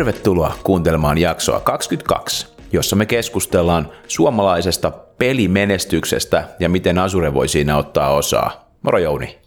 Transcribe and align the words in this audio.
Tervetuloa 0.00 0.54
kuuntelemaan 0.64 1.18
jaksoa 1.18 1.60
22, 1.60 2.46
jossa 2.72 2.96
me 2.96 3.06
keskustellaan 3.06 3.92
suomalaisesta 4.08 4.90
pelimenestyksestä 4.90 6.44
ja 6.60 6.68
miten 6.68 6.98
Azure 6.98 7.34
voi 7.34 7.48
siinä 7.48 7.76
ottaa 7.76 8.14
osaa. 8.14 8.70
Moro 8.82 8.98
Jouni. 8.98 9.38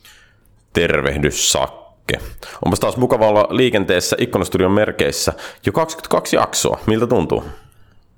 Tervehdys 0.73 1.51
Sakke. 1.51 2.19
Onpas 2.65 2.79
taas 2.79 2.97
mukava 2.97 3.27
olla 3.27 3.47
liikenteessä 3.49 4.15
Ikkonastudion 4.19 4.71
merkeissä 4.71 5.33
jo 5.65 5.71
22 5.71 6.35
jaksoa. 6.35 6.79
Miltä 6.87 7.07
tuntuu? 7.07 7.43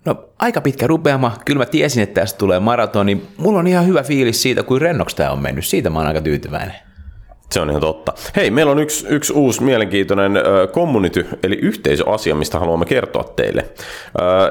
No 0.06 0.24
aika 0.40 0.62
pitkä 0.62 0.88
rupeama. 0.88 1.38
Kyllä 1.46 1.60
mä 1.60 1.66
tiesin, 1.66 2.04
että 2.04 2.22
tästä 2.22 2.38
tulee 2.38 2.60
maratoni. 2.60 3.22
Mulla 3.38 3.60
on 3.60 3.68
ihan 3.68 3.88
hyvä 3.88 4.04
fiilis 4.04 4.42
siitä, 4.42 4.64
kuin 4.64 4.82
rennoksi 4.82 5.16
tämä 5.16 5.32
on 5.32 5.42
mennyt. 5.42 5.66
Siitä 5.66 5.90
mä 5.90 6.00
oon 6.00 6.08
aika 6.08 6.22
tyytyväinen. 6.22 6.76
Se 7.52 7.60
on 7.60 7.70
ihan 7.70 7.82
totta. 7.82 8.14
Hei, 8.36 8.52
meillä 8.52 8.72
on 8.72 8.80
yksi, 8.80 9.06
yksi 9.10 9.34
uusi 9.34 9.64
mielenkiintoinen 9.64 10.34
community, 10.74 11.28
eli 11.44 11.56
yhteisöasia, 11.56 12.36
mistä 12.36 12.60
haluamme 12.60 12.86
kertoa 12.86 13.24
teille. 13.24 13.66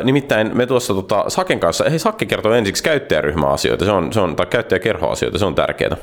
Nimittäin 0.05 0.57
me 0.57 0.67
tuossa 0.67 0.95
tota, 0.95 1.25
Saken 1.29 1.61
kanssa, 1.61 1.91
hei 1.91 1.99
Sakke 1.99 2.27
kertoo 2.27 2.53
ensiksi 2.53 2.83
käyttäjäryhmäasioita, 2.83 3.85
se 3.85 3.91
on, 3.91 4.13
se 4.13 4.21
on, 4.21 4.37
tai 4.37 4.47
käyttäjäkerhoasioita, 4.47 5.39
se 5.39 5.45
on 5.45 5.55
tärkeää. 5.55 5.97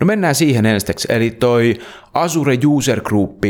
No 0.00 0.06
mennään 0.06 0.34
siihen 0.34 0.66
ensiksi. 0.66 1.08
Eli 1.10 1.30
toi 1.30 1.74
Azure 2.14 2.58
User 2.66 3.00
Group 3.00 3.44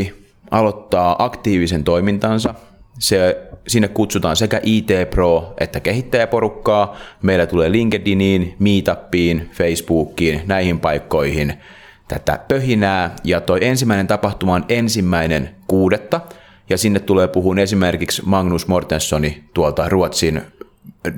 aloittaa 0.51 1.15
aktiivisen 1.25 1.83
toimintansa. 1.83 2.53
Se, 2.99 3.37
sinne 3.67 3.87
kutsutaan 3.87 4.35
sekä 4.35 4.59
IT 4.63 4.89
Pro 5.09 5.53
että 5.59 5.79
kehittäjäporukkaa. 5.79 6.97
Meillä 7.21 7.45
tulee 7.45 7.71
LinkedIniin, 7.71 8.55
Meetupiin, 8.59 9.49
Facebookiin, 9.53 10.41
näihin 10.45 10.79
paikkoihin– 10.79 11.53
tätä 12.09 12.39
pöhinää, 12.47 13.15
ja 13.23 13.41
toi 13.41 13.59
ensimmäinen 13.61 14.07
tapahtuma 14.07 14.53
on 14.53 14.65
ensimmäinen 14.69 15.55
kuudetta, 15.67 16.21
ja 16.69 16.77
sinne 16.77 16.99
tulee 16.99 17.27
puhun 17.27 17.59
esimerkiksi 17.59 18.21
Magnus 18.25 18.67
Mortenssoni 18.67 19.43
tuolta 19.53 19.89
Ruotsin 19.89 20.37
äh, 20.37 21.13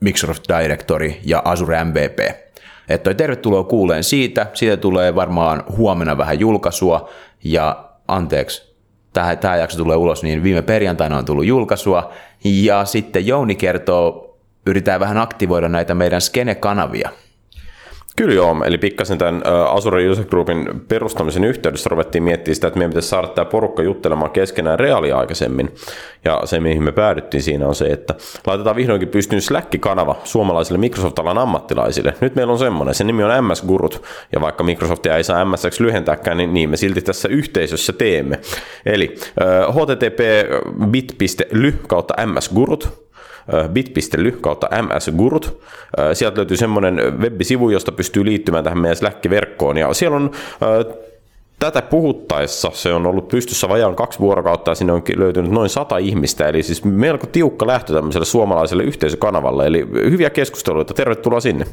Microsoft 0.00 0.42
Directory 0.48 1.14
ja 1.24 1.42
Azure 1.44 1.84
MVP. 1.84 2.18
Että 2.88 3.04
toi 3.04 3.14
tervetuloa 3.14 3.64
kuuleen 3.64 4.04
siitä, 4.04 4.46
siitä 4.54 4.76
tulee 4.76 5.14
varmaan 5.14 5.64
huomenna 5.76 6.18
vähän 6.18 6.40
julkaisua, 6.40 7.08
ja 7.44 7.88
anteeksi, 8.08 8.74
tämä, 9.12 9.36
tämä 9.36 9.56
jakso 9.56 9.78
tulee 9.78 9.96
ulos, 9.96 10.22
niin 10.22 10.42
viime 10.42 10.62
perjantaina 10.62 11.18
on 11.18 11.24
tullut 11.24 11.46
julkaisua, 11.46 12.12
ja 12.44 12.84
sitten 12.84 13.26
Jouni 13.26 13.54
kertoo, 13.54 14.38
yritetään 14.66 15.00
vähän 15.00 15.18
aktivoida 15.18 15.68
näitä 15.68 15.94
meidän 15.94 16.20
skene-kanavia– 16.20 17.10
Kyllä 18.16 18.34
joo, 18.34 18.56
eli 18.64 18.78
pikkasen 18.78 19.18
tämän 19.18 19.42
Azure 19.68 20.08
User 20.08 20.24
Groupin 20.24 20.84
perustamisen 20.88 21.44
yhteydessä 21.44 21.90
ruvettiin 21.90 22.24
miettimään 22.24 22.54
sitä, 22.54 22.66
että 22.66 22.78
meidän 22.78 22.90
pitäisi 22.90 23.08
saada 23.08 23.28
tämä 23.28 23.44
porukka 23.44 23.82
juttelemaan 23.82 24.30
keskenään 24.30 24.78
reaaliaikaisemmin. 24.78 25.74
Ja 26.24 26.40
se, 26.44 26.60
mihin 26.60 26.82
me 26.82 26.92
päädyttiin 26.92 27.42
siinä 27.42 27.68
on 27.68 27.74
se, 27.74 27.84
että 27.84 28.14
laitetaan 28.46 28.76
vihdoinkin 28.76 29.08
pystyyn 29.08 29.42
Slack-kanava 29.42 30.16
suomalaisille 30.24 30.78
Microsoft-alan 30.78 31.38
ammattilaisille. 31.38 32.14
Nyt 32.20 32.34
meillä 32.34 32.52
on 32.52 32.58
semmoinen, 32.58 32.94
se 32.94 33.04
nimi 33.04 33.24
on 33.24 33.44
MS 33.44 33.62
Gurut, 33.62 34.02
ja 34.32 34.40
vaikka 34.40 34.64
Microsoftia 34.64 35.16
ei 35.16 35.24
saa 35.24 35.44
MS 35.44 35.80
lyhentääkään, 35.80 36.36
niin, 36.36 36.54
niin 36.54 36.70
me 36.70 36.76
silti 36.76 37.02
tässä 37.02 37.28
yhteisössä 37.28 37.92
teemme. 37.92 38.40
Eli 38.86 39.14
http 39.70 40.20
bit.ly 40.90 41.74
kautta 41.88 42.26
MS 42.26 42.48
Gurut, 42.48 43.02
bit.ly 43.68 44.32
kautta 44.40 44.68
msgurut. 44.82 45.62
Sieltä 46.12 46.36
löytyy 46.36 46.56
semmoinen 46.56 47.18
web-sivu, 47.18 47.70
josta 47.70 47.92
pystyy 47.92 48.24
liittymään 48.24 48.64
tähän 48.64 48.78
meidän 48.78 48.96
Slack-verkkoon. 48.96 49.76
Ja 49.76 49.94
siellä 49.94 50.16
on 50.16 50.30
tätä 51.58 51.82
puhuttaessa 51.82 52.70
se 52.74 52.92
on 52.92 53.06
ollut 53.06 53.28
pystyssä 53.28 53.68
vajaan 53.68 53.96
kaksi 53.96 54.18
vuorokautta 54.18 54.70
ja 54.70 54.74
sinne 54.74 54.92
on 54.92 55.02
löytynyt 55.16 55.50
noin 55.50 55.70
sata 55.70 55.98
ihmistä, 55.98 56.48
eli 56.48 56.62
siis 56.62 56.84
melko 56.84 57.26
tiukka 57.26 57.66
lähtö 57.66 57.94
tämmöiselle 57.94 58.24
suomalaiselle 58.24 58.82
yhteisökanavalle, 58.82 59.66
eli 59.66 59.86
hyviä 59.94 60.30
keskusteluita, 60.30 60.94
tervetuloa 60.94 61.40
sinne. 61.40 61.64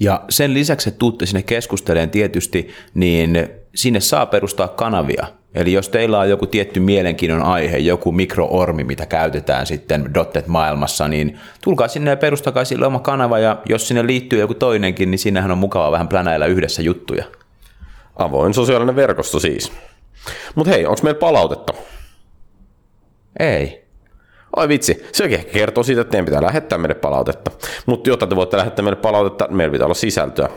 Ja 0.00 0.24
sen 0.28 0.54
lisäksi, 0.54 0.88
että 0.88 0.98
tuutte 0.98 1.26
sinne 1.26 1.42
keskusteleen 1.42 2.10
tietysti, 2.10 2.68
niin 2.94 3.48
sinne 3.74 4.00
saa 4.00 4.26
perustaa 4.26 4.68
kanavia. 4.68 5.26
Eli 5.54 5.72
jos 5.72 5.88
teillä 5.88 6.18
on 6.18 6.30
joku 6.30 6.46
tietty 6.46 6.80
mielenkiinnon 6.80 7.42
aihe, 7.42 7.78
joku 7.78 8.12
mikroormi, 8.12 8.84
mitä 8.84 9.06
käytetään 9.06 9.66
sitten 9.66 10.10
.NET-maailmassa, 10.34 11.08
niin 11.08 11.38
tulkaa 11.64 11.88
sinne 11.88 12.10
ja 12.10 12.16
perustakaa 12.16 12.64
sille 12.64 12.86
oma 12.86 13.00
kanava, 13.00 13.38
ja 13.38 13.62
jos 13.68 13.88
sinne 13.88 14.06
liittyy 14.06 14.40
joku 14.40 14.54
toinenkin, 14.54 15.10
niin 15.10 15.18
sinnehän 15.18 15.50
on 15.50 15.58
mukava 15.58 15.90
vähän 15.90 16.08
plänäillä 16.08 16.46
yhdessä 16.46 16.82
juttuja. 16.82 17.24
Avoin 18.16 18.54
sosiaalinen 18.54 18.96
verkosto 18.96 19.40
siis. 19.40 19.72
Mutta 20.54 20.70
hei, 20.70 20.86
onko 20.86 21.00
meillä 21.02 21.18
palautetta? 21.18 21.72
Ei. 23.38 23.84
Oi 24.56 24.68
vitsi, 24.68 25.06
se 25.12 25.24
ehkä 25.24 25.52
kertoo 25.52 25.84
siitä, 25.84 26.00
että 26.00 26.10
teidän 26.10 26.24
pitää 26.24 26.42
lähettää 26.42 26.78
meille 26.78 26.94
palautetta. 26.94 27.50
Mutta 27.86 28.10
jotta 28.10 28.26
te 28.26 28.36
voitte 28.36 28.56
lähettää 28.56 28.82
meille 28.82 29.00
palautetta, 29.00 29.48
meillä 29.50 29.72
pitää 29.72 29.86
olla 29.86 29.94
sisältöä. 29.94 30.48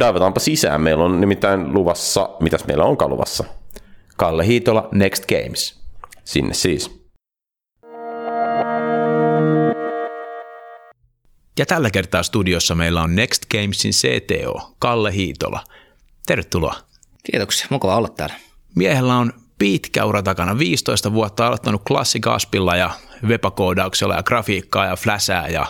Daivataanpa 0.00 0.40
sisään, 0.40 0.80
meillä 0.80 1.04
on 1.04 1.20
nimittäin 1.20 1.74
luvassa, 1.74 2.30
mitäs 2.40 2.66
meillä 2.66 2.84
onkaan 2.84 3.10
luvassa? 3.10 3.44
Kalle 4.16 4.46
Hiitola, 4.46 4.88
Next 4.92 5.24
Games. 5.26 5.80
Sinne 6.24 6.54
siis. 6.54 7.04
Ja 11.58 11.66
tällä 11.66 11.90
kertaa 11.90 12.22
studiossa 12.22 12.74
meillä 12.74 13.02
on 13.02 13.16
Next 13.16 13.46
Gamesin 13.46 13.92
CTO, 13.92 14.74
Kalle 14.78 15.12
Hiitola. 15.12 15.64
Tervetuloa. 16.26 16.74
Kiitoksia, 17.32 17.66
mukava 17.70 17.96
olla 17.96 18.08
täällä. 18.08 18.34
Miehellä 18.74 19.16
on 19.16 19.32
pitkä 19.58 20.04
ura 20.04 20.22
takana, 20.22 20.58
15 20.58 21.12
vuotta 21.12 21.46
aloittanut 21.46 21.82
klassikaspilla 21.86 22.76
ja 22.76 22.90
webakoodauksella 23.26 24.14
ja 24.14 24.22
grafiikkaa 24.22 24.86
ja 24.86 24.96
fläsää 24.96 25.48
ja 25.48 25.66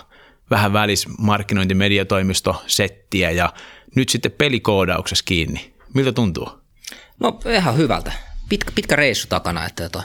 vähän 0.50 0.72
välis 0.72 1.08
markkinointimediatoimisto 1.18 2.62
settiä 2.66 3.30
ja 3.30 3.52
nyt 3.96 4.08
sitten 4.08 4.32
pelikoodauksessa 4.32 5.24
kiinni. 5.24 5.74
Miltä 5.94 6.12
tuntuu? 6.12 6.48
No 7.20 7.40
ihan 7.54 7.76
hyvältä. 7.76 8.12
Pitkä, 8.48 8.72
pitkä 8.74 8.96
reissu 8.96 9.28
takana, 9.28 9.66
että 9.66 9.88
tota, 9.88 10.02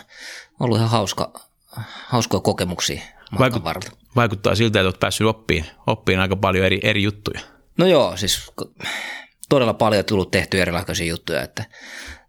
ollut 0.60 0.78
ihan 0.78 0.90
hauska, 0.90 1.34
hauskoja 2.08 2.42
kokemuksia 2.42 3.02
Vaikut, 3.40 3.64
varrella. 3.64 3.98
Vaikuttaa 4.16 4.56
siltä, 4.56 4.80
että 4.80 4.88
olet 4.88 5.00
päässyt 5.00 5.28
oppiin, 5.28 5.66
oppiin 5.88 6.20
aika 6.20 6.36
paljon 6.36 6.66
eri, 6.66 6.80
eri 6.84 7.04
juttuja. 7.04 7.40
No 7.78 7.88
joo, 7.88 8.18
siis 8.18 8.52
todella 9.50 9.74
paljon 9.74 10.06
tullut 10.06 10.32
tehty 10.32 10.62
erilaisia 10.62 11.06
juttuja, 11.06 11.42
että 11.42 11.66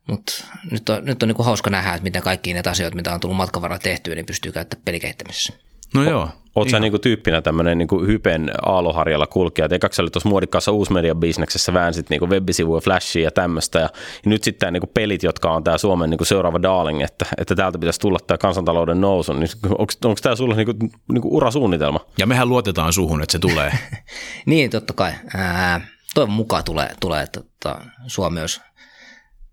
mutta 0.06 0.32
nyt 0.70 0.88
on, 0.88 1.04
nyt 1.04 1.22
on 1.22 1.28
niin 1.28 1.44
hauska 1.44 1.70
nähdä, 1.70 1.91
että 1.94 2.03
miten 2.03 2.22
kaikki 2.22 2.54
näitä 2.54 2.70
asioita, 2.70 2.97
mitä 2.97 3.15
on 3.15 3.20
tullut 3.20 3.37
matkan 3.37 3.62
varrella 3.62 3.82
tehtyä, 3.82 4.15
niin 4.15 4.26
pystyy 4.26 4.53
käyttämään 4.53 4.84
pelikehittämisessä. 4.84 5.53
No 5.95 6.03
joo. 6.03 6.28
Oot 6.55 6.69
sä 6.69 6.81
niinku 6.81 6.99
tyyppinä 6.99 7.43
tämmöinen 7.43 7.78
niinku 7.78 8.01
hypen 8.01 8.51
aaloharjalla 8.62 9.27
kulkija, 9.27 9.65
että 9.65 9.77
ekaksi 9.77 10.03
oli 10.03 10.11
tuossa 10.11 10.28
muodikkaassa 10.28 10.73
uusmediabisneksessä 10.73 11.75
väänsit 11.75 12.11
niinku 12.11 12.28
web-sivuja, 12.28 12.81
flashia 12.81 13.25
ja 13.25 13.31
tämmöistä, 13.31 13.78
ja, 13.78 13.84
ja, 13.84 13.91
nyt 14.31 14.45
sitten 14.45 14.73
niinku 14.73 14.87
pelit, 14.95 15.23
jotka 15.23 15.50
on 15.50 15.65
tämä 15.65 15.79
Suomen 15.79 16.11
niinku 16.11 16.25
seuraava 16.25 16.62
darling, 16.62 17.03
että, 17.03 17.27
että 17.39 17.55
täältä 17.55 17.79
pitäisi 17.79 18.00
tulla 18.00 18.19
tämä 18.27 18.39
kansantalouden 18.39 19.00
nousu, 19.00 19.33
niin 19.33 19.49
onko 19.79 20.17
tämä 20.23 20.37
sulla 20.37 20.55
niinku, 20.55 20.73
niinku 21.12 21.37
urasuunnitelma? 21.37 22.00
Ja 22.19 22.27
mehän 22.27 22.49
luotetaan 22.49 22.93
suhun, 22.93 23.23
että 23.23 23.33
se 23.33 23.39
tulee. 23.39 23.73
niin, 24.47 24.71
totta 24.71 24.93
kai. 24.93 25.12
Ää, 25.37 25.81
toivon 26.15 26.34
mukaan 26.34 26.65
tulee, 26.65 26.91
tulee 27.00 27.23
että, 27.23 27.41
että 27.41 27.77
Suomi 28.06 28.41
olisi 28.41 28.61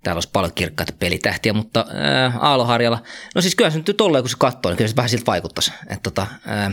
täällä 0.08 0.18
olisi 0.18 0.30
paljon 0.34 0.54
kirkkaita 0.54 0.94
pelitähtiä, 1.00 1.54
mutta 1.54 1.86
ää, 1.94 2.34
Aaloharjalla, 2.40 3.04
no 3.36 3.42
siis 3.42 3.56
kyllä 3.56 3.70
se 3.70 3.78
nyt 3.78 3.98
tolleen 3.98 4.24
kun 4.24 4.30
se 4.30 4.38
katsoo, 4.40 4.72
niin 4.72 4.78
kyllä 4.78 4.88
se 4.88 4.96
vähän 4.96 5.10
siltä 5.10 5.26
vaikuttaisi, 5.26 5.72
että 5.82 6.04
tota, 6.04 6.28
ää, 6.46 6.72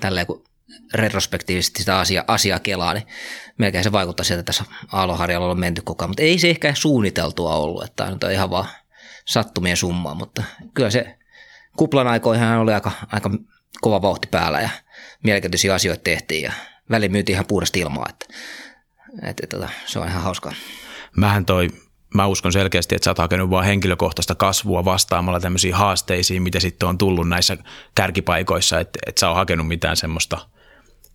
tälleen 0.00 0.26
kun 0.26 0.44
retrospektiivisesti 0.94 1.78
sitä 1.78 1.98
asiaa, 1.98 2.24
asiaa 2.28 2.58
kelaa, 2.58 2.94
niin 2.94 3.06
melkein 3.58 3.84
se 3.84 3.92
vaikuttaa 3.92 4.24
sieltä, 4.24 4.40
että 4.40 4.52
tässä 4.52 4.64
Aaloharjalla 4.92 5.50
on 5.50 5.60
menty 5.60 5.82
koko 5.82 6.04
ajan, 6.04 6.10
mutta 6.10 6.22
ei 6.22 6.38
se 6.38 6.50
ehkä 6.50 6.74
suunniteltua 6.74 7.54
ollut, 7.54 7.84
että 7.84 7.96
tämä 7.96 8.18
on 8.24 8.32
ihan 8.32 8.50
vaan 8.50 8.68
sattumien 9.24 9.76
summaa, 9.76 10.14
mutta 10.14 10.42
kyllä 10.74 10.90
se 10.90 11.18
kuplan 11.76 12.06
aikoihin 12.06 12.44
oli 12.44 12.72
aika, 12.72 12.92
aika 13.12 13.30
kova 13.80 14.02
vauhti 14.02 14.28
päällä 14.30 14.60
ja 14.60 14.68
mielenkiintoisia 15.24 15.74
asioita 15.74 16.02
tehtiin 16.02 16.42
ja 16.42 16.52
väliin 16.90 17.12
myytiin 17.12 17.34
ihan 17.34 17.46
puhdasta 17.46 17.78
ilmaa, 17.78 18.06
että, 18.08 18.26
että, 19.22 19.42
että, 19.42 19.56
että 19.56 19.70
se 19.86 19.98
on 19.98 20.08
ihan 20.08 20.22
hauskaa. 20.22 20.52
Mähän 21.16 21.44
toi 21.44 21.68
mä 22.16 22.26
uskon 22.26 22.52
selkeästi, 22.52 22.94
että 22.94 23.04
sä 23.04 23.10
oot 23.10 23.18
hakenut 23.18 23.50
vaan 23.50 23.64
henkilökohtaista 23.64 24.34
kasvua 24.34 24.84
vastaamalla 24.84 25.40
tämmöisiin 25.40 25.74
haasteisiin, 25.74 26.42
mitä 26.42 26.60
sitten 26.60 26.88
on 26.88 26.98
tullut 26.98 27.28
näissä 27.28 27.56
kärkipaikoissa, 27.94 28.80
että 28.80 28.98
et 29.06 29.18
sä 29.18 29.28
oot 29.28 29.36
hakenut 29.36 29.68
mitään 29.68 29.96
semmoista 29.96 30.38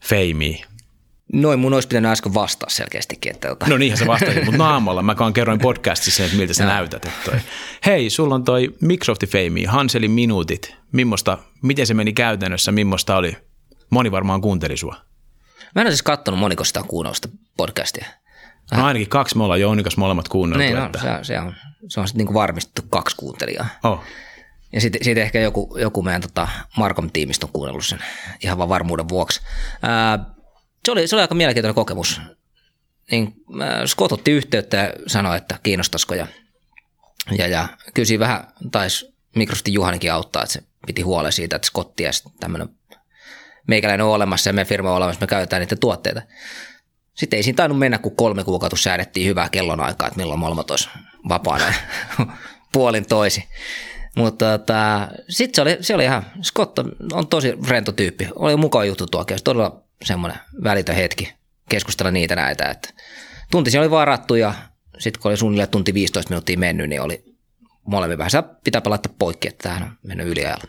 feimiä. 0.04 0.66
Noin 1.34 1.60
mun 1.60 1.74
olisi 1.74 1.88
pitänyt 1.88 2.12
äsken 2.12 2.34
vastaa 2.34 2.70
selkeästikin. 2.70 3.32
Että 3.32 3.52
ota. 3.52 3.66
No 3.70 3.78
niinhän 3.78 3.98
sä 3.98 4.08
vastasit, 4.08 4.46
mutta 4.46 4.58
naamalla. 4.58 5.04
Mä 5.04 5.16
kerroin 5.34 5.60
podcastissa, 5.60 6.24
että 6.24 6.38
miltä 6.38 6.54
sä 6.54 6.66
näytät. 6.66 7.06
Että 7.06 7.32
toi. 7.32 7.40
Hei, 7.86 8.10
sulla 8.10 8.36
on 8.36 8.44
toi 8.44 8.76
Microsoftin 8.82 9.30
feimi, 9.30 9.66
Hanselin 9.66 10.12
minuutit. 10.12 10.76
Mimmosta, 10.92 11.38
miten 11.62 11.88
se 11.88 11.94
meni 11.94 12.14
käytännössä, 12.14 12.72
millaista 12.72 13.16
oli? 13.16 13.38
Moni 13.90 14.12
varmaan 14.12 14.42
kuunteli 14.42 14.78
sua. 14.78 14.96
Mä 15.76 15.82
en 15.82 15.88
ole 15.88 15.92
siis 15.92 16.04
kattonut 16.04 16.40
moniko 16.40 16.64
sitä 16.64 16.84
kuunnellusta 16.88 17.30
podcastia. 17.58 18.06
No 18.72 18.86
ainakin 18.86 19.10
kaksi 19.10 19.38
me 19.38 19.44
ollaan 19.44 19.62
Jounikas 19.62 19.98
molemmat 19.98 20.28
kuunneltu. 20.28 20.64
Niin, 20.64 20.76
no, 20.76 20.86
että... 20.86 21.00
se, 21.00 21.08
se, 21.22 21.40
on, 21.40 21.56
se 21.88 22.00
on 22.00 22.08
sitten 22.08 22.26
niin 22.26 22.34
varmistettu 22.34 22.82
kaksi 22.90 23.16
kuuntelijaa. 23.16 23.66
Oh. 23.84 24.04
Ja 24.74 24.82
sitten 24.82 25.04
sit 25.04 25.18
ehkä 25.18 25.40
joku, 25.40 25.78
joku 25.80 26.02
meidän 26.02 26.22
tota 26.22 26.48
Markom-tiimistä 26.78 27.46
on 27.46 27.52
kuunnellut 27.54 27.86
sen 27.86 28.00
ihan 28.44 28.58
vaan 28.58 28.70
varmuuden 28.70 29.10
vuoksi. 29.10 29.42
Ää, 29.82 30.20
se, 30.86 30.92
oli, 30.92 31.08
se 31.08 31.16
oli 31.16 31.22
aika 31.22 31.36
mielenkiintoinen 31.36 31.76
kokemus. 31.76 32.22
Niin, 33.12 33.34
Scott 33.86 34.12
otti 34.12 34.32
yhteyttä 34.32 34.78
ja 34.78 34.94
sanoi, 35.08 35.38
että 35.38 35.60
kiinnostaisiko. 35.64 36.16
Ja, 36.16 36.28
ja, 37.38 37.48
ja 37.48 37.68
kyllä 37.94 38.06
siinä 38.06 38.20
vähän 38.20 38.48
taisi 38.72 39.14
Microsoftin 39.36 39.74
Juhanikin 39.74 40.14
auttaa, 40.14 40.44
että 40.44 40.54
se 40.54 40.64
piti 40.88 41.02
huolen 41.02 41.32
siitä, 41.32 41.56
että 41.56 41.68
Scotti 41.68 42.04
ja 42.04 42.12
tämmöinen 42.40 42.70
meikäläinen 43.68 44.06
on 44.06 44.12
olemassa 44.12 44.50
ja 44.50 44.54
meidän 44.54 44.68
firma 44.68 44.90
on 44.90 44.98
olemassa, 44.98 45.22
me 45.22 45.28
käytetään 45.28 45.60
niitä 45.60 45.76
tuotteita. 45.76 46.22
Sitten 47.22 47.38
ei 47.38 47.44
siinä 47.44 47.56
tainnut 47.56 47.80
mennä, 47.80 47.98
kun 47.98 48.16
kolme 48.16 48.44
kuukautta 48.44 48.78
säädettiin 48.78 49.28
hyvää 49.28 49.50
kellonaikaa, 49.50 50.08
että 50.08 50.18
milloin 50.18 50.40
molemmat 50.40 50.72
olisi 50.72 50.90
vapaana 51.30 51.66
puolin 52.74 53.06
toisi. 53.06 53.44
Mutta 54.16 54.58
tota, 54.58 55.08
sitten 55.30 55.56
se 55.56 55.62
oli, 55.62 55.78
se 55.82 55.96
oli 55.96 56.04
ihan, 56.04 56.26
Scott 56.44 56.80
on 57.14 57.28
tosi 57.30 57.54
rento 57.68 57.92
tyyppi. 57.92 58.28
Oli 58.36 58.56
mukava 58.56 58.86
juttu 58.86 59.08
tuo 59.08 59.26
todella 59.44 59.84
semmoinen 60.04 60.40
välitön 60.64 60.96
hetki 60.96 61.34
keskustella 61.70 62.12
niitä 62.12 62.36
näitä. 62.36 62.70
Että 62.70 62.90
tunti 63.52 63.78
oli 63.78 63.92
varattu 63.92 64.36
ja 64.36 64.54
sitten 65.00 65.22
kun 65.22 65.32
oli 65.32 65.38
suunnilleen 65.38 65.70
tunti 65.70 65.94
15 65.94 66.30
minuuttia 66.30 66.58
mennyt, 66.58 66.90
niin 66.90 67.02
oli 67.02 67.24
molemmin 67.84 68.18
vähän. 68.18 68.32
Pitää 68.64 68.82
pelata 68.82 69.10
poikki, 69.20 69.48
että 69.48 69.70
tähän 69.70 69.84
on 69.84 69.98
mennyt 70.04 70.28
yliajalla. 70.28 70.64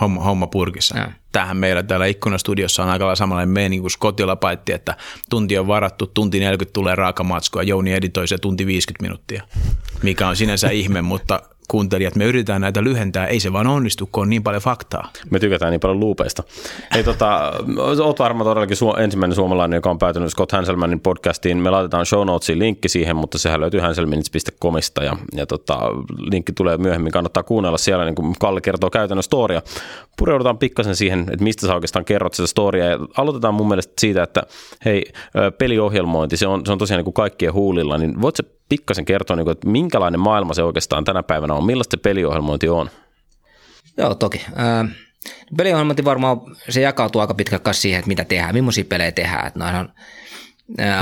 Homma, 0.00 0.22
homma 0.22 0.46
purkissa. 0.46 0.98
Ja. 0.98 1.12
Tähän 1.32 1.56
meillä 1.56 1.82
täällä 1.82 2.06
ikkunastudiossa 2.06 2.82
on 2.82 2.88
aika 2.88 3.04
lailla 3.04 3.16
samanlainen 3.16 3.52
meininki 3.52 3.80
kuin 3.80 3.90
Scottilla 3.90 4.36
paitsi, 4.36 4.72
että 4.72 4.96
tunti 5.30 5.58
on 5.58 5.66
varattu, 5.66 6.06
tunti 6.06 6.40
40 6.40 6.72
tulee 6.72 6.94
raakamatskua, 6.94 7.62
Jouni 7.62 7.92
editoi 7.92 8.28
se 8.28 8.38
tunti 8.38 8.66
50 8.66 9.02
minuuttia, 9.02 9.42
mikä 10.02 10.28
on 10.28 10.36
sinänsä 10.36 10.70
ihme, 10.70 11.02
mutta 11.12 11.42
kuuntelijat, 11.68 12.16
me 12.16 12.24
yritetään 12.24 12.60
näitä 12.60 12.84
lyhentää, 12.84 13.26
ei 13.26 13.40
se 13.40 13.52
vaan 13.52 13.66
onnistu, 13.66 14.08
kun 14.12 14.22
on 14.22 14.30
niin 14.30 14.42
paljon 14.42 14.62
faktaa. 14.62 15.10
Me 15.30 15.38
tykätään 15.38 15.70
niin 15.70 15.80
paljon 15.80 16.00
luupeista. 16.00 16.42
Ei, 16.96 17.04
tota, 17.04 17.52
oot 18.02 18.18
varmaan 18.18 18.44
todellakin 18.44 18.76
su- 18.76 19.00
ensimmäinen 19.00 19.34
suomalainen, 19.34 19.76
joka 19.76 19.90
on 19.90 19.98
päätynyt 19.98 20.30
Scott 20.30 20.52
Hanselmanin 20.52 21.00
podcastiin. 21.00 21.58
Me 21.58 21.70
laitetaan 21.70 22.06
show 22.06 22.26
notesiin 22.26 22.58
linkki 22.58 22.88
siihen, 22.88 23.16
mutta 23.16 23.38
sehän 23.38 23.60
löytyy 23.60 23.80
hanselminits.comista 23.80 25.04
ja, 25.04 25.16
ja 25.32 25.46
tota, 25.46 25.78
linkki 26.18 26.52
tulee 26.52 26.76
myöhemmin. 26.76 27.12
Kannattaa 27.12 27.42
kuunnella 27.42 27.78
siellä, 27.78 28.04
niin 28.04 28.14
kuin 28.14 28.34
Kalle 28.40 28.60
kertoo 28.60 28.90
käytännön 28.90 29.22
storia. 29.22 29.62
Pureudutaan 30.18 30.58
pikkasen 30.58 30.96
siihen, 30.96 31.20
että 31.20 31.44
mistä 31.44 31.66
sä 31.66 31.74
oikeastaan 31.74 32.04
kerrot 32.04 32.34
sitä 32.34 32.46
storia 32.46 32.84
ja 32.84 32.98
aloitetaan 33.16 33.54
mun 33.54 33.68
mielestä 33.68 33.92
siitä, 34.00 34.22
että 34.22 34.42
hei, 34.84 35.04
peliohjelmointi, 35.58 36.36
se 36.36 36.46
on, 36.46 36.66
se 36.66 36.72
on 36.72 36.78
tosiaan 36.78 36.98
niin 36.98 37.04
kuin 37.04 37.14
kaikkien 37.14 37.52
huulilla, 37.52 37.98
niin 37.98 38.22
voit 38.22 38.36
pikkasen 38.68 39.04
kertoa, 39.04 39.36
niin 39.36 39.50
että 39.50 39.68
minkälainen 39.68 40.20
maailma 40.20 40.54
se 40.54 40.62
oikeastaan 40.62 41.04
tänä 41.04 41.22
päivänä 41.22 41.54
on? 41.56 41.66
Millaista 41.66 41.96
peliohjelmointi 41.96 42.68
on? 42.68 42.90
Joo, 43.96 44.14
toki. 44.14 44.46
peliohjelmointi 45.56 46.04
varmaan 46.04 46.40
se 46.68 46.80
jakautuu 46.80 47.20
aika 47.20 47.34
pitkälti 47.34 47.74
siihen, 47.74 47.98
että 47.98 48.08
mitä 48.08 48.24
tehdään, 48.24 48.54
millaisia 48.54 48.84
pelejä 48.84 49.12
tehdään. 49.12 49.46
Että 49.46 49.64
on 49.64 49.88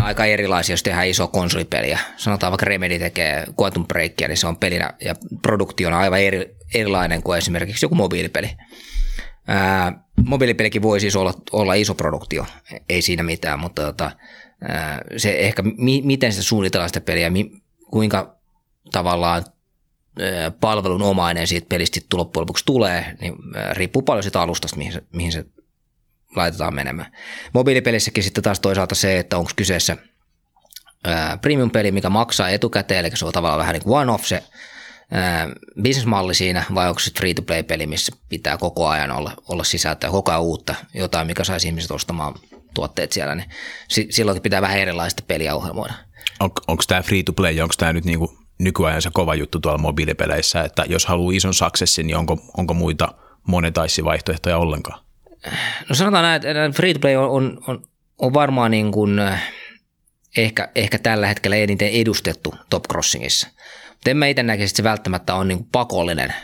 aika 0.02 0.24
erilaisia, 0.24 0.72
jos 0.72 0.82
tehdään 0.82 1.08
iso 1.08 1.28
konsolipeliä. 1.28 1.98
Sanotaan 2.16 2.50
vaikka 2.50 2.66
Remedy 2.66 2.98
tekee 2.98 3.44
Quantum 3.60 3.86
Breakia, 3.86 4.28
niin 4.28 4.36
se 4.36 4.46
on 4.46 4.56
pelinä 4.56 4.90
ja 5.04 5.14
produktiona 5.42 5.98
aivan 5.98 6.20
eri, 6.20 6.56
erilainen 6.74 7.22
kuin 7.22 7.38
esimerkiksi 7.38 7.84
joku 7.84 7.94
mobiilipeli. 7.94 8.50
Ää, 9.48 9.92
mobiilipelikin 10.24 10.82
voi 10.82 11.00
siis 11.00 11.16
olla, 11.16 11.34
olla 11.52 11.74
iso 11.74 11.94
produktio, 11.94 12.46
ei 12.88 13.02
siinä 13.02 13.22
mitään, 13.22 13.58
mutta 13.60 13.82
tota, 13.82 14.10
se 15.16 15.38
ehkä, 15.38 15.62
mi, 15.62 16.02
miten 16.04 16.32
se 16.32 16.42
suunnitellaan 16.42 16.88
sitä 16.88 17.00
peliä, 17.00 17.30
mi, 17.30 17.50
kuinka 17.90 18.36
tavallaan 18.92 19.44
palvelun 20.60 21.02
omainen 21.02 21.46
siitä 21.46 21.66
pelistä 21.68 22.00
loppujen 22.12 22.42
lopuksi 22.42 22.64
tulee, 22.64 23.16
niin 23.20 23.34
riippuu 23.72 24.02
paljon 24.02 24.22
siitä 24.22 24.40
alustasta, 24.40 24.76
mihin 24.76 24.92
se, 24.92 25.02
mihin 25.12 25.32
se 25.32 25.44
laitetaan 26.36 26.74
menemään. 26.74 27.12
Mobiilipelissäkin 27.52 28.24
sitten 28.24 28.44
taas 28.44 28.60
toisaalta 28.60 28.94
se, 28.94 29.18
että 29.18 29.38
onko 29.38 29.50
kyseessä 29.56 29.96
premium-peli, 31.40 31.92
mikä 31.92 32.10
maksaa 32.10 32.48
etukäteen, 32.48 33.04
eli 33.04 33.16
se 33.16 33.24
on 33.26 33.32
tavallaan 33.32 33.58
vähän 33.58 33.72
niin 33.72 33.82
kuin 33.82 33.98
one-off 33.98 34.24
se 34.24 34.42
bisnesmalli 35.82 36.34
siinä, 36.34 36.64
vai 36.74 36.88
onko 36.88 37.00
se 37.00 37.10
free-to-play-peli, 37.18 37.86
missä 37.86 38.12
pitää 38.28 38.58
koko 38.58 38.88
ajan 38.88 39.10
olla, 39.10 39.32
olla 39.48 39.64
sisältöä, 39.64 40.10
koko 40.10 40.30
ajan 40.30 40.42
uutta, 40.42 40.74
jotain, 40.94 41.26
mikä 41.26 41.44
saisi 41.44 41.68
ihmiset 41.68 41.90
ostamaan 41.90 42.34
tuotteet 42.74 43.12
siellä, 43.12 43.34
niin 43.34 43.48
silloin 44.10 44.42
pitää 44.42 44.62
vähän 44.62 44.78
erilaista 44.78 45.22
peliä 45.26 45.54
ohjelmoida. 45.54 45.94
On, 46.40 46.50
onko 46.68 46.82
tämä 46.86 47.02
free 47.02 47.22
to 47.22 47.32
play, 47.32 47.60
onko 47.60 47.74
tämä 47.78 47.92
nyt 47.92 48.04
niinku 48.04 48.38
nykyajan 48.58 49.02
se 49.02 49.10
kova 49.12 49.34
juttu 49.34 49.60
tuolla 49.60 49.78
mobiilipeleissä, 49.78 50.62
että 50.62 50.84
jos 50.88 51.06
haluaa 51.06 51.34
ison 51.36 51.54
successin, 51.54 52.06
niin 52.06 52.16
onko, 52.16 52.38
onko 52.56 52.74
muita 52.74 53.14
monetaisivaihtoehtoja 53.46 54.58
ollenkaan? 54.58 55.04
No 55.88 55.94
sanotaan 55.94 56.22
näin, 56.22 56.36
että 56.46 56.76
free 56.76 56.94
to 56.94 57.00
play 57.00 57.16
on, 57.16 57.30
on, 57.30 57.58
on, 57.66 57.84
on 58.18 58.34
varmaan 58.34 58.70
niin 58.70 58.92
kuin, 58.92 59.18
eh, 59.18 59.38
ehkä, 60.36 60.68
ehkä 60.74 60.98
tällä 60.98 61.26
hetkellä 61.26 61.56
eniten 61.56 61.88
edustettu 61.88 62.54
Top 62.70 62.84
Crossingissa. 62.88 63.48
Mutta 63.90 64.10
en 64.10 64.16
mä 64.16 64.26
itse 64.26 64.42
näkisi, 64.42 64.64
että 64.64 64.76
se 64.76 64.84
välttämättä 64.84 65.34
on 65.34 65.48
niin 65.48 65.58
kuin 65.58 65.68
pakollinen, 65.72 66.34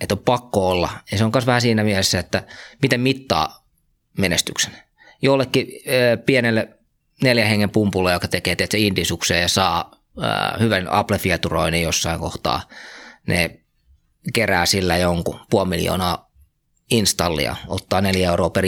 että 0.00 0.14
on 0.14 0.18
pakko 0.18 0.68
olla. 0.68 0.90
Ja 1.12 1.18
se 1.18 1.24
on 1.24 1.30
myös 1.34 1.46
vähän 1.46 1.60
siinä 1.60 1.84
mielessä, 1.84 2.18
että 2.18 2.42
miten 2.82 3.00
mittaa 3.00 3.66
menestyksen 4.18 4.72
jollekin 5.22 5.66
pienelle 6.26 6.68
neljän 7.22 7.48
hengen 7.48 7.70
pumpulle, 7.70 8.12
joka 8.12 8.28
tekee 8.28 8.56
tietysti 8.56 8.86
indisukseen 8.86 9.42
ja 9.42 9.48
saa 9.48 10.01
hyvän 10.60 10.88
Apple-fieturoinnin 10.88 11.82
jossain 11.82 12.20
kohtaa, 12.20 12.62
ne 13.26 13.60
kerää 14.34 14.66
sillä 14.66 14.96
jonkun 14.96 15.40
puoli 15.50 15.68
miljoonaa 15.68 16.30
installia, 16.90 17.56
ottaa 17.68 18.00
neljä 18.00 18.30
euroa 18.30 18.50
per 18.50 18.64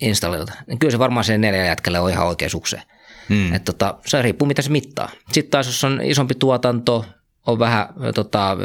installilta. 0.00 0.52
Niin 0.66 0.78
kyllä 0.78 0.90
se 0.90 0.98
varmaan 0.98 1.24
sen 1.24 1.40
neljä 1.40 1.66
jätkälle 1.66 2.00
on 2.00 2.10
ihan 2.10 2.26
oikea 2.26 2.48
sukseen. 2.48 2.82
Hmm. 3.28 3.54
Et 3.54 3.64
tota, 3.64 3.98
se 4.06 4.22
riippuu, 4.22 4.48
mitä 4.48 4.62
se 4.62 4.70
mittaa. 4.70 5.10
Sitten 5.32 5.50
taas, 5.50 5.66
jos 5.66 5.84
on 5.84 6.00
isompi 6.02 6.34
tuotanto, 6.34 7.06
on 7.46 7.58
vähän 7.58 7.88
tota, 8.14 8.56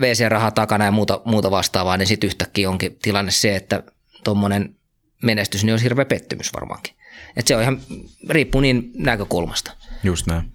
VC-rahaa 0.00 0.50
takana 0.50 0.84
ja 0.84 0.90
muuta, 0.90 1.20
muuta 1.24 1.50
vastaavaa, 1.50 1.96
niin 1.96 2.06
sitten 2.06 2.28
yhtäkkiä 2.28 2.70
onkin 2.70 2.98
tilanne 3.02 3.30
se, 3.30 3.56
että 3.56 3.82
tuommoinen 4.24 4.76
menestys, 5.22 5.64
niin 5.64 5.72
olisi 5.72 5.84
hirveä 5.84 6.04
pettymys 6.04 6.52
varmaankin. 6.52 6.95
Et 7.36 7.46
se 7.46 7.56
on 7.56 7.62
ihan, 7.62 7.80
riippuu 8.28 8.60
niin 8.60 8.90
näkökulmasta. 8.96 9.72
Just 10.02 10.26
näin. 10.26 10.52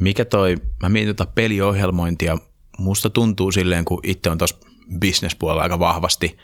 Mikä 0.00 0.24
toi, 0.24 0.56
mä 0.82 0.88
mietin 0.88 1.16
tota 1.16 1.32
peliohjelmointia, 1.34 2.38
musta 2.78 3.10
tuntuu 3.10 3.52
silleen, 3.52 3.84
kun 3.84 4.00
itse 4.02 4.30
on 4.30 4.38
tuossa 4.38 4.56
bisnespuolella 4.98 5.62
aika 5.62 5.78
vahvasti, 5.78 6.36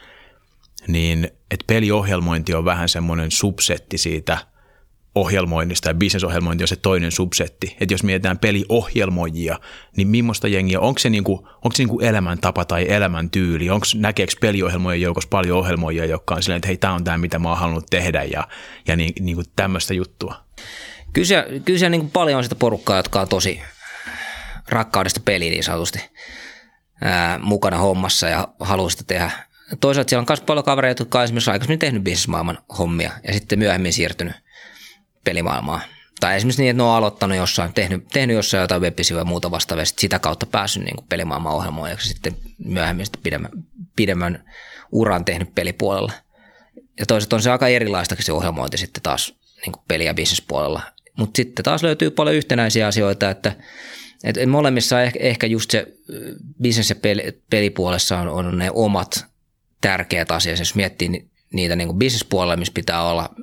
niin 0.89 1.29
että 1.50 1.65
peliohjelmointi 1.67 2.55
on 2.55 2.65
vähän 2.65 2.89
semmoinen 2.89 3.31
subsetti 3.31 3.99
siitä– 3.99 4.39
ohjelmoinnista 5.14 5.88
ja 5.88 5.95
bisnesohjelmointi 5.95 6.64
on 6.64 6.69
se 6.69 6.76
toinen 6.76 7.12
subsetti. 7.12 7.76
Että 7.81 7.95
jos 7.95 8.02
mietitään 8.02 8.38
peliohjelmoijia, 8.38 9.59
niin 9.97 10.09
millaista 10.09 10.49
jengiä, 10.49 10.81
onko 10.81 10.99
se, 10.99 11.11
niinku, 11.11 11.49
onko 11.55 11.73
se 11.73 11.83
niinku 11.83 12.00
elämäntapa 12.00 12.64
tai 12.64 12.87
elämäntyyli? 12.88 13.71
Onko, 13.71 13.87
näkeekö 13.95 14.33
peliohjelmoijien 14.40 15.02
joukossa 15.02 15.29
paljon 15.31 15.59
ohjelmoijia, 15.59 16.05
jotka 16.05 16.35
on 16.35 16.43
silleen, 16.43 16.57
että 16.57 16.69
hei, 16.69 16.76
tämä 16.76 16.95
on 16.95 17.05
tämä, 17.05 17.19
mitä 17.19 17.38
mä 17.38 17.49
oon 17.49 17.59
halunnut 17.59 17.87
tehdä 17.90 18.25
ja, 18.25 18.49
ja 18.88 18.97
niin, 18.97 19.12
niinku 19.21 19.43
tämmöistä 19.57 19.95
juttua? 19.95 20.35
Kyllä 21.12 21.26
se, 21.26 21.47
kyllä 21.64 21.79
se 21.79 21.88
niin 21.88 22.11
paljon 22.11 22.38
on 22.38 22.43
sitä 22.43 22.55
porukkaa, 22.55 22.97
jotka 22.97 23.21
on 23.21 23.29
tosi 23.29 23.61
rakkaudesta 24.69 25.21
peliin 25.25 25.50
niin 25.50 25.64
sanotusti 25.64 25.99
ää, 27.00 27.38
mukana 27.38 27.79
hommassa 27.79 28.29
ja 28.29 28.49
haluaa 28.61 28.90
sitä 28.90 29.05
tehdä. 29.07 29.31
Toisaalta 29.81 30.09
siellä 30.09 30.21
on 30.21 30.26
myös 30.29 30.40
paljon 30.40 30.64
kavereita, 30.64 31.02
jotka 31.02 31.19
on 31.19 31.25
esimerkiksi 31.25 31.50
aikaisemmin 31.50 31.79
tehnyt 31.79 32.02
bisnesmaailman 32.02 32.59
hommia 32.79 33.11
ja 33.26 33.33
sitten 33.33 33.59
myöhemmin 33.59 33.93
siirtynyt– 33.93 34.35
pelimaailmaa. 35.25 35.81
Tai 36.21 36.37
esimerkiksi 36.37 36.62
niin, 36.62 36.71
että 36.71 36.83
ne 36.83 36.89
on 36.89 36.97
aloittanut 36.97 37.37
jossain, 37.37 37.73
tehnyt, 37.73 38.09
tehnyt 38.12 38.37
jossain 38.37 38.61
jotain 38.61 38.83
web 38.83 38.99
ja 39.19 39.25
muuta 39.25 39.50
vastaavaa, 39.50 39.85
sitä 39.85 40.19
kautta 40.19 40.47
päässyt 40.47 40.85
niin 40.85 41.05
pelimaailman 41.09 41.53
ohjelmoijaksi 41.53 42.09
sitten 42.09 42.37
myöhemmin 42.65 43.07
sitten 43.07 43.23
pidemmän, 43.23 43.50
pidemmän 43.97 44.45
uran 44.93 45.25
tehnyt 45.25 45.55
pelipuolella. 45.55 46.12
Ja 46.99 47.07
toisaalta 47.07 47.37
on 47.37 47.43
se 47.43 47.50
aika 47.50 47.69
erilaistakin 47.69 48.25
se 48.25 48.33
ohjelmointi 48.33 48.79
sitten 48.79 49.03
taas 49.03 49.35
niin 49.67 49.75
peli- 49.89 50.05
ja 50.05 50.15
bisnespuolella. 50.15 50.83
Mutta 51.19 51.37
sitten 51.37 51.65
taas 51.65 51.83
löytyy 51.83 52.11
paljon 52.11 52.37
yhtenäisiä 52.37 52.87
asioita, 52.87 53.31
että, 53.31 53.57
että 54.25 54.47
molemmissa 54.47 55.03
ehkä, 55.03 55.19
ehkä 55.23 55.47
just 55.47 55.71
se 55.71 55.87
business- 56.62 56.91
ja 56.91 56.97
peli, 56.97 57.43
pelipuolessa 57.50 58.19
on, 58.19 58.29
on 58.29 58.59
ne 58.59 58.71
omat 58.71 59.27
tärkeät 59.81 60.31
asiat. 60.31 60.59
Jos 60.59 60.75
miettii 60.75 61.31
niitä 61.53 61.77
niin 61.77 61.99
bisnespuolella, 61.99 62.57
missä 62.57 62.73
pitää 62.75 63.03
olla 63.03 63.35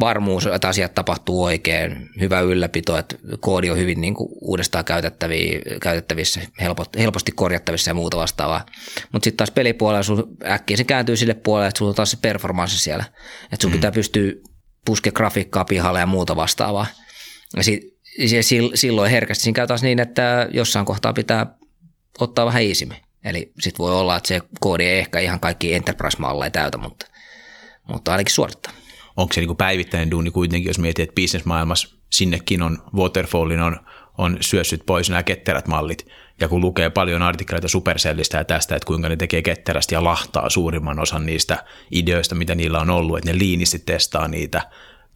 varmuus, 0.00 0.46
että 0.46 0.68
asiat 0.68 0.94
tapahtuu 0.94 1.44
oikein, 1.44 2.08
hyvä 2.20 2.40
ylläpito, 2.40 2.98
että 2.98 3.16
koodi 3.40 3.70
on 3.70 3.78
hyvin 3.78 4.00
niin 4.00 4.14
kuin 4.14 4.28
uudestaan 4.40 4.84
käytettävissä, 5.82 6.40
helposti 6.98 7.32
korjattavissa 7.32 7.90
ja 7.90 7.94
muuta 7.94 8.16
vastaavaa. 8.16 8.66
Mutta 9.12 9.24
sitten 9.24 9.36
taas 9.36 9.50
pelipuolella 9.50 10.02
sun 10.02 10.36
äkkiä 10.44 10.76
se 10.76 10.84
kääntyy 10.84 11.16
sille 11.16 11.34
puolelle, 11.34 11.68
että 11.68 11.78
sulla 11.78 11.88
on 11.88 11.94
taas 11.94 12.10
se 12.10 12.18
performanssi 12.22 12.78
siellä. 12.78 13.04
Että 13.44 13.62
sun 13.62 13.70
mm. 13.70 13.74
pitää 13.74 13.92
pystyä 13.92 14.32
puskemaan 14.84 15.16
grafiikkaa 15.16 15.64
pihalle 15.64 16.00
ja 16.00 16.06
muuta 16.06 16.36
vastaavaa. 16.36 16.86
Ja, 17.56 17.64
sit, 17.64 17.82
ja 18.18 18.42
silloin 18.74 19.10
herkästi 19.10 19.42
siinä 19.42 19.56
käy 19.56 19.66
taas 19.66 19.82
niin, 19.82 20.00
että 20.00 20.48
jossain 20.52 20.86
kohtaa 20.86 21.12
pitää 21.12 21.54
ottaa 22.18 22.46
vähän 22.46 22.62
iisimmin. 22.62 22.98
Eli 23.24 23.52
sitten 23.60 23.78
voi 23.78 23.94
olla, 23.94 24.16
että 24.16 24.28
se 24.28 24.40
koodi 24.60 24.84
ei 24.84 24.98
ehkä 24.98 25.18
ihan 25.18 25.40
kaikki 25.40 25.74
enterprise-malleja 25.74 26.50
täytä, 26.50 26.78
mutta, 26.78 27.06
mutta 27.88 28.12
ainakin 28.12 28.34
suorittaa. 28.34 28.72
Onko 29.20 29.32
se 29.32 29.40
niin 29.40 29.48
kuin 29.48 29.56
päivittäinen 29.56 30.10
duuni 30.10 30.30
kuitenkin, 30.30 30.68
jos 30.70 30.78
mietit, 30.78 31.02
että 31.02 31.14
bisnesmaailmassa 31.14 31.96
sinnekin 32.10 32.62
on 32.62 32.78
Waterfallin 32.94 33.60
on, 33.60 33.76
on 34.18 34.36
syössyt 34.40 34.86
pois 34.86 35.10
nämä 35.10 35.22
ketterät 35.22 35.68
mallit, 35.68 36.06
ja 36.40 36.48
kun 36.48 36.60
lukee 36.60 36.90
paljon 36.90 37.22
artikkeleita 37.22 37.68
Supercellistä 37.68 38.38
ja 38.38 38.44
tästä, 38.44 38.76
että 38.76 38.86
kuinka 38.86 39.08
ne 39.08 39.16
tekee 39.16 39.42
ketterästi 39.42 39.94
ja 39.94 40.04
lahtaa 40.04 40.50
suurimman 40.50 40.98
osan 40.98 41.26
niistä 41.26 41.64
ideoista, 41.90 42.34
mitä 42.34 42.54
niillä 42.54 42.80
on 42.80 42.90
ollut, 42.90 43.18
että 43.18 43.32
ne 43.32 43.38
liinisti 43.38 43.78
testaa 43.78 44.28
niitä 44.28 44.62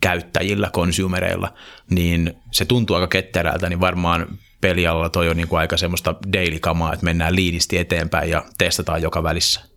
käyttäjillä, 0.00 0.70
konsumereilla, 0.72 1.52
niin 1.90 2.34
se 2.50 2.64
tuntuu 2.64 2.96
aika 2.96 3.06
ketterältä, 3.06 3.68
niin 3.68 3.80
varmaan 3.80 4.26
pelialalla 4.60 5.08
toi 5.08 5.28
on 5.28 5.36
niin 5.36 5.48
kuin 5.48 5.60
aika 5.60 5.76
semmoista 5.76 6.14
daily-kamaa, 6.32 6.92
että 6.92 7.04
mennään 7.04 7.36
liinisti 7.36 7.78
eteenpäin 7.78 8.30
ja 8.30 8.44
testataan 8.58 9.02
joka 9.02 9.22
välissä. 9.22 9.73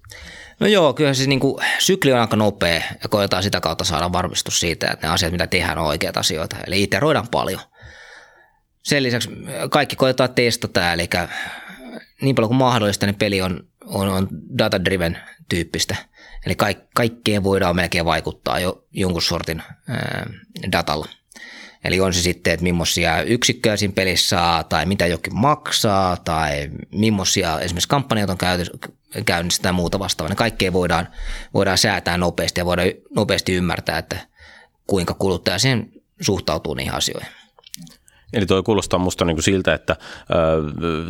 No 0.60 0.68
joo, 0.68 0.94
kyllä 0.94 1.14
se 1.14 1.28
niin 1.28 1.40
kuin, 1.40 1.66
sykli 1.80 2.14
on 2.14 2.20
aika 2.20 2.36
nopea 2.36 2.82
ja 3.04 3.10
koetaan 3.10 3.44
sitä 3.44 3.60
kautta 3.60 3.84
saada 3.84 4.12
varmistus 4.12 4.60
siitä, 4.60 4.88
että 4.92 5.08
ne 5.08 5.14
asiat, 5.14 5.32
mitä 5.32 5.48
tehdään, 5.48 5.78
on 5.78 5.86
oikeat 5.86 6.18
asioita. 6.18 6.56
Eli 6.68 6.84
iteroidaan 6.84 7.28
paljon. 7.28 7.62
Sen 8.84 9.04
lisäksi 9.04 9.30
kaikki 9.70 9.96
koetaan 9.96 10.34
testata, 10.34 10.94
eli 10.94 11.10
niin 12.22 12.36
paljon 12.36 12.50
kuin 12.50 12.58
mahdollista, 12.58 13.06
niin 13.06 13.16
peli 13.16 13.42
on, 13.42 13.64
on, 13.86 14.10
on 14.10 14.28
data-driven 14.58 15.18
tyyppistä. 15.50 15.96
Eli 16.46 16.56
kaik, 16.56 16.78
kaikkeen 16.96 17.44
voidaan 17.44 17.76
melkein 17.76 18.06
vaikuttaa 18.06 18.60
jo 18.60 18.86
jonkun 18.92 19.22
sortin 19.22 19.64
ää, 19.90 20.30
datalla. 20.72 21.06
Eli 21.84 22.00
on 22.00 22.14
se 22.14 22.22
sitten, 22.22 22.54
että 22.54 22.64
millaisia 22.64 23.22
yksikköjä 23.22 23.78
siinä 23.78 23.94
pelissä 23.94 24.28
saa, 24.30 24.64
tai 24.64 24.86
mitä 24.86 25.08
jokin 25.08 25.36
maksaa, 25.36 26.18
tai 26.18 26.70
millaisia 26.92 27.60
esimerkiksi 27.60 27.90
kampanjat 27.90 28.30
on 28.30 28.38
käynnissä 29.26 29.62
tai 29.62 29.74
muuta 29.74 30.00
vastaavaa. 30.00 30.30
Ne 30.30 30.36
kaikkea 30.36 30.74
voidaan, 30.74 31.08
voidaan 31.54 31.78
säätää 31.78 32.18
nopeasti 32.18 32.60
ja 32.60 32.66
voidaan 32.66 32.90
nopeasti 33.16 33.54
ymmärtää, 33.54 33.98
että 33.98 34.18
kuinka 34.88 35.14
kuluttaja 35.14 35.60
siihen 35.60 35.92
suhtautuu 36.22 36.74
niihin 36.74 36.94
asioihin. 36.94 37.30
Eli 38.34 38.46
toi 38.46 38.64
kuulostaa 38.64 39.00
musta 39.00 39.26
niin 39.26 39.36
kuin 39.36 39.44
siltä, 39.44 39.74
että 39.74 39.96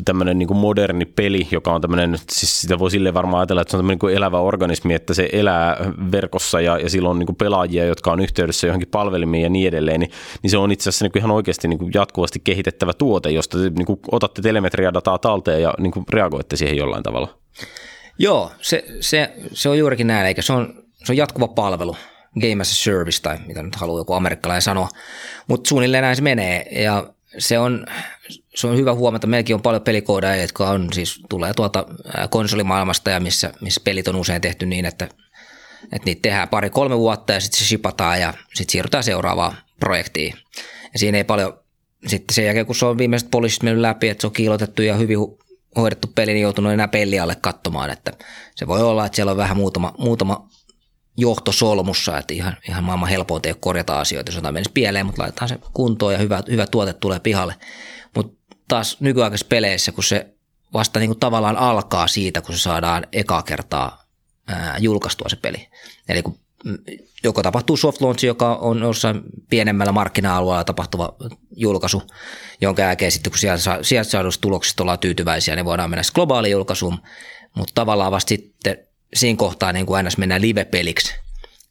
tämmöinen 0.06 0.38
niin 0.38 0.56
moderni 0.56 1.06
peli, 1.06 1.48
joka 1.52 1.74
on 1.74 1.82
tämmöinen, 1.82 2.18
siis 2.32 2.62
sitä 2.62 2.80
voi 2.80 2.92
silleen 2.92 3.14
varmaan 3.14 3.40
ajatella, 3.40 3.62
että 3.62 3.72
se 3.72 3.78
on 3.78 3.80
tämmöinen 3.80 4.00
niin 4.02 4.18
elävä 4.18 4.40
organismi, 4.40 4.94
että 4.94 5.14
se 5.14 5.30
elää 5.32 5.78
verkossa 6.12 6.62
ja, 6.62 6.78
ja 6.78 6.90
sillä 6.90 7.10
on 7.10 7.20
niin 7.20 7.36
pelaajia, 7.36 7.86
jotka 7.86 8.12
on 8.12 8.20
yhteydessä 8.20 8.68
johonkin 8.68 8.90
palvelimiin 8.90 9.44
ja 9.44 9.50
niin 9.50 9.68
edelleen, 9.68 10.00
niin, 10.00 10.12
niin 10.44 10.52
se 10.52 10.58
on 10.58 10.72
itse 10.72 10.90
asiassa 10.90 11.06
niin 11.06 11.18
ihan 11.18 11.32
oikeasti 11.32 11.68
niin 11.68 11.92
jatkuvasti 11.94 12.42
kehitettävä 12.44 12.94
tuote, 12.94 13.30
josta 13.30 13.58
te 13.58 13.70
niin 13.70 14.00
otatte 14.12 14.42
telemetriadataa 14.42 15.18
talteen 15.18 15.62
ja 15.62 15.74
niin 15.78 15.94
reagoitte 16.10 16.56
siihen 16.56 16.78
jollain 16.78 17.04
tavalla. 17.04 17.38
Joo, 18.20 18.52
se, 18.62 18.86
se, 19.00 19.34
se 19.54 19.70
on 19.70 19.78
juurikin 19.78 20.08
näin, 20.08 20.28
eikä 20.28 20.42
se 20.42 20.54
on, 20.54 20.84
se 21.04 21.12
on 21.12 21.18
jatkuva 21.18 21.48
palvelu 21.48 21.96
game 22.40 22.62
as 22.62 22.72
a 22.72 22.76
service 22.76 23.22
tai 23.22 23.38
mitä 23.48 23.64
nyt 23.64 23.76
haluaa 23.76 24.00
joku 24.00 24.14
amerikkalainen 24.14 24.62
sanoa, 24.62 24.90
mutta 25.48 25.68
suunnilleen 25.68 26.02
näin 26.02 26.16
se 26.16 26.22
menee 26.22 26.68
ja 26.84 27.14
se 27.38 27.60
on, 27.60 27.86
se 28.56 28.68
on 28.68 28.78
hyvä 28.78 28.94
huomata, 28.94 29.28
meilläkin 29.28 29.56
on 29.56 29.62
paljon 29.62 29.82
pelikoodeja, 29.82 30.42
jotka 30.42 30.70
on 30.70 30.94
siis, 30.94 31.22
tulee 31.30 31.54
tuolta 31.54 31.86
konsolimaailmasta 32.30 33.10
ja 33.10 33.20
missä, 33.20 33.54
missä 33.62 33.82
pelit 33.84 34.08
on 34.08 34.16
usein 34.16 34.42
tehty 34.42 34.66
niin, 34.66 34.86
että, 34.86 35.06
että 35.84 36.06
niitä 36.06 36.22
tehdään 36.22 36.50
pari-kolme 36.50 36.98
vuotta 36.98 37.34
ja 37.34 37.40
sitten 37.40 37.60
se 37.60 37.66
shipataan 37.66 38.22
ja 38.22 38.34
sitten 38.54 38.72
siirrytään 38.72 39.04
seuraavaan 39.04 39.58
projektiin. 39.80 40.34
Ja 40.94 41.00
siinä 41.00 41.18
ei 41.18 41.24
paljon, 41.24 41.60
sitten 42.08 42.36
sen 42.36 42.46
jälkeen 42.46 42.66
kun 42.66 42.76
se 42.76 42.86
on 42.86 42.98
viimeiset 42.98 43.32
poliisit 43.32 43.64
mennyt 43.64 43.82
läpi, 43.82 44.10
että 44.10 44.22
se 44.22 44.28
on 44.28 44.34
kiilotettu 44.34 44.82
ja 44.82 44.96
hyvin 44.96 45.18
hoidettu 45.76 46.08
peli, 46.16 46.34
niin 46.34 46.42
joutunut 46.42 46.72
enää 46.72 46.88
pelialle 46.88 47.36
katsomaan, 47.36 47.90
että 47.90 48.14
se 48.56 48.68
voi 48.68 48.82
olla, 48.82 49.06
että 49.06 49.16
siellä 49.16 49.32
on 49.32 49.38
vähän 49.38 49.58
muutama, 49.58 49.94
muutama 49.98 50.50
johtosolmussa, 51.18 52.18
että 52.18 52.34
ihan, 52.34 52.58
ihan 52.70 52.84
maailman 52.84 53.10
helpointa 53.10 53.50
ei 53.50 53.56
korjata 53.60 54.00
asioita, 54.00 54.30
jos 54.30 54.36
jotain 54.36 54.54
menisi 54.54 54.72
pieleen, 54.74 55.06
mutta 55.06 55.22
laitetaan 55.22 55.50
se 55.50 55.60
kuntoon 55.74 56.14
ja 56.14 56.20
hyvä, 56.20 56.44
hyvä 56.50 56.68
tuote 56.68 56.94
tulee 56.94 57.20
pihalle. 57.20 57.56
Mutta 58.16 58.56
taas 58.68 58.98
nykyaikaisissa 59.00 59.50
peleissä, 59.50 59.92
kun 59.92 60.04
se 60.04 60.34
vasta 60.74 61.00
niin 61.00 61.10
kuin 61.10 61.20
tavallaan 61.20 61.58
alkaa 61.58 62.08
siitä, 62.08 62.42
kun 62.42 62.56
se 62.56 62.62
saadaan 62.62 63.08
ekaa 63.12 63.44
kertaa 63.44 64.04
ää, 64.48 64.76
julkaistua 64.80 65.30
se 65.30 65.36
peli. 65.36 65.68
Eli 66.10 66.22
kun 66.22 66.40
mm, 66.66 66.78
joko 67.24 67.44
tapahtuu 67.44 67.78
soft 67.78 68.02
launch, 68.02 68.26
joka 68.26 68.56
on 68.56 68.80
jossain 68.80 69.22
pienemmällä 69.50 69.92
markkina-alueella 69.92 70.64
tapahtuva 70.64 71.16
julkaisu, 71.56 72.02
jonka 72.62 72.82
jälkeen 72.82 73.12
sitten 73.12 73.32
kun 73.32 73.40
sieltä, 73.40 73.80
sieltä 73.82 74.10
saadusta 74.10 74.42
tuloksista 74.42 74.84
ollaan 74.84 75.00
tyytyväisiä, 75.00 75.56
niin 75.56 75.66
voidaan 75.66 75.90
mennä 75.90 76.04
globaaliin 76.14 76.52
julkaisuun, 76.52 76.98
mutta 77.56 77.72
tavallaan 77.76 78.12
vasta 78.12 78.30
sitten 78.30 78.87
siinä 79.14 79.38
kohtaa 79.38 79.72
niin 79.74 79.86
kuin 79.86 79.98
aina 79.98 80.10
mennään 80.18 80.42
live-peliksi, 80.42 81.16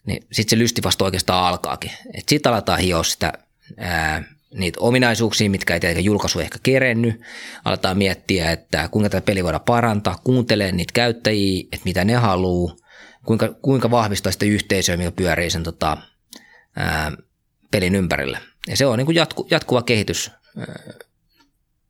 niin 0.06 0.26
sitten 0.32 0.58
se 0.58 0.62
lysti 0.62 0.82
vasta 0.82 1.04
oikeastaan 1.04 1.44
alkaakin. 1.44 1.90
Sitten 2.28 2.52
aletaan 2.52 2.78
hioa 2.78 3.02
sitä, 3.02 3.32
ää, 3.76 4.24
niitä 4.54 4.80
ominaisuuksia, 4.80 5.50
mitkä 5.50 5.74
ei 5.74 5.80
tietenkään 5.80 6.04
julkaisu 6.04 6.40
ehkä 6.40 6.58
kerennyt. 6.62 7.20
Aletaan 7.64 7.98
miettiä, 7.98 8.50
että 8.52 8.88
kuinka 8.88 9.10
tätä 9.10 9.24
peli 9.24 9.44
voidaan 9.44 9.64
parantaa, 9.64 10.18
kuuntelee 10.24 10.72
niitä 10.72 10.92
käyttäjiä, 10.92 11.64
että 11.72 11.84
mitä 11.84 12.04
ne 12.04 12.14
haluaa, 12.14 12.76
kuinka, 13.24 13.48
kuinka 13.62 13.90
vahvistaa 13.90 14.32
sitä 14.32 14.44
yhteisöä, 14.44 14.96
mikä 14.96 15.10
pyörii 15.10 15.50
sen 15.50 15.62
tota, 15.62 15.96
ää, 16.76 17.12
pelin 17.70 17.94
ympärillä. 17.94 18.40
Ja 18.68 18.76
se 18.76 18.86
on 18.86 18.98
niin 18.98 19.06
kuin 19.06 19.16
jatku, 19.16 19.46
jatkuva 19.50 19.82
kehitys 19.82 20.30
ää, 20.58 20.66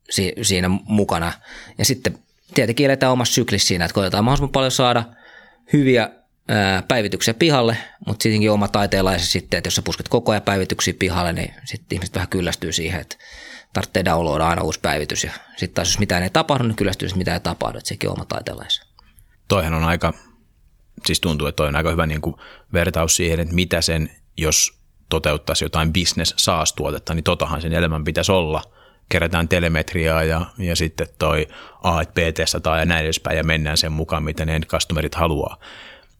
si, 0.09 0.33
siinä 0.41 0.69
mukana. 0.69 1.33
Ja 1.77 1.85
sitten 1.85 2.19
tietenkin 2.53 2.85
eletään 2.85 3.11
omassa 3.11 3.33
syklissä 3.33 3.67
siinä, 3.67 3.85
että 3.85 3.95
koetaan 3.95 4.23
mahdollisimman 4.23 4.51
paljon 4.51 4.71
saada– 4.71 5.03
hyviä 5.73 6.09
päivityksiä 6.87 7.33
pihalle, 7.33 7.77
mutta 8.07 8.23
sittenkin 8.23 8.51
oma 8.51 8.67
taiteenlaisen 8.67 9.27
sitten, 9.27 9.57
että 9.57 9.67
jos 9.67 9.75
sä 9.75 9.81
pusket 9.81 10.07
koko 10.07 10.31
ajan 10.31 10.41
päivityksiä 10.41 10.93
pihalle, 10.99 11.33
niin 11.33 11.53
sitten 11.65 11.95
ihmiset 11.95 12.15
vähän 12.15 12.27
kyllästyy 12.27 12.71
siihen, 12.71 13.01
että 13.01 13.17
tarvitsee 13.73 14.05
downloada 14.05 14.47
aina 14.47 14.61
uusi 14.61 14.79
päivitys. 14.79 15.23
Ja 15.23 15.31
sitten 15.57 15.75
taas 15.75 15.87
jos 15.87 15.99
mitään 15.99 16.23
ei 16.23 16.29
tapahdu, 16.29 16.63
niin 16.63 16.75
kyllästyy, 16.75 17.05
että 17.05 17.17
mitään 17.17 17.35
ei 17.35 17.41
tapahdu, 17.41 17.77
että 17.77 17.87
sekin 17.87 18.09
on 18.09 18.15
oma 18.15 18.25
taiteenlaisen. 18.25 18.87
Toihan 19.47 19.73
on 19.73 19.83
aika, 19.83 20.13
siis 21.05 21.19
tuntuu, 21.19 21.47
että 21.47 21.55
toi 21.57 21.67
on 21.67 21.75
aika 21.75 21.91
hyvä 21.91 22.05
niin 22.05 22.21
kuin 22.21 22.35
vertaus 22.73 23.15
siihen, 23.15 23.39
että 23.39 23.55
mitä 23.55 23.81
sen, 23.81 24.09
jos 24.37 24.77
toteuttaisi 25.09 25.65
jotain 25.65 25.93
business 25.93 26.33
SaaS-tuotetta, 26.37 27.13
niin 27.13 27.23
totahan 27.23 27.61
sen 27.61 27.73
elämän 27.73 28.03
pitäisi 28.03 28.31
olla– 28.31 28.61
kerätään 29.09 29.47
telemetriaa 29.47 30.23
ja, 30.23 30.45
ja 30.57 30.75
sitten 30.75 31.07
toi 31.19 31.47
A, 31.83 32.03
B 32.13 32.17
testataan 32.35 32.79
ja 32.79 32.85
näin 32.85 33.05
edespäin 33.05 33.37
ja 33.37 33.43
mennään 33.43 33.77
sen 33.77 33.91
mukaan, 33.91 34.23
mitä 34.23 34.45
ne 34.45 34.59
customerit 34.59 35.15
haluaa. 35.15 35.57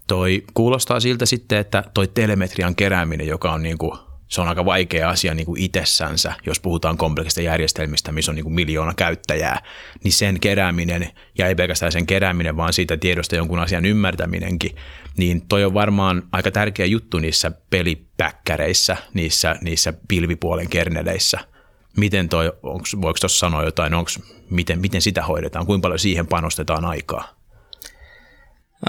Toi 0.08 0.44
kuulostaa 0.54 1.00
siltä 1.00 1.26
sitten, 1.26 1.58
että 1.58 1.84
toi 1.94 2.08
telemetrian 2.08 2.76
kerääminen, 2.76 3.28
joka 3.28 3.52
on 3.52 3.64
niin 3.64 3.78
kuin, 3.78 4.00
se 4.28 4.42
on 4.42 4.48
aika 4.48 4.66
vaikea 4.66 5.10
asia 5.10 5.34
niin 5.34 5.46
kuin 5.46 5.62
itsessänsä, 5.62 6.34
jos 6.46 6.60
puhutaan 6.60 6.98
kompleksista 6.98 7.42
järjestelmistä, 7.42 8.12
missä 8.12 8.32
on 8.32 8.36
niin 8.36 8.44
kuin 8.44 8.54
miljoona 8.54 8.94
käyttäjää, 8.94 9.62
niin 10.04 10.12
sen 10.12 10.40
kerääminen, 10.40 11.10
ja 11.38 11.48
ei 11.48 11.56
pelkästään 11.56 11.92
sen 11.92 12.06
kerääminen, 12.06 12.58
vaan 12.58 12.74
siitä 12.74 12.98
tiedosta 12.98 13.36
jonkun 13.36 13.60
asian 13.60 13.86
ymmärtäminenkin, 13.86 14.76
niin 15.18 15.42
toi 15.48 15.66
on 15.66 15.74
varmaan 15.74 16.24
aika 16.32 16.52
tärkeä 16.52 16.86
juttu 16.86 17.20
niissä 17.20 17.52
pelipäkkäreissä, 17.70 18.98
niissä, 19.14 19.56
niissä 19.62 19.94
pilvipuolen 20.08 20.70
kerneleissä– 20.70 21.40
miten 21.98 22.30
toi, 22.30 22.54
onks, 22.64 22.96
voiko 23.02 23.18
tuossa 23.20 23.40
sanoa 23.40 23.64
jotain, 23.64 23.94
onks, 23.94 24.20
miten, 24.50 24.80
miten 24.80 25.02
sitä 25.02 25.24
hoidetaan, 25.24 25.66
kuinka 25.66 25.86
paljon 25.86 26.00
siihen 26.00 26.28
panostetaan 26.28 26.86
aikaa? 26.86 27.24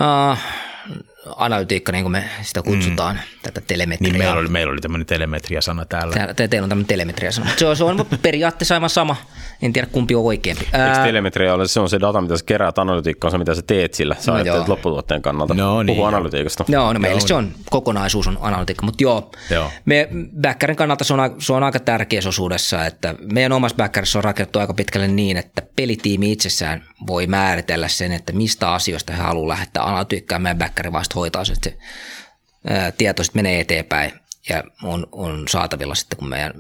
Uh, 0.01 0.39
analytiikka, 1.37 1.93
niin 1.93 2.05
kuin 2.05 2.13
me 2.13 2.25
sitä 2.43 2.63
kutsutaan, 2.63 3.17
mm. 3.17 3.23
tätä 3.43 3.61
telemetriaa. 3.67 4.13
Niin 4.13 4.19
meillä 4.19 4.41
oli, 4.41 4.49
meillä 4.49 4.73
oli 4.73 4.81
tämmöinen 4.81 5.07
telemetria-sana 5.07 5.85
täällä. 5.85 6.15
Täällä 6.15 6.35
te, 6.35 6.49
teillä 6.49 6.65
on 6.65 6.69
tämmöinen 6.69 6.89
telemetria-sana. 6.89 7.51
Se 7.57 7.67
on, 7.67 7.77
se 7.77 7.85
on 7.85 8.07
periaatteessa 8.23 8.75
aivan 8.75 8.91
sama. 8.91 9.17
En 9.63 9.73
tiedä, 9.73 9.89
kumpi 9.93 10.15
on 10.15 10.25
oikeampi. 10.25 10.65
Eikö 10.65 11.03
telemetria 11.05 11.55
ole, 11.55 11.69
se 11.69 11.81
on 11.81 11.89
se 11.89 12.01
data, 12.01 12.21
mitä 12.21 12.37
sä 12.37 12.45
keräät, 12.45 12.79
analytiikka 12.79 13.27
on 13.27 13.33
se, 13.33 13.39
mitä 13.39 13.55
sä 13.55 13.63
teet 13.63 13.95
sillä. 13.95 14.17
Sä 14.19 14.33
no 14.33 14.37
ajattelet 14.37 14.69
lopputuotteen 14.69 15.23
kannalta. 15.23 15.55
No, 15.55 15.83
niin, 15.83 15.97
Puhu 15.97 16.07
analytiikasta. 16.07 16.65
Joo, 16.69 16.93
no 16.93 16.99
meillä 16.99 17.21
no, 17.21 17.27
se 17.27 17.35
on, 17.35 17.53
kokonaisuus 17.71 18.27
on 18.27 18.39
analytiikka, 18.41 18.87
mutta 18.87 19.03
joo. 19.03 19.31
joo. 19.51 19.71
Me 19.85 20.09
backerin 20.41 20.77
kannalta 20.77 21.05
se 21.05 21.15
on, 21.15 21.35
se 21.39 21.53
on 21.53 21.63
aika 21.63 21.81
tärkeässä 21.81 22.29
osuudessa, 22.29 22.87
että 22.87 23.15
meidän 23.33 23.53
omassa 23.53 23.77
backerissa 23.77 24.19
on 24.19 24.25
rakennettu 24.25 24.59
aika 24.59 24.75
pitkälle 24.75 25.09
niin, 25.09 25.37
että 25.37 25.63
pelitiimi 25.77 26.33
itsessään 26.33 26.85
voi 27.07 27.27
määritellä 27.27 27.89
sen, 27.89 28.13
että 28.13 28.33
mistä 28.33 28.73
asioista 28.73 29.13
he 29.13 29.23
haluaa 29.23 29.49
lähettää 29.49 29.85
analytiikkaa, 29.85 30.39
meidän 30.39 30.59
backeri 30.59 30.93
vasta 30.93 31.15
hoitaa 31.19 31.43
että 31.53 31.71
se 31.71 31.79
ää, 32.67 32.93
tieto 32.93 33.25
sitten 33.25 33.39
menee 33.39 33.61
eteenpäin 33.61 34.13
ja 34.49 34.65
on, 34.83 35.07
on 35.13 35.49
saatavilla 35.49 35.95
sitten, 35.95 36.19
kun 36.19 36.29
meidän 36.29 36.53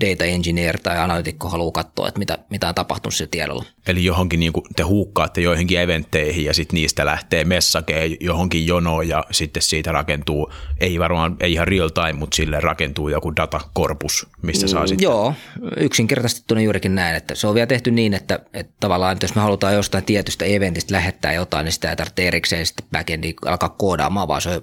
data 0.00 0.24
engineer 0.24 0.80
tai 0.80 0.98
analytikko 0.98 1.48
haluaa 1.48 1.72
katsoa, 1.72 2.08
että 2.08 2.18
mitä, 2.18 2.38
mitä 2.50 2.68
on 2.68 2.74
tapahtunut 2.74 3.14
sillä 3.14 3.28
tiedolla. 3.30 3.64
Eli 3.86 4.04
johonkin 4.04 4.40
niin 4.40 4.52
kuin 4.52 4.64
te 4.76 4.82
huukkaatte 4.82 5.40
joihinkin 5.40 5.80
eventteihin 5.80 6.44
ja 6.44 6.54
sitten 6.54 6.74
niistä 6.74 7.06
lähtee 7.06 7.44
messake 7.44 8.16
johonkin 8.20 8.66
jonoon 8.66 9.08
ja 9.08 9.24
sitten 9.30 9.62
siitä 9.62 9.92
rakentuu, 9.92 10.52
ei 10.80 10.98
varmaan, 10.98 11.36
ei 11.40 11.52
ihan 11.52 11.68
real 11.68 11.88
time, 11.88 12.12
mutta 12.12 12.36
sille 12.36 12.60
rakentuu 12.60 13.08
joku 13.08 13.36
datakorpus, 13.36 14.26
mistä 14.42 14.66
saa 14.66 14.86
sitten. 14.86 15.04
Joo, 15.04 15.34
yksinkertaistettuna 15.76 16.60
juurikin 16.60 16.94
näin, 16.94 17.16
että 17.16 17.34
se 17.34 17.46
on 17.46 17.54
vielä 17.54 17.66
tehty 17.66 17.90
niin, 17.90 18.14
että, 18.14 18.38
että 18.52 18.72
tavallaan 18.80 19.12
että 19.12 19.24
jos 19.24 19.34
me 19.34 19.40
halutaan 19.40 19.74
jostain 19.74 20.04
tietystä 20.04 20.44
eventistä 20.44 20.94
lähettää 20.94 21.32
jotain, 21.32 21.64
niin 21.64 21.72
sitä 21.72 21.90
ei 21.90 21.96
tarvitse 21.96 22.28
erikseen 22.28 22.66
sitten 22.66 22.86
backendiin 22.92 23.34
alkaa 23.46 23.68
koodaamaan, 23.68 24.28
vaan 24.28 24.42
se, 24.42 24.62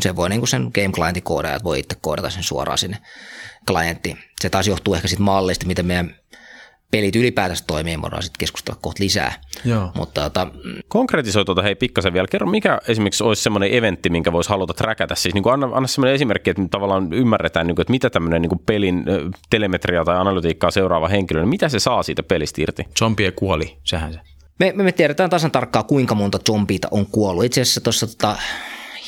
se 0.00 0.16
voi 0.16 0.28
niin 0.28 0.40
kuin 0.40 0.48
sen 0.48 0.70
game 0.74 0.92
clientin 0.92 1.22
koodaajat 1.22 1.64
voi 1.64 1.80
itse 1.80 1.96
koodata 2.00 2.30
sen 2.30 2.42
suoraan 2.42 2.78
sinne 2.78 2.96
klientti. 3.66 4.16
Se 4.40 4.50
taas 4.50 4.68
johtuu 4.68 4.94
ehkä 4.94 5.08
siitä 5.08 5.22
mallista, 5.22 5.66
miten 5.66 5.86
meidän 5.86 6.14
pelit 6.90 7.16
ylipäätänsä 7.16 7.64
toimii, 7.66 7.96
me 7.96 8.02
voidaan 8.02 8.22
sitten 8.22 8.38
keskustella 8.38 8.78
kohta 8.82 9.04
lisää. 9.04 9.32
Joo. 9.64 9.90
Mutta 9.94 10.20
tota, 10.20 10.46
Konkretisoi 10.88 11.44
tuota 11.44 11.62
hei 11.62 11.74
pikkasen 11.74 12.12
vielä. 12.12 12.26
Kerro, 12.30 12.46
mikä 12.46 12.78
esimerkiksi 12.88 13.24
olisi 13.24 13.42
semmoinen 13.42 13.74
eventti, 13.74 14.10
minkä 14.10 14.32
voisi 14.32 14.50
haluta 14.50 14.74
träkätä. 14.74 15.14
Siis 15.14 15.34
niin 15.34 15.42
kuin 15.42 15.52
anna, 15.52 15.68
anna 15.72 15.86
semmoinen 15.86 16.14
esimerkki, 16.14 16.50
että 16.50 16.62
me 16.62 16.68
tavallaan 16.68 17.12
ymmärretään, 17.12 17.66
niin 17.66 17.76
kuin, 17.76 17.82
että 17.82 17.90
mitä 17.90 18.10
tämmöinen 18.10 18.42
niin 18.42 18.48
kuin 18.48 18.62
pelin 18.66 19.04
telemetria 19.50 20.04
tai 20.04 20.16
analytiikkaa 20.16 20.70
seuraava 20.70 21.08
henkilö, 21.08 21.40
niin 21.40 21.48
mitä 21.48 21.68
se 21.68 21.78
saa 21.78 22.02
siitä 22.02 22.22
pelistä 22.22 22.62
irti? 22.62 22.82
Zombie 22.98 23.30
kuoli, 23.30 23.78
sehän 23.84 24.12
se. 24.12 24.20
me, 24.58 24.72
me, 24.76 24.82
me 24.82 24.92
tiedetään 24.92 25.30
tasan 25.30 25.50
tarkkaan, 25.50 25.84
kuinka 25.84 26.14
monta 26.14 26.38
zombiita 26.48 26.88
on 26.90 27.06
kuollut. 27.06 27.44
Itse 27.44 27.60
asiassa 27.60 27.80
tuossa 27.80 28.06
tota, 28.06 28.36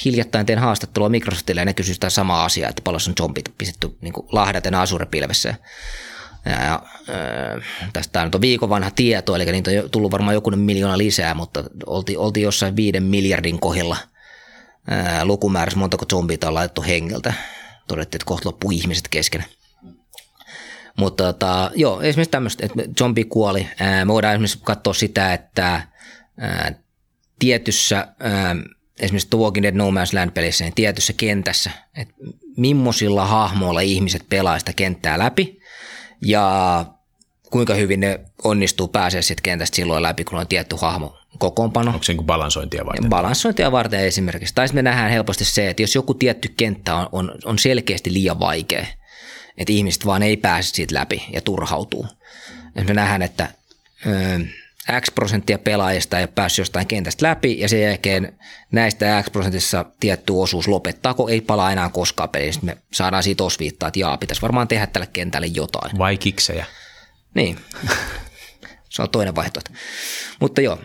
hiljattain 0.05 0.47
tein 0.47 0.59
haastattelua 0.59 1.09
Microsoftille 1.09 1.61
ja 1.61 1.65
ne 1.65 1.75
kysyivät 1.75 1.95
sitä 1.95 2.11
samaa 2.11 2.45
asiaa, 2.45 2.71
että 2.71 2.83
paljon 2.83 3.01
on 3.09 3.15
zombit 3.21 3.55
pistetty 3.59 3.97
niin 4.01 4.13
lahdaten 4.33 4.75
Azure-pilvessä. 4.75 5.55
Ja, 6.47 6.63
ja, 6.63 6.83
tästä 7.93 8.23
on 8.23 8.41
viikon 8.41 8.69
vanha 8.69 8.91
tieto, 8.91 9.37
eli 9.37 9.53
niitä 9.53 9.71
on 9.85 9.91
tullut 9.91 10.13
varmaan 10.13 10.35
jokunen 10.35 10.61
miljoona 10.61 10.99
lisää, 10.99 11.35
mutta 11.35 11.65
oltiin, 11.87 12.19
oltiin 12.19 12.45
jossain 12.45 12.77
viiden 12.77 13.03
miljardin 13.03 13.61
kohdilla 13.61 13.97
äh, 14.93 15.23
lukumäärässä, 15.23 15.79
montako 15.79 16.07
zombita 16.11 16.49
on 16.49 16.55
laitettu 16.55 16.83
hengeltä. 16.83 17.33
Todettiin, 17.89 18.19
että 18.19 18.27
kohta 18.27 18.49
loppuu 18.49 18.71
ihmiset 18.71 19.09
kesken. 19.09 19.45
Mutta 20.97 21.25
tota, 21.25 21.71
joo, 21.75 22.01
esimerkiksi 22.01 22.31
tämmöistä, 22.31 22.67
että 22.67 22.83
zombi 22.99 23.25
kuoli. 23.25 23.69
Me 24.05 24.13
voidaan 24.13 24.35
esimerkiksi 24.35 24.59
katsoa 24.65 24.95
sitä, 24.95 25.35
että 25.35 25.83
tietyssä, 27.39 28.09
esimerkiksi 29.01 29.29
The 29.29 29.39
Walking 29.39 29.63
Dead 29.63 29.75
No 29.75 29.91
Man's 29.91 30.15
Land-pelissä, 30.15 30.65
niin 30.65 30.75
tietyssä 30.75 31.13
kentässä, 31.13 31.71
että 31.97 32.15
millaisilla 32.57 33.27
hahmoilla 33.27 33.81
ihmiset 33.81 34.23
pelaa 34.29 34.59
sitä 34.59 34.73
kenttää 34.73 35.19
läpi 35.19 35.61
ja 36.21 36.85
kuinka 37.51 37.75
hyvin 37.75 38.01
ne 38.01 38.21
onnistuu 38.45 38.89
pääsee 38.89 39.23
siitä 39.23 39.43
kentästä 39.43 39.77
silloin 39.77 40.03
läpi, 40.03 40.25
kun 40.25 40.39
on 40.39 40.47
tietty 40.47 40.77
hahmo 40.81 41.19
kokoonpano. 41.39 41.91
Onko 41.91 42.03
se 42.03 42.13
niin 42.13 42.27
balansointia 42.27 42.87
varten? 42.87 43.11
Balanssointia 43.11 43.73
varten 43.73 44.01
esimerkiksi. 44.01 44.55
Tai 44.55 44.69
sitten 44.69 44.85
me 44.85 44.91
nähdään 44.91 45.11
helposti 45.11 45.45
se, 45.45 45.69
että 45.69 45.83
jos 45.83 45.95
joku 45.95 46.15
tietty 46.15 46.55
kenttä 46.57 46.97
on, 46.97 47.09
on, 47.13 47.33
on 47.45 47.59
selkeästi 47.59 48.13
liian 48.13 48.41
vaikea, 48.41 48.87
että 49.59 49.73
ihmiset 49.73 50.07
vaan 50.07 50.23
ei 50.23 50.37
pääse 50.37 50.71
siitä 50.71 50.95
läpi 50.95 51.25
ja 51.33 51.41
turhautuu. 51.41 52.07
Ja 52.75 52.85
me 52.85 52.95
nähdään, 52.95 53.23
että 53.23 53.49
ö, 54.07 54.41
X 55.01 55.15
prosenttia 55.15 55.59
pelaajista 55.59 56.19
ei 56.19 56.23
ole 56.23 56.33
päässyt 56.35 56.59
jostain 56.59 56.87
kentästä 56.87 57.27
läpi 57.27 57.61
ja 57.61 57.69
sen 57.69 57.83
jälkeen 57.83 58.39
näistä 58.73 59.23
X 59.23 59.33
prosentissa 59.33 59.85
tietty 60.01 60.33
osuus 60.33 60.69
lopettaa, 60.69 61.15
kun 61.15 61.31
ei 61.31 61.41
palaa 61.41 61.73
enää 61.73 61.89
koskaan 61.89 62.29
peliin. 62.29 62.53
Sitten 62.53 62.71
me 62.71 62.83
saadaan 62.93 63.23
siitä 63.23 63.45
osviittaa, 63.45 63.87
että 63.87 63.99
jaa, 63.99 64.19
pitäisi 64.19 64.43
varmaan 64.43 64.69
tehdä 64.69 64.87
tälle 64.87 65.09
kentälle 65.13 65.47
jotain. 65.47 65.99
Vai 65.99 66.19
kiksejä? 66.19 66.67
Niin, 67.35 67.59
se 68.91 69.03
on 69.03 69.11
toinen 69.11 69.35
vaihtoehto. 69.35 69.71
Mutta 70.41 70.61
joo, 70.61 70.79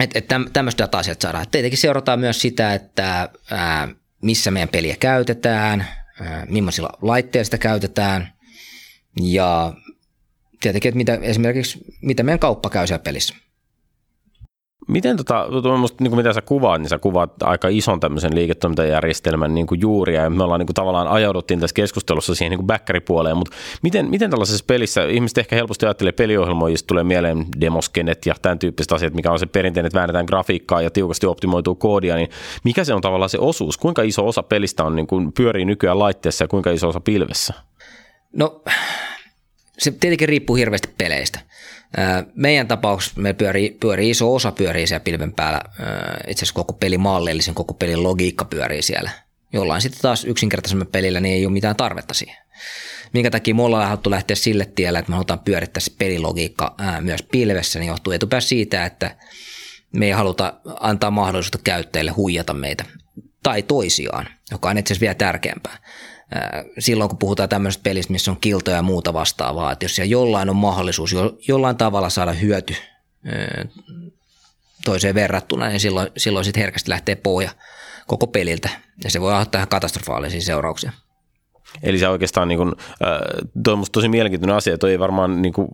että 0.00 0.18
et 0.18 0.28
täm, 0.28 0.46
tämmöistä 0.52 0.82
dataa 0.82 1.02
sieltä 1.02 1.22
saadaan. 1.22 1.46
Tietenkin 1.50 1.78
seurataan 1.78 2.20
myös 2.20 2.40
sitä, 2.40 2.74
että 2.74 3.28
ää, 3.50 3.88
missä 4.22 4.50
meidän 4.50 4.68
peliä 4.68 4.96
käytetään, 5.00 5.88
ää, 6.20 6.46
millaisilla 6.48 6.98
laitteilla 7.02 7.44
sitä 7.44 7.58
käytetään 7.58 8.32
ja 9.22 9.72
tietenkin, 10.64 10.88
että 10.88 10.96
mitä, 10.96 11.18
esimerkiksi 11.22 11.84
mitä 12.02 12.22
meidän 12.22 12.38
kauppa 12.38 12.70
käy 12.70 12.86
siellä 12.86 13.02
pelissä. 13.02 13.34
Miten 14.88 15.16
tota, 15.16 15.48
musta, 15.78 16.04
niin 16.04 16.10
kuin 16.10 16.18
mitä 16.18 16.32
sä 16.32 16.42
kuvaat, 16.42 16.80
niin 16.80 16.88
sä 16.88 16.98
kuvaat 16.98 17.42
aika 17.42 17.68
ison 17.68 18.00
tämmöisen 18.00 18.34
liiketoimintajärjestelmän 18.34 19.54
niin 19.54 19.66
kuin 19.66 19.80
juuria, 19.80 20.22
ja 20.22 20.30
me 20.30 20.42
ollaan 20.42 20.58
niin 20.58 20.66
kuin 20.66 20.74
tavallaan 20.74 21.08
ajauduttiin 21.08 21.60
tässä 21.60 21.74
keskustelussa 21.74 22.34
siihen 22.34 22.50
niin 22.50 22.58
kuin 22.58 22.66
backkaripuoleen, 22.66 23.36
mutta 23.36 23.56
miten, 23.82 24.10
miten 24.10 24.30
tällaisessa 24.30 24.64
pelissä, 24.66 25.04
ihmiset 25.04 25.38
ehkä 25.38 25.56
helposti 25.56 25.86
ajattelee 25.86 26.12
peliohjelmoista, 26.12 26.86
tulee 26.86 27.04
mieleen 27.04 27.46
demoskenet 27.60 28.26
ja 28.26 28.34
tämän 28.42 28.58
tyyppiset 28.58 28.92
asiat, 28.92 29.14
mikä 29.14 29.32
on 29.32 29.38
se 29.38 29.46
perinteinen, 29.46 29.86
että 29.86 29.98
väännetään 29.98 30.26
grafiikkaa 30.26 30.82
ja 30.82 30.90
tiukasti 30.90 31.26
optimoituu 31.26 31.74
koodia, 31.74 32.16
niin 32.16 32.28
mikä 32.64 32.84
se 32.84 32.94
on 32.94 33.00
tavallaan 33.00 33.30
se 33.30 33.38
osuus, 33.38 33.76
kuinka 33.76 34.02
iso 34.02 34.28
osa 34.28 34.42
pelistä 34.42 34.84
on 34.84 34.96
niin 34.96 35.06
kuin 35.06 35.32
pyörii 35.32 35.64
nykyään 35.64 35.98
laitteessa 35.98 36.44
ja 36.44 36.48
kuinka 36.48 36.70
iso 36.70 36.88
osa 36.88 37.00
pilvessä? 37.00 37.54
No 38.36 38.62
se 39.78 39.90
tietenkin 39.90 40.28
riippuu 40.28 40.56
hirveästi 40.56 40.88
peleistä. 40.98 41.40
Ää, 41.96 42.24
Meidän 42.34 42.68
tapauksessa 42.68 43.20
me 43.20 43.32
pyörii, 43.32 43.76
pyörii 43.80 44.10
iso 44.10 44.34
osa 44.34 44.52
pyörii 44.52 44.86
siellä 44.86 45.04
pilven 45.04 45.32
päällä. 45.32 45.60
Ää, 45.78 46.20
Itse 46.28 46.38
asiassa 46.38 46.54
koko 46.54 46.72
pelimalli, 46.72 47.30
eli 47.30 47.42
sen 47.42 47.54
koko 47.54 47.74
pelin 47.74 48.02
logiikka 48.02 48.44
pyörii 48.44 48.82
siellä. 48.82 49.10
Jollain 49.52 49.82
sitten 49.82 50.00
taas 50.00 50.24
yksinkertaisemmin 50.24 50.86
pelillä 50.86 51.20
niin 51.20 51.34
ei 51.34 51.46
ole 51.46 51.52
mitään 51.52 51.76
tarvetta 51.76 52.14
siihen. 52.14 52.36
Minkä 53.12 53.30
takia 53.30 53.54
me 53.54 53.62
ollaan 53.62 53.88
haluttu 53.88 54.10
lähteä 54.10 54.36
sille 54.36 54.66
tielle, 54.74 54.98
että 54.98 55.10
me 55.10 55.14
halutaan 55.14 55.38
pyörittää 55.38 55.80
se 55.80 55.92
pelilogiikka 55.98 56.74
ää, 56.78 57.00
myös 57.00 57.22
pilvessä, 57.22 57.78
niin 57.78 57.88
johtuu 57.88 58.12
etupäässä 58.12 58.48
siitä, 58.48 58.84
että 58.84 59.16
me 59.92 60.06
ei 60.06 60.12
haluta 60.12 60.54
antaa 60.80 61.10
mahdollisuutta 61.10 61.58
käyttäjille 61.64 62.10
huijata 62.10 62.54
meitä 62.54 62.84
tai 63.42 63.62
toisiaan, 63.62 64.28
joka 64.50 64.70
on 64.70 64.78
itse 64.78 64.92
asiassa 64.92 65.00
vielä 65.00 65.14
tärkeämpää 65.14 65.72
ää, 65.72 65.80
silloin 66.78 67.10
kun 67.10 67.18
puhutaan 67.18 67.48
tämmöisestä 67.48 67.82
pelistä, 67.82 68.12
missä 68.12 68.30
on 68.30 68.40
kiltoja 68.40 68.76
ja 68.76 68.82
muuta 68.82 69.12
vastaavaa, 69.12 69.72
että 69.72 69.84
jos 69.84 69.94
siellä 69.96 70.10
jollain 70.10 70.50
on 70.50 70.56
mahdollisuus 70.56 71.12
jo, 71.12 71.38
jollain 71.48 71.76
tavalla 71.76 72.10
saada 72.10 72.32
hyöty 72.32 72.76
toiseen 74.84 75.14
verrattuna, 75.14 75.68
niin 75.68 75.80
silloin, 75.80 76.08
silloin 76.16 76.44
sitten 76.44 76.60
herkästi 76.60 76.90
lähtee 76.90 77.16
pohja 77.16 77.50
koko 78.06 78.26
peliltä 78.26 78.68
ja 79.04 79.10
se 79.10 79.20
voi 79.20 79.32
aiheuttaa 79.32 79.58
ihan 79.58 79.68
katastrofaalisia 79.68 80.40
seurauksia. 80.40 80.92
Eli 81.82 81.98
se 81.98 82.08
oikeastaan 82.08 82.48
niin 82.48 82.58
kuin, 82.58 82.72
toi 83.64 83.74
on 83.74 83.84
tosi 83.92 84.08
mielenkiintoinen 84.08 84.56
asia, 84.56 84.78
toi 84.78 84.90
ei 84.90 84.98
varmaan 84.98 85.42
niin 85.42 85.52
kuin, 85.52 85.68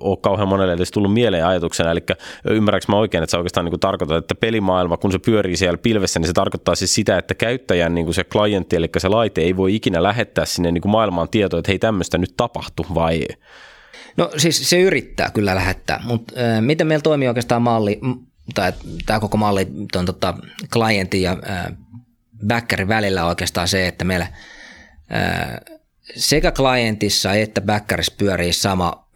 ole 0.00 0.18
kauhean 0.20 0.48
monelle 0.48 0.72
edes 0.72 0.90
tullut 0.90 1.12
mieleen 1.12 1.46
ajatuksena, 1.46 1.90
eli 1.90 2.00
ymmärränkö 2.44 2.86
mä 2.88 2.96
oikein, 2.96 3.22
että 3.24 3.30
se 3.30 3.36
oikeastaan 3.36 3.64
niin 3.64 3.70
kuin, 3.70 3.80
tarkoittaa, 3.80 4.18
että 4.18 4.34
pelimaailma, 4.34 4.96
kun 4.96 5.12
se 5.12 5.18
pyörii 5.18 5.56
siellä 5.56 5.78
pilvessä, 5.78 6.20
niin 6.20 6.26
se 6.26 6.32
tarkoittaa 6.32 6.74
siis 6.74 6.94
sitä, 6.94 7.18
että 7.18 7.34
käyttäjän 7.34 7.94
niin 7.94 8.04
kuin 8.04 8.14
se 8.14 8.24
klientti, 8.24 8.76
eli 8.76 8.88
se 8.98 9.08
laite 9.08 9.40
ei 9.40 9.56
voi 9.56 9.74
ikinä 9.74 10.02
lähettää 10.02 10.44
sinne 10.44 10.72
niin 10.72 10.82
kuin 10.82 10.92
maailmaan 10.92 11.28
tietoa, 11.28 11.58
että 11.58 11.70
hei 11.70 11.78
tämmöistä 11.78 12.18
nyt 12.18 12.34
tapahtuu, 12.36 12.86
vai? 12.94 13.26
No 14.16 14.30
siis 14.36 14.70
se 14.70 14.80
yrittää 14.80 15.30
kyllä 15.30 15.54
lähettää, 15.54 16.00
mutta 16.04 16.34
äh, 16.40 16.62
miten 16.62 16.86
meillä 16.86 17.02
toimii 17.02 17.28
oikeastaan 17.28 17.62
malli, 17.62 18.00
tai 18.54 18.72
tämä 19.06 19.20
koko 19.20 19.36
malli 19.36 19.68
tuon 19.92 20.06
tota, 20.06 20.34
klientin 20.72 21.22
ja 21.22 21.36
äh, 21.50 21.66
backerin 22.46 22.88
välillä 22.88 23.22
on 23.22 23.28
oikeastaan 23.28 23.68
se, 23.68 23.88
että 23.88 24.04
meillä 24.04 24.26
sekä 26.16 26.52
klientissa 26.52 27.34
että 27.34 27.60
backerissa 27.60 28.14
pyörii 28.18 28.52
sama 28.52 29.08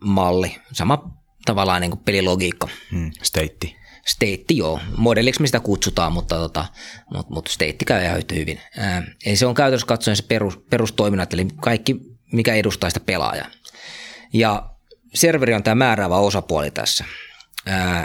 malli, 0.00 0.56
sama 0.72 1.10
tavallaan 1.44 1.80
niin 1.80 1.90
kuin 1.90 2.04
pelilogiikka. 2.04 2.68
Hmm, 2.90 3.10
steitti. 3.22 3.76
State, 4.06 4.44
joo. 4.50 4.80
Modelliksi 4.96 5.40
me 5.40 5.46
sitä 5.46 5.60
kutsutaan, 5.60 6.12
mutta, 6.12 6.34
tota, 6.34 6.66
mutta, 7.14 7.34
mutta 7.34 7.52
state 7.52 7.84
käy 7.86 8.04
ihan 8.04 8.18
yhtä 8.18 8.34
hyvin. 8.34 8.60
Ää, 8.78 9.02
eli 9.26 9.36
se 9.36 9.46
on 9.46 9.54
käytännössä 9.54 9.86
katsoen 9.86 10.16
se 10.16 10.22
perus, 10.22 10.56
perustoiminnat, 10.70 11.34
eli 11.34 11.46
kaikki, 11.60 11.96
mikä 12.32 12.54
edustaa 12.54 12.90
sitä 12.90 13.00
pelaajaa. 13.00 13.46
Ja 14.32 14.70
serveri 15.14 15.54
on 15.54 15.62
tämä 15.62 15.74
määräävä 15.74 16.16
osapuoli 16.16 16.70
tässä. 16.70 17.04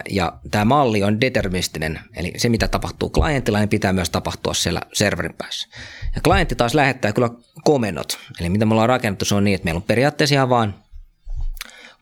Ja 0.10 0.34
tämä 0.52 0.66
malli 0.66 1.04
on 1.04 1.22
deterministinen, 1.22 2.00
eli 2.16 2.34
se 2.38 2.50
mitä 2.50 2.68
tapahtuu 2.68 3.10
klientilla, 3.10 3.60
niin 3.60 3.70
pitää 3.70 3.94
myös 3.94 4.10
tapahtua 4.10 4.54
siellä 4.54 4.82
serverin 4.94 5.34
päässä. 5.38 5.68
Ja 6.16 6.22
klientti 6.22 6.56
taas 6.56 6.74
lähettää 6.74 7.14
kyllä 7.14 7.30
komennot, 7.64 8.20
eli 8.40 8.50
mitä 8.50 8.66
me 8.66 8.74
ollaan 8.74 8.90
rakennettu, 8.90 9.26
se 9.26 9.36
on 9.36 9.44
niin, 9.44 9.56
että 9.56 9.66
meillä 9.66 9.78
on 9.78 9.84
periaatteessa 9.84 10.36
ihan 10.36 10.50
vaan 10.50 10.76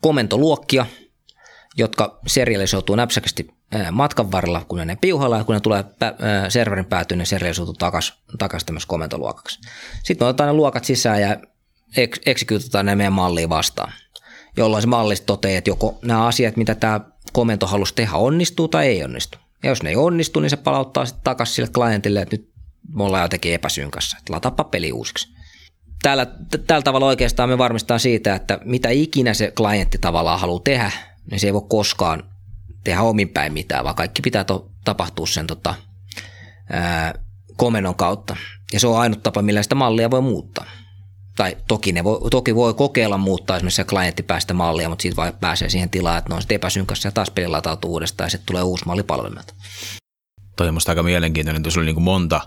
komentoluokkia, 0.01 0.85
jotka 1.77 2.19
serialisoituu 2.27 2.95
näpsäkästi 2.95 3.47
matkan 3.91 4.31
varrella, 4.31 4.65
kun 4.67 4.87
ne 4.87 4.95
piuhalla 5.01 5.37
ja 5.37 5.43
kun 5.43 5.55
ne 5.55 5.61
tulee 5.61 5.81
pä- 5.81 6.49
serverin 6.49 6.85
päätyyn, 6.85 7.17
ne 7.17 7.25
serialisoituu 7.25 7.73
takaisin 7.73 8.15
takas 8.37 8.63
tämmöisessä 8.63 8.89
komentoluokaksi. 8.89 9.59
Sitten 10.03 10.25
me 10.25 10.29
otetaan 10.29 10.47
ne 10.47 10.53
luokat 10.53 10.85
sisään 10.85 11.21
ja 11.21 11.37
ek- 11.97 12.21
executetaan 12.25 12.85
ne 12.85 12.95
meidän 12.95 13.13
malliin 13.13 13.49
vastaan, 13.49 13.93
jolloin 14.57 14.81
se 14.81 14.87
malli 14.87 15.15
toteaa, 15.25 15.57
että 15.57 15.69
joko 15.69 15.99
nämä 16.01 16.25
asiat, 16.25 16.57
mitä 16.57 16.75
tämä 16.75 17.01
komento 17.37 17.67
halusi 17.67 17.95
tehdä, 17.95 18.13
onnistuu 18.13 18.67
tai 18.67 18.87
ei 18.87 19.03
onnistu. 19.03 19.37
Ja 19.63 19.69
jos 19.69 19.83
ne 19.83 19.89
ei 19.89 19.95
onnistu, 19.95 20.39
niin 20.39 20.49
se 20.49 20.57
palauttaa 20.57 21.05
sitten 21.05 21.23
takaisin 21.23 21.55
sille 21.55 21.69
klientille, 21.73 22.21
että 22.21 22.35
nyt 22.35 22.49
me 22.95 23.03
ollaan 23.03 23.23
jotenkin 23.23 23.53
epäsynkassa, 23.53 24.17
että 24.17 24.33
lataappa 24.33 24.63
peli 24.63 24.91
uusiksi. 24.91 25.27
tällä, 26.01 26.27
tällä 26.67 26.81
tavalla 26.81 27.05
oikeastaan 27.05 27.49
me 27.49 27.57
varmistaa 27.57 27.99
siitä, 27.99 28.35
että 28.35 28.59
mitä 28.65 28.89
ikinä 28.89 29.33
se 29.33 29.51
klientti 29.51 29.97
tavallaan 29.97 30.39
haluaa 30.39 30.61
tehdä, 30.63 30.91
niin 31.31 31.39
se 31.39 31.47
ei 31.47 31.53
voi 31.53 31.65
koskaan 31.69 32.23
tehdä 32.83 33.01
omin 33.01 33.29
päin 33.29 33.53
mitään, 33.53 33.83
vaan 33.83 33.95
kaikki 33.95 34.21
pitää 34.21 34.43
to, 34.43 34.71
tapahtua 34.85 35.27
sen 35.27 35.47
tota, 35.47 35.75
ää, 36.69 37.13
komennon 37.57 37.95
kautta. 37.95 38.35
Ja 38.73 38.79
se 38.79 38.87
on 38.87 38.99
ainut 38.99 39.23
tapa, 39.23 39.41
millä 39.41 39.63
sitä 39.63 39.75
mallia 39.75 40.11
voi 40.11 40.21
muuttaa. 40.21 40.65
Tai 41.37 41.57
toki, 41.67 41.91
ne 41.91 42.03
voi, 42.03 42.19
toki 42.31 42.55
voi 42.55 42.73
kokeilla 42.73 43.17
muuttaa 43.17 43.55
esimerkiksi 43.57 43.75
se 43.75 43.83
klientti 43.83 44.23
päästä 44.23 44.53
mallia, 44.53 44.89
mutta 44.89 45.01
siitä 45.01 45.15
vaan 45.15 45.33
pääsee 45.39 45.69
siihen 45.69 45.89
tilaan, 45.89 46.17
että 46.17 46.29
ne 46.29 46.35
on 46.35 46.41
sitten 46.41 46.55
epäsynkässä 46.55 47.07
ja 47.07 47.11
taas 47.11 47.31
peli 47.31 47.47
latautuu 47.47 47.91
uudestaan 47.91 48.25
ja 48.25 48.29
sitten 48.29 48.45
tulee 48.45 48.63
uusi 48.63 48.85
malli 48.85 49.03
palvelmelta. 49.03 49.53
Toi 50.55 50.67
on 50.67 50.77
aika 50.87 51.03
mielenkiintoinen, 51.03 51.71
sulla 51.71 51.83
oli 51.83 51.85
niin 51.85 51.95
kuin 51.95 52.03
monta 52.03 52.41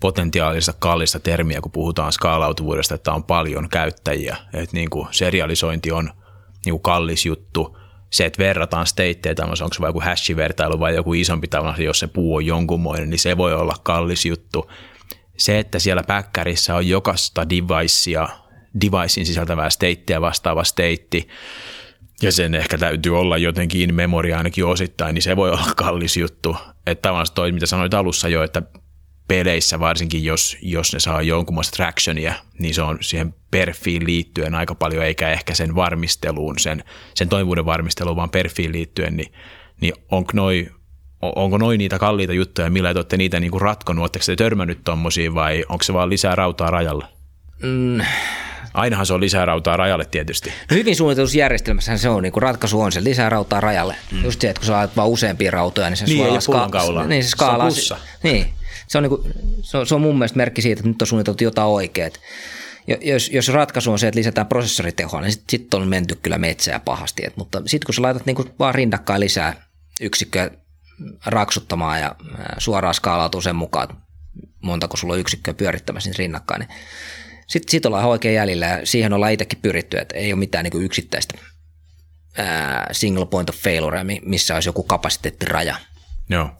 potentiaalista 0.00 0.72
kallista 0.72 1.20
termiä, 1.20 1.60
kun 1.60 1.72
puhutaan 1.72 2.12
skaalautuvuudesta, 2.12 2.94
että 2.94 3.12
on 3.12 3.24
paljon 3.24 3.68
käyttäjiä. 3.68 4.36
Että 4.54 4.76
niin 4.76 4.90
kuin 4.90 5.08
serialisointi 5.10 5.92
on 5.92 6.10
niin 6.64 6.72
kuin 6.72 6.82
kallis 6.82 7.26
juttu. 7.26 7.76
Se, 8.10 8.24
että 8.24 8.42
verrataan 8.42 8.86
stateja, 8.86 9.34
onko 9.42 9.74
se 9.74 9.80
vain 9.80 9.88
joku 9.88 10.00
hash-vertailu 10.00 10.80
vai 10.80 10.94
joku 10.94 11.14
isompi 11.14 11.48
tavalla, 11.48 11.76
jos 11.78 11.98
se 11.98 12.06
puu 12.06 12.34
on 12.34 12.46
jonkunmoinen, 12.46 13.10
niin 13.10 13.18
se 13.18 13.36
voi 13.36 13.54
olla 13.54 13.74
kallis 13.82 14.26
juttu. 14.26 14.70
Se, 15.40 15.58
että 15.58 15.78
siellä 15.78 16.02
päkkärissä 16.02 16.74
on 16.74 16.88
jokaista 16.88 17.50
devicea, 17.50 18.28
devicein 18.80 19.26
sisältävää 19.26 19.70
stateä 19.70 20.20
vastaava 20.20 20.64
state, 20.64 21.26
ja 22.22 22.32
sen 22.32 22.54
ehkä 22.54 22.78
täytyy 22.78 23.18
olla 23.18 23.38
jotenkin 23.38 23.94
memoria 23.94 24.38
ainakin 24.38 24.64
osittain, 24.64 25.14
niin 25.14 25.22
se 25.22 25.36
voi 25.36 25.50
olla 25.50 25.74
kallis 25.76 26.16
juttu. 26.16 26.56
Että 26.86 27.02
tavallaan 27.02 27.26
toi, 27.34 27.52
mitä 27.52 27.66
sanoit 27.66 27.94
alussa 27.94 28.28
jo, 28.28 28.42
että 28.42 28.62
peleissä 29.28 29.80
varsinkin, 29.80 30.24
jos, 30.24 30.56
jos 30.62 30.92
ne 30.92 31.00
saa 31.00 31.22
jonkunlaista 31.22 31.76
tractionia, 31.76 32.34
niin 32.58 32.74
se 32.74 32.82
on 32.82 32.98
siihen 33.00 33.34
perfiin 33.50 34.06
liittyen 34.06 34.54
aika 34.54 34.74
paljon, 34.74 35.04
eikä 35.04 35.30
ehkä 35.30 35.54
sen 35.54 35.74
varmisteluun, 35.74 36.58
sen, 36.58 36.84
sen 37.14 37.28
toimivuuden 37.28 37.64
varmisteluun, 37.64 38.16
vaan 38.16 38.30
perfiin 38.30 38.72
liittyen, 38.72 39.16
niin, 39.16 39.32
niin 39.80 39.94
onko 40.10 40.32
noi, 40.34 40.68
onko 41.22 41.58
noin 41.58 41.78
niitä 41.78 41.98
kalliita 41.98 42.32
juttuja, 42.32 42.70
millä 42.70 42.92
te 42.92 42.98
olette 42.98 43.16
niitä 43.16 43.40
niinku 43.40 43.58
ratkonut, 43.58 44.02
oletteko 44.02 44.24
te 44.26 44.36
törmännyt 44.36 44.78
tommosiin 44.84 45.34
vai 45.34 45.64
onko 45.68 45.82
se 45.84 45.92
vaan 45.92 46.10
lisää 46.10 46.34
rautaa 46.34 46.70
rajalle? 46.70 47.04
Mm. 47.62 48.00
Ainahan 48.74 49.06
se 49.06 49.14
on 49.14 49.20
lisää 49.20 49.44
rautaa 49.44 49.76
rajalle 49.76 50.04
tietysti. 50.04 50.52
No 50.70 50.76
hyvin 50.76 50.96
suunnitellussa 50.96 51.38
järjestelmässä 51.38 51.96
se 51.96 52.08
on, 52.08 52.22
niin 52.22 52.32
kuin 52.32 52.42
ratkaisu 52.42 52.80
on 52.80 52.92
se 52.92 53.04
lisää 53.04 53.28
rautaa 53.28 53.60
rajalle. 53.60 53.96
Mm. 54.12 54.24
Just 54.24 54.40
se, 54.40 54.50
että 54.50 54.60
kun 54.60 54.66
sä 54.66 54.72
laitat 54.72 54.96
vaan 54.96 55.08
useampia 55.08 55.50
rautoja, 55.50 55.90
niin 55.90 55.96
se 55.96 56.04
niin, 56.04 56.26
ska- 56.26 57.06
niin, 57.08 57.24
se 57.24 57.28
skaalaa. 57.28 57.70
Se 57.70 57.94
on 57.94 58.00
niin, 58.22 58.46
se 58.86 58.98
on, 58.98 59.02
niin 59.02 59.10
kuin, 59.10 59.22
se, 59.62 59.78
on, 59.78 59.86
se 59.86 59.94
on 59.94 60.00
mun 60.00 60.18
mielestä 60.18 60.36
merkki 60.36 60.62
siitä, 60.62 60.80
että 60.80 60.88
nyt 60.88 61.02
on 61.02 61.08
suunniteltu 61.08 61.44
jotain 61.44 61.68
oikeet. 61.68 62.20
Jos, 63.00 63.30
jos 63.32 63.48
ratkaisu 63.48 63.92
on 63.92 63.98
se, 63.98 64.08
että 64.08 64.18
lisätään 64.18 64.46
prosessoritehoa, 64.46 65.20
niin 65.20 65.32
sitten 65.32 65.50
sit 65.50 65.74
on 65.74 65.88
menty 65.88 66.18
kyllä 66.22 66.38
metsää 66.38 66.80
pahasti. 66.80 67.22
Et, 67.26 67.36
mutta 67.36 67.62
sitten 67.66 67.86
kun 67.86 67.94
sä 67.94 68.02
laitat 68.02 68.26
niin 68.26 68.36
kuin 68.36 68.50
vaan 68.58 68.74
rinnakkain 68.74 69.20
lisää 69.20 69.68
yksikköä 70.00 70.50
raksuttamaan 71.26 72.00
ja 72.00 72.16
suoraan 72.58 72.94
skaalautuu 72.94 73.40
sen 73.40 73.56
mukaan, 73.56 74.02
montako 74.62 74.96
sulla 74.96 75.14
on 75.14 75.20
yksikköä 75.20 75.54
pyörittämässä 75.54 76.10
rinnakkain, 76.18 76.60
niin 76.60 76.68
sitten 77.46 77.70
sit 77.70 77.86
ollaan 77.86 78.04
oikein 78.04 78.34
jäljellä 78.34 78.66
ja 78.66 78.86
siihen 78.86 79.12
ollaan 79.12 79.32
itsekin 79.32 79.58
pyritty, 79.62 79.98
että 79.98 80.16
ei 80.16 80.32
ole 80.32 80.38
mitään 80.38 80.64
niin 80.64 80.84
yksittäistä 80.84 81.38
ää, 82.38 82.88
single 82.92 83.26
point 83.26 83.50
of 83.50 83.56
failure, 83.56 84.04
missä 84.22 84.54
olisi 84.54 84.68
joku 84.68 84.82
kapasiteettiraja. 84.82 85.76
Joo. 86.28 86.50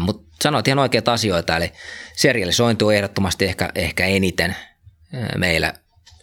Mutta 0.00 0.36
sanoit 0.42 0.68
ihan 0.68 0.78
oikeita 0.78 1.12
asioita, 1.12 1.56
eli 1.56 1.72
serialisointi 2.16 2.84
on 2.84 2.94
ehdottomasti 2.94 3.44
ehkä, 3.44 3.70
ehkä 3.74 4.06
eniten 4.06 4.56
meillä 5.36 5.72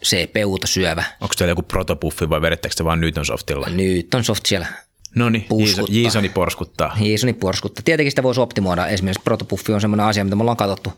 CPUta 0.04 0.66
syövä. 0.66 1.04
Onko 1.20 1.34
teillä 1.38 1.50
joku 1.50 1.62
protopuffi 1.62 2.30
vai 2.30 2.40
vedettekö 2.40 2.74
te 2.74 2.84
vaan 2.84 3.00
Newtonsoftilla? 3.00 3.66
Newtonsoft 3.70 4.46
siellä 4.46 4.66
No 5.16 5.30
niin, 5.30 5.46
Jiisoni 5.88 6.28
porskuttaa. 6.28 6.96
Jiisoni 7.00 7.32
porskuttaa. 7.32 7.82
Tietenkin 7.82 8.12
sitä 8.12 8.22
voisi 8.22 8.40
optimoida. 8.40 8.86
Esimerkiksi 8.86 9.22
protopuffi 9.24 9.72
on 9.72 9.80
sellainen 9.80 10.06
asia, 10.06 10.24
mitä 10.24 10.36
me 10.36 10.40
ollaan 10.40 10.56
katsottu, 10.56 10.92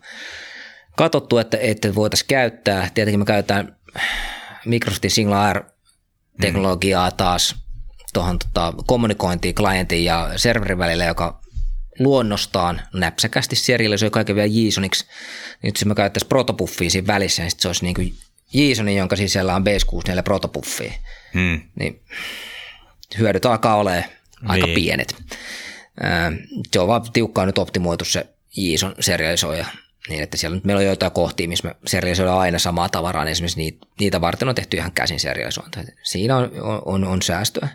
katsottu 0.96 1.38
että, 1.38 1.56
että 1.56 1.94
voitaisiin 1.94 2.28
käyttää. 2.28 2.90
Tietenkin 2.94 3.20
me 3.20 3.24
käytetään 3.24 3.76
Microsoftin 4.64 5.10
Single 5.10 5.52
R-teknologiaa 5.52 7.10
taas 7.10 7.56
tuohon 8.12 8.38
tota, 8.38 8.72
kommunikointiin 8.86 9.54
klientin 9.54 10.04
ja 10.04 10.30
serverin 10.36 10.78
välillä, 10.78 11.04
joka 11.04 11.40
luonnostaan 11.98 12.80
näpsäkästi 12.92 13.56
serialisoi 13.56 14.10
kaiken 14.10 14.36
vielä 14.36 14.50
JSONiksi. 14.52 15.06
Nyt 15.62 15.74
jos 15.76 15.84
me 15.84 15.94
käyttäisiin 15.94 16.28
protopuffia 16.28 16.90
siinä 16.90 17.06
välissä, 17.06 17.42
niin 17.42 17.52
se 17.56 17.68
olisi 17.68 17.84
niin 17.84 17.94
kuin 17.94 18.14
JSON, 18.52 18.88
jonka 18.88 19.16
sisällä 19.16 19.54
on 19.54 19.64
B64 19.64 20.22
protopuffia. 20.22 20.92
Hmm. 21.34 21.62
Niin 21.80 22.02
hyödyt 23.18 23.46
alkaa 23.46 23.76
olemaan 23.76 24.04
aika 24.46 24.66
niin. 24.66 24.74
pienet. 24.74 25.16
Se 26.72 26.80
on 26.80 26.88
vaan 26.88 27.12
tiukkaan 27.12 27.46
nyt 27.46 27.58
optimoitu 27.58 28.04
se 28.04 28.26
JSON 28.56 28.94
serialisoija 29.00 29.66
niin, 30.08 30.22
että 30.22 30.36
siellä 30.36 30.54
nyt 30.54 30.64
meillä 30.64 30.80
on 30.80 30.86
joitain 30.86 31.12
kohtia, 31.12 31.48
missä 31.48 31.68
me 31.68 31.74
serialisoidaan 31.86 32.38
aina 32.38 32.58
samaa 32.58 32.88
tavaraa, 32.88 33.24
niin 33.24 33.32
esimerkiksi 33.32 33.58
niitä, 33.58 33.86
niitä 34.00 34.20
varten 34.20 34.48
on 34.48 34.54
tehty 34.54 34.76
ihan 34.76 34.92
käsin 34.92 35.20
serialisointia. 35.20 35.82
Siinä 36.02 36.36
on, 36.36 36.50
on, 36.84 37.04
on 37.04 37.22
säästöä. 37.22 37.68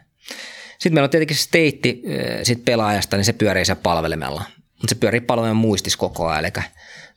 Sitten 0.72 0.94
meillä 0.94 1.06
on 1.06 1.10
tietenkin 1.10 1.38
steitti 1.38 2.04
sit 2.44 2.66
pelaajasta, 2.66 3.18
niin 3.18 3.26
se 3.26 3.34
pyörii 3.34 3.66
siellä 3.66 3.82
palvelimella. 3.84 4.44
Mutta 4.58 4.90
se 4.90 4.96
pyörii 4.96 5.22
palvelimen 5.22 5.56
muistis 5.56 5.98
koko 5.98 6.28
ajan. 6.28 6.46
Eli 6.46 6.52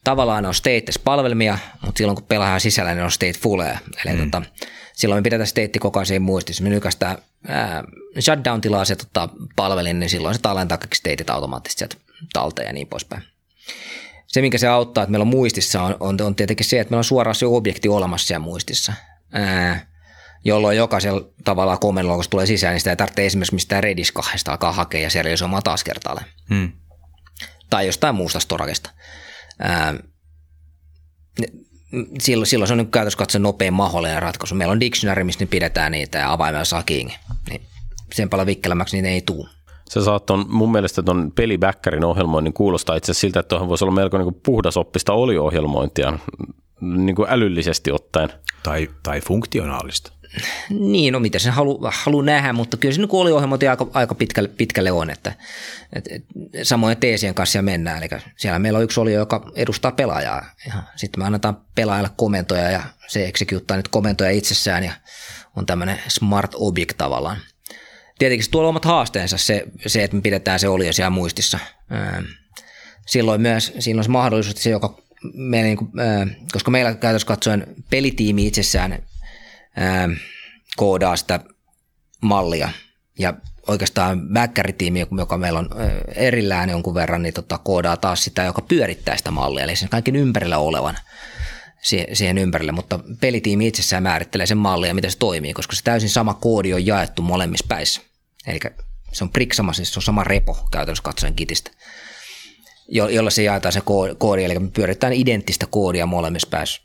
tavallaan 0.05 0.47
on 0.47 0.55
states-palvelmia, 0.55 1.59
mutta 1.83 1.99
silloin 1.99 2.17
kun 2.17 2.25
pelaaja 2.25 2.59
sisällä, 2.59 2.95
niin 2.95 3.05
on 3.05 3.13
statefulleja. 3.13 3.79
Eli 4.05 4.17
mm. 4.17 4.31
tota, 4.31 4.43
silloin 4.93 5.19
me 5.19 5.23
pidetään 5.23 5.47
steitti 5.47 5.79
koko 5.79 5.99
ajan 5.99 6.07
siinä 6.07 6.25
muistissa. 6.25 6.63
Me 6.63 6.69
nykästään 6.69 7.19
shutdown-tilaa 8.21 8.85
se 8.85 8.97
tota, 8.97 9.29
palvelin, 9.57 10.01
niin 10.01 10.11
silloin 10.11 10.35
se 10.35 10.41
tallentaa 10.41 10.79
kaikki 10.79 10.97
stateit 10.97 11.31
automaattisesti 11.31 11.79
sieltä 11.79 11.97
talteen 12.33 12.67
ja 12.67 12.73
niin 12.73 12.89
poispäin. 12.89 13.23
Se, 14.27 14.41
minkä 14.41 14.59
se 14.59 14.69
auttaa, 14.69 15.03
että 15.03 15.11
meillä 15.11 15.23
on 15.23 15.29
muistissa, 15.29 15.83
on, 15.83 15.97
on, 16.01 16.17
on 16.23 16.35
tietenkin 16.35 16.67
se, 16.67 16.81
että 16.81 16.91
meillä 16.91 17.01
on 17.01 17.05
suoraan 17.05 17.35
se 17.35 17.47
objekti 17.47 17.89
olemassa 17.89 18.27
siellä 18.27 18.45
muistissa. 18.45 18.93
Ää, 19.33 19.87
jolloin 20.45 20.77
jokaisella 20.77 21.29
tavalla 21.45 21.77
komennolla, 21.77 22.17
kun 22.17 22.31
tulee 22.31 22.47
sisään, 22.47 22.73
niin 22.73 22.81
sitä 22.81 22.91
ei 22.91 22.97
tarvitse 22.97 23.27
esimerkiksi 23.27 23.55
mistään 23.55 23.83
Redis 23.83 24.13
2 24.13 24.33
alkaa 24.49 24.73
hakea 24.73 25.01
ja 25.01 25.11
serialisoimaan 25.11 25.63
taas 25.63 25.85
kertaalleen. 25.85 26.27
Hmm. 26.49 26.73
Tai 27.71 27.87
jostain 27.87 28.15
muusta 28.15 28.41
storagesta. 28.41 28.91
Ää, 29.59 29.95
silloin, 32.21 32.47
silloin 32.47 32.67
se 32.67 32.75
on 32.75 32.79
niin 32.79 32.91
käytössä 32.91 33.19
katsoen 33.19 33.43
nopein 33.43 33.73
mahdollinen 33.73 34.23
ratkaisu. 34.23 34.55
Meillä 34.55 34.73
on 34.73 34.81
dictionary, 34.81 35.25
missä 35.25 35.47
pidetään 35.47 35.93
niitä 35.93 36.19
ja 36.19 36.33
avaimella 36.33 36.65
saa 36.65 36.83
kiinni. 36.83 37.15
Niin 37.51 37.63
sen 38.15 38.29
paljon 38.29 38.47
vikkelämmäksi 38.47 38.97
niin 38.97 39.13
ei 39.15 39.23
tule. 39.27 39.49
Se 39.89 40.01
saat 40.01 40.31
on, 40.31 40.45
mun 40.49 40.73
mielestä 40.73 41.03
tuon 41.03 41.33
pelibäkkärin 41.35 42.05
ohjelmoinnin 42.05 42.53
kuulostaa 42.53 42.97
itse 42.97 43.15
siltä, 43.15 43.41
että 43.41 43.49
tuohon 43.49 43.69
voisi 43.69 43.85
olla 43.85 43.95
melko 43.95 44.19
niin 44.19 44.41
puhdasoppista 44.45 45.13
oliohjelmointia 45.13 46.19
niin 46.81 47.17
kuin 47.17 47.31
älyllisesti 47.31 47.93
ottaen. 47.93 48.29
Tai, 48.63 48.89
tai 49.03 49.21
funktionaalista. 49.21 50.13
Niin, 50.71 51.13
no 51.13 51.21
mitä 51.21 51.39
sen 51.39 51.53
halu, 51.53 51.81
halu 51.93 52.21
nähdä, 52.21 52.53
mutta 52.53 52.77
kyllä 52.77 52.95
se 52.95 53.01
niin 53.01 53.09
oliohjelmointi 53.13 53.69
aika, 53.69 53.87
aika 53.93 54.15
pitkälle, 54.15 54.49
pitkälle 54.49 54.93
on, 54.93 55.11
että 55.11 55.33
et, 55.93 56.05
et, 56.11 56.25
samoin 56.63 56.97
teesien 56.97 57.35
kanssa 57.35 57.63
mennään. 57.63 58.03
Eli 58.03 58.21
siellä 58.37 58.59
meillä 58.59 58.77
on 58.77 58.83
yksi 58.83 59.01
olio, 59.01 59.19
joka 59.19 59.53
edustaa 59.55 59.93
pelaajaa. 59.93 60.45
Ja 60.67 60.73
sitten 60.97 61.21
me 61.23 61.27
annetaan 61.27 61.61
pelaajalle 61.75 62.11
komentoja 62.17 62.71
ja 62.71 62.83
se 63.07 63.27
executeaa 63.27 63.77
nyt 63.77 63.89
komentoja 63.89 64.31
itsessään 64.31 64.85
ja 64.85 64.93
on 65.57 65.67
tämmöinen 65.67 65.99
smart 66.09 66.53
object 66.55 66.97
tavallaan. 66.99 67.37
Tietenkin 68.19 68.45
se 68.45 68.51
tuo 68.51 68.69
omat 68.69 68.85
haasteensa 68.85 69.39
se, 69.39 69.65
se, 69.87 70.05
että 70.05 70.17
me 70.17 70.21
pidetään 70.21 70.61
se 70.61 70.69
olio 70.69 70.93
siellä 70.93 71.11
muistissa. 71.11 71.59
Silloin 73.07 73.41
myös 73.41 73.73
siinä 73.79 74.03
se 74.03 74.09
mahdollisuus, 74.09 74.51
että 74.51 74.63
se, 74.63 74.71
joka 74.71 74.99
meillä, 75.35 75.67
niin 75.67 76.37
koska 76.53 76.71
meillä 76.71 76.95
käytössä 76.95 77.27
katsoen 77.27 77.67
pelitiimi 77.91 78.47
itsessään 78.47 79.03
koodaa 80.77 81.17
sitä 81.17 81.41
mallia 82.21 82.69
ja 83.19 83.35
oikeastaan 83.67 84.35
väkkäritiimi, 84.35 85.07
joka 85.19 85.39
meillä 85.39 85.59
on 85.59 85.69
erillään 86.15 86.71
jonkun 86.71 86.95
verran, 86.95 87.23
niin 87.23 87.35
tota, 87.35 87.59
koodaa 87.59 87.97
taas 87.97 88.25
sitä, 88.25 88.43
joka 88.43 88.63
pyörittää 88.63 89.17
sitä 89.17 89.31
mallia, 89.31 89.65
eli 89.65 89.77
sen 89.77 89.89
kaiken 89.89 90.17
ympärillä 90.17 90.59
olevan 90.59 90.99
siihen 92.13 92.39
ympärille, 92.39 92.73
mutta 92.73 93.01
pelitiimi 93.21 93.67
itsessään 93.67 94.03
määrittelee 94.03 94.47
sen 94.47 94.59
mallia 94.59 94.89
ja 94.89 94.95
miten 94.95 95.11
se 95.11 95.19
toimii, 95.19 95.53
koska 95.53 95.77
se 95.77 95.83
täysin 95.85 96.11
sama 96.11 96.35
koodi 96.35 96.75
on 96.75 96.87
jaettu 96.87 97.23
molemmissa 97.23 97.67
päissä. 97.69 98.01
Eli 98.47 98.61
se 99.13 99.25
on 99.25 99.31
priksama, 99.31 99.73
siis 99.73 99.93
se 99.93 99.99
on 99.99 100.03
sama 100.03 100.25
repo 100.25 100.69
käytännössä 100.73 101.03
katsoen 101.03 101.35
kitistä, 101.35 101.71
jolla 102.89 103.31
se 103.31 103.43
jaetaan 103.43 103.73
se 103.73 103.83
koodi, 104.19 104.45
eli 104.45 104.59
me 104.59 104.71
pyöritään 104.71 105.13
identtistä 105.13 105.67
koodia 105.67 106.07
molemmissa 106.07 106.49
päissä. 106.51 106.83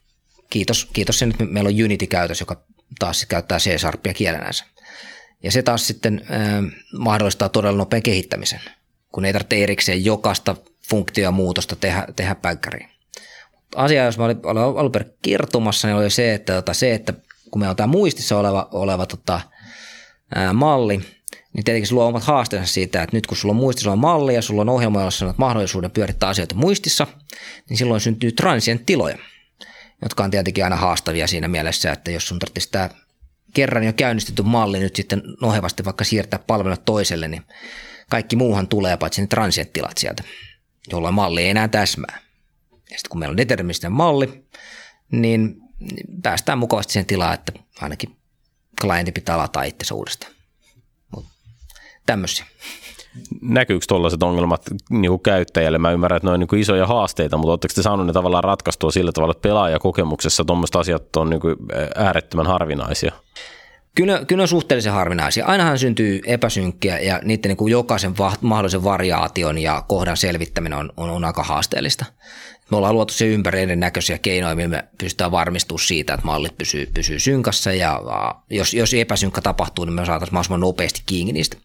Kiitos, 0.49 0.87
kiitos 0.93 1.19
sen, 1.19 1.29
että 1.29 1.45
meillä 1.45 1.67
on 1.67 1.85
Unity 1.85 2.07
käytössä, 2.07 2.41
joka 2.41 2.61
taas 2.99 3.25
käyttää 3.25 3.59
C-sharpia 3.59 4.13
kielenänsä. 4.13 4.65
Ja 5.43 5.51
se 5.51 5.61
taas 5.61 5.87
sitten 5.87 6.21
äh, 6.31 6.63
mahdollistaa 6.97 7.49
todella 7.49 7.77
nopean 7.77 8.03
kehittämisen, 8.03 8.61
kun 9.11 9.25
ei 9.25 9.33
tarvitse 9.33 9.63
erikseen 9.63 10.05
jokaista 10.05 10.55
funktiomuutosta 10.89 11.75
tehdä, 11.75 12.07
tehdä 12.15 12.35
päikkäriin. 12.35 12.89
asia, 13.75 14.05
jos 14.05 14.17
mä 14.17 14.25
olin, 14.25 14.39
olin 14.43 14.63
alun 14.63 14.91
perin 14.91 15.13
kertomassa, 15.21 15.87
niin 15.87 15.97
oli 15.97 16.09
se, 16.09 16.33
että, 16.33 16.53
tota, 16.53 16.73
se, 16.73 16.93
että 16.93 17.13
kun 17.51 17.59
meillä 17.59 17.71
on 17.71 17.75
tämä 17.75 17.87
muistissa 17.87 18.39
oleva, 18.39 18.67
oleva 18.71 19.05
tota, 19.05 19.41
ää, 20.35 20.53
malli, 20.53 20.97
niin 21.53 21.63
tietenkin 21.63 21.87
se 21.87 21.93
luo 21.93 22.05
omat 22.05 22.23
haasteensa 22.23 22.73
siitä, 22.73 23.03
että 23.03 23.15
nyt 23.15 23.27
kun 23.27 23.37
sulla 23.37 23.51
on 23.51 23.59
muistissa 23.59 23.91
on 23.91 23.99
malli 23.99 24.35
ja 24.35 24.41
sulla 24.41 24.61
on 24.61 24.69
ohjelma, 24.69 25.03
jossa 25.03 25.25
on 25.25 25.33
mahdollisuuden 25.37 25.91
pyörittää 25.91 26.29
asioita 26.29 26.55
muistissa, 26.55 27.07
niin 27.69 27.77
silloin 27.77 28.01
syntyy 28.01 28.31
transient 28.31 28.85
tiloja, 28.85 29.17
jotka 30.01 30.23
on 30.23 30.31
tietenkin 30.31 30.63
aina 30.63 30.75
haastavia 30.75 31.27
siinä 31.27 31.47
mielessä, 31.47 31.91
että 31.91 32.11
jos 32.11 32.27
sun 32.27 32.39
tarvitsisi 32.39 32.71
tämä 32.71 32.89
kerran 33.53 33.83
jo 33.83 33.93
käynnistetty 33.93 34.41
malli 34.43 34.79
nyt 34.79 34.95
sitten 34.95 35.21
nohevasti 35.41 35.85
vaikka 35.85 36.03
siirtää 36.03 36.39
palvelut 36.39 36.85
toiselle, 36.85 37.27
niin 37.27 37.43
kaikki 38.09 38.35
muuhan 38.35 38.67
tulee 38.67 38.97
paitsi 38.97 39.21
ne 39.21 39.27
transient-tilat 39.27 39.97
sieltä, 39.97 40.23
jolloin 40.91 41.13
malli 41.13 41.41
ei 41.43 41.49
enää 41.49 41.67
täsmää. 41.67 42.19
Ja 42.71 42.97
sitten 42.97 43.09
kun 43.09 43.19
meillä 43.19 43.33
on 43.33 43.37
deterministinen 43.37 43.91
malli, 43.91 44.45
niin 45.11 45.55
päästään 46.23 46.57
mukavasti 46.57 46.93
siihen 46.93 47.05
tilaan, 47.05 47.33
että 47.33 47.51
ainakin 47.81 48.15
klientti 48.81 49.11
pitää 49.11 49.37
ladata 49.37 49.63
itsensä 49.63 49.95
uudestaan. 49.95 50.33
Mutta 51.15 51.31
tämmöisiä. 52.05 52.45
Näkyykö 53.41 53.85
tuollaiset 53.87 54.23
ongelmat 54.23 54.61
niin 54.89 55.09
kuin 55.09 55.21
käyttäjälle? 55.21 55.77
Mä 55.77 55.91
ymmärrän, 55.91 56.17
että 56.17 56.27
ne 56.27 56.33
on 56.33 56.39
niin 56.39 56.47
kuin 56.47 56.61
isoja 56.61 56.87
haasteita, 56.87 57.37
mutta 57.37 57.51
oletteko 57.51 57.73
te 57.75 57.81
saaneet 57.81 58.07
ne 58.07 58.13
tavallaan 58.13 58.43
ratkaistua 58.43 58.91
sillä 58.91 59.11
tavalla, 59.11 59.31
että 59.31 59.41
pelaajakokemuksessa 59.41 60.45
tuommoiset 60.45 60.75
asiat 60.75 61.15
on 61.15 61.29
niin 61.29 61.39
kuin 61.39 61.55
äärettömän 61.95 62.47
harvinaisia? 62.47 63.11
Kyllä, 63.95 64.25
kyllä 64.27 64.41
on 64.41 64.47
suhteellisen 64.47 64.93
harvinaisia. 64.93 65.45
Ainahan 65.45 65.79
syntyy 65.79 66.21
epäsynkkiä 66.25 66.99
ja 66.99 67.19
niiden 67.23 67.49
niin 67.49 67.57
kuin 67.57 67.71
jokaisen 67.71 68.17
va- 68.17 68.35
mahdollisen 68.41 68.83
variaation 68.83 69.57
ja 69.57 69.83
kohdan 69.87 70.17
selvittäminen 70.17 70.79
on, 70.79 70.93
on, 70.97 71.09
on 71.09 71.25
aika 71.25 71.43
haasteellista. 71.43 72.05
Me 72.71 72.77
ollaan 72.77 72.95
luotu 72.95 73.13
se 73.13 73.27
ympäri 73.27 73.61
erinäköisiä 73.61 74.17
keinoja, 74.17 74.55
millä 74.55 74.69
me 74.69 74.87
pystytään 74.97 75.31
varmistumaan 75.31 75.85
siitä, 75.85 76.13
että 76.13 76.25
mallit 76.25 76.57
pysyy, 76.57 76.85
pysyy 76.93 77.19
synkassa 77.19 77.73
ja 77.73 78.01
jos, 78.49 78.73
jos 78.73 78.93
epäsynkkä 78.93 79.41
tapahtuu, 79.41 79.85
niin 79.85 79.93
me 79.93 80.05
saataisiin 80.05 80.33
mahdollisimman 80.33 80.59
nopeasti 80.59 81.01
kiinni 81.05 81.33
niistä. 81.33 81.57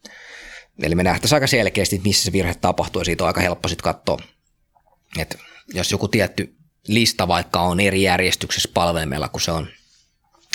Eli 0.82 0.94
me 0.94 1.02
nähtäisiin 1.02 1.36
aika 1.36 1.46
selkeästi, 1.46 2.00
missä 2.04 2.24
se 2.24 2.32
virhe 2.32 2.54
tapahtuu 2.54 3.00
ja 3.00 3.04
siitä 3.04 3.24
on 3.24 3.28
aika 3.28 3.40
helppo 3.40 3.68
sitten 3.68 3.94
katsoa, 3.94 4.18
että 5.18 5.38
jos 5.74 5.92
joku 5.92 6.08
tietty 6.08 6.56
lista 6.88 7.28
vaikka 7.28 7.60
on 7.60 7.80
eri 7.80 8.02
järjestyksessä 8.02 8.70
palvelimella, 8.74 9.28
kun 9.28 9.40
se 9.40 9.50
on, 9.50 9.68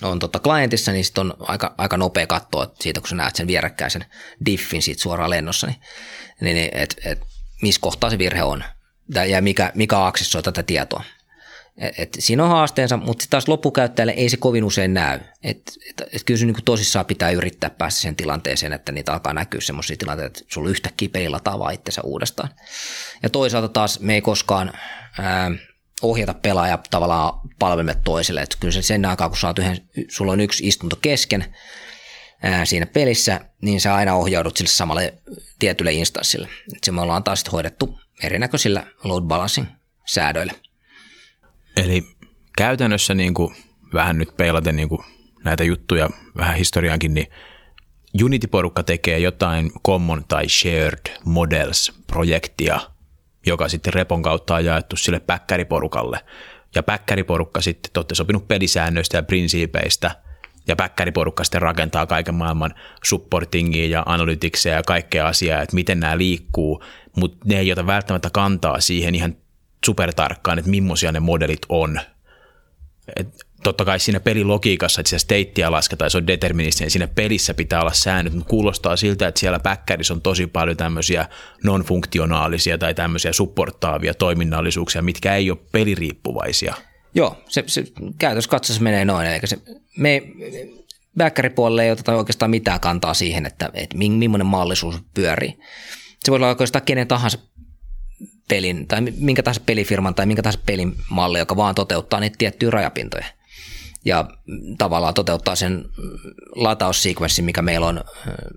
on 0.01 0.19
tota 0.19 0.39
klientissa, 0.39 0.91
niin 0.91 1.06
sitten 1.06 1.21
on 1.21 1.34
aika, 1.39 1.75
aika 1.77 1.97
nopea 1.97 2.27
katsoa 2.27 2.71
siitä, 2.80 2.99
kun 2.99 3.10
sä 3.10 3.15
näet 3.15 3.36
sen 3.36 3.47
vierekkäisen 3.47 4.06
diffin 4.45 4.82
siitä 4.82 5.01
suoraan 5.01 5.30
lennossa, 5.30 5.67
niin, 5.67 5.77
niin 6.41 6.69
että 6.73 6.95
et, 7.06 7.21
missä 7.62 7.82
kohtaa 7.82 8.10
se 8.10 8.17
virhe 8.17 8.43
on 8.43 8.63
ja 9.27 9.41
mikä, 9.41 9.71
mikä 9.75 10.06
aksessoi 10.06 10.43
tätä 10.43 10.63
tietoa. 10.63 11.03
Et, 11.78 12.18
siinä 12.20 12.44
on 12.44 12.50
haasteensa, 12.50 12.98
mutta 12.98 13.26
taas 13.30 13.48
loppukäyttäjälle 13.48 14.12
ei 14.12 14.30
se 14.30 14.38
kovin 14.38 14.63
usein 14.63 14.94
näy. 14.94 15.20
Et, 15.44 15.74
et, 15.90 16.02
et 16.13 16.24
kyllä 16.24 16.38
se 16.38 16.46
niin 16.46 16.56
tosissaan 16.66 17.06
pitää 17.06 17.32
yrittää 17.32 17.70
päästä 17.70 18.02
sen 18.02 18.16
tilanteeseen, 18.16 18.74
että 18.74 18.92
niitä 18.92 19.13
alkaa 19.13 19.34
näkyä 19.34 19.62
sellaisia 19.62 19.98
tilanteita, 19.98 20.28
että 20.28 20.54
sulla 20.54 20.70
yhtäkkiä 20.70 21.10
pelillä 21.10 21.40
tavaa 21.40 21.70
itsensä 21.70 22.02
uudestaan. 22.02 22.50
Ja 23.24 23.30
toisaalta 23.30 23.68
taas 23.70 24.00
me 24.00 24.13
ei 24.13 24.22
koskaan 24.22 24.72
ää, 25.20 25.52
ohjata 26.02 26.34
pelaaja 26.34 26.80
tavallaan 26.90 27.40
palvelimet 27.60 28.04
toiselle. 28.04 28.42
Et 28.42 28.58
kyllä 28.60 28.82
sen 28.82 29.06
aikaa, 29.06 29.30
kun 29.30 29.38
saat 29.38 29.60
yhden, 29.60 29.78
sulla 30.10 30.32
on 30.32 30.42
yksi 30.42 30.68
istunto 30.68 30.96
kesken 30.96 31.56
ää, 32.44 32.66
siinä 32.66 32.86
pelissä, 32.86 33.40
niin 33.62 33.82
sä 33.82 33.96
aina 33.96 34.16
ohjaudut 34.16 34.58
sille 34.58 34.70
samalle 34.70 35.13
tietylle 35.60 35.92
instanssille. 35.92 36.48
Et 36.76 36.84
se 36.84 36.92
me 36.92 37.02
ollaan 37.02 37.24
taas 37.24 37.44
hoidettu 37.52 38.00
erinäköisillä 38.24 38.84
load 39.04 39.24
balancing 39.24 39.68
säädöillä. 40.06 40.54
Eli 41.78 42.04
käytännössä 42.58 43.13
niin 43.13 43.34
kuin, 43.34 43.56
vähän 43.94 44.18
nyt 44.18 44.38
peilaten 44.38 44.76
niin 44.76 44.90
kuin 44.90 45.02
näitä 45.44 45.63
juttuja 45.63 46.10
vähän 46.38 46.56
historiaankin, 46.56 47.13
niin 47.13 47.28
Unity-porukka 48.24 48.84
tekee 48.84 49.20
jotain 49.20 49.72
common 49.86 50.26
tai 50.28 50.50
shared 50.50 51.18
models-projektia, 51.26 52.80
joka 53.46 53.70
sitten 53.70 53.94
repon 53.94 54.22
kautta 54.22 54.56
on 54.56 54.66
jaettu 54.66 54.96
sille 54.96 55.20
päkkäriporukalle. 55.20 56.20
Ja 56.76 56.84
päkkäriporukka 56.84 57.62
sitten, 57.62 57.92
te 57.94 58.00
olette 58.00 58.16
sopinut 58.16 58.48
pelisäännöistä 58.48 59.18
ja 59.18 59.24
prinsiipeistä, 59.24 60.12
ja 60.68 60.76
päkkäriporukka 60.76 61.44
sitten 61.44 61.62
rakentaa 61.62 62.06
kaiken 62.06 62.36
maailman 62.36 62.74
supportingia 63.04 63.88
ja 63.88 64.04
analytikseja 64.06 64.76
ja 64.76 64.84
kaikkea 64.84 65.28
asiaa, 65.28 65.62
että 65.62 65.76
miten 65.76 66.00
nämä 66.00 66.18
liikkuu, 66.18 66.84
mutta 67.16 67.38
ne 67.46 67.60
ei 67.60 67.72
ota 67.72 67.88
välttämättä 67.88 68.30
kantaa 68.34 68.82
siihen 68.82 69.16
ihan 69.16 69.36
supertarkkaan, 69.86 70.60
että 70.60 70.72
millaisia 70.72 71.12
ne 71.12 71.20
modelit 71.20 71.62
on. 71.70 72.00
Et 73.16 73.28
totta 73.63 73.86
kai 73.86 74.00
siinä 74.00 74.20
pelilogiikassa, 74.20 75.02
että 75.02 75.10
sitä 75.10 75.20
steittiä 75.20 75.72
lasketaan, 75.72 76.12
se 76.12 76.18
on 76.18 76.28
deterministinen, 76.28 76.92
siinä 76.92 77.08
pelissä 77.08 77.54
pitää 77.54 77.82
olla 77.82 77.94
säännöt, 77.94 78.34
mutta 78.34 78.50
kuulostaa 78.50 78.96
siltä, 78.96 79.28
että 79.28 79.40
siellä 79.40 79.60
päkkärissä 79.60 80.13
on 80.13 80.22
tosi 80.22 80.48
paljon 80.48 80.78
tämmöisiä 80.78 81.26
non-funktionaalisia 81.63 82.78
tai 82.78 82.94
tämmöisiä 82.94 83.34
supportaavia 83.34 84.13
toiminnallisuuksia, 84.13 85.02
mitkä 85.02 85.36
ei 85.36 85.52
ole 85.52 85.60
peliriippuvaisia. 85.72 86.76
Joo, 87.16 87.38
se, 87.48 87.63
se 87.68 87.84
käytössä 88.20 88.50
katsossa 88.50 88.82
menee 88.82 89.06
noin, 89.06 89.28
eikä 89.28 89.48
se, 89.48 89.58
me, 89.98 90.24
backeripuolelle 91.18 91.84
ei 91.84 91.92
oteta 91.92 92.16
oikeastaan 92.16 92.52
mitään 92.52 92.80
kantaa 92.80 93.13
siihen, 93.13 93.46
että, 93.46 93.70
että 93.74 93.98
millainen 93.98 94.46
mallisuus 94.46 95.00
pyörii. 95.13 95.58
Se 96.24 96.32
voi 96.32 96.36
olla 96.36 96.50
oikeastaan 96.50 96.86
kenen 96.86 97.08
tahansa 97.08 97.38
pelin 98.50 98.88
tai 98.88 99.02
minkä 99.02 99.44
tahansa 99.44 99.62
pelifirman 99.66 100.16
tai 100.16 100.26
minkä 100.26 100.42
tahansa 100.42 100.60
pelin 100.66 100.96
malli, 101.10 101.40
joka 101.40 101.56
vaan 101.56 101.76
toteuttaa 101.76 102.20
niitä 102.20 102.36
tiettyjä 102.38 102.72
rajapintoja. 102.72 103.26
Ja 104.06 104.26
tavallaan 104.78 105.14
toteuttaa 105.14 105.56
sen 105.56 105.86
lataussekvenssin, 106.56 107.46
mikä 107.46 107.62
meillä 107.62 107.88
on 107.88 108.04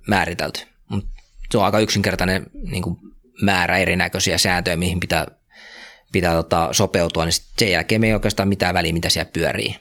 määritelty. 0.07 0.61
Mut 0.89 1.05
se 1.51 1.59
on 1.59 1.65
aika 1.65 1.79
yksinkertainen 1.79 2.47
niin 2.71 2.83
kuin 2.83 2.97
määrä 3.43 3.79
erinäköisiä 3.79 4.39
sääntöjä, 4.39 4.77
mihin 4.77 5.01
pitää, 5.01 5.27
pitää 6.13 6.35
tota, 6.35 6.69
sopeutua, 6.73 7.25
niin 7.25 7.33
sen 7.59 7.71
jälkeen 7.71 8.01
me 8.01 8.07
ei 8.07 8.15
oikeastaan 8.15 8.49
mitään 8.49 8.75
väliä, 8.75 8.93
mitä 8.93 9.09
siellä 9.09 9.31
pyörii. 9.33 9.77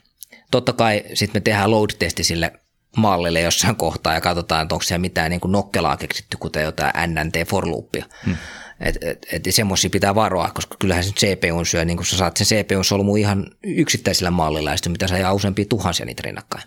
Totta 0.52 0.74
kai 0.74 1.04
sitten 1.14 1.42
me 1.42 1.44
tehdään 1.44 1.72
load-testi 1.72 2.24
sille 2.24 2.54
mallille 2.98 3.42
jossain 3.42 3.76
kohtaa 3.76 4.14
ja 4.14 4.22
katsotaan, 4.22 4.62
että 4.62 4.76
onko 4.76 4.84
siellä 4.84 5.02
mitään 5.02 5.30
niin 5.30 5.42
kuin 5.42 5.52
nokkelaa 5.52 5.98
keksitty, 5.98 6.38
kuten 6.38 6.64
jotain 6.64 6.92
NNT 7.08 7.48
for 7.48 7.70
loopia. 7.70 8.06
Hmm. 8.26 8.36
Et, 8.80 8.98
et, 9.02 9.28
et 9.32 9.44
semmoisia 9.50 9.90
pitää 9.90 10.16
varoa, 10.16 10.50
koska 10.54 10.76
kyllähän 10.80 11.04
se 11.04 11.12
CPU 11.12 11.66
syö, 11.66 11.86
niin 11.86 11.98
kun 11.98 12.06
sä 12.06 12.18
saat 12.18 12.38
sen 12.38 12.48
CPU 12.48 12.84
solmu 12.84 13.16
ihan 13.16 13.46
yksittäisillä 13.64 14.32
mallilla, 14.32 14.70
ja 14.70 14.78
sitten 14.78 14.92
mitä 14.92 15.08
saa 15.08 15.34
useampia 15.34 15.66
tuhansia 15.70 16.06
niitä 16.06 16.22
rinnakkain. 16.26 16.64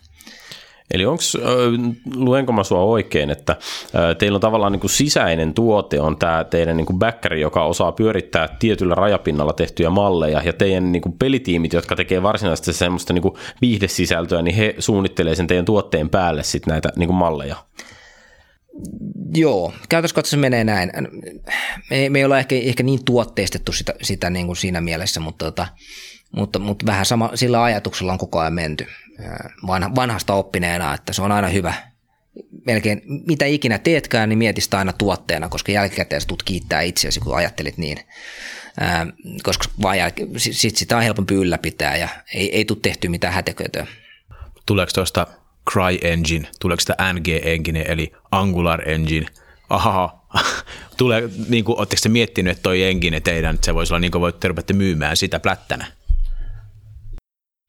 Eli 0.90 1.06
onko, 1.06 1.22
luenko 2.14 2.52
mä 2.52 2.64
sua 2.64 2.80
oikein, 2.80 3.30
että 3.30 3.56
teillä 4.18 4.36
on 4.36 4.40
tavallaan 4.40 4.72
niin 4.72 4.80
kuin 4.80 4.90
sisäinen 4.90 5.54
tuote, 5.54 6.00
on 6.00 6.16
tämä 6.16 6.44
teidän 6.44 6.76
niin 6.76 6.98
backeri, 6.98 7.40
joka 7.40 7.64
osaa 7.64 7.92
pyörittää 7.92 8.56
tietyllä 8.58 8.94
rajapinnalla 8.94 9.52
tehtyjä 9.52 9.90
malleja, 9.90 10.42
ja 10.44 10.52
teidän 10.52 10.92
niin 10.92 11.02
kuin 11.02 11.18
pelitiimit, 11.18 11.72
jotka 11.72 11.96
tekee 11.96 12.22
varsinaisesti 12.22 12.72
semmoista 12.72 13.12
niin 13.12 13.22
kuin 13.22 13.34
viihdesisältöä, 13.60 14.42
niin 14.42 14.56
he 14.56 14.74
suunnittelee 14.78 15.34
sen 15.34 15.46
teidän 15.46 15.64
tuotteen 15.64 16.10
päälle 16.10 16.42
sitten 16.42 16.72
näitä 16.72 16.88
niin 16.96 17.08
kuin 17.08 17.16
malleja? 17.16 17.56
Joo, 19.34 19.72
käytössä 19.88 20.14
katsossa 20.14 20.36
menee 20.36 20.64
näin. 20.64 20.92
Me, 21.90 22.08
me 22.08 22.18
ei 22.18 22.24
olla 22.24 22.38
ehkä, 22.38 22.54
ehkä 22.54 22.82
niin 22.82 23.04
tuotteistettu 23.04 23.72
sitä, 23.72 23.94
sitä 24.02 24.30
niin 24.30 24.46
kuin 24.46 24.56
siinä 24.56 24.80
mielessä, 24.80 25.20
mutta, 25.20 25.44
tota, 25.44 25.68
mutta, 26.36 26.58
mutta 26.58 26.86
vähän 26.86 27.06
sama, 27.06 27.30
sillä 27.34 27.62
ajatuksella 27.62 28.12
on 28.12 28.18
koko 28.18 28.38
ajan 28.38 28.52
menty 28.52 28.86
vanha, 29.66 29.94
vanhasta 29.94 30.34
oppineena, 30.34 30.94
että 30.94 31.12
se 31.12 31.22
on 31.22 31.32
aina 31.32 31.48
hyvä. 31.48 31.74
Melkein 32.66 33.02
mitä 33.26 33.44
ikinä 33.46 33.78
teetkään, 33.78 34.28
niin 34.28 34.38
mieti 34.38 34.60
sitä 34.60 34.78
aina 34.78 34.92
tuotteena, 34.92 35.48
koska 35.48 35.72
jälkikäteen 35.72 36.22
tulet 36.26 36.42
kiittää 36.42 36.80
itseäsi, 36.80 37.20
kun 37.20 37.36
ajattelit 37.36 37.78
niin. 37.78 37.98
Koska 39.42 39.64
vaan 39.82 39.96
jäl- 39.96 40.38
sit 40.38 40.76
sitä 40.76 40.96
on 40.96 41.02
helpompi 41.02 41.34
ylläpitää 41.34 41.96
ja 41.96 42.08
ei, 42.34 42.56
ei 42.56 42.64
tule 42.64 42.78
tehty 42.82 43.08
mitään 43.08 43.34
häteköitöä. 43.34 43.86
Tuleeko 44.66 44.92
tuosta 44.94 45.26
CryEngine, 45.70 46.48
tuleeko 46.60 46.80
sitä 46.80 46.96
NG-engine 47.12 47.84
eli 47.88 48.12
Angular 48.30 48.90
Engine, 48.90 49.26
ahaa, 49.70 50.28
tulee, 50.98 51.28
niin 51.48 51.64
kuin, 51.64 51.78
oletteko 51.78 52.00
te 52.02 52.08
miettinyt, 52.08 52.50
että 52.50 52.62
toi 52.62 52.82
engine 52.82 53.20
teidän, 53.20 53.54
että 53.54 53.64
se 53.64 53.74
voisi 53.74 53.92
olla 53.92 54.00
niin 54.00 54.12
kuin 54.12 54.22
voitte 54.22 54.48
rupette 54.48 54.72
myymään 54.72 55.16
sitä 55.16 55.40
plättänä? 55.40 55.86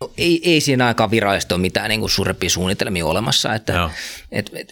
No, 0.01 0.11
ei, 0.17 0.51
ei 0.51 0.61
siinä 0.61 0.87
aikaan 0.87 1.11
virallisesti 1.11 1.53
ole 1.53 1.61
mitään 1.61 1.89
niin 1.89 1.99
kuin 1.99 2.09
suurempia 2.09 2.49
suunnitelmia 2.49 3.05
olemassa, 3.05 3.53
että 3.53 3.89
et, 4.31 4.51
et, 4.53 4.69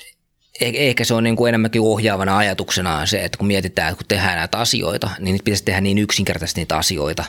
eh, 0.61 0.73
ehkä 0.75 1.03
se 1.03 1.13
on 1.13 1.23
niin 1.23 1.35
kuin 1.35 1.49
enemmänkin 1.49 1.81
ohjaavana 1.81 2.37
ajatuksena 2.37 3.05
se, 3.05 3.25
että 3.25 3.37
kun 3.37 3.47
mietitään, 3.47 3.89
että 3.89 3.97
kun 3.97 4.07
tehdään 4.07 4.37
näitä 4.37 4.57
asioita, 4.57 5.09
niin 5.19 5.39
pitäisi 5.43 5.63
tehdä 5.63 5.81
niin 5.81 5.97
yksinkertaisesti 5.97 6.61
niitä 6.61 6.77
asioita, 6.77 7.25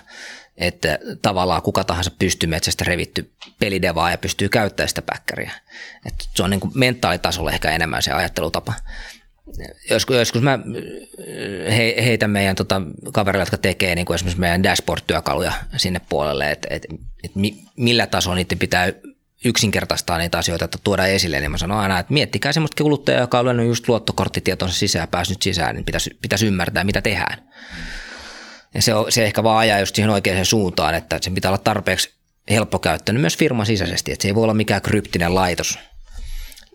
että 0.57 0.99
tavallaan 1.23 1.63
kuka 1.63 1.85
tahansa 1.85 2.11
pystyy 2.19 2.49
metsästä 2.49 2.85
revitty 2.85 3.33
pelidevaa 3.61 4.11
ja 4.11 4.19
pystyy 4.19 4.49
käyttämään 4.49 4.89
sitä 4.89 5.03
päkkäriä. 5.03 5.53
Että 6.07 6.25
se 6.35 6.43
on 6.43 6.51
niin 6.51 6.61
kuin 6.61 6.73
mentaalitasolla 6.75 7.53
ehkä 7.53 7.71
enemmän 7.71 8.03
se 8.03 8.13
ajattelutapa. 8.13 8.75
joskus, 9.91 10.17
joskus 10.17 10.43
mä 10.43 10.59
he, 11.77 11.95
heitän 12.05 12.31
meidän 12.31 12.57
tota, 12.57 12.83
kavereille, 13.13 13.43
jotka 13.43 13.59
tekee 13.59 13.95
niin 13.95 14.07
kuin 14.07 14.15
esimerkiksi 14.15 14.41
meidän 14.41 14.63
dashboard-työkaluja 14.63 15.53
sinne 15.77 16.01
puolelle, 16.09 16.51
että 16.51 16.69
et, 16.71 16.87
et 17.25 17.35
mi, 17.35 17.65
millä 17.77 18.07
tasolla 18.07 18.37
niiden 18.37 18.59
pitää 18.59 18.93
yksinkertaistaa 19.45 20.19
niitä 20.19 20.39
asioita, 20.39 20.65
että 20.65 20.79
tuoda 20.85 21.07
esille, 21.07 21.41
niin 21.41 21.51
mä 21.51 21.59
sanon 21.59 21.79
aina, 21.79 21.99
että 21.99 22.13
miettikää 22.13 22.53
semmoista 22.53 22.83
kuluttajaa, 22.83 23.21
joka 23.21 23.39
on 23.39 23.45
löynyt 23.45 23.67
just 23.67 23.89
luottokorttitietonsa 23.89 24.75
sisään, 24.75 25.09
päässyt 25.09 25.43
sisään, 25.43 25.75
niin 25.75 25.85
pitäisi, 25.85 26.19
pitäisi 26.23 26.47
ymmärtää, 26.47 26.85
mitä 26.85 27.03
tehdään. 27.03 27.39
Ja 28.75 28.83
se, 28.83 28.95
on, 28.95 29.13
se 29.13 29.25
ehkä 29.25 29.43
vaan 29.43 29.59
ajaa 29.59 29.81
just 29.81 29.95
siihen 29.95 30.11
oikeaan 30.11 30.45
suuntaan, 30.45 30.95
että 30.95 31.19
se 31.21 31.31
pitää 31.31 31.51
olla 31.51 31.59
tarpeeksi 31.59 32.11
helppokäyttöinen 32.51 33.21
myös 33.21 33.37
firman 33.37 33.67
sisäisesti, 33.67 34.13
että 34.13 34.23
se 34.23 34.29
ei 34.29 34.35
voi 34.35 34.43
olla 34.43 34.55
mikään 34.55 34.83
kryptinen 34.83 35.35
laitos. 35.35 35.79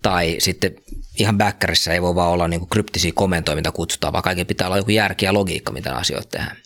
Tai 0.01 0.35
sitten 0.39 0.75
ihan 1.19 1.37
backerissa 1.37 1.93
ei 1.93 2.01
voi 2.01 2.15
vaan 2.15 2.29
olla 2.29 2.47
niin 2.47 2.69
kryptisiä 2.69 3.11
komentoja, 3.15 3.55
mitä 3.55 3.71
kutsutaan, 3.71 4.13
vaan 4.13 4.23
kaiken 4.23 4.47
pitää 4.47 4.67
olla 4.67 4.77
joku 4.77 4.91
järki 4.91 5.25
ja 5.25 5.33
logiikka, 5.33 5.71
mitä 5.71 5.95
asioita 5.95 6.29
tehdään. 6.29 6.57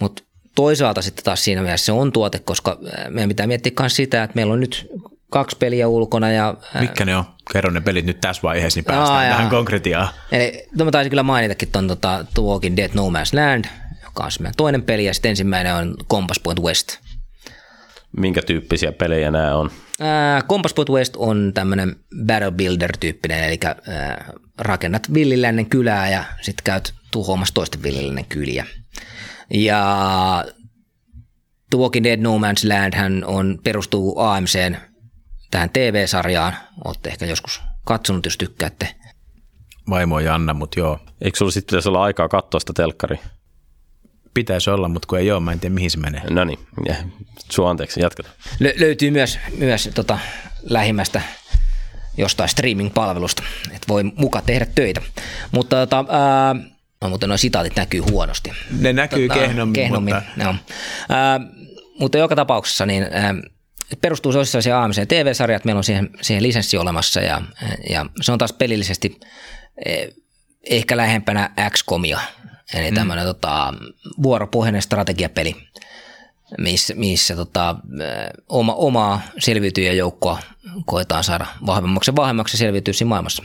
Mutta 0.00 0.22
toisaalta 0.54 1.02
sitten 1.02 1.24
taas 1.24 1.44
siinä 1.44 1.62
mielessä 1.62 1.86
se 1.86 1.92
on 1.92 2.12
tuote, 2.12 2.38
koska 2.38 2.78
meidän 3.08 3.28
pitää 3.28 3.46
miettiä 3.46 3.72
myös 3.80 3.96
sitä, 3.96 4.22
että 4.22 4.34
meillä 4.34 4.52
on 4.52 4.60
nyt 4.60 4.88
kaksi 5.30 5.56
peliä 5.56 5.88
ulkona. 5.88 6.30
Ja, 6.30 6.54
Mitkä 6.80 7.04
ne 7.04 7.16
on? 7.16 7.24
Kerro 7.52 7.70
ne 7.70 7.80
pelit 7.80 8.06
nyt 8.06 8.20
tässä 8.20 8.42
vaiheessa, 8.42 8.78
niin 8.78 8.84
päästään 8.84 9.26
Aa, 9.26 9.36
tähän 9.36 9.50
konkretiaan. 9.50 10.08
Eli 10.32 10.66
no 10.78 10.84
mä 10.84 10.90
taisin 10.90 11.10
kyllä 11.10 11.22
mainitakin 11.22 11.72
tuon 11.72 11.88
tota, 11.88 12.24
Walking 12.38 12.76
Dead 12.76 12.90
No 12.94 13.08
Man's 13.08 13.40
Land, 13.40 13.64
joka 14.10 14.24
on 14.24 14.30
meidän 14.40 14.54
toinen 14.56 14.82
peli, 14.82 15.04
ja 15.04 15.14
sitten 15.14 15.28
ensimmäinen 15.28 15.74
on 15.74 15.94
Compass 16.10 16.40
Point 16.40 16.60
West. 16.62 16.98
Minkä 18.16 18.42
tyyppisiä 18.42 18.92
pelejä 18.92 19.30
nämä 19.30 19.56
on? 19.56 19.70
Äh, 20.00 20.44
Compass 20.48 20.74
Point 20.74 20.88
West 20.88 21.16
on 21.16 21.52
tämmöinen 21.54 21.96
battle 22.26 22.50
builder-tyyppinen, 22.50 23.44
eli 23.44 23.58
äh, 23.64 23.76
rakennat 24.58 25.14
villilännen 25.14 25.66
kylää 25.66 26.10
ja 26.10 26.24
sitten 26.40 26.64
käyt 26.64 26.94
tuhoamassa 27.10 27.54
toisten 27.54 27.82
villilännen 27.82 28.24
kyliä. 28.24 28.66
Ja 29.54 30.44
The 31.70 31.78
Walking 31.78 32.04
Dead 32.04 32.20
No 32.20 32.38
Man's 32.38 32.68
Land 32.68 32.94
hän 32.96 33.24
on, 33.24 33.58
perustuu 33.64 34.18
AMCn 34.18 34.76
tähän 35.50 35.70
TV-sarjaan. 35.70 36.52
Olette 36.84 37.10
ehkä 37.10 37.26
joskus 37.26 37.62
katsonut, 37.84 38.24
jos 38.24 38.38
tykkäätte. 38.38 38.94
Vaimo 39.90 40.20
Janna, 40.20 40.54
mutta 40.54 40.80
joo. 40.80 40.98
Eikö 41.20 41.38
sulla 41.38 41.50
sitten 41.50 41.72
pitäisi 41.72 41.88
olla 41.88 42.02
aikaa 42.02 42.28
katsoa 42.28 42.60
sitä 42.60 42.72
telkkari? 42.72 43.20
Pitäisi 44.34 44.70
olla, 44.70 44.88
mutta 44.88 45.06
kun 45.06 45.18
ei 45.18 45.30
ole, 45.30 45.40
mä 45.40 45.52
en 45.52 45.60
tiedä 45.60 45.74
mihin 45.74 45.90
se 45.90 45.98
menee. 45.98 46.22
No 46.30 46.44
niin, 46.44 46.58
sua 47.50 47.70
anteeksi, 47.70 48.00
jatketaan. 48.00 48.34
Lö- 48.62 48.80
löytyy 48.80 49.10
myös, 49.10 49.38
myös 49.58 49.90
tota, 49.94 50.18
lähimmästä 50.62 51.22
jostain 52.16 52.48
streaming-palvelusta, 52.48 53.42
että 53.66 53.88
voi 53.88 54.04
muka 54.04 54.42
tehdä 54.42 54.66
töitä. 54.74 55.00
Mutta 55.52 55.76
tota, 55.76 56.04
ää, 56.08 56.54
no, 57.02 57.08
mutta 57.08 57.26
nuo 57.26 57.36
sitaatit 57.36 57.76
näkyy 57.76 58.00
huonosti. 58.00 58.52
Ne 58.80 58.92
näkyy 58.92 59.28
tota, 59.28 59.40
kehnommin, 59.40 59.72
kehnommin 59.72 60.14
mutta... 60.14 60.42
Joo. 60.42 60.54
Ää, 61.08 61.40
mutta 62.00 62.18
joka 62.18 62.36
tapauksessa 62.36 62.86
niin 62.86 63.06
ää, 63.10 63.34
perustuu 64.00 64.32
se 64.44 64.72
AMC 64.72 65.08
TV-sarjat, 65.08 65.64
meillä 65.64 65.78
on 65.78 65.84
siihen, 65.84 66.10
siihen 66.20 66.42
lisenssi 66.42 66.76
olemassa 66.76 67.20
ja, 67.20 67.42
ja 67.90 68.06
se 68.20 68.32
on 68.32 68.38
taas 68.38 68.52
pelillisesti 68.52 69.20
eh, 69.86 70.08
ehkä 70.70 70.96
lähempänä 70.96 71.50
XCOMia, 71.70 72.20
eli 72.74 72.90
mm. 72.90 72.94
tämmöinen 72.94 73.24
tota, 73.24 73.74
vuoropohjainen 74.22 74.82
strategiapeli, 74.82 75.56
missä, 76.58 76.94
missä 76.94 77.36
tota, 77.36 77.76
oma, 78.48 78.74
omaa 78.74 79.20
selviytyjäjoukkoa 79.38 80.38
koetaan 80.86 81.24
saada 81.24 81.46
vahvemmaksi 81.66 82.10
ja 82.10 82.16
vahvemmaksi 82.16 82.56
selviytyä 82.56 82.94
siinä 82.94 83.08
maailmassa. 83.08 83.42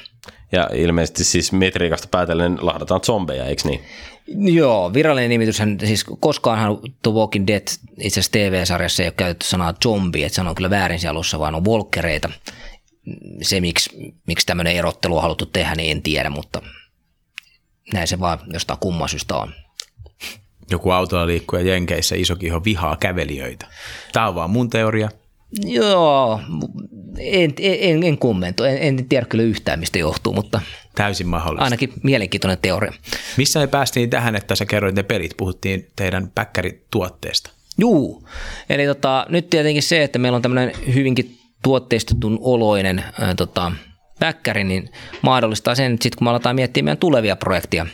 Ja 0.51 0.69
ilmeisesti 0.73 1.23
siis 1.23 1.51
metriikasta 1.51 2.07
päätellen 2.11 2.57
lahdataan 2.61 3.01
zombeja, 3.01 3.45
eikö 3.45 3.61
niin? 3.65 3.81
Joo, 4.27 4.93
virallinen 4.93 5.29
nimitys, 5.29 5.61
siis 5.85 6.05
koskaanhan 6.19 6.77
The 7.03 7.11
Walking 7.11 7.47
Dead 7.47 7.61
itse 7.99 8.19
asiassa 8.19 8.31
TV-sarjassa 8.31 9.03
ei 9.03 9.07
ole 9.07 9.13
käytetty 9.17 9.47
sanaa 9.47 9.73
zombie, 9.83 10.25
että 10.25 10.35
se 10.35 10.41
on 10.41 10.55
kyllä 10.55 10.69
väärin 10.69 10.99
siellä 10.99 11.11
alussa, 11.11 11.39
vaan 11.39 11.55
on 11.55 11.65
volkereita. 11.65 12.29
Se, 13.41 13.61
miksi, 13.61 14.13
miksi 14.27 14.45
tämmöinen 14.45 14.75
erottelu 14.75 15.15
on 15.15 15.21
haluttu 15.21 15.45
tehdä, 15.45 15.75
niin 15.75 15.91
en 15.91 16.01
tiedä, 16.01 16.29
mutta 16.29 16.61
näin 17.93 18.07
se 18.07 18.19
vaan 18.19 18.39
jostain 18.53 18.79
kumman 18.79 19.09
syystä 19.09 19.35
on. 19.35 19.53
Joku 20.71 20.91
autolla 20.91 21.27
liikkuja 21.27 21.61
Jenkeissä 21.61 22.15
isokiho 22.15 22.63
vihaa 22.63 22.95
kävelijöitä. 22.95 23.67
Tämä 24.13 24.27
on 24.27 24.35
vaan 24.35 24.49
mun 24.49 24.69
teoria. 24.69 25.09
Joo, 25.65 26.41
en, 27.19 27.53
en, 27.59 28.03
en 28.03 28.17
kommentoi, 28.17 28.69
en, 28.69 28.77
en 28.77 29.09
tiedä 29.09 29.25
kyllä 29.25 29.43
yhtään 29.43 29.79
mistä 29.79 29.99
johtuu, 29.99 30.33
mutta 30.33 30.61
Täysin 30.95 31.27
mahdollista. 31.27 31.63
Ainakin 31.63 31.93
mielenkiintoinen 32.03 32.57
teoria. 32.61 32.93
Missä 33.37 33.59
me 33.59 33.67
päästiin 33.67 34.09
tähän, 34.09 34.35
että 34.35 34.55
sä 34.55 34.65
kerroit 34.65 34.95
ne 34.95 35.03
pelit, 35.03 35.37
puhuttiin 35.37 35.91
teidän 35.95 36.31
päkkärituotteesta? 36.35 37.51
Juu, 37.77 38.27
eli 38.69 38.85
tota, 38.85 39.25
nyt 39.29 39.49
tietenkin 39.49 39.83
se, 39.83 40.03
että 40.03 40.19
meillä 40.19 40.35
on 40.35 40.41
tämmöinen 40.41 40.71
hyvinkin 40.93 41.37
tuotteistetun 41.63 42.39
oloinen 42.41 43.03
ää, 43.19 43.35
tota, 43.35 43.71
päkkäri, 44.19 44.63
niin 44.63 44.89
mahdollistaa 45.21 45.75
sen, 45.75 45.93
että 45.93 46.03
sitten 46.03 46.17
kun 46.17 46.25
me 46.25 46.29
aletaan 46.29 46.55
miettiä 46.55 46.83
meidän 46.83 46.97
tulevia 46.97 47.35
projekteja, 47.35 47.85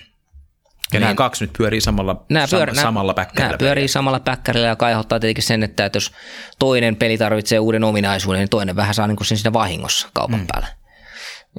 ja 0.94 1.00
niin, 1.00 1.02
nämä 1.02 1.16
kaksi 1.16 1.44
nyt 1.44 1.54
pyörii 1.58 1.82
samalla, 1.82 2.26
nämä 2.30 2.48
pyör, 2.52 2.70
sam- 2.70 2.82
samalla 2.82 3.14
päkkärillä. 3.14 3.48
Nämä 3.48 3.58
pyörii 3.58 3.88
samalla 3.88 4.20
päkkärillä 4.20 4.68
ja 4.68 4.76
kaihoittaa 4.76 5.20
tietenkin 5.20 5.44
sen, 5.44 5.64
että, 5.64 5.86
että 5.86 5.98
jos 5.98 6.12
toinen 6.60 6.96
peli 6.96 7.18
tarvitsee 7.18 7.60
uuden 7.60 7.84
ominaisuuden, 7.84 8.40
niin 8.40 8.50
toinen 8.50 8.76
vähän 8.76 8.94
saa 8.94 9.08
niin 9.08 9.26
sen 9.26 9.38
siinä 9.38 9.54
vahingossa 9.54 10.10
kaupan 10.14 10.40
mm. 10.40 10.48
päällä. 10.52 10.68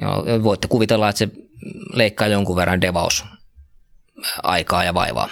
Ja 0.01 0.43
voitte 0.43 0.67
kuvitella, 0.67 1.09
että 1.09 1.19
se 1.19 1.29
leikkaa 1.93 2.27
jonkun 2.27 2.55
verran 2.55 2.81
devaus 2.81 3.25
aikaa 4.43 4.83
ja 4.83 4.93
vaivaa. 4.93 5.29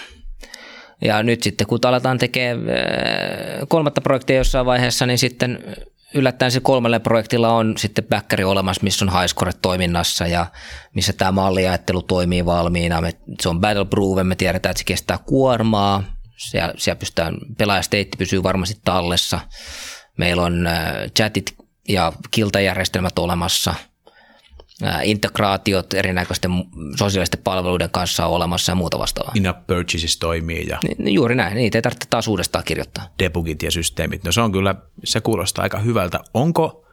Ja 1.02 1.24
nyt 1.24 1.44
sitten 1.44 1.68
kun 1.68 1.80
aletaan 1.84 2.18
tekemään 2.18 2.68
kolmatta 3.68 4.02
projektia 4.02 4.36
jossain 4.36 4.66
vaiheessa, 4.66 5.06
niin 5.06 5.18
sitten 5.18 5.64
yllättäen 6.14 6.52
se 6.52 6.60
kolmelle 6.60 7.00
projektilla 7.00 7.54
on 7.54 7.74
sitten 7.78 8.04
backkari 8.04 8.44
olemassa, 8.44 8.84
missä 8.84 9.06
on 9.06 9.20
highscore 9.20 9.52
toiminnassa 9.62 10.28
ja 10.28 10.46
missä 10.94 11.14
tämä 11.14 11.32
malliajattelu 11.32 12.02
toimii 12.02 12.46
valmiina. 12.46 13.02
Se 13.42 13.50
on 13.50 13.62
battle 13.62 13.86
proven, 13.86 14.28
me 14.28 14.36
tiedetään, 14.36 14.72
että 14.72 14.80
se 14.80 14.86
kestää 14.86 15.18
kuormaa, 15.18 16.04
siellä, 16.38 16.74
siellä 16.78 17.00
pystytään, 17.00 17.38
pelaajasteitti 17.58 18.18
pysyy 18.18 18.44
varmasti 18.44 18.82
tallessa. 18.84 19.40
Meillä 20.18 20.44
on 20.44 20.68
äh, 20.68 20.94
chatit 21.18 21.56
ja 21.90 22.14
kiltajärjestelmät 22.32 23.20
olemassa– 23.20 23.76
integraatiot 25.04 25.94
erinäköisten 25.94 26.52
sosiaalisten 26.96 27.40
palveluiden 27.44 27.90
kanssa 27.90 28.26
on 28.26 28.34
olemassa 28.34 28.72
ja 28.72 28.76
muuta 28.76 29.00
vastaavaa. 29.00 29.34
In-app 29.36 29.68
purchases 29.68 30.18
toimii. 30.18 30.68
Ja 30.68 30.78
niin, 30.84 31.14
juuri 31.14 31.36
näin, 31.36 31.56
niitä 31.56 31.78
ei 31.78 31.82
tarvitse 31.82 32.08
taas 32.10 32.28
uudestaan 32.28 32.64
kirjoittaa. 32.64 33.08
Debugit 33.20 33.64
ja 33.64 33.72
systeemit, 33.72 34.24
no 34.24 34.32
se 34.32 34.42
on 34.42 34.52
kyllä, 34.52 34.76
se 35.04 35.22
kuulostaa 35.22 35.64
aika 35.64 35.80
hyvältä. 35.80 36.20
Onko 36.34 36.86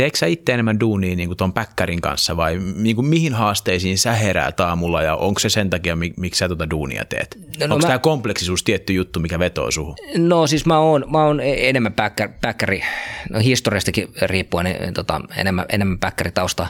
Teekö 0.00 0.18
sä 0.18 0.26
itse 0.26 0.52
enemmän 0.52 0.80
duunia 0.80 1.16
niin 1.16 1.36
tuon 1.36 1.52
päkkärin 1.52 2.00
kanssa 2.00 2.36
vai 2.36 2.58
niin 2.74 2.96
kuin 2.96 3.06
mihin 3.06 3.34
haasteisiin 3.34 3.98
sä 3.98 4.12
heräät 4.12 4.60
aamulla 4.60 5.02
ja 5.02 5.16
onko 5.16 5.40
se 5.40 5.48
sen 5.48 5.70
takia, 5.70 5.96
miksi 5.96 6.38
sä 6.38 6.48
tuota 6.48 6.70
duunia 6.70 7.04
teet? 7.04 7.36
No, 7.60 7.66
no 7.66 7.74
onko 7.74 7.86
mä... 7.86 7.88
tämä 7.88 7.98
kompleksisuus 7.98 8.62
tietty 8.64 8.92
juttu, 8.92 9.20
mikä 9.20 9.38
vetoo 9.38 9.70
suhun? 9.70 9.94
No 10.16 10.46
siis 10.46 10.66
mä 10.66 10.78
oon, 10.78 11.04
mä 11.10 11.24
oon 11.24 11.40
enemmän 11.40 11.92
päkkär, 11.92 12.28
päkkäri, 12.40 12.82
no 13.30 13.38
historiastakin 13.38 14.08
riippuen 14.22 14.64
niin, 14.64 14.94
tota, 14.94 15.20
enemmän, 15.36 15.66
enemmän 15.68 15.98
päkkäritausta. 15.98 16.66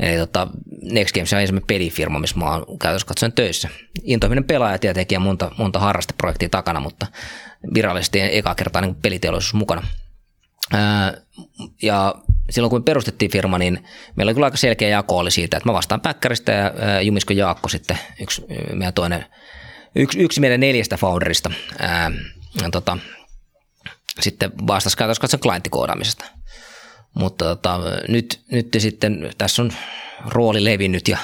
Eli 0.00 0.18
tota, 0.18 0.48
Next 0.82 1.14
Games 1.14 1.32
on 1.32 1.40
ensimmäinen 1.40 1.66
pelifirma, 1.66 2.18
missä 2.18 2.38
mä 2.38 2.50
oon 2.50 2.78
käytössä 2.78 3.06
katsoen 3.06 3.32
töissä. 3.32 3.68
Intohiminen 4.02 4.44
pelaaja 4.44 4.78
tietenkin 4.78 5.16
ja 5.16 5.20
monta, 5.20 5.50
monta 5.58 5.78
harrasteprojektia 5.78 6.48
takana, 6.48 6.80
mutta 6.80 7.06
virallisesti 7.74 8.20
eka 8.20 8.54
kertaa 8.54 8.82
niin 8.82 8.94
peliteollisuus 8.94 9.54
mukana. 9.54 9.82
Ja 11.82 12.14
silloin 12.50 12.70
kun 12.70 12.80
me 12.80 12.84
perustettiin 12.84 13.30
firma, 13.30 13.58
niin 13.58 13.84
meillä 14.16 14.30
oli 14.30 14.34
kyllä 14.34 14.46
aika 14.46 14.56
selkeä 14.56 14.88
jako 14.88 15.18
oli 15.18 15.30
siitä, 15.30 15.56
että 15.56 15.68
mä 15.68 15.72
vastaan 15.72 16.00
Päkkäristä 16.00 16.52
ja 16.52 17.00
Jumisko 17.00 17.32
Jaakko 17.32 17.68
sitten, 17.68 17.98
yksi 18.20 18.44
meidän 18.72 18.94
toinen, 18.94 19.26
yksi, 19.94 20.18
yksi 20.18 20.40
meidän 20.40 20.60
neljästä 20.60 20.96
founderista, 20.96 21.50
ää, 21.78 22.12
tota, 22.72 22.98
sitten 24.20 24.52
vastasi 24.66 24.96
katson 24.96 25.40
klienttikoodaamisesta. 25.40 26.24
Mutta 27.16 27.44
tota, 27.44 27.80
nyt, 28.08 28.40
nyt 28.50 28.68
sitten 28.78 29.30
tässä 29.38 29.62
on 29.62 29.72
rooli 30.26 30.64
levinnyt 30.64 31.08
ja 31.08 31.18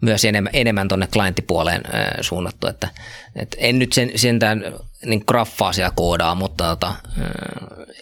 myös 0.00 0.24
enemmän, 0.24 0.50
enemmän 0.52 0.88
tuonne 0.88 1.06
klienttipuoleen 1.06 1.82
suunnattu, 2.20 2.66
että, 2.66 2.88
että 3.36 3.56
en 3.60 3.78
nyt 3.78 3.92
sen, 3.92 4.12
sentään 4.16 4.64
niin 5.04 5.24
graffaa 5.26 5.72
siellä 5.72 5.92
koodaa, 5.96 6.34
mutta 6.34 6.64
tota, 6.64 6.94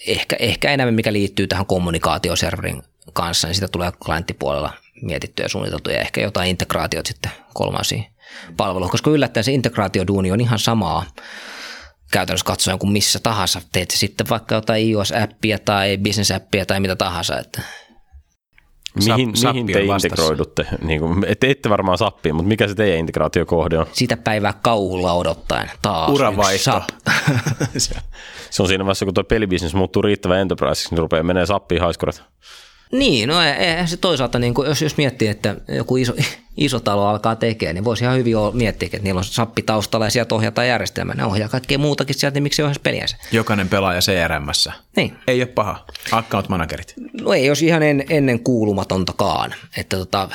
ehkä, 0.07 0.37
ehkä 0.39 0.71
enemmän 0.71 0.95
mikä 0.95 1.13
liittyy 1.13 1.47
tähän 1.47 1.67
kommunikaatioserverin 1.67 2.83
kanssa, 3.13 3.49
niin 3.49 3.55
sitä 3.55 3.69
tulee 3.69 3.93
klienttipuolella 4.05 4.73
mietittyä 5.03 5.45
ja 5.45 5.49
suunniteltu 5.49 5.91
ja 5.91 6.01
ehkä 6.01 6.21
jotain 6.21 6.51
integraatiot 6.51 7.07
sitten 7.07 7.33
kolmansiin 7.55 8.07
palveluihin, 8.57 8.91
koska 8.91 9.11
yllättäen 9.11 9.45
se 9.45 9.53
integraatioduuni 9.53 10.33
on 10.33 10.41
ihan 10.41 10.59
samaa 10.59 11.05
käytännössä 12.13 12.45
katsoen 12.45 12.79
kuin 12.79 12.93
missä 12.93 13.19
tahansa. 13.23 13.61
Teet 13.73 13.91
sitten 13.91 14.29
vaikka 14.31 14.55
jotain 14.55 14.87
iOS-appia 14.87 15.59
tai 15.65 15.99
business-appia 15.99 16.67
tai 16.67 16.81
mitä 16.81 16.97
tahansa. 16.97 17.39
Että. 17.39 17.63
Mihin, 18.95 19.33
Sap- 19.37 19.53
mihin 19.53 19.67
te 19.67 19.87
vastassa. 19.87 20.07
integroidutte? 20.07 20.67
Niin 20.83 21.01
kuin, 21.01 21.25
ette, 21.29 21.51
ette 21.51 21.71
varmaan 21.71 21.99
sappiin, 21.99 22.35
mutta 22.35 22.49
mikä 22.49 22.69
se 22.69 22.75
teidän 22.75 22.99
integraatiokohde 22.99 23.79
on? 23.79 23.87
Sitä 23.93 24.17
päivää 24.17 24.55
kauhulla 24.63 25.13
odottaen 25.13 25.71
taas 25.83 26.11
Uravaihto. 26.11 26.83
Se 28.51 28.63
on 28.63 28.69
siinä 28.69 28.85
vaiheessa, 28.85 29.05
kun 29.05 29.15
tuo 29.15 29.25
pelibisnes 29.25 29.75
muuttuu 29.75 30.03
riittävän 30.03 30.39
enterpriseiksi, 30.39 30.91
niin 30.91 30.99
rupeaa 30.99 31.23
menee 31.23 31.47
sappiin 31.47 31.81
haiskurat. 31.81 32.23
Niin, 32.93 33.29
no 33.29 33.43
eihän 33.43 33.89
se 33.89 33.97
toisaalta, 33.97 34.39
niin 34.39 34.55
kuin, 34.55 34.69
jos, 34.69 34.83
jos 34.83 34.97
miettii, 34.97 35.29
että 35.29 35.57
joku 35.69 35.97
iso, 35.97 36.13
iso 36.57 36.81
talo 36.81 37.07
alkaa 37.07 37.37
tekemään, 37.37 37.75
niin 37.75 37.85
voisi 37.85 38.05
ihan 38.05 38.17
hyvin 38.17 38.37
olla 38.37 38.53
miettiä, 38.53 38.87
että 38.87 38.99
niillä 38.99 39.19
on 39.19 39.25
sappi 39.25 39.63
taustalla 39.63 40.07
ja 40.07 40.11
sieltä 40.11 40.35
ohjataan 40.35 40.69
järjestelmä. 40.69 41.15
Ne 41.15 41.25
ohjaa 41.25 41.49
kaikkea 41.49 41.79
muutakin 41.79 42.15
sieltä, 42.15 42.35
niin 42.35 42.43
miksi 42.43 42.63
ohjaisi 42.63 42.81
peliänsä? 42.81 43.17
Jokainen 43.33 43.69
pelaaja 43.69 44.01
CRMssä. 44.01 44.73
Niin. 44.97 45.17
Ei 45.27 45.41
ole 45.41 45.47
paha. 45.47 45.87
Account 46.13 46.49
managerit. 46.49 46.95
No 47.21 47.33
ei 47.33 47.51
olisi 47.51 47.67
ihan 47.67 47.83
en, 47.83 48.05
ennen 48.09 48.41
kuulumatontakaan. 48.41 49.55
Että 49.77 49.97
tota, 49.97 50.29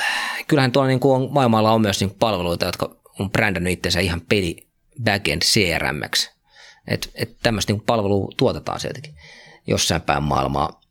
kyllähän 0.48 0.72
tuolla 0.72 0.88
niin 0.88 1.00
kuin 1.00 1.22
on, 1.22 1.28
maailmalla 1.32 1.72
on 1.72 1.80
myös 1.80 2.00
niin 2.00 2.10
kuin 2.10 2.18
palveluita, 2.18 2.66
jotka 2.66 2.96
on 3.18 3.30
brändännyt 3.30 3.72
itsensä 3.72 4.00
ihan 4.00 4.20
peli 4.20 4.66
backend 5.04 5.42
CRMX. 5.42 6.30
Että 6.88 7.08
et 7.14 7.36
tämmöistä 7.42 7.72
niin 7.72 7.82
palvelua 7.86 8.28
tuotetaan 8.36 8.80
sieltäkin 8.80 9.14
jossain 9.66 10.02
päin 10.02 10.22
maailmaa. 10.22 10.83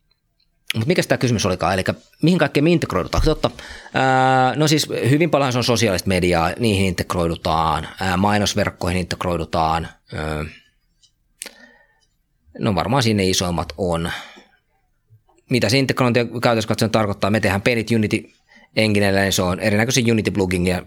Mutta 0.73 0.87
mikä 0.87 1.03
tämä 1.03 1.17
kysymys 1.17 1.45
olikaan, 1.45 1.73
eli 1.73 1.83
mihin 2.21 2.39
kaikkeen 2.39 2.63
me 2.63 2.69
integroidutaan? 2.69 3.23
Totta, 3.23 3.51
ää, 3.93 4.55
no 4.55 4.67
siis 4.67 4.87
hyvin 5.09 5.29
paljon 5.29 5.51
se 5.51 5.57
on 5.57 5.63
sosiaalista 5.63 6.07
mediaa, 6.07 6.51
niihin 6.59 6.85
integroidutaan, 6.85 7.87
ää, 8.01 8.17
mainosverkkoihin 8.17 8.99
integroidutaan, 8.99 9.87
ää, 10.13 10.45
no 12.59 12.75
varmaan 12.75 13.03
sinne 13.03 13.29
isoimmat 13.29 13.73
on. 13.77 14.11
Mitä 15.49 15.69
se 15.69 15.77
integrointi 15.77 16.19
käytössä 16.43 16.67
katsoen 16.67 16.91
tarkoittaa? 16.91 17.29
Me 17.31 17.39
tehdään 17.39 17.61
pelit 17.61 17.91
Unity 17.91 18.29
Enginellä, 18.75 19.21
niin 19.21 19.33
se 19.33 19.41
on 19.41 19.59
erinäköisiä 19.59 20.13
Unity 20.13 20.31
plugin 20.31 20.67
ja 20.67 20.83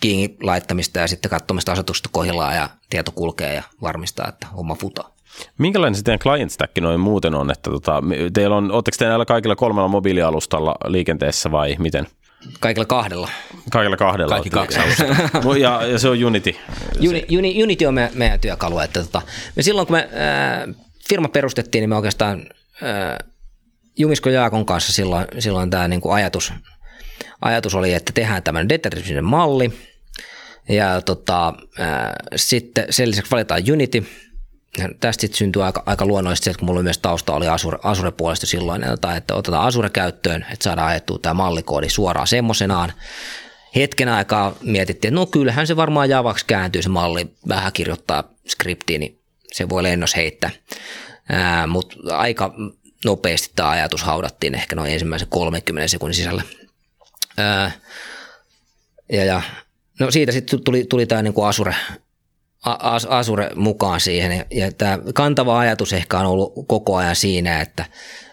kiinni 0.00 0.36
laittamista 0.42 0.98
ja 0.98 1.06
sitten 1.06 1.30
katsomista 1.30 1.72
asetuksesta 1.72 2.08
kohdillaan 2.12 2.56
ja 2.56 2.70
tieto 2.90 3.12
kulkee 3.12 3.54
ja 3.54 3.62
varmistaa, 3.82 4.28
että 4.28 4.46
homma 4.46 4.74
futaa. 4.74 5.15
Minkälainen 5.58 5.94
se 5.94 6.02
teidän 6.02 6.18
client 6.18 6.52
stack 6.52 6.78
noin 6.80 7.00
muuten 7.00 7.34
on? 7.34 7.50
Että 7.50 7.70
tota, 7.70 8.02
teillä 8.32 8.56
on, 8.56 8.72
ootteko 8.72 8.96
te 8.98 9.04
näillä 9.04 9.24
kaikilla 9.24 9.56
kolmella 9.56 9.88
mobiilialustalla 9.88 10.74
liikenteessä 10.86 11.50
vai 11.50 11.76
miten? 11.78 12.06
Kaikilla 12.60 12.86
kahdella. 12.86 13.28
Kaikilla 13.70 13.96
kahdella. 13.96 14.30
Kaikki 14.30 14.50
kaksi 14.50 14.78
alusta. 14.78 15.04
ja, 15.58 15.86
ja 15.86 15.98
se 15.98 16.08
on 16.08 16.24
Unity. 16.24 16.56
Uni, 17.08 17.26
Uni, 17.38 17.62
Unity 17.62 17.86
on 17.86 17.94
me, 17.94 18.10
meidän 18.14 18.40
työkalu. 18.40 18.78
Että 18.78 19.02
tota, 19.02 19.22
me 19.56 19.62
silloin 19.62 19.86
kun 19.86 19.96
me 19.96 20.08
ää, 20.12 20.68
firma 21.08 21.28
perustettiin, 21.28 21.82
niin 21.82 21.88
me 21.88 21.96
oikeastaan 21.96 22.46
ää, 22.82 23.18
Jumisko 23.98 24.30
Jaakon 24.30 24.66
kanssa 24.66 24.92
silloin, 24.92 25.26
silloin 25.38 25.70
tämä 25.70 25.88
niinku 25.88 26.10
ajatus, 26.10 26.52
ajatus 27.40 27.74
oli, 27.74 27.94
että 27.94 28.12
tehdään 28.12 28.42
tämmöinen 28.42 28.68
determinisminen 28.68 29.24
malli. 29.24 29.72
Ja 30.68 31.00
tota, 31.00 31.54
ää, 31.78 32.16
sitten 32.36 32.86
sen 32.90 33.10
lisäksi 33.10 33.30
valitaan 33.30 33.62
Unity. 33.72 34.06
Tästä 35.00 35.20
sitten 35.20 35.38
syntyi 35.38 35.62
aika, 35.62 35.82
aika 35.86 36.06
luonnollisesti 36.06 36.44
se, 36.44 36.50
että 36.50 36.58
kun 36.58 36.66
mulla 36.66 36.82
myös 36.82 36.98
tausta 36.98 37.34
oli 37.34 37.48
Azure, 37.48 37.78
Azure 37.82 38.10
puolesta 38.10 38.46
silloin, 38.46 38.84
että, 38.84 39.16
että 39.16 39.34
otetaan 39.34 39.66
Azure 39.66 39.90
käyttöön, 39.90 40.46
että 40.52 40.64
saadaan 40.64 40.88
ajettua 40.88 41.18
tämä 41.18 41.34
mallikoodi 41.34 41.88
suoraan 41.88 42.26
semmoisenaan. 42.26 42.92
Hetken 43.76 44.08
aikaa 44.08 44.54
mietittiin, 44.62 45.08
että 45.08 45.20
no 45.20 45.26
kyllähän 45.26 45.66
se 45.66 45.76
varmaan 45.76 46.10
Javaksi 46.10 46.44
kääntyy 46.46 46.82
se 46.82 46.88
malli, 46.88 47.26
vähän 47.48 47.72
kirjoittaa 47.72 48.24
skriptiin, 48.46 49.00
niin 49.00 49.18
se 49.52 49.68
voi 49.68 49.82
lennos 49.82 50.16
heittää. 50.16 50.50
Mutta 51.66 51.96
aika 52.16 52.54
nopeasti 53.04 53.50
tämä 53.56 53.70
ajatus 53.70 54.02
haudattiin 54.02 54.54
ehkä 54.54 54.76
noin 54.76 54.92
ensimmäisen 54.92 55.28
30 55.28 55.88
sekunnin 55.88 56.14
sisällä. 56.14 56.42
Ää, 57.38 57.70
ja, 59.12 59.24
ja, 59.24 59.42
no 60.00 60.10
siitä 60.10 60.32
sitten 60.32 60.60
tuli, 60.60 60.84
tuli 60.84 61.06
tämä 61.06 61.22
niinku 61.22 61.42
Azure, 61.42 61.74
A- 62.64 62.94
As- 62.94 63.06
Azure 63.10 63.50
mukaan 63.54 64.00
siihen. 64.00 64.46
Ja, 64.50 64.72
tämä 64.72 64.98
kantava 65.14 65.58
ajatus 65.58 65.92
ehkä 65.92 66.18
on 66.18 66.26
ollut 66.26 66.52
koko 66.66 66.96
ajan 66.96 67.16
siinä, 67.16 67.60
että 67.60 67.84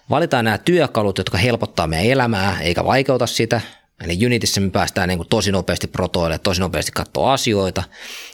valitaan 0.10 0.46
nämä 0.46 0.58
työkalut, 0.58 1.18
jotka 1.18 1.38
helpottaa 1.38 1.88
meidän 1.88 2.12
elämää 2.12 2.58
eikä 2.62 2.86
vaikeuta 2.86 3.28
sitä. 3.28 3.62
Eli 4.04 4.26
Unityssä 4.26 4.62
me 4.62 4.70
päästään 4.70 5.10
niin 5.10 5.18
kuin 5.20 5.30
tosi 5.30 5.52
nopeasti 5.52 5.88
protoille, 5.88 6.40
tosi 6.40 6.62
nopeasti 6.62 6.92
katsoa 6.92 7.34
asioita. 7.34 7.84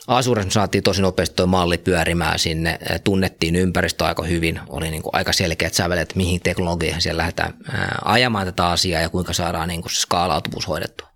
Azuressa 0.08 0.48
me 0.48 0.52
saatiin 0.52 0.84
tosi 0.84 1.02
nopeasti 1.02 1.36
tuo 1.36 1.48
malli 1.48 1.78
pyörimään 1.78 2.40
sinne, 2.40 2.80
tunnettiin 3.04 3.56
ympäristö 3.56 4.06
aika 4.06 4.24
hyvin, 4.24 4.60
oli 4.70 4.92
niin 4.92 5.04
kuin 5.04 5.16
aika 5.16 5.34
selkeät 5.34 5.74
sävelet, 5.74 6.16
mihin 6.16 6.42
teknologiaan 6.42 7.02
siellä 7.02 7.20
lähdetään 7.20 7.54
ää, 7.74 8.00
ajamaan 8.06 8.46
tätä 8.46 8.68
asiaa 8.68 9.02
ja 9.02 9.10
kuinka 9.10 9.34
saadaan 9.34 9.68
niin 9.68 9.82
kuin 9.82 9.92
se 9.92 10.00
skaalautuvuus 10.00 10.68
hoidettua. 10.68 11.09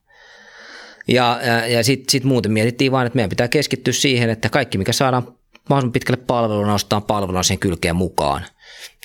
Ja, 1.08 1.40
ja, 1.46 1.68
ja 1.68 1.84
sitten 1.84 2.12
sit 2.12 2.24
muuten 2.24 2.52
mietittiin 2.52 2.92
vain, 2.92 3.08
että 3.08 3.16
meidän 3.16 3.30
pitää 3.30 3.48
keskittyä 3.48 3.94
siihen, 3.94 4.30
että 4.30 4.50
kaikki 4.50 4.78
mikä 4.78 4.94
saadaan 4.94 5.24
mahdollisimman 5.70 5.92
pitkälle 5.92 6.24
palveluna, 6.28 6.74
ostetaan 6.74 7.04
palveluna 7.04 7.44
sen 7.44 7.60
kylkeen 7.60 7.96
mukaan. 7.96 8.46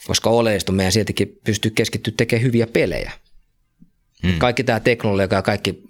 Koska 0.07 0.30
oleellista 0.30 0.72
meidän 0.72 0.92
sieltäkin 0.92 1.38
pystyy 1.44 1.70
keskittyä 1.70 2.14
tekemään 2.16 2.44
hyviä 2.44 2.66
pelejä. 2.66 3.12
Mm. 4.22 4.38
Kaikki 4.38 4.64
tämä 4.64 4.80
teknologia 4.80 5.28
ja 5.30 5.42
kaikki 5.42 5.82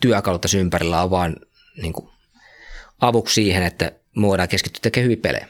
työkalut 0.00 0.40
tässä 0.40 0.58
ympärillä 0.58 1.02
on 1.02 1.10
vaan 1.10 1.36
niin 1.82 1.92
kuin, 1.92 2.08
avuksi 3.00 3.34
siihen, 3.34 3.62
että 3.62 3.92
me 4.16 4.26
voidaan 4.26 4.48
keskittyä 4.48 4.80
tekemään 4.82 5.04
hyviä 5.04 5.22
pelejä. 5.22 5.48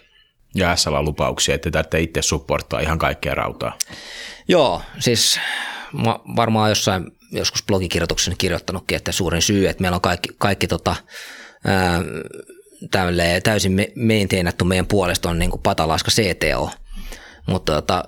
Ja 0.54 0.76
SL 0.76 0.94
on 0.94 1.04
lupauksia, 1.04 1.54
että 1.54 1.70
täytyy 1.70 2.00
itse 2.00 2.22
supporttaa 2.22 2.80
ihan 2.80 2.98
kaikkea 2.98 3.34
rautaa. 3.34 3.78
Joo, 4.48 4.82
siis 4.98 5.40
varmaan 6.36 6.68
jossain 6.68 7.12
joskus 7.30 7.62
blogikirjoituksessa 7.62 8.36
kirjoittanutkin, 8.38 8.96
että 8.96 9.12
suurin 9.12 9.42
syy, 9.42 9.68
että 9.68 9.80
meillä 9.80 9.94
on 9.94 10.00
kaikki, 10.00 10.28
kaikki 10.38 10.66
tota, 10.66 10.96
ää, 11.64 12.02
tälle, 12.90 13.40
täysin 13.40 13.72
me, 13.72 13.92
meidän 14.64 14.86
puolesta 14.86 15.30
on 15.30 15.38
niin 15.38 15.50
kuin 15.50 15.62
patalaska 15.62 16.10
CTO. 16.10 16.70
Mutta 17.46 17.72
tota, 17.72 18.04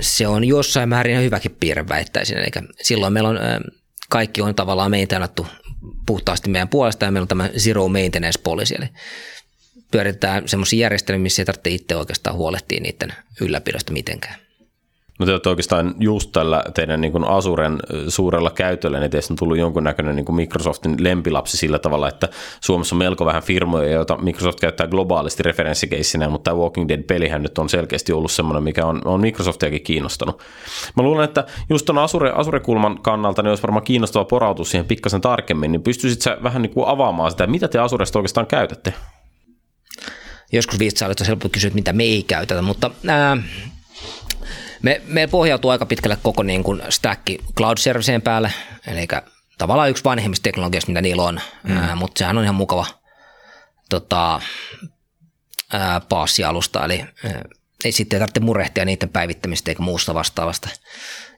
se 0.00 0.26
on 0.26 0.44
jossain 0.44 0.88
määrin 0.88 1.22
hyväkin 1.22 1.56
piirre 1.60 1.88
väittäisin. 1.88 2.38
Eli 2.38 2.46
silloin 2.82 3.12
meillä 3.12 3.28
on, 3.28 3.36
ää, 3.36 3.60
kaikki 4.08 4.42
on 4.42 4.54
tavallaan 4.54 4.90
maintainattu 4.90 5.46
puhtaasti 6.06 6.50
meidän 6.50 6.68
puolesta 6.68 7.04
ja 7.04 7.10
meillä 7.10 7.24
on 7.24 7.28
tämä 7.28 7.50
zero 7.58 7.88
maintenance 7.88 8.40
policy, 8.42 8.74
eli 8.74 8.86
pyöritetään 9.90 10.48
semmoisia 10.48 10.80
järjestelmiä, 10.80 11.22
missä 11.22 11.42
ei 11.42 11.46
tarvitse 11.46 11.70
itse 11.70 11.96
oikeastaan 11.96 12.36
huolehtia 12.36 12.80
niiden 12.80 13.12
ylläpidosta 13.40 13.92
mitenkään. 13.92 14.49
No 15.20 15.38
te 15.38 15.48
oikeastaan 15.48 15.94
just 15.98 16.32
tällä 16.32 16.64
teidän 16.74 17.00
niin 17.00 17.12
kuin 17.12 17.24
Azuren 17.24 17.78
suurella 18.08 18.50
käytöllä, 18.50 19.00
niin 19.00 19.10
teistä 19.10 19.32
on 19.32 19.38
tullut 19.38 19.58
jonkunnäköinen 19.58 20.16
niin 20.16 20.34
Microsoftin 20.34 20.96
lempilapsi 20.98 21.56
sillä 21.56 21.78
tavalla, 21.78 22.08
että 22.08 22.28
Suomessa 22.60 22.94
on 22.94 22.98
melko 22.98 23.24
vähän 23.24 23.42
firmoja, 23.42 23.92
joita 23.92 24.16
Microsoft 24.16 24.60
käyttää 24.60 24.86
globaalisti 24.86 25.42
referenssikeissinä, 25.42 26.28
mutta 26.28 26.50
tämä 26.50 26.60
Walking 26.60 26.88
Dead-pelihän 26.88 27.42
nyt 27.42 27.58
on 27.58 27.68
selkeästi 27.68 28.12
ollut 28.12 28.30
semmoinen, 28.30 28.62
mikä 28.62 28.86
on, 28.86 29.02
on 29.04 29.20
Microsoftiakin 29.20 29.82
kiinnostanut. 29.82 30.42
Mä 30.96 31.02
luulen, 31.02 31.24
että 31.24 31.44
just 31.70 31.86
tuon 31.86 31.98
Azure, 31.98 32.32
Azure-kulman 32.34 33.02
kannalta 33.02 33.42
niin 33.42 33.50
olisi 33.50 33.62
varmaan 33.62 33.84
kiinnostava 33.84 34.24
porautua 34.24 34.64
siihen 34.64 34.86
pikkasen 34.86 35.20
tarkemmin, 35.20 35.72
niin 35.72 35.82
pystyisit 35.82 36.22
sä 36.22 36.38
vähän 36.42 36.62
niin 36.62 36.74
kuin 36.74 36.88
avaamaan 36.88 37.30
sitä, 37.30 37.46
mitä 37.46 37.68
te 37.68 37.78
Azuresta 37.78 38.18
oikeastaan 38.18 38.46
käytätte? 38.46 38.94
Joskus 40.52 40.78
viisailta 40.78 41.24
helppo 41.24 41.48
kysyä, 41.48 41.70
mitä 41.74 41.92
me 41.92 42.02
ei 42.04 42.22
käytetä, 42.22 42.62
mutta 42.62 42.90
ää, 43.06 43.36
me, 44.82 45.02
me 45.06 45.26
pohjautuu 45.26 45.70
aika 45.70 45.86
pitkälle 45.86 46.18
koko 46.22 46.42
niin 46.42 46.62
kuin 46.62 46.82
stack 46.88 47.22
cloud 47.56 47.78
serviceen 47.78 48.22
päälle, 48.22 48.52
eli 48.86 49.08
tavallaan 49.58 49.90
yksi 49.90 50.04
vanhemmista 50.04 50.42
teknologiasta, 50.42 50.90
mitä 50.90 51.00
niillä 51.00 51.22
on, 51.22 51.40
mm. 51.62 51.76
ää, 51.76 51.94
mutta 51.94 52.18
sehän 52.18 52.38
on 52.38 52.44
ihan 52.44 52.54
mukava 52.54 52.86
tota, 53.90 54.40
ää, 55.72 56.00
paassi-alusta, 56.00 56.84
eli 56.84 57.04
ää, 57.24 57.42
ei 57.84 57.92
sitten 57.92 58.16
ei 58.16 58.20
tarvitse 58.20 58.40
murehtia 58.40 58.84
niiden 58.84 59.08
päivittämistä 59.08 59.70
eikä 59.70 59.82
muusta 59.82 60.14
vastaavasta. 60.14 60.68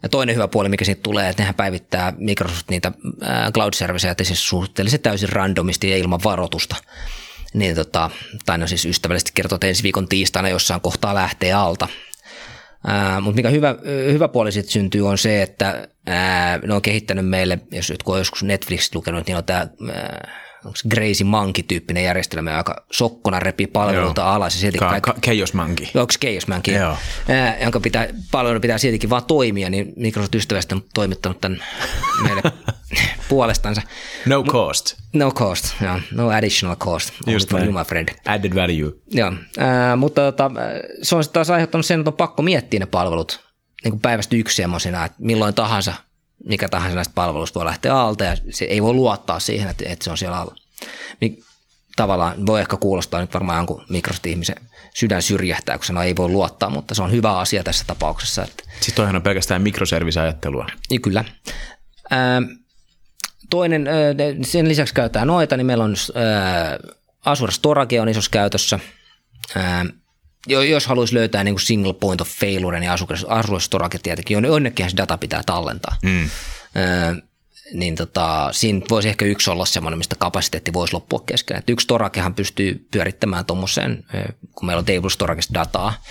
Ja 0.03 0.09
toinen 0.09 0.35
hyvä 0.35 0.49
puoli, 0.49 0.69
mikä 0.69 0.85
siitä 0.85 1.03
tulee, 1.03 1.29
että 1.29 1.43
nehän 1.43 1.55
päivittää 1.55 2.13
Microsoft 2.17 2.71
niitä 2.71 2.93
cloud 3.55 3.75
serviceja 3.75 4.15
siis 4.23 4.49
suhteellisen 4.49 5.01
täysin 5.01 5.29
randomisti 5.29 5.91
ja 5.91 5.97
ilman 5.97 6.21
varoitusta. 6.25 6.77
Niin 7.55 7.75
tota, 7.75 8.11
tai 8.47 8.59
no 8.59 8.67
siis 8.67 8.85
ystävällisesti 8.85 9.31
kertoo, 9.35 9.57
että 9.57 9.67
ensi 9.67 9.83
viikon 9.83 10.09
tiistaina 10.09 10.49
jossain 10.49 10.81
kohtaa 10.81 11.15
lähtee 11.15 11.53
alta. 11.53 11.89
Ää, 12.87 13.21
mutta 13.21 13.37
mikä 13.37 13.49
hyvä, 13.49 13.75
hyvä 14.13 14.29
puoli 14.29 14.53
sitten 14.53 14.73
syntyy 14.73 15.09
on 15.09 15.19
se, 15.19 15.43
että 15.43 15.89
ää, 16.07 16.59
ne 16.59 16.75
on 16.75 16.83
kehittänyt 16.83 17.29
meille, 17.29 17.59
jos 17.71 17.91
jotkut 17.91 18.13
on 18.13 18.19
joskus 18.21 18.43
Netflix 18.43 18.95
lukenut, 18.95 19.27
niin 19.27 19.37
on 19.37 19.45
tämä 19.45 19.67
onko 20.65 20.79
Gracie 20.91 21.25
Monkey-tyyppinen 21.27 22.05
järjestelmä, 22.05 22.57
joka 22.57 22.85
sokkona 22.93 23.41
repii 23.41 23.67
palveluita 23.67 24.21
Joo. 24.21 24.31
alas. 24.31 24.55
Ja 24.55 24.61
silti 24.61 24.79
Ka- 24.79 24.91
kaikki, 24.91 25.11
ka- 25.11 25.19
Chaos 25.21 25.55
Monkey. 25.55 25.87
onko 25.95 26.13
Chaos 26.25 26.47
Monkey, 26.49 26.75
Joo. 26.75 26.97
ää, 27.29 27.59
jonka 27.63 27.81
pitää, 27.81 28.09
palvelu 28.31 28.61
pitää 28.61 28.79
siltikin 28.79 29.11
vaan 29.11 29.25
toimia, 29.25 29.71
niin 29.71 29.93
Microsoft 29.97 30.35
ystävästi 30.35 30.75
on 30.75 30.85
toimittanut 30.95 31.41
tämän 31.41 31.65
meille 32.23 32.43
puolestansa. 33.29 33.83
No 34.27 34.43
cost. 34.43 34.95
No 35.13 35.31
cost, 35.31 35.75
joo. 35.81 36.01
no 36.13 36.31
additional 36.31 36.77
cost. 36.77 37.15
Just 37.27 37.53
näin. 37.53 37.75
my 37.75 37.85
friend. 37.85 38.09
Added 38.27 38.55
value. 38.55 38.93
Joo, 39.11 39.33
ää, 39.59 39.97
mutta 39.97 40.21
tota, 40.21 40.51
se 41.03 41.17
on 41.17 41.25
sitten 41.25 41.35
taas 41.35 41.51
aiheuttanut 41.51 41.87
sen, 41.87 42.01
että 42.01 42.11
on 42.11 42.17
pakko 42.17 42.43
miettiä 42.43 42.81
ne 42.81 42.87
palvelut 42.87 43.41
niin 43.85 43.93
kuin 43.93 44.01
päivästä 44.01 44.37
yksi 44.37 44.57
semmoisena, 44.57 45.05
että 45.05 45.19
milloin 45.21 45.55
tahansa 45.55 45.95
mikä 46.45 46.69
tahansa 46.69 46.95
näistä 46.95 47.13
palveluista 47.15 47.61
voi 47.61 47.67
lähteä 47.67 47.97
alta 47.97 48.25
ja 48.25 48.37
se 48.51 48.65
ei 48.65 48.83
voi 48.83 48.95
luottaa 48.95 49.41
siihen, 49.41 49.69
että, 49.69 49.85
että 49.89 50.05
se 50.05 50.11
on 50.11 50.19
siellä 50.19 50.39
alla. 50.39 50.55
Niin 51.21 51.45
tavallaan 51.97 52.47
voi 52.47 52.61
ehkä 52.61 52.77
kuulostaa 52.77 53.21
nyt 53.21 53.35
varmaan 53.35 53.57
jonkun 53.57 53.85
Microsoft-ihmisen 53.89 54.57
sydän 54.95 55.23
syrjähtää, 55.23 55.79
kun 55.79 55.85
sanoo 55.85 56.03
ei 56.03 56.17
voi 56.17 56.29
luottaa, 56.29 56.71
mutta 56.71 56.95
se 56.95 57.03
on 57.03 57.11
hyvä 57.11 57.39
asia 57.39 57.63
tässä 57.63 57.85
tapauksessa. 57.87 58.43
Että, 58.43 58.65
Siis 58.81 58.95
toihan 58.95 59.17
on 59.17 59.23
pelkästään 59.23 59.63
mikroservice-ajattelua. 59.63 60.67
niin 60.91 61.03
kyllä. 61.03 61.25
Ää, 62.11 62.43
toinen, 63.53 63.87
sen 64.43 64.69
lisäksi 64.69 64.95
käytetään 64.95 65.27
noita, 65.27 65.57
niin 65.57 65.67
meillä 65.67 65.85
on 65.85 65.95
Azure 67.25 67.53
Storage 67.53 68.01
on 68.01 68.09
isossa 68.09 68.31
käytössä. 68.31 68.79
Jos 70.49 70.87
haluaisi 70.87 71.15
löytää 71.15 71.45
niin 71.45 71.55
kuin 71.55 71.63
single 71.63 71.93
point 71.93 72.21
of 72.21 72.29
failure, 72.29 72.81
niin 72.81 72.91
Azure, 72.91 73.17
Azure 73.29 73.61
Storage 73.61 73.99
tietenkin 73.99 74.37
on. 74.37 74.47
Onnekin 74.47 74.91
se 74.91 74.97
data 74.97 75.19
pitää 75.19 75.43
tallentaa. 75.47 75.97
Mm. 76.03 76.31
Niin 77.73 77.97
tota, 77.97 78.49
siinä 78.53 78.81
voisi 78.91 79.09
ehkä 79.09 79.25
yksi 79.25 79.51
olla 79.51 79.65
semmoinen, 79.65 79.99
mistä 79.99 80.17
kapasiteetti 80.19 80.73
voisi 80.73 80.93
loppua 80.93 81.23
kesken. 81.27 81.57
Et 81.57 81.71
yksi 81.71 81.85
Storagehan 81.85 82.35
pystyy 82.35 82.87
pyörittämään 82.91 83.45
tuommoiseen, 83.45 84.05
kun 84.55 84.67
meillä 84.67 84.79
on 84.79 84.85
table 84.85 85.11
storagesta 85.11 85.55
dataa, 85.55 86.03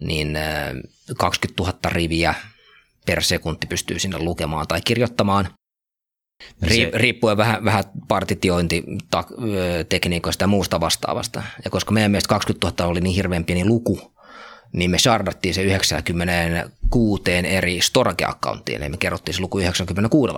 niin 0.00 0.36
ää, 0.36 0.74
20 1.18 1.62
000 1.62 1.78
riviä 1.86 2.34
per 3.06 3.22
sekunti 3.22 3.66
pystyy 3.66 3.98
sinne 3.98 4.18
lukemaan 4.18 4.66
tai 4.66 4.80
kirjoittamaan. 4.80 5.48
Ri, 6.62 6.90
riippuen 6.94 7.36
vähän, 7.36 7.64
vähän 7.64 7.84
partitiointitekniikoista 8.08 10.44
ja 10.44 10.48
muusta 10.48 10.80
vastaavasta. 10.80 11.42
Ja 11.64 11.70
koska 11.70 11.92
meidän 11.92 12.10
mielestä 12.10 12.28
20 12.28 12.66
000 12.66 12.86
oli 12.90 13.00
niin 13.00 13.14
hirveän 13.14 13.44
pieni 13.44 13.64
luku, 13.64 14.12
niin 14.72 14.90
me 14.90 14.98
shardattiin 14.98 15.54
se 15.54 15.62
96 15.62 17.22
eri 17.44 17.80
storage-accounttiin, 17.80 18.76
eli 18.76 18.88
me 18.88 18.96
kerrottiin 18.96 19.34
se 19.34 19.40
luku 19.40 19.58
96. 19.58 20.34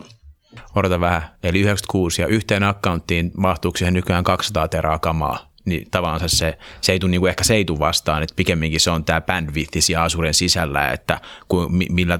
Odota 0.74 1.00
vähän. 1.00 1.22
Eli 1.42 1.60
96 1.60 2.22
ja 2.22 2.28
yhteen 2.28 2.62
accounttiin 2.62 3.30
mahtuuko 3.36 3.78
siihen 3.78 3.94
nykyään 3.94 4.24
200 4.24 4.68
teraa 4.68 4.98
kamaa. 4.98 5.48
Niin 5.64 5.90
tavallaan 5.90 6.28
se, 6.28 6.58
se 6.80 6.92
ei 6.92 6.98
tule 6.98 7.10
niin 7.10 7.20
kuin 7.20 7.30
ehkä 7.30 7.44
se 7.44 7.54
ei 7.54 7.64
tule 7.64 7.78
vastaan, 7.78 8.22
että 8.22 8.34
pikemminkin 8.36 8.80
se 8.80 8.90
on 8.90 9.04
tämä 9.04 9.20
bandwidth 9.20 9.76
siellä 9.78 10.04
Azuren 10.04 10.34
sisällä, 10.34 10.90
että 10.90 11.20
ku, 11.48 11.68
mi, 11.68 11.86
millä, 11.90 12.18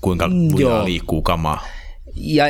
kuinka 0.00 0.28
lujaa 0.28 0.76
joo. 0.76 0.84
liikkuu 0.84 1.22
kamaa. 1.22 1.62
Ja, 2.16 2.44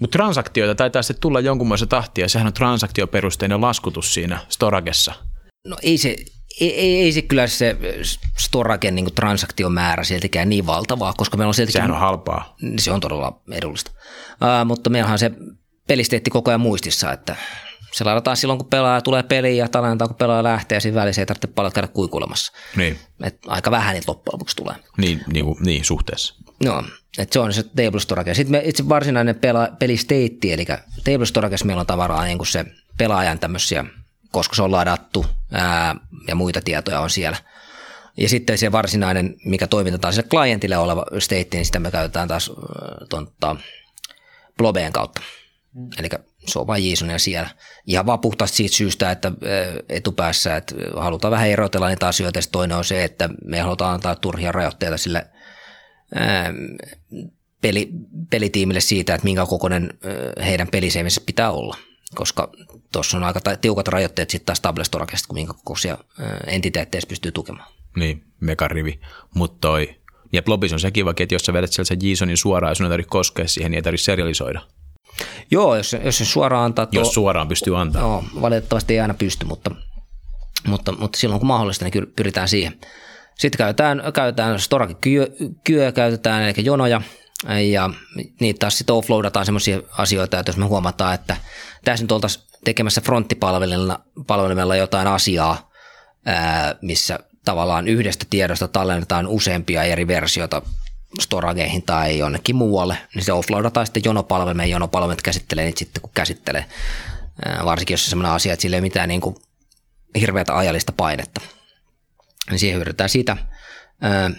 Mutta 0.00 0.18
transaktioita 0.18 0.74
taitaa 0.74 1.02
sitten 1.02 1.20
tulla 1.20 1.40
jonkunmoista 1.40 1.86
tahtia. 1.86 2.28
Sehän 2.28 2.46
on 2.46 2.52
transaktioperusteinen 2.52 3.60
laskutus 3.60 4.14
siinä 4.14 4.38
Storagessa. 4.48 5.14
no 5.66 5.76
ei 5.82 5.98
se, 5.98 6.08
ei, 6.60 6.80
ei, 6.80 7.00
ei 7.02 7.12
se 7.12 7.22
kyllä 7.22 7.46
se 7.46 7.76
Storagen 8.38 8.94
niin 8.94 9.14
transaktiomäärä 9.14 10.04
siltikään 10.04 10.48
niin 10.48 10.66
valtavaa, 10.66 11.12
koska 11.16 11.36
meillä 11.36 11.48
on 11.48 11.54
siltikin 11.54 11.78
Sehän 11.78 11.90
on 11.90 12.00
halpaa. 12.00 12.56
se 12.78 12.90
on 12.92 13.00
todella 13.00 13.40
edullista. 13.52 13.90
Uh, 14.32 14.66
mutta 14.66 14.90
meillähän 14.90 15.18
se 15.18 15.30
pelisteetti 15.88 16.30
koko 16.30 16.50
ajan 16.50 16.60
muistissa, 16.60 17.12
että 17.12 17.36
se 17.92 18.04
laitetaan 18.04 18.36
silloin, 18.36 18.58
kun 18.58 18.68
pelaaja 18.70 19.00
tulee 19.00 19.22
peliin 19.22 19.56
ja 19.56 19.68
tallennetaan, 19.68 20.08
kun 20.08 20.16
pelaaja 20.16 20.42
lähtee 20.42 20.76
ja 20.76 20.80
siinä 20.80 20.94
välissä 21.00 21.22
ei 21.22 21.26
tarvitse 21.26 21.46
paljon 21.46 21.72
käydä 21.72 21.88
kuikuilemassa. 21.88 22.52
Niin, 22.76 22.98
Et 23.24 23.38
aika 23.46 23.70
vähän 23.70 23.94
niitä 23.94 24.10
loppujen 24.10 24.34
lopuksi 24.34 24.56
tulee. 24.56 24.74
niin, 24.98 25.20
niin, 25.32 25.44
niin 25.60 25.84
suhteessa. 25.84 26.34
No, 26.64 26.84
että 27.18 27.32
se 27.32 27.40
on 27.40 27.52
se 27.52 27.62
table 27.62 28.00
storage. 28.00 28.34
Sitten 28.34 28.52
me 28.52 28.62
itse 28.64 28.88
varsinainen 28.88 29.34
pela, 29.34 29.68
pelisteitti, 29.78 30.52
eli 30.52 30.66
table 31.04 31.26
storage 31.26 31.56
meillä 31.64 31.80
on 31.80 31.86
tavaraa 31.86 32.24
niin 32.24 32.38
kuin 32.38 32.48
se 32.48 32.64
pelaajan 32.98 33.38
tämmöisiä, 33.38 33.84
koska 34.30 34.54
se 34.54 34.62
on 34.62 34.72
ladattu 34.72 35.26
ää, 35.52 35.96
ja 36.28 36.34
muita 36.34 36.60
tietoja 36.60 37.00
on 37.00 37.10
siellä. 37.10 37.36
Ja 38.16 38.28
sitten 38.28 38.58
se 38.58 38.72
varsinainen, 38.72 39.36
mikä 39.44 39.66
toimitetaan 39.66 40.14
sille 40.14 40.28
klientille 40.28 40.76
oleva 40.76 41.06
state, 41.18 41.48
niin 41.52 41.66
sitä 41.66 41.80
me 41.80 41.90
käytetään 41.90 42.28
taas 42.28 42.52
tonta, 43.08 43.56
blobeen 44.58 44.92
kautta. 44.92 45.20
Eli 45.98 46.08
se 46.46 46.58
on 46.58 46.66
vain 46.66 46.90
JSONia 46.90 47.18
siellä. 47.18 47.50
Ihan 47.86 48.06
vaan 48.06 48.20
puhtaasti 48.20 48.56
siitä 48.56 48.76
syystä, 48.76 49.10
että 49.10 49.32
etupäässä 49.88 50.56
että 50.56 50.74
halutaan 50.96 51.30
vähän 51.30 51.48
erotella 51.48 51.88
niitä 51.88 52.08
asioita. 52.08 52.38
Ja 52.38 52.42
toinen 52.52 52.76
on 52.76 52.84
se, 52.84 53.04
että 53.04 53.28
me 53.44 53.60
halutaan 53.60 53.94
antaa 53.94 54.16
turhia 54.16 54.52
rajoitteita 54.52 54.98
sille 54.98 55.26
peli, 57.60 57.88
pelitiimille 58.30 58.80
siitä, 58.80 59.14
että 59.14 59.24
minkä 59.24 59.46
kokoinen 59.46 59.98
heidän 60.44 60.68
peliseimissä 60.68 61.20
pitää 61.26 61.50
olla. 61.50 61.76
Koska 62.14 62.50
tuossa 62.92 63.16
on 63.16 63.24
aika 63.24 63.40
tiukat 63.60 63.88
rajoitteet 63.88 64.30
sitten 64.30 64.46
taas 64.46 64.60
Table 64.60 64.84
Storageista, 64.84 65.28
kun 65.28 65.34
minkä 65.34 65.52
kokoisia 65.52 65.98
entiteettejä 66.46 67.02
pystyy 67.08 67.32
tukemaan. 67.32 67.72
Niin, 67.96 68.24
megarivi. 68.40 69.00
Mutta 69.34 69.58
toi, 69.60 69.94
ja 70.32 70.42
Blobis 70.42 70.72
on 70.72 70.80
se 70.80 70.90
kiva, 70.90 71.10
että 71.10 71.34
jos 71.34 71.42
sä 71.42 71.52
vedät 71.52 71.72
sieltä 71.72 71.88
sen 71.88 71.98
JSONin 72.02 72.36
suoraan 72.36 72.70
ja 72.70 72.74
sun 72.74 72.86
ei 72.86 72.90
tarvitse 72.90 73.10
koskea 73.10 73.48
siihen, 73.48 73.70
niin 73.70 73.76
ei 73.76 73.82
tarvitse 73.82 74.04
serialisoida. 74.04 74.60
Joo, 75.50 75.76
jos, 75.76 75.90
se- 75.90 76.00
jos 76.04 76.18
se 76.18 76.24
suoraan 76.24 76.64
antaa 76.64 76.86
tuo, 76.86 77.00
Jos 77.00 77.14
suoraan 77.14 77.48
pystyy 77.48 77.80
antaa. 77.80 78.02
Joo, 78.02 78.24
valitettavasti 78.40 78.94
ei 78.94 79.00
aina 79.00 79.14
pysty, 79.14 79.46
mutta, 79.46 79.70
mutta, 80.66 80.92
mutta 80.92 81.18
silloin 81.18 81.38
kun 81.40 81.46
mahdollista, 81.46 81.84
niin 81.84 81.92
kyllä 81.92 82.06
pyritään 82.16 82.48
siihen. 82.48 82.80
Sitten 83.38 83.58
käytetään, 83.58 84.02
käytetään 84.14 84.60
storage 84.60 84.94
kyö, 85.64 85.92
käytetään, 85.92 86.42
eli 86.42 86.64
jonoja, 86.64 87.02
ja 87.70 87.90
niitä 88.40 88.58
taas 88.58 88.78
sitten 88.78 88.96
offloadataan 88.96 89.46
sellaisia 89.46 89.80
asioita, 89.98 90.38
että 90.38 90.50
jos 90.50 90.56
me 90.56 90.64
huomataan, 90.64 91.14
että 91.14 91.36
tässä 91.84 92.04
nyt 92.04 92.12
oltaisiin 92.12 92.44
tekemässä 92.64 93.00
fronttipalvelimella 93.00 94.00
palvelimella 94.26 94.76
jotain 94.76 95.06
asiaa, 95.06 95.70
missä 96.80 97.18
tavallaan 97.44 97.88
yhdestä 97.88 98.26
tiedosta 98.30 98.68
tallennetaan 98.68 99.26
useampia 99.26 99.82
eri 99.82 100.06
versioita 100.06 100.62
storageihin 101.20 101.82
tai 101.82 102.18
jonnekin 102.18 102.56
muualle, 102.56 102.98
niin 103.14 103.24
se 103.24 103.32
offloadataan 103.32 103.86
sitten 103.86 104.02
jonopalvelimeen, 104.04 104.70
jonopalvelimet 104.70 105.22
käsittelee 105.22 105.64
niitä 105.64 105.78
sitten 105.78 106.02
kun 106.02 106.10
käsittelee. 106.14 106.64
Varsinkin 107.64 107.94
jos 107.94 108.04
se 108.04 108.10
sellainen 108.10 108.32
asia, 108.32 108.52
että 108.52 108.62
sillä 108.62 108.76
ei 108.76 108.78
ole 108.78 108.86
mitään 108.86 109.08
niin 109.08 109.20
kuin 109.20 109.36
hirveätä 110.20 110.56
ajallista 110.56 110.92
painetta. 110.92 111.40
Niin 112.50 112.58
siihen 112.58 112.76
hyödyntää 112.76 113.08
sitä. 113.08 113.36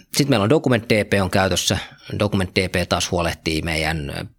Sitten 0.01 0.30
meillä 0.30 0.43
on 0.43 0.49
Document 0.49 0.84
DP 0.89 1.14
on 1.22 1.30
käytössä. 1.30 1.78
Document 2.20 2.49
DP 2.56 2.89
taas 2.89 3.12
huolehtii 3.12 3.62
meidän 3.62 4.30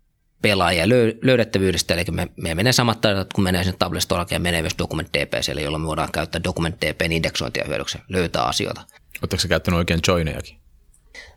pelaajien 0.43 0.89
löy- 0.89 1.19
löydettävyydestä, 1.23 1.95
eli 1.95 2.05
me, 2.11 2.29
me 2.37 2.55
menee 2.55 2.73
samat 2.73 3.01
taidot, 3.01 3.33
kun 3.33 3.45
menee 3.45 3.65
sinne 3.65 3.77
Tablet 3.79 4.03
Storageen, 4.03 4.43
menee 4.43 4.62
myös 4.62 4.75
Document 4.79 5.09
DP, 5.15 5.35
eli 5.53 5.62
jolloin 5.62 5.83
me 5.83 5.87
voidaan 5.87 6.12
käyttää 6.12 6.45
Document 6.45 6.77
DPn 6.81 7.12
indeksointia 7.12 7.65
hyödyksi, 7.69 7.99
löytää 8.09 8.43
asioita. 8.43 8.81
Oletteko 9.23 9.41
sä 9.41 9.49
käyttänyt 9.49 9.79
oikein 9.79 10.01
joinejakin? 10.09 10.59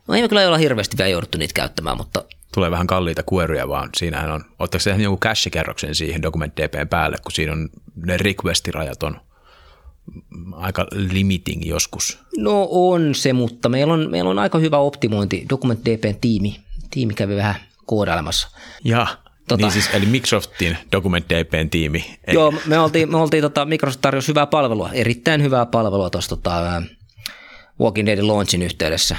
No 0.08 0.14
ei 0.14 0.22
me 0.22 0.28
kyllä 0.28 0.46
olla 0.46 0.58
hirveästi 0.58 0.98
vielä 0.98 1.08
jouduttu 1.08 1.38
niitä 1.38 1.54
käyttämään, 1.54 1.96
mutta 1.96 2.24
Tulee 2.54 2.70
vähän 2.70 2.86
kalliita 2.86 3.22
kueruja, 3.22 3.68
vaan 3.68 3.90
siinähän 3.96 4.30
on, 4.30 4.44
oletteko 4.58 4.84
tehnyt 4.84 5.02
jonkun 5.02 5.20
cache-kerroksen 5.20 5.94
siihen 5.94 6.22
Document 6.22 6.56
DPn 6.56 6.88
päälle, 6.88 7.16
kun 7.22 7.32
siinä 7.32 7.52
on 7.52 7.68
ne 8.06 8.16
requestirajat 8.16 9.02
on 9.02 9.20
aika 10.52 10.86
limiting 10.92 11.66
joskus. 11.66 12.18
No 12.38 12.68
on 12.70 13.14
se, 13.14 13.32
mutta 13.32 13.68
meillä 13.68 13.92
on, 13.94 14.10
meillä 14.10 14.30
on 14.30 14.38
aika 14.38 14.58
hyvä 14.58 14.78
optimointi. 14.78 15.46
Document 15.50 15.80
DPn 15.84 16.14
tiimi, 16.20 16.60
tiimi 16.90 17.14
kävi 17.14 17.36
vähän 17.36 17.54
koodailemassa. 17.86 18.48
Ja, 18.84 19.06
Tota- 19.10 19.30
tota. 19.48 19.62
niin 19.66 19.72
siis, 19.72 19.90
eli 19.92 20.06
Microsoftin 20.06 20.78
Document 20.92 21.26
DPn 21.28 21.70
tiimi. 21.70 22.18
Joo, 22.32 22.54
me 22.66 22.78
oltiin, 22.78 23.10
me 23.10 23.16
oltiin 23.16 23.42
tota, 23.42 23.64
Microsoft 23.64 24.00
tarjosi 24.00 24.28
hyvää 24.28 24.46
palvelua, 24.46 24.90
erittäin 24.92 25.42
hyvää 25.42 25.66
palvelua 25.66 26.10
tuossa 26.10 26.28
tota, 26.28 26.82
Walking 27.80 28.06
Deadin 28.06 28.28
launchin 28.28 28.62
yhteydessä. 28.62 29.16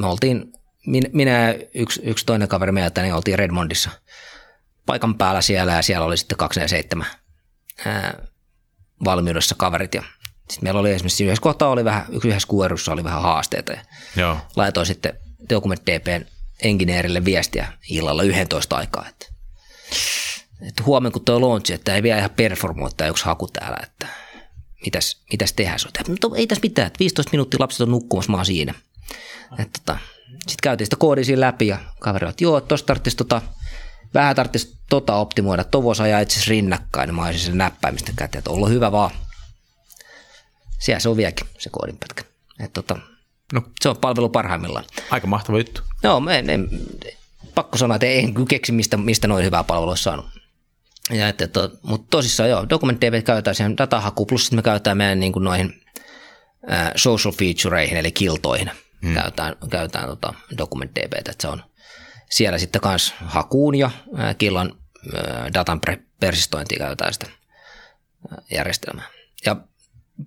Me 0.00 0.06
oltiin, 0.06 0.52
min- 0.86 1.10
minä 1.12 1.30
ja 1.30 1.54
yksi, 1.74 2.00
yksi 2.04 2.26
toinen 2.26 2.48
kaveri 2.48 2.72
meiltä, 2.72 3.02
niin 3.02 3.14
oltiin 3.14 3.38
Redmondissa 3.38 3.90
paikan 4.86 5.14
päällä 5.14 5.40
siellä 5.40 5.72
ja 5.72 5.82
siellä 5.82 6.06
oli 6.06 6.16
sitten 6.16 6.38
247 6.38 7.06
ää, 7.86 8.22
valmiudessa 9.04 9.54
kaverit 9.54 9.94
ja 9.94 10.02
sitten 10.50 10.66
meillä 10.66 10.80
oli 10.80 10.92
esimerkiksi 10.92 11.24
yhdessä 11.24 11.42
kohtaa 11.42 11.68
oli 11.68 11.84
vähän, 11.84 12.06
yhdessä 12.24 12.48
kuorussa 12.48 12.92
oli 12.92 13.04
vähän 13.04 13.22
haasteita 13.22 13.72
ja 13.72 13.80
Joo. 14.16 14.36
laitoin 14.56 14.86
sitten 14.86 15.18
Document 15.50 15.82
DPn 15.86 16.24
engineerille 16.62 17.24
viestiä 17.24 17.72
illalla 17.88 18.22
11 18.22 18.76
aikaa, 18.76 19.08
että, 19.08 19.26
että 20.68 20.82
huomenna 20.82 21.12
kun 21.12 21.24
tuo 21.24 21.40
launchi, 21.40 21.72
että 21.72 21.94
ei 21.94 22.02
vielä 22.02 22.18
ihan 22.18 22.30
performoi 22.30 22.90
tämä 22.96 23.10
yksi 23.10 23.24
haku 23.24 23.48
täällä, 23.48 23.78
että 23.82 24.06
mitäs, 24.84 25.22
mitäs 25.32 25.52
tehdään. 25.52 25.78
"Mutta 26.08 26.28
ei 26.34 26.46
tässä 26.46 26.62
mitään, 26.62 26.86
että 26.86 26.98
15 26.98 27.30
minuuttia 27.32 27.60
lapset 27.60 27.80
on 27.80 27.90
nukkumassa, 27.90 28.32
mä 28.32 28.36
oon 28.38 28.46
siinä. 28.46 28.74
Tota, 29.56 29.98
sitten 30.32 30.62
käytiin 30.62 30.86
sitä 30.86 30.96
koodia 30.96 31.24
siinä 31.24 31.40
läpi 31.40 31.66
ja 31.66 31.78
kaveri 32.00 32.28
että 32.28 32.44
joo, 32.44 32.60
tuossa 32.60 32.86
tarvitsisi 32.86 33.16
tota, 33.16 33.42
vähän 34.14 34.36
tarvitsisi 34.36 34.78
tota 34.90 35.14
optimoida, 35.14 35.64
tuo 35.64 35.82
voisi 35.82 36.02
ajaa 36.02 36.20
itse 36.20 36.34
asiassa 36.34 36.50
rinnakkain, 36.50 37.06
niin 37.06 37.14
mä 37.14 37.24
olisin 37.24 37.40
sen 37.40 37.58
näppäimistä 37.58 38.12
käteen, 38.16 38.38
että 38.38 38.50
ollut 38.50 38.70
hyvä 38.70 38.92
vaan. 38.92 39.10
Siellä 40.78 41.00
se 41.00 41.08
on 41.08 41.16
vieläkin 41.16 41.46
se 41.58 41.70
koodinpätkä. 41.70 42.24
Että 42.60 42.82
tota, 42.82 42.98
No, 43.52 43.62
se 43.80 43.88
on 43.88 43.96
palvelu 43.96 44.28
parhaimmillaan. 44.28 44.84
aika 45.10 45.26
mahtava 45.26 45.58
juttu. 45.58 45.82
Joo, 46.02 46.20
me, 46.20 46.38
en, 46.38 46.68
pakko 47.54 47.78
sanoa, 47.78 47.94
että 47.94 48.06
en 48.06 48.46
keksi, 48.48 48.72
mistä, 48.72 48.96
mistä 48.96 49.28
noin 49.28 49.44
hyvää 49.44 49.64
palvelua 49.64 49.90
olisi 49.90 50.02
saanut. 50.02 50.26
Ja 51.10 51.28
että, 51.28 51.46
to, 51.46 51.70
mutta 51.82 52.06
tosissaan 52.10 52.50
joo, 52.50 52.68
Document 52.68 53.00
DB 53.00 53.24
käytetään 53.24 53.54
siihen 53.54 53.76
datahakuun, 53.76 54.26
plus 54.26 54.42
sitten 54.44 54.58
me 54.58 54.62
käytetään 54.62 54.96
meidän 54.96 55.20
niin 55.20 55.32
kuin 55.32 55.44
noihin 55.44 55.82
social 56.96 57.32
featureihin, 57.32 57.96
eli 57.96 58.12
kiltoihin, 58.12 58.70
hmm. 59.02 59.14
käytetään, 59.14 59.56
käytetään 59.70 60.08
tota 60.08 60.34
Document 60.58 60.90
DB, 60.94 61.12
että 61.12 61.34
se 61.40 61.48
on, 61.48 61.62
siellä 62.32 62.58
sitten 62.58 62.80
kans 62.80 63.14
hakuun 63.24 63.74
ja 63.74 63.90
killan 64.38 64.72
datan 65.54 65.80
persistointiin 66.20 66.78
käytetään 66.78 67.12
sitä 67.12 67.26
ää, 68.30 68.42
järjestelmää. 68.50 69.06
Ja 69.46 69.56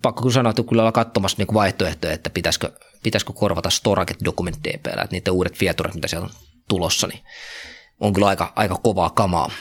pakko 0.01 0.21
kyllä 0.21 0.33
sanoa, 0.33 0.49
että 0.49 0.63
kyllä 0.69 0.81
ollaan 0.81 0.93
katsomassa 0.93 1.37
niin 1.37 1.53
vaihtoehtoja, 1.53 2.13
että 2.13 2.29
pitäisikö, 2.29 2.71
pitäisikö 3.03 3.33
korvata 3.33 3.69
Storage 3.69 4.15
Document 4.25 4.57
DPllä, 4.63 5.03
että 5.03 5.15
niiden 5.15 5.33
uudet 5.33 5.57
featuret, 5.57 5.95
mitä 5.95 6.07
siellä 6.07 6.25
on 6.25 6.33
tulossa, 6.69 7.07
niin 7.07 7.19
on 7.99 8.13
kyllä 8.13 8.27
aika, 8.27 8.53
aika 8.55 8.75
kovaa 8.75 9.09
kamaa. 9.09 9.51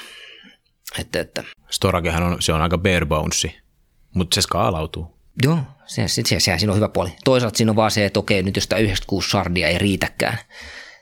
Että, 0.99 1.21
että, 1.21 1.45
Storagehan 1.71 2.23
on, 2.23 2.43
se 2.43 2.53
on 2.53 2.63
aika 2.63 2.79
bare 2.79 3.07
bonesi, 3.07 3.59
mutta 4.15 4.35
se 4.35 4.43
skaalautuu. 4.43 5.19
joo, 5.43 5.59
se, 5.87 6.09
se, 6.09 6.23
se, 6.27 6.41
se, 6.41 6.59
siinä 6.59 6.73
on 6.73 6.77
hyvä 6.77 6.89
puoli. 6.89 7.17
Toisaalta 7.25 7.57
siinä 7.57 7.73
on 7.73 7.77
vaan 7.77 7.91
se, 7.91 8.05
että 8.05 8.21
okei, 8.21 8.43
nyt 8.43 8.57
jos 8.57 8.67
tämä 8.67 8.81
96 8.81 9.31
sardia 9.31 9.69
ei 9.69 9.79
riitäkään, 9.79 10.39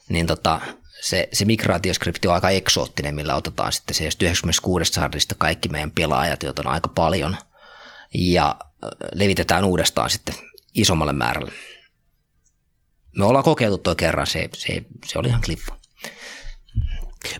niin 0.09 0.27
tota, 0.27 0.61
se, 1.03 1.29
se 1.33 1.45
migraatioskripti 1.45 2.29
on 2.29 2.35
aika 2.35 2.51
eksoottinen, 2.51 3.15
millä 3.15 3.35
otetaan 3.35 3.73
sitten 3.73 3.95
se 3.95 4.05
96 4.05 4.93
sardista 4.93 5.35
kaikki 5.39 5.69
meidän 5.69 5.91
pelaajat, 5.91 6.43
joita 6.43 6.63
on 6.63 6.73
aika 6.73 6.89
paljon, 6.89 7.37
ja 8.15 8.57
levitetään 9.15 9.65
uudestaan 9.65 10.11
sitten 10.11 10.35
isommalle 10.75 11.13
määrälle. 11.13 11.53
Me 13.17 13.25
ollaan 13.25 13.45
kokeiltu 13.45 13.79
toi 13.79 13.97
kerran, 13.97 14.27
se, 14.27 14.49
se, 14.53 14.83
se 15.05 15.19
oli 15.19 15.29
ihan 15.29 15.43
kliffa. 15.47 15.77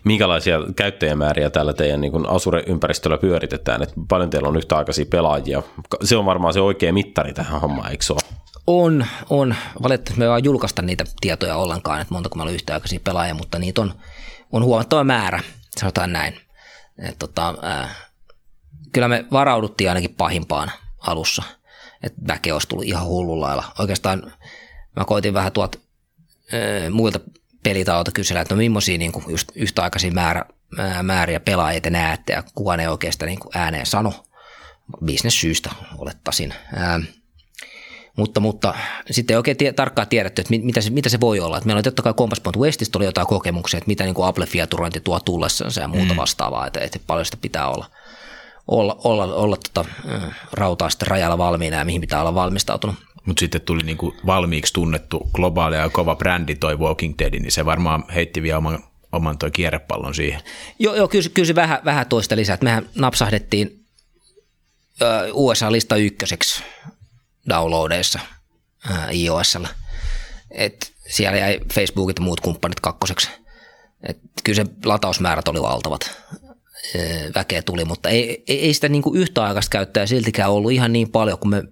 Minkälaisia 0.03 0.59
käyttäjämääriä 0.75 1.49
täällä 1.49 1.73
teidän 1.73 2.01
niin 2.01 2.29
Azure-ympäristöllä 2.29 3.17
pyöritetään? 3.17 3.83
Että 3.83 3.95
paljon 4.09 4.29
teillä 4.29 4.47
on 4.47 4.57
yhtäaikaisia 4.57 5.05
pelaajia. 5.05 5.63
Se 6.03 6.17
on 6.17 6.25
varmaan 6.25 6.53
se 6.53 6.61
oikea 6.61 6.93
mittari 6.93 7.33
tähän 7.33 7.61
hommaan, 7.61 7.91
eikö 7.91 8.03
se 8.03 8.13
ole? 8.13 8.42
On, 8.67 9.05
on. 9.29 9.55
Valitettavasti 9.83 10.19
me 10.19 10.25
ei 10.25 10.29
vaan 10.29 10.43
julkaista 10.43 10.81
niitä 10.81 11.05
tietoja 11.21 11.55
ollenkaan, 11.55 12.01
että 12.01 12.13
montako 12.13 12.35
meillä 12.35 12.49
on 12.49 12.55
yhtäaikaisia 12.55 12.99
pelaajia, 13.03 13.33
mutta 13.33 13.59
niitä 13.59 13.81
on, 13.81 13.93
on 14.51 14.63
huomattava 14.63 15.03
määrä, 15.03 15.39
sanotaan 15.77 16.13
näin. 16.13 16.39
Et 16.97 17.19
tota, 17.19 17.55
ää, 17.61 17.89
kyllä 18.91 19.07
me 19.07 19.25
varauduttiin 19.31 19.89
ainakin 19.89 20.15
pahimpaan 20.15 20.71
alussa, 20.99 21.43
että 22.03 22.21
väkeä 22.27 22.55
olisi 22.55 22.67
tullut 22.67 22.85
ihan 22.85 23.05
hullun 23.05 23.41
lailla. 23.41 23.63
Oikeastaan 23.79 24.33
mä 24.95 25.05
koitin 25.05 25.33
vähän 25.33 25.51
tuolta 25.51 25.77
ää, 26.53 26.89
muilta 26.89 27.19
pelitaolta 27.63 28.11
kysellä, 28.11 28.41
että 28.41 28.55
no 28.55 28.57
millaisia 28.57 28.97
niin 28.97 29.11
kuin 29.11 29.25
just 29.27 29.51
yhtäaikaisia 29.55 30.11
määrä, 30.11 30.45
ää, 30.77 31.03
määriä 31.03 31.39
pelaajia 31.39 31.81
te 31.81 31.89
näette, 31.89 32.33
ja 32.33 32.43
kukaan 32.55 32.79
ei 32.79 32.87
oikeastaan 32.87 33.27
niin 33.27 33.39
kuin 33.39 33.57
ääneen 33.57 33.85
sano, 33.85 34.25
bisnessyystä 35.05 35.69
olettaisin. 35.97 36.53
Ää, 36.75 36.99
mutta, 38.17 38.39
mutta 38.39 38.73
sitten 39.11 39.33
ei 39.33 39.37
oikein 39.37 39.57
tie, 39.57 39.73
tarkkaan 39.73 40.07
tiedetty, 40.07 40.41
että 40.41 40.49
mit- 40.49 40.63
mitä 40.63 40.81
se, 40.81 40.89
mitä 40.89 41.09
se 41.09 41.19
voi 41.19 41.39
olla. 41.39 41.57
Et 41.57 41.65
meillä 41.65 41.77
oli 41.77 41.83
totta 41.83 42.01
kai 42.01 42.13
Compass 42.13 42.41
Point 42.41 42.57
Westistä 42.57 42.97
oli 42.97 43.05
jotain 43.05 43.27
kokemuksia, 43.27 43.77
että 43.77 43.87
mitä 43.87 44.03
niin 44.03 44.15
kuin 44.15 44.27
Apple-fiaturointi 44.27 44.99
tuo 45.03 45.19
tullessansa 45.19 45.81
ja 45.81 45.87
muuta 45.87 46.13
mm. 46.13 46.17
vastaavaa, 46.17 46.67
että, 46.67 46.79
että 46.79 46.99
paljon 47.07 47.25
sitä 47.25 47.37
pitää 47.41 47.69
olla, 47.69 47.89
olla, 48.67 48.97
olla, 49.03 49.23
olla 49.23 49.57
tota, 49.73 49.89
rautaa 50.53 50.89
sitten 50.89 51.07
rajalla 51.07 51.37
valmiina 51.37 51.77
ja 51.77 51.85
mihin 51.85 52.01
pitää 52.01 52.21
olla 52.21 52.35
valmistautunut. 52.35 52.95
Mutta 53.25 53.39
sitten 53.39 53.61
tuli 53.61 53.83
niinku 53.83 54.15
valmiiksi 54.25 54.73
tunnettu 54.73 55.29
globaali 55.33 55.75
ja 55.75 55.89
kova 55.89 56.15
brändi 56.15 56.55
toi 56.55 56.79
Walking 56.79 57.13
Dead, 57.19 57.39
niin 57.39 57.51
se 57.51 57.65
varmaan 57.65 58.03
heitti 58.15 58.41
vielä 58.41 58.57
oman, 58.57 58.79
oman 59.11 59.37
toi 59.37 59.51
kierrepallon 59.51 60.15
siihen. 60.15 60.41
Joo, 60.79 60.95
joo 60.95 61.07
kyllä, 61.07 61.29
kyllä 61.33 61.47
se 61.47 61.55
vähän, 61.55 61.79
vähän 61.85 62.07
toista 62.07 62.35
lisää. 62.35 62.57
Mehän 62.61 62.89
napsahdettiin 62.95 63.83
USA-lista 65.33 65.95
ykköseksi 65.95 66.63
downloadeissa 67.49 68.19
ää, 68.89 69.09
iOSlla. 69.11 69.67
Et 70.51 70.93
siellä 71.09 71.37
jäi 71.37 71.59
Facebookit 71.73 72.17
ja 72.17 72.23
muut 72.23 72.39
kumppanit 72.39 72.79
kakkoseksi. 72.79 73.29
Et 74.03 74.17
kyllä 74.43 74.55
se 74.55 74.65
latausmäärät 74.85 75.47
oli 75.47 75.61
valtavat. 75.61 76.11
Väkeä 77.35 77.61
tuli, 77.61 77.85
mutta 77.85 78.09
ei, 78.09 78.43
ei, 78.47 78.59
ei 78.59 78.73
sitä 78.73 78.89
niinku 78.89 79.13
yhtäaikaista 79.15 79.69
käyttäjää 79.69 80.07
siltikään 80.07 80.51
ollut 80.51 80.71
ihan 80.71 80.93
niin 80.93 81.11
paljon, 81.11 81.39
kuin 81.39 81.49
me 81.49 81.63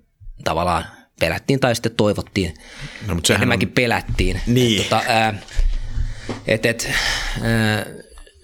tavallaan 0.43 0.85
pelättiin 1.19 1.59
tai 1.59 1.75
sitten 1.75 1.95
toivottiin. 1.95 2.53
No, 3.07 3.15
mutta 3.15 3.35
Enemmänkin 3.35 3.69
pelättiin. 3.69 4.41
Niin. 4.47 4.81
Et, 4.81 4.89
tota, 4.89 5.03
ää, 5.07 5.41
et, 6.47 6.65
et, 6.65 6.91
ää, 7.41 7.85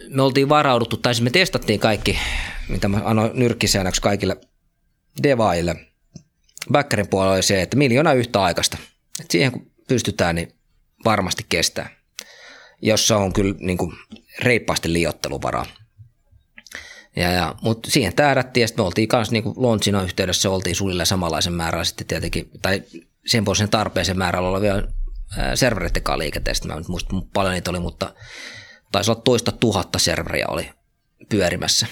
me 0.09 0.21
oltiin 0.21 0.49
varauduttu, 0.49 0.97
tai 0.97 1.15
siis 1.15 1.23
me 1.23 1.29
testattiin 1.29 1.79
kaikki, 1.79 2.19
mitä 2.67 2.87
mä 2.87 3.01
annoin 3.03 3.31
nyrkkisäännöksi 3.33 4.01
kaikille 4.01 4.37
devaille. 5.23 5.75
Backerin 6.71 7.07
puolella 7.07 7.33
oli 7.33 7.43
se, 7.43 7.61
että 7.61 7.77
miljoona 7.77 8.13
yhtä 8.13 8.43
aikaista. 8.43 8.77
Et 9.21 9.31
siihen 9.31 9.51
kun 9.51 9.71
pystytään, 9.87 10.35
niin 10.35 10.53
varmasti 11.05 11.45
kestää. 11.49 11.89
Jossa 12.81 13.17
on 13.17 13.33
kyllä 13.33 13.55
niin 13.59 13.77
kuin, 13.77 13.93
reippaasti 14.39 14.93
liotteluvaraa. 14.93 15.65
Ja, 17.15 17.31
ja, 17.31 17.55
mutta 17.61 17.91
siihen 17.91 18.15
tähdättiin 18.15 18.61
ja 18.61 18.67
sitten 18.67 18.83
me 18.83 18.87
oltiin 18.87 19.07
kanssa 19.07 19.33
niin 19.33 19.43
yhteydessä, 20.01 20.49
oltiin 20.49 20.75
suunnilleen 20.75 21.07
samanlaisen 21.07 21.53
määrän 21.53 21.85
sitten 21.85 22.07
tietenkin, 22.07 22.49
tai 22.61 22.83
sen 23.25 23.45
puolisen 23.45 23.69
tarpeeseen 23.69 24.17
määrällä 24.17 24.49
olevia 24.49 24.83
kanssa 25.55 26.19
liikenteestä. 26.19 26.67
Mä 26.67 26.73
en 26.73 26.83
muista 26.87 27.15
paljon 27.33 27.53
niitä 27.53 27.69
oli, 27.69 27.79
mutta 27.79 28.13
taisi 28.91 29.11
olla 29.11 29.21
toista 29.21 29.51
tuhatta 29.51 29.99
serveriä 29.99 30.45
oli 30.47 30.69
pyörimässä 31.29 31.87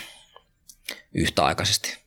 yhtäaikaisesti. 1.14 2.05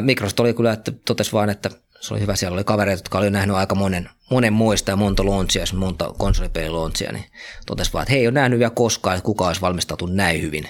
Microsoft 0.00 0.40
oli 0.40 0.54
kyllä, 0.54 0.72
että 0.72 0.92
totesi 0.92 1.32
vain, 1.32 1.50
että 1.50 1.70
se 2.00 2.14
oli 2.14 2.20
hyvä, 2.20 2.36
siellä 2.36 2.54
oli 2.54 2.64
kavereita, 2.64 3.00
jotka 3.00 3.18
oli 3.18 3.30
nähnyt 3.30 3.56
aika 3.56 3.74
monen, 3.74 4.10
monen 4.30 4.52
muista 4.52 4.90
ja 4.90 4.96
monta 4.96 5.26
launchia, 5.26 5.64
monta 5.76 6.14
konsolipelilaunchia, 6.18 7.12
niin 7.12 7.24
totesi 7.66 7.92
vaan, 7.92 8.02
että 8.02 8.12
he 8.12 8.18
ei 8.18 8.26
ole 8.26 8.34
nähnyt 8.34 8.58
vielä 8.58 8.70
koskaan, 8.70 9.16
että 9.16 9.26
kukaan 9.26 9.48
olisi 9.48 9.60
valmistautunut 9.60 10.16
näin 10.16 10.42
hyvin. 10.42 10.68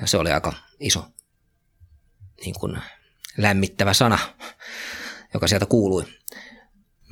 Ja 0.00 0.06
se 0.06 0.18
oli 0.18 0.32
aika 0.32 0.52
iso 0.80 1.04
niin 2.44 2.54
kuin 2.60 2.78
lämmittävä 3.36 3.92
sana, 3.92 4.18
joka 5.34 5.48
sieltä 5.48 5.66
kuului. 5.66 6.04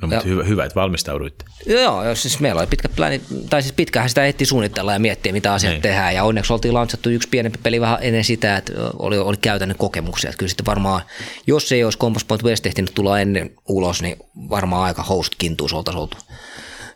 No, 0.09 0.15
mutta 0.15 0.27
Ja- 0.29 0.33
hyvä, 0.33 0.43
hyvä, 0.43 0.65
että 0.65 0.75
valmistauduitte. 0.79 1.45
Joo, 1.65 2.03
jos 2.05 2.21
siis 2.21 2.39
meillä 2.39 2.59
oli 2.59 2.67
pitkä 2.67 2.89
pläni, 2.89 3.21
tai 3.49 3.61
siis 3.61 3.73
pitkähän 3.73 4.09
sitä 4.09 4.25
ehti 4.25 4.45
suunnitella 4.45 4.93
ja 4.93 4.99
miettiä, 4.99 5.33
mitä 5.33 5.53
asiat 5.53 5.73
Niin. 5.73 5.81
tehdään. 5.81 6.15
Ja 6.15 6.23
onneksi 6.23 6.53
oltiin 6.53 6.73
lansattu 6.73 7.09
yksi 7.09 7.29
pienempi 7.29 7.59
peli 7.63 7.81
vähän 7.81 7.97
ennen 8.01 8.23
sitä, 8.23 8.57
että 8.57 8.73
oli, 8.99 9.17
oli 9.17 9.37
käytännön 9.37 9.77
kokemuksia. 9.77 10.29
Että 10.29 10.37
kyllä 10.37 10.49
sitten 10.49 10.65
varmaan, 10.65 11.01
jos 11.47 11.71
ei 11.71 11.83
olisi 11.83 11.99
Compass 11.99 12.25
Point 12.25 12.43
West 12.43 12.65
ehtinyt 12.65 12.91
tulla 12.93 13.19
ennen 13.19 13.51
ulos, 13.69 14.01
niin 14.01 14.15
varmaan 14.49 14.83
aika 14.83 15.03
host 15.03 15.33
kintuus 15.37 15.73
oltaisiin 15.73 16.01
oltu 16.01 16.17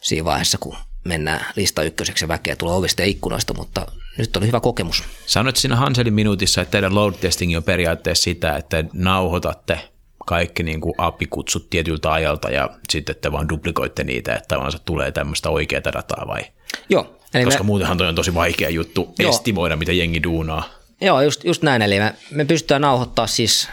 siinä 0.01 0.25
vaiheessa, 0.25 0.57
kun 0.57 0.75
mennään 1.05 1.45
lista 1.55 1.83
ykköseksi 1.83 2.23
ja 2.23 2.27
väkeä 2.27 2.55
tulee 2.55 2.75
ovista 2.75 3.01
ja 3.01 3.05
ikkunoista, 3.07 3.53
mutta 3.53 3.85
nyt 4.17 4.37
oli 4.37 4.47
hyvä 4.47 4.59
kokemus. 4.59 5.03
Sanoit 5.25 5.55
siinä 5.55 5.75
Hanselin 5.75 6.13
minuutissa, 6.13 6.61
että 6.61 6.71
teidän 6.71 6.95
load 6.95 7.13
testing 7.13 7.57
on 7.57 7.63
periaatteessa 7.63 8.23
sitä, 8.23 8.55
että 8.57 8.83
nauhoitatte 8.93 9.79
kaikki 10.25 10.63
niin 10.63 10.81
kuin 10.81 10.93
API-kutsut 10.97 11.69
tietyltä 11.69 12.11
ajalta 12.11 12.49
ja 12.49 12.69
sitten 12.89 13.15
te 13.21 13.31
vaan 13.31 13.49
duplikoitte 13.49 14.03
niitä, 14.03 14.35
että 14.35 14.47
tavallaan 14.47 14.79
tulee 14.85 15.11
tämmöistä 15.11 15.49
oikeaa 15.49 15.93
dataa 15.93 16.27
vai? 16.27 16.41
Joo, 16.89 17.19
eli 17.33 17.45
Koska 17.45 17.63
me, 17.63 17.67
muutenhan 17.67 17.97
toi 17.97 18.07
on 18.07 18.15
tosi 18.15 18.33
vaikea 18.33 18.69
juttu 18.69 19.13
Joo. 19.19 19.29
estimoida, 19.29 19.75
mitä 19.75 19.91
jengi 19.91 20.23
duunaa. 20.23 20.63
Joo, 21.01 21.21
just, 21.21 21.43
just 21.43 21.63
näin. 21.63 21.81
Eli 21.81 21.99
me, 21.99 22.15
me 22.31 22.45
pystytään 22.45 22.81
nauhoittaa 22.81 23.27
siis 23.27 23.69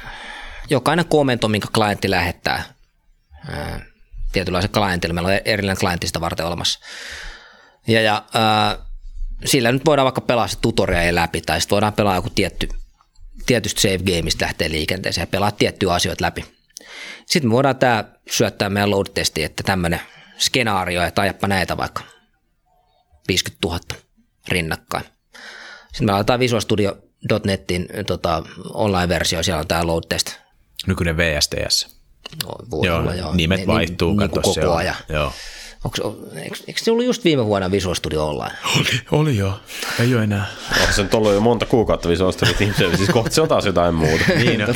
jokainen 0.70 1.06
komento, 1.06 1.48
minkä 1.48 1.68
klientti 1.74 2.10
lähettää 2.10 2.64
ää, 3.48 3.80
tietynlaisen 4.32 4.70
klientille. 4.70 5.14
Meillä 5.14 5.28
on 5.28 5.40
erillinen 5.44 5.76
klientti 5.80 6.06
sitä 6.06 6.20
varten 6.20 6.46
olemassa. 6.46 6.78
Ja, 7.86 8.00
ja 8.00 8.22
ää, 8.34 8.78
sillä 9.44 9.72
nyt 9.72 9.84
voidaan 9.84 10.04
vaikka 10.04 10.20
pelaa 10.20 10.48
se 10.48 10.58
tutoriaali 10.60 11.14
läpi, 11.14 11.40
tai 11.40 11.60
sitten 11.60 11.76
voidaan 11.76 11.92
pelaa 11.92 12.14
joku 12.14 12.30
tietty, 12.30 12.68
tietystä 13.46 13.80
save 13.80 13.98
gameista 13.98 14.44
lähtee 14.44 14.70
liikenteeseen 14.70 15.22
ja 15.22 15.26
pelaa 15.26 15.50
tiettyjä 15.50 15.92
asioita 15.92 16.24
läpi. 16.24 16.44
Sitten 17.26 17.50
me 17.50 17.52
voidaan 17.52 17.76
tämä 17.76 18.04
syöttää 18.30 18.70
meidän 18.70 18.90
load-testiin, 18.90 19.44
että 19.44 19.62
tämmöinen 19.62 20.00
skenaario, 20.38 21.02
että 21.02 21.22
ajappa 21.22 21.48
näitä 21.48 21.76
vaikka 21.76 22.02
50 23.28 23.68
000 23.68 23.80
rinnakkain. 24.48 25.04
Sitten 25.86 26.06
me 26.06 26.12
laitetaan 26.12 26.40
Visual 26.40 26.60
Studio.netin 26.60 27.88
tota, 28.06 28.42
online-versio, 28.74 29.42
siellä 29.42 29.60
on 29.60 29.68
tämä 29.68 29.86
load 29.86 30.04
test. 30.08 30.32
Nykyinen 30.86 31.16
VSTS. 31.16 31.96
No, 32.44 32.54
voi 32.70 32.86
Joo, 32.86 32.98
olla, 32.98 33.14
joo. 33.14 33.34
nimet 33.34 33.60
Ni- 33.60 33.66
vaihtuu, 33.66 34.10
niin, 34.10 34.18
kato 34.18 34.40
kuin 34.40 34.54
se 34.54 34.60
koko 34.60 34.74
ajan. 34.74 34.96
Joo. 35.08 35.32
Onks, 35.86 36.00
eikö, 36.36 36.56
eikö 36.66 36.80
se 36.80 36.90
ollut 36.90 37.04
just 37.04 37.24
viime 37.24 37.46
vuonna 37.46 37.70
Visual 37.70 37.94
Studio 37.94 38.28
Online? 38.28 38.54
Oli, 38.76 39.00
oli 39.10 39.36
joo. 39.36 39.60
Ei 40.00 40.14
ole 40.14 40.24
enää. 40.24 40.46
Onko 40.80 40.92
se 40.92 41.02
nyt 41.02 41.14
ollut 41.14 41.32
jo 41.32 41.40
monta 41.40 41.66
kuukautta 41.66 42.08
Visual 42.08 42.32
Studio 42.32 42.54
Team 42.54 42.74
Services, 42.74 43.08
kohta 43.08 43.30
se 43.34 43.40
on 43.40 43.48
taas 43.48 43.66
jotain 43.66 43.94
muuta. 43.94 44.24
Niin 44.36 44.62
on. 44.68 44.74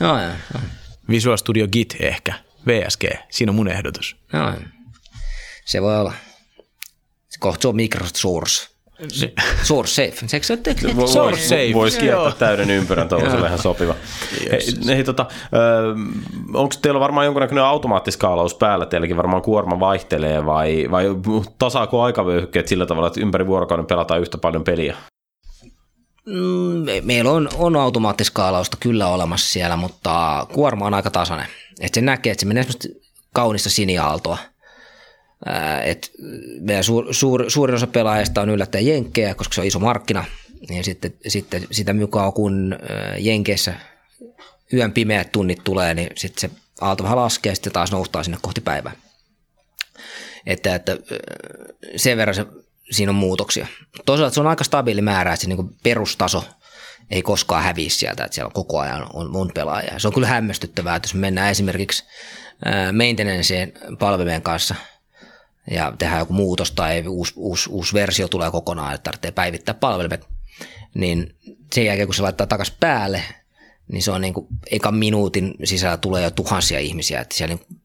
Joo, 0.00 0.18
joo, 0.20 0.30
joo. 0.52 0.62
Visual 1.10 1.36
Studio 1.36 1.68
Git 1.68 1.96
ehkä. 2.00 2.34
VSG. 2.66 3.04
Siinä 3.30 3.50
on 3.50 3.56
mun 3.56 3.68
ehdotus. 3.68 4.16
joo. 4.32 4.52
Se 5.64 5.82
voi 5.82 6.00
olla. 6.00 6.12
Se 7.28 7.38
kohta 7.38 7.62
se 7.62 7.68
on 7.68 7.76
Microsoft 7.76 8.16
Source. 8.16 8.68
Source 9.62 9.94
safe. 9.94 10.28
Se 10.42 10.52
ole 10.52 10.60
tek- 10.68 10.94
Vo- 10.96 11.08
Source 11.08 11.42
safe. 11.42 11.70
Voisi 11.74 11.98
kiertää 11.98 12.32
täyden 12.38 12.70
ympyrän, 12.70 13.08
tuollaiselle 13.08 13.46
ihan 13.46 13.58
sopiva. 13.58 13.94
Hei, 14.50 14.60
hei, 14.86 15.04
tota, 15.04 15.26
onko 16.54 16.74
teillä 16.82 17.00
varmaan 17.00 17.26
jonkunnäköinen 17.26 17.64
automaattiskaalaus 17.64 18.54
päällä? 18.54 18.86
Teilläkin 18.86 19.16
varmaan 19.16 19.42
kuorma 19.42 19.80
vaihtelee 19.80 20.46
vai, 20.46 20.86
vai 20.90 21.06
tasaako 21.58 22.02
aikavyöhykkeet 22.02 22.68
sillä 22.68 22.86
tavalla, 22.86 23.06
että 23.06 23.20
ympäri 23.20 23.46
vuorokauden 23.46 23.86
pelataan 23.86 24.20
yhtä 24.20 24.38
paljon 24.38 24.64
peliä? 24.64 24.96
Mm, 26.26 26.82
me- 26.84 27.00
Meillä 27.04 27.30
on, 27.30 27.48
on 27.58 27.76
automaattiskaalausta 27.76 28.76
kyllä 28.80 29.08
olemassa 29.08 29.52
siellä, 29.52 29.76
mutta 29.76 30.46
kuorma 30.52 30.86
on 30.86 30.94
aika 30.94 31.10
tasainen. 31.10 31.46
Et 31.80 31.94
se 31.94 32.00
näkee, 32.00 32.30
että 32.30 32.40
se 32.40 32.46
menee 32.46 32.62
semmoista 32.62 32.88
kaunista 33.34 33.70
siniaaltoa. 33.70 34.38
Et 35.84 36.10
meidän 36.60 36.84
suur, 36.84 37.14
suur, 37.14 37.50
suurin 37.50 37.76
osa 37.76 37.86
pelaajista 37.86 38.40
on 38.40 38.50
yllättäen 38.50 38.86
jenkkejä, 38.86 39.34
koska 39.34 39.54
se 39.54 39.60
on 39.60 39.66
iso 39.66 39.78
markkina. 39.78 40.24
Niin 40.68 40.84
sitten, 40.84 41.14
sitten 41.28 41.66
sitä 41.70 41.92
mukaan 41.92 42.32
kun 42.32 42.78
jenkeissä 43.18 43.74
yön 44.72 44.92
pimeät 44.92 45.32
tunnit 45.32 45.64
tulee, 45.64 45.94
niin 45.94 46.08
sitten 46.14 46.40
se 46.40 46.56
aalto 46.80 47.04
vähän 47.04 47.16
laskee 47.16 47.50
ja 47.50 47.54
sitten 47.54 47.72
taas 47.72 47.92
noustaan 47.92 48.24
sinne 48.24 48.38
kohti 48.42 48.60
päivää. 48.60 48.92
Että, 50.46 50.74
että 50.74 50.96
sen 51.96 52.18
verran 52.18 52.34
se, 52.34 52.46
siinä 52.90 53.10
on 53.10 53.16
muutoksia. 53.16 53.66
Toisaalta 54.06 54.34
se 54.34 54.40
on 54.40 54.46
aika 54.46 54.64
stabiili 54.64 55.02
määrä, 55.02 55.32
että 55.32 55.42
se 55.44 55.48
niin 55.48 55.76
perustaso 55.82 56.44
ei 57.10 57.22
koskaan 57.22 57.62
häviä 57.62 57.90
sieltä, 57.90 58.24
että 58.24 58.34
siellä 58.34 58.50
koko 58.54 58.80
ajan 58.80 59.06
on, 59.12 59.36
on 59.36 59.50
pelaajia. 59.54 59.98
Se 59.98 60.08
on 60.08 60.14
kyllä 60.14 60.26
hämmästyttävää, 60.26 60.96
että 60.96 61.06
jos 61.06 61.14
mennään 61.14 61.50
esimerkiksi 61.50 62.04
maintenanceen 62.92 63.72
palvelujen 63.98 64.42
kanssa 64.42 64.74
ja 65.70 65.92
tehdään 65.98 66.18
joku 66.18 66.32
muutos 66.32 66.72
tai 66.72 67.04
uusi, 67.06 67.32
uusi, 67.36 67.70
uusi 67.70 67.94
versio 67.94 68.28
tulee 68.28 68.50
kokonaan, 68.50 68.94
että 68.94 69.04
tarvitsee 69.04 69.30
päivittää 69.30 69.74
palvelimet, 69.74 70.26
niin 70.94 71.36
sen 71.74 71.84
jälkeen 71.84 72.08
kun 72.08 72.14
se 72.14 72.22
laittaa 72.22 72.46
takaisin 72.46 72.76
päälle, 72.80 73.22
niin 73.92 74.02
se 74.02 74.10
on 74.10 74.20
niin 74.20 74.34
kuin, 74.34 74.46
eka 74.70 74.92
minuutin 74.92 75.54
sisällä 75.64 75.96
tulee 75.96 76.22
jo 76.22 76.30
tuhansia 76.30 76.78
ihmisiä, 76.78 77.20
että 77.20 77.36
siellä 77.36 77.54
niin 77.54 77.80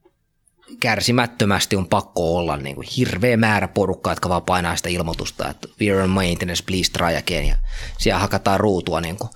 kärsimättömästi 0.79 1.75
on 1.75 1.87
pakko 1.87 2.37
olla 2.37 2.57
niin 2.57 2.75
kuin 2.75 2.87
hirveä 2.97 3.37
määrä 3.37 3.67
porukkaa, 3.67 4.11
jotka 4.11 4.29
vaan 4.29 4.43
painaa 4.43 4.75
sitä 4.75 4.89
ilmoitusta, 4.89 5.49
että 5.49 5.67
we're 5.67 6.03
on 6.03 6.09
maintenance, 6.09 6.63
please 6.65 6.91
try 6.91 7.17
again. 7.17 7.47
Ja 7.47 7.55
siellä 7.99 8.19
hakataan 8.19 8.59
ruutua 8.59 9.01
niin 9.01 9.17
kuin 9.17 9.29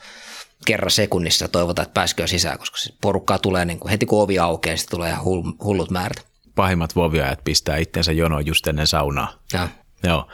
kerran 0.65 0.91
sekunnissa 0.91 1.47
toivotaan, 1.47 1.83
että 1.83 1.93
pääskö 1.93 2.27
sisään, 2.27 2.59
koska 2.59 2.77
porukkaa 3.01 3.39
tulee 3.39 3.65
niin 3.65 3.79
kuin 3.79 3.91
heti 3.91 4.05
kun 4.05 4.21
ovi 4.21 4.39
aukeaa, 4.39 4.75
niin 4.75 4.85
tulee 4.89 5.15
hullut 5.63 5.91
määrät. 5.91 6.34
Pahimmat 6.55 6.95
voviajat 6.95 7.43
pistää 7.43 7.77
itsensä 7.77 8.11
jonoon 8.11 8.45
just 8.45 8.67
ennen 8.67 8.87
saunaa. 8.87 9.33
Ja. 9.53 9.67
Joo. 10.03 10.27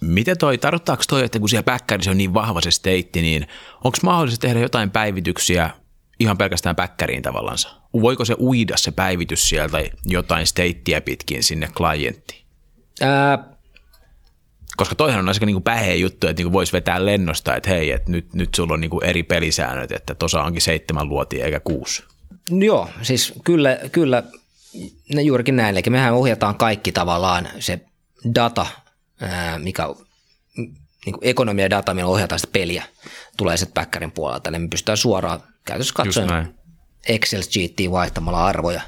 Miten 0.00 0.38
toi, 0.38 0.58
tarkoittaako 0.58 1.02
toi, 1.08 1.24
että 1.24 1.38
kun 1.38 1.48
siellä 1.48 1.62
päkkärissä 1.62 2.10
on 2.10 2.18
niin 2.18 2.34
vahva 2.34 2.60
se 2.60 2.70
steitti, 2.70 3.22
niin 3.22 3.46
onko 3.84 3.98
mahdollista 4.02 4.40
tehdä 4.40 4.60
jotain 4.60 4.90
päivityksiä 4.90 5.70
ihan 6.20 6.38
pelkästään 6.38 6.76
päkkäriin 6.76 7.22
tavallansa? 7.22 7.68
Voiko 7.92 8.24
se 8.24 8.36
uida 8.38 8.76
se 8.76 8.90
päivitys 8.90 9.48
sieltä 9.48 9.78
jotain 10.04 10.46
steittiä 10.46 11.00
pitkin 11.00 11.42
sinne 11.42 11.68
klienttiin? 11.76 12.42
Ää, 13.00 13.52
Koska 14.76 14.94
toihan 14.94 15.20
on 15.20 15.28
aika 15.28 15.46
niin 15.46 15.62
päheä 15.62 15.94
juttu, 15.94 16.26
että 16.26 16.42
niin 16.42 16.52
voisi 16.52 16.72
vetää 16.72 17.06
lennosta, 17.06 17.56
että 17.56 17.70
hei, 17.70 17.90
että 17.90 18.10
nyt, 18.10 18.34
nyt 18.34 18.54
sulla 18.54 18.74
on 18.74 18.80
niin 18.80 19.04
eri 19.04 19.22
pelisäännöt, 19.22 19.92
että 19.92 20.14
tuossa 20.14 20.42
onkin 20.42 20.62
seitsemän 20.62 21.08
luotia 21.08 21.44
eikä 21.44 21.60
kuusi. 21.60 22.02
Joo, 22.50 22.88
siis 23.02 23.32
kyllä, 23.44 23.78
kyllä 23.92 24.22
ne 25.14 25.22
juurikin 25.22 25.56
näin. 25.56 25.76
Eli 25.76 25.82
mehän 25.90 26.14
ohjataan 26.14 26.54
kaikki 26.54 26.92
tavallaan 26.92 27.48
se 27.58 27.80
data, 28.34 28.66
mikä 29.58 29.86
niin 30.56 31.12
kuin 31.12 31.18
ekonomia 31.22 31.70
data, 31.70 31.94
millä 31.94 32.10
ohjataan 32.10 32.38
sitä 32.38 32.52
peliä, 32.52 32.84
tulee 33.36 33.56
sitten 33.56 33.74
backerin 33.74 34.12
puolelta. 34.12 34.50
Eli 34.50 34.58
me 34.58 34.68
pystytään 34.68 34.96
suoraan 34.96 35.42
käytössä 35.64 35.94
katsoen 35.94 36.26
näin. 36.26 36.54
Excel-sheetiin 37.08 37.90
vaihtamalla 37.90 38.46
arvoja, 38.46 38.80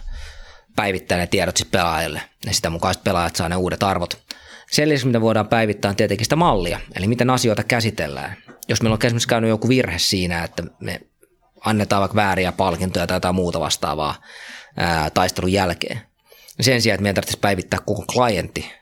päivittää 0.77 1.19
ne 1.19 1.27
tiedot 1.27 1.57
sitten 1.57 1.81
pelaajalle. 1.81 2.23
Ja 2.47 2.53
sitä 2.53 2.71
mukaan 2.71 2.95
sitten 2.95 3.11
pelaajat 3.11 3.37
saa 3.37 3.49
ne 3.49 3.57
uudet 3.57 3.83
arvot. 3.83 4.25
Sen 4.71 4.89
lisäksi, 4.89 5.07
mitä 5.07 5.21
voidaan 5.21 5.49
päivittää, 5.49 5.89
on 5.89 5.97
tietenkin 5.97 6.25
sitä 6.25 6.37
mallia, 6.37 6.81
eli 6.95 7.07
miten 7.07 7.31
asioita 7.31 7.65
käsitellään. 7.65 8.37
Jos 8.69 8.83
meillä 8.83 8.95
on 8.95 8.99
esimerkiksi 9.05 9.29
käynyt 9.29 9.51
joku 9.51 9.69
virhe 9.69 9.99
siinä, 9.99 10.45
että 10.45 10.63
me 10.81 11.01
annetaan 11.65 12.01
vaikka 12.01 12.17
vääriä 12.17 12.53
palkintoja 12.53 13.07
tai 13.07 13.17
jotain 13.17 13.35
muuta 13.35 13.61
vastaavaa 13.61 14.15
ää, 14.77 15.11
taistelun 15.11 15.53
jälkeen. 15.53 16.01
Sen 16.61 16.83
sijaan, 16.83 16.95
että 16.95 17.03
meidän 17.03 17.15
tarvitsisi 17.15 17.41
päivittää 17.41 17.81
koko 17.87 18.05
klientti, 18.13 18.73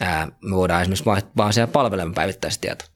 ää, 0.00 0.28
me 0.40 0.56
voidaan 0.56 0.82
esimerkiksi 0.82 1.04
vaan, 1.04 1.22
vaan 1.36 1.52
siellä 1.52 1.72
palvelemaan 1.72 2.14
päivittää 2.14 2.50
sitä 2.50 2.60
tietoa. 2.60 2.88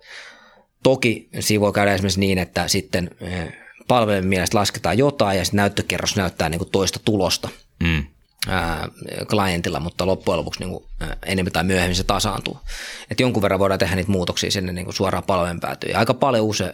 Toki 0.82 1.28
siinä 1.40 1.60
voi 1.60 1.72
käydä 1.72 1.94
esimerkiksi 1.94 2.20
niin, 2.20 2.38
että 2.38 2.68
sitten 2.68 3.10
ää, 3.22 3.52
palvelimen 3.88 4.28
mielestä 4.28 4.58
lasketaan 4.58 4.98
jotain 4.98 5.38
ja 5.38 5.44
sitten 5.44 5.56
näyttökerros 5.58 6.16
näyttää 6.16 6.48
niin 6.48 6.58
kuin 6.58 6.70
toista 6.70 7.00
tulosta 7.04 7.48
Mm. 7.80 8.04
ää, 8.48 8.88
klientilla, 9.30 9.80
mutta 9.80 10.06
loppujen 10.06 10.38
lopuksi 10.38 10.60
niin 10.60 10.70
kuin, 10.70 10.84
ää, 11.00 11.16
enemmän 11.26 11.52
tai 11.52 11.64
myöhemmin 11.64 11.96
se 11.96 12.04
tasaantuu. 12.04 12.58
Et 13.10 13.20
jonkun 13.20 13.42
verran 13.42 13.60
voidaan 13.60 13.78
tehdä 13.78 13.96
niitä 13.96 14.10
muutoksia 14.10 14.50
sinne 14.50 14.72
niin 14.72 14.84
kuin 14.84 14.94
suoraan 14.94 15.24
palvelun 15.24 15.60
päätyyn. 15.60 15.92
Ja 15.92 15.98
aika 15.98 16.14
paljon 16.14 16.44
use, 16.44 16.64
ää, 16.64 16.72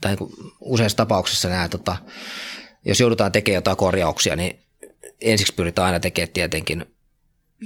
tai 0.00 0.10
niin 0.10 0.18
kuin 0.18 0.32
useissa 0.60 0.96
tapauksissa 0.96 1.48
nämä, 1.48 1.68
tota, 1.68 1.96
jos 2.84 3.00
joudutaan 3.00 3.32
tekemään 3.32 3.58
jotain 3.58 3.76
korjauksia, 3.76 4.36
niin 4.36 4.60
ensiksi 5.20 5.54
pyritään 5.54 5.86
aina 5.86 6.00
tekemään 6.00 6.32
tietenkin 6.32 6.94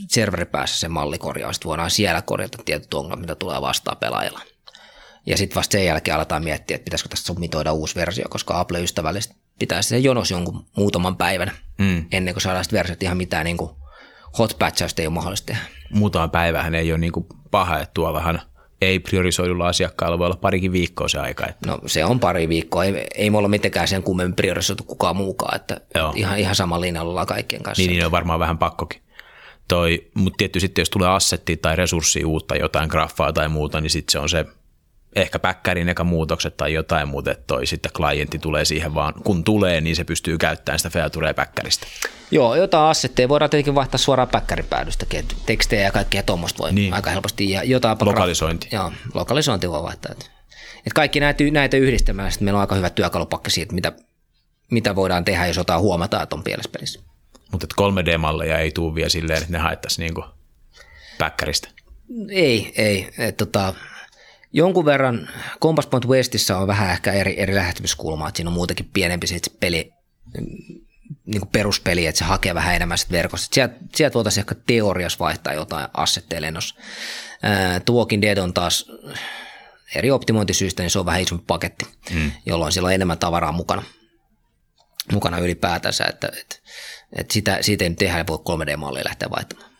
serveripäässä 0.08 0.78
se 0.78 0.88
mallikorjaus, 0.88 1.56
että 1.56 1.68
voidaan 1.68 1.90
siellä 1.90 2.22
korjata 2.22 2.58
tietyt 2.64 2.94
ongelmat, 2.94 3.20
mitä 3.20 3.34
tulee 3.34 3.60
vastaan 3.60 3.96
pelaajalla. 3.96 4.40
Ja 5.26 5.36
sitten 5.36 5.56
vasta 5.56 5.72
sen 5.72 5.86
jälkeen 5.86 6.14
aletaan 6.14 6.44
miettiä, 6.44 6.74
että 6.74 6.84
pitäisikö 6.84 7.08
tästä 7.08 7.26
submitoida 7.26 7.72
uusi 7.72 7.94
versio, 7.94 8.24
koska 8.30 8.60
Apple 8.60 8.82
ystävällisesti 8.82 9.36
pitäisi 9.58 9.88
se 9.88 9.98
jonos 9.98 10.30
jonkun 10.30 10.66
muutaman 10.76 11.16
päivän 11.16 11.52
Mm. 11.78 12.06
ennen 12.12 12.34
kuin 12.34 12.42
saadaan 12.42 12.64
versiot 12.72 13.02
ihan 13.02 13.16
mitään 13.16 13.44
niin 13.44 13.56
kuin 13.56 13.70
hot 14.38 14.56
patchausta 14.58 15.02
ei 15.02 15.06
ole 15.06 15.14
mahdollista 15.14 15.46
tehdä. 15.46 15.62
Muutama 15.90 16.28
päivähän 16.28 16.74
ei 16.74 16.92
ole 16.92 16.98
niin 16.98 17.12
kuin 17.12 17.26
paha, 17.50 17.78
että 17.78 17.90
tuollahan 17.94 18.42
ei 18.86 18.98
priorisoidulla 18.98 19.68
asiakkaalla 19.68 20.18
voi 20.18 20.26
olla 20.26 20.36
parikin 20.36 20.72
viikkoa 20.72 21.08
se 21.08 21.18
aika. 21.18 21.46
Että 21.46 21.66
No 21.70 21.78
se 21.86 22.04
on 22.04 22.20
pari 22.20 22.48
viikkoa, 22.48 22.84
ei, 22.84 23.06
ei 23.14 23.30
me 23.30 23.38
olla 23.38 23.48
mitenkään 23.48 23.88
sen 23.88 24.02
kummemmin 24.02 24.36
priorisoitu 24.36 24.84
kukaan 24.84 25.16
muukaan, 25.16 25.56
että 25.56 25.80
Joo. 25.94 26.12
ihan, 26.16 26.38
ihan 26.38 26.54
sama 26.54 26.80
linjalla 26.80 27.10
ollaan 27.10 27.26
kaikkien 27.26 27.62
kanssa. 27.62 27.82
niin, 27.82 27.90
niin 27.90 28.04
on 28.04 28.10
varmaan 28.12 28.40
vähän 28.40 28.58
pakkokin. 28.58 29.02
Toi, 29.68 30.10
mutta 30.14 30.36
tietty 30.36 30.60
sitten, 30.60 30.82
jos 30.82 30.90
tulee 30.90 31.08
assettia 31.08 31.56
tai 31.62 31.76
resurssia 31.76 32.26
uutta, 32.26 32.56
jotain 32.56 32.88
graffaa 32.88 33.32
tai 33.32 33.48
muuta, 33.48 33.80
niin 33.80 33.90
sitten 33.90 34.12
se 34.12 34.18
on 34.18 34.28
se 34.28 34.44
ehkä 35.16 35.38
päkkärin 35.38 35.88
eka 35.88 36.04
muutokset 36.04 36.56
tai 36.56 36.72
jotain 36.72 37.08
muuta, 37.08 37.30
että 37.30 37.44
toi 37.46 37.66
sitten 37.66 37.92
klientti 37.92 38.38
tulee 38.38 38.64
siihen 38.64 38.94
vaan, 38.94 39.14
kun 39.24 39.44
tulee, 39.44 39.80
niin 39.80 39.96
se 39.96 40.04
pystyy 40.04 40.38
käyttämään 40.38 40.78
sitä 40.78 40.90
featurea 40.90 41.34
päkkäristä. 41.34 41.86
Joo, 42.30 42.54
jotain 42.54 42.90
assetteja 42.90 43.28
voidaan 43.28 43.50
tietenkin 43.50 43.74
vaihtaa 43.74 43.98
suoraan 43.98 44.28
päkkäripäädystäkin, 44.28 45.20
että 45.20 45.34
tekstejä 45.46 45.82
ja 45.82 45.92
kaikkea 45.92 46.22
tuommoista 46.22 46.62
voi 46.62 46.72
Niin. 46.72 46.94
aika 46.94 47.10
helposti. 47.10 47.50
Ja 47.50 47.64
jotain 47.64 47.96
Lokalisointi. 48.00 48.68
Joo, 48.72 48.92
lokalisointi 49.14 49.70
voi 49.70 49.82
vaihtaa. 49.82 50.12
Et, 50.12 50.30
et 50.86 50.92
kaikki 50.92 51.20
näitä, 51.20 51.44
näitä 51.52 51.76
yhdistämään, 51.76 52.32
sitten 52.32 52.44
meillä 52.46 52.58
on 52.58 52.60
aika 52.60 52.74
hyvä 52.74 52.90
työkalupakki 52.90 53.50
siitä, 53.50 53.74
mitä, 53.74 53.92
mitä 54.70 54.94
voidaan 54.96 55.24
tehdä, 55.24 55.46
jos 55.46 55.56
jotain 55.56 55.80
huomataan, 55.80 56.22
että 56.22 56.36
on 56.36 56.42
pielessä 56.44 56.70
pelissä. 56.72 57.00
Mutta 57.52 57.66
3D-malleja 57.80 58.58
ei 58.58 58.70
tule 58.70 58.94
vielä 58.94 59.08
silleen, 59.08 59.38
että 59.38 59.52
ne 59.52 59.58
haettaisiin 59.58 60.02
niinku 60.04 60.24
päkkäristä. 61.18 61.68
Ei, 62.30 62.72
ei. 62.76 63.08
Et, 63.18 63.36
tota, 63.36 63.74
jonkun 64.52 64.84
verran 64.84 65.28
Compass 65.60 65.88
Point 65.88 66.08
Westissä 66.08 66.58
on 66.58 66.66
vähän 66.66 66.90
ehkä 66.90 67.12
eri, 67.12 67.40
eri 67.40 67.54
lähestymiskulmaa, 67.54 68.28
että 68.28 68.36
siinä 68.36 68.48
on 68.50 68.54
muutenkin 68.54 68.90
pienempi 68.92 69.26
se 69.26 69.38
peli, 69.60 69.92
niin 71.26 71.40
kuin 71.40 71.50
peruspeli, 71.52 72.06
että 72.06 72.18
se 72.18 72.24
hakee 72.24 72.54
vähän 72.54 72.74
enemmän 72.74 72.98
sit 72.98 73.10
verkosta. 73.10 73.54
Sieltä, 73.54 73.74
sieltä 73.94 74.14
voitaisiin 74.14 74.42
ehkä 74.42 74.54
teoriassa 74.66 75.18
vaihtaa 75.18 75.54
jotain 75.54 75.88
assetteja 75.94 76.42
lennossa. 76.42 76.74
Walking 77.90 78.22
Dead 78.22 78.38
on 78.38 78.54
taas 78.54 78.86
eri 79.94 80.10
optimointisyistä, 80.10 80.82
niin 80.82 80.90
se 80.90 80.98
on 80.98 81.06
vähän 81.06 81.20
isompi 81.20 81.44
paketti, 81.46 81.84
mm. 82.10 82.32
jolloin 82.46 82.72
siellä 82.72 82.86
on 82.86 82.92
enemmän 82.92 83.18
tavaraa 83.18 83.52
mukana, 83.52 83.82
mukana 85.12 85.38
ylipäätänsä, 85.38 86.04
että, 86.04 86.32
että, 86.40 86.56
että 87.16 87.34
sitä, 87.34 87.58
siitä 87.60 87.84
ei 87.84 87.88
nyt 87.88 87.98
tehdä, 87.98 88.18
ei 88.18 88.24
voi 88.26 88.38
3D-mallia 88.38 89.04
lähteä 89.04 89.30
vaihtamaan. 89.30 89.71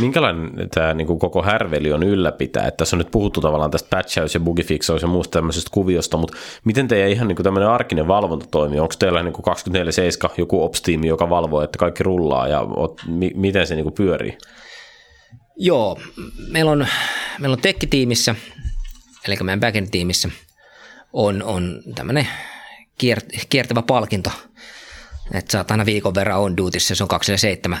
Minkälainen 0.00 0.68
tämä 0.74 0.94
niin 0.94 1.18
koko 1.18 1.42
härveli 1.42 1.92
on 1.92 2.02
ylläpitää? 2.02 2.66
Että 2.66 2.76
tässä 2.76 2.96
on 2.96 2.98
nyt 2.98 3.10
puhuttu 3.10 3.40
tavallaan 3.40 3.70
tästä 3.70 3.96
patchaus- 3.96 4.34
ja 4.34 4.40
bugifixaus 4.40 5.02
ja 5.02 5.08
muusta 5.08 5.32
tämmöisestä 5.32 5.70
kuviosta, 5.72 6.16
mutta 6.16 6.36
miten 6.64 6.88
teidän 6.88 7.10
ihan 7.10 7.28
niin 7.28 7.36
tämmöinen 7.36 7.68
arkinen 7.68 8.08
valvonta 8.08 8.46
toimii? 8.50 8.78
Onko 8.78 8.94
teillä 8.98 9.22
niin 9.22 9.34
24-7 10.30 10.34
joku 10.38 10.62
ops-tiimi, 10.64 11.06
joka 11.08 11.30
valvoo, 11.30 11.62
että 11.62 11.78
kaikki 11.78 12.02
rullaa 12.02 12.48
ja 12.48 12.60
oot, 12.60 13.00
mi- 13.06 13.32
miten 13.34 13.66
se 13.66 13.74
niin 13.74 13.92
pyörii? 13.92 14.38
Joo, 15.56 15.98
meillä 16.48 16.70
on, 16.70 16.86
meillä 17.38 17.54
on 17.54 17.62
tekkitiimissä, 17.62 18.34
eli 19.26 19.36
meidän 19.42 19.60
backend-tiimissä, 19.60 20.28
on, 21.12 21.42
on 21.42 21.82
tämmöinen 21.94 22.28
kier- 22.98 23.44
kiertävä 23.48 23.82
palkinto, 23.82 24.30
että 25.34 25.52
saat 25.52 25.70
aina 25.70 25.86
viikon 25.86 26.14
verran 26.14 26.40
on 26.40 26.56
duutissa, 26.56 26.94
se 26.94 27.04
on 27.04 27.08
27 27.08 27.78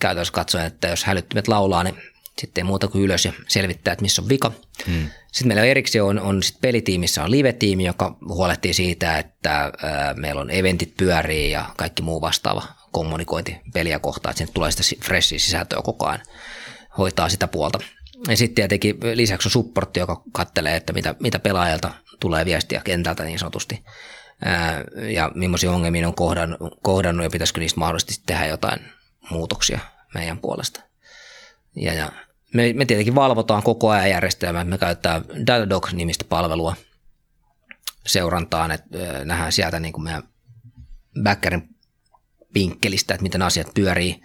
käytännössä 0.00 0.32
katsoen, 0.32 0.66
että 0.66 0.88
jos 0.88 1.04
hälyttimet 1.04 1.48
laulaa, 1.48 1.84
niin 1.84 1.96
Sitten 2.40 2.62
ei 2.62 2.66
muuta 2.66 2.88
kuin 2.88 3.04
ylös 3.04 3.24
ja 3.24 3.32
selvittää, 3.48 3.92
että 3.92 4.02
missä 4.02 4.22
on 4.22 4.28
vika. 4.28 4.52
Hmm. 4.86 5.10
Sitten 5.32 5.48
meillä 5.48 5.64
erikseen 5.64 6.04
on, 6.04 6.18
on 6.20 6.42
sit 6.42 6.60
pelitiimissä 6.60 7.24
on 7.24 7.30
live-tiimi, 7.30 7.84
joka 7.84 8.16
huolehtii 8.28 8.74
siitä, 8.74 9.18
että 9.18 9.72
ää, 9.82 10.14
meillä 10.14 10.40
on 10.40 10.50
eventit 10.50 10.96
pyörii 10.96 11.50
ja 11.50 11.64
kaikki 11.76 12.02
muu 12.02 12.20
vastaava 12.20 12.62
kommunikointi 12.92 13.56
peliä 13.72 13.98
kohtaan, 13.98 14.30
että 14.30 14.38
sinne 14.38 14.52
tulee 14.52 14.70
sitä 14.70 15.04
freshia 15.04 15.38
sisältöä 15.38 15.82
koko 15.82 16.06
ajan, 16.06 16.22
hoitaa 16.98 17.28
sitä 17.28 17.48
puolta. 17.48 17.78
Ja 18.28 18.36
sitten 18.36 18.54
tietenkin 18.54 18.96
lisäksi 19.14 19.48
on 19.48 19.52
supportti, 19.52 20.00
joka 20.00 20.22
kattelee, 20.32 20.76
että 20.76 20.92
mitä, 20.92 21.14
mitä 21.20 21.38
pelaajalta 21.38 21.94
tulee 22.20 22.44
viestiä 22.44 22.80
kentältä 22.84 23.24
niin 23.24 23.38
sanotusti 23.38 23.84
ää, 24.44 24.84
ja 25.14 25.30
millaisia 25.34 25.72
ongelmia 25.72 26.08
on 26.08 26.14
kohdannut, 26.14 26.78
kohdannut 26.82 27.24
ja 27.24 27.30
pitäisikö 27.30 27.60
niistä 27.60 27.80
mahdollisesti 27.80 28.22
tehdä 28.26 28.46
jotain 28.46 28.80
muutoksia 29.30 29.78
meidän 30.14 30.38
puolesta. 30.38 30.80
Ja, 31.76 31.94
ja 31.94 32.12
me, 32.54 32.72
me 32.72 32.84
tietenkin 32.84 33.14
valvotaan 33.14 33.62
koko 33.62 33.90
ajan 33.90 34.10
järjestelmää. 34.10 34.64
Me 34.64 34.78
käytetään 34.78 35.24
Datadog-nimistä 35.46 36.24
palvelua 36.28 36.76
seurantaan, 38.06 38.70
että 38.70 38.98
nähdään 39.24 39.52
sieltä 39.52 39.80
niin 39.80 39.92
kuin 39.92 40.04
meidän 40.04 40.22
backerin 41.22 41.68
pinkkelistä, 42.52 43.14
että 43.14 43.22
miten 43.22 43.42
asiat 43.42 43.74
pyörii. 43.74 44.22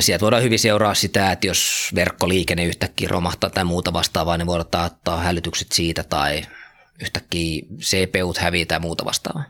Sieltä 0.00 0.22
voidaan 0.22 0.42
hyvin 0.42 0.58
seuraa 0.58 0.94
sitä, 0.94 1.32
että 1.32 1.46
jos 1.46 1.90
verkkoliikenne 1.94 2.64
yhtäkkiä 2.64 3.08
romahtaa 3.08 3.50
tai 3.50 3.64
muuta 3.64 3.92
vastaavaa, 3.92 4.36
niin 4.36 4.46
voidaan 4.46 4.86
ottaa 4.86 5.20
hälytykset 5.20 5.72
siitä 5.72 6.04
tai 6.04 6.46
yhtäkkiä 7.00 7.62
CPUt 7.78 8.38
häviää 8.38 8.66
tai 8.66 8.80
muuta 8.80 9.04
vastaavaa. 9.04 9.44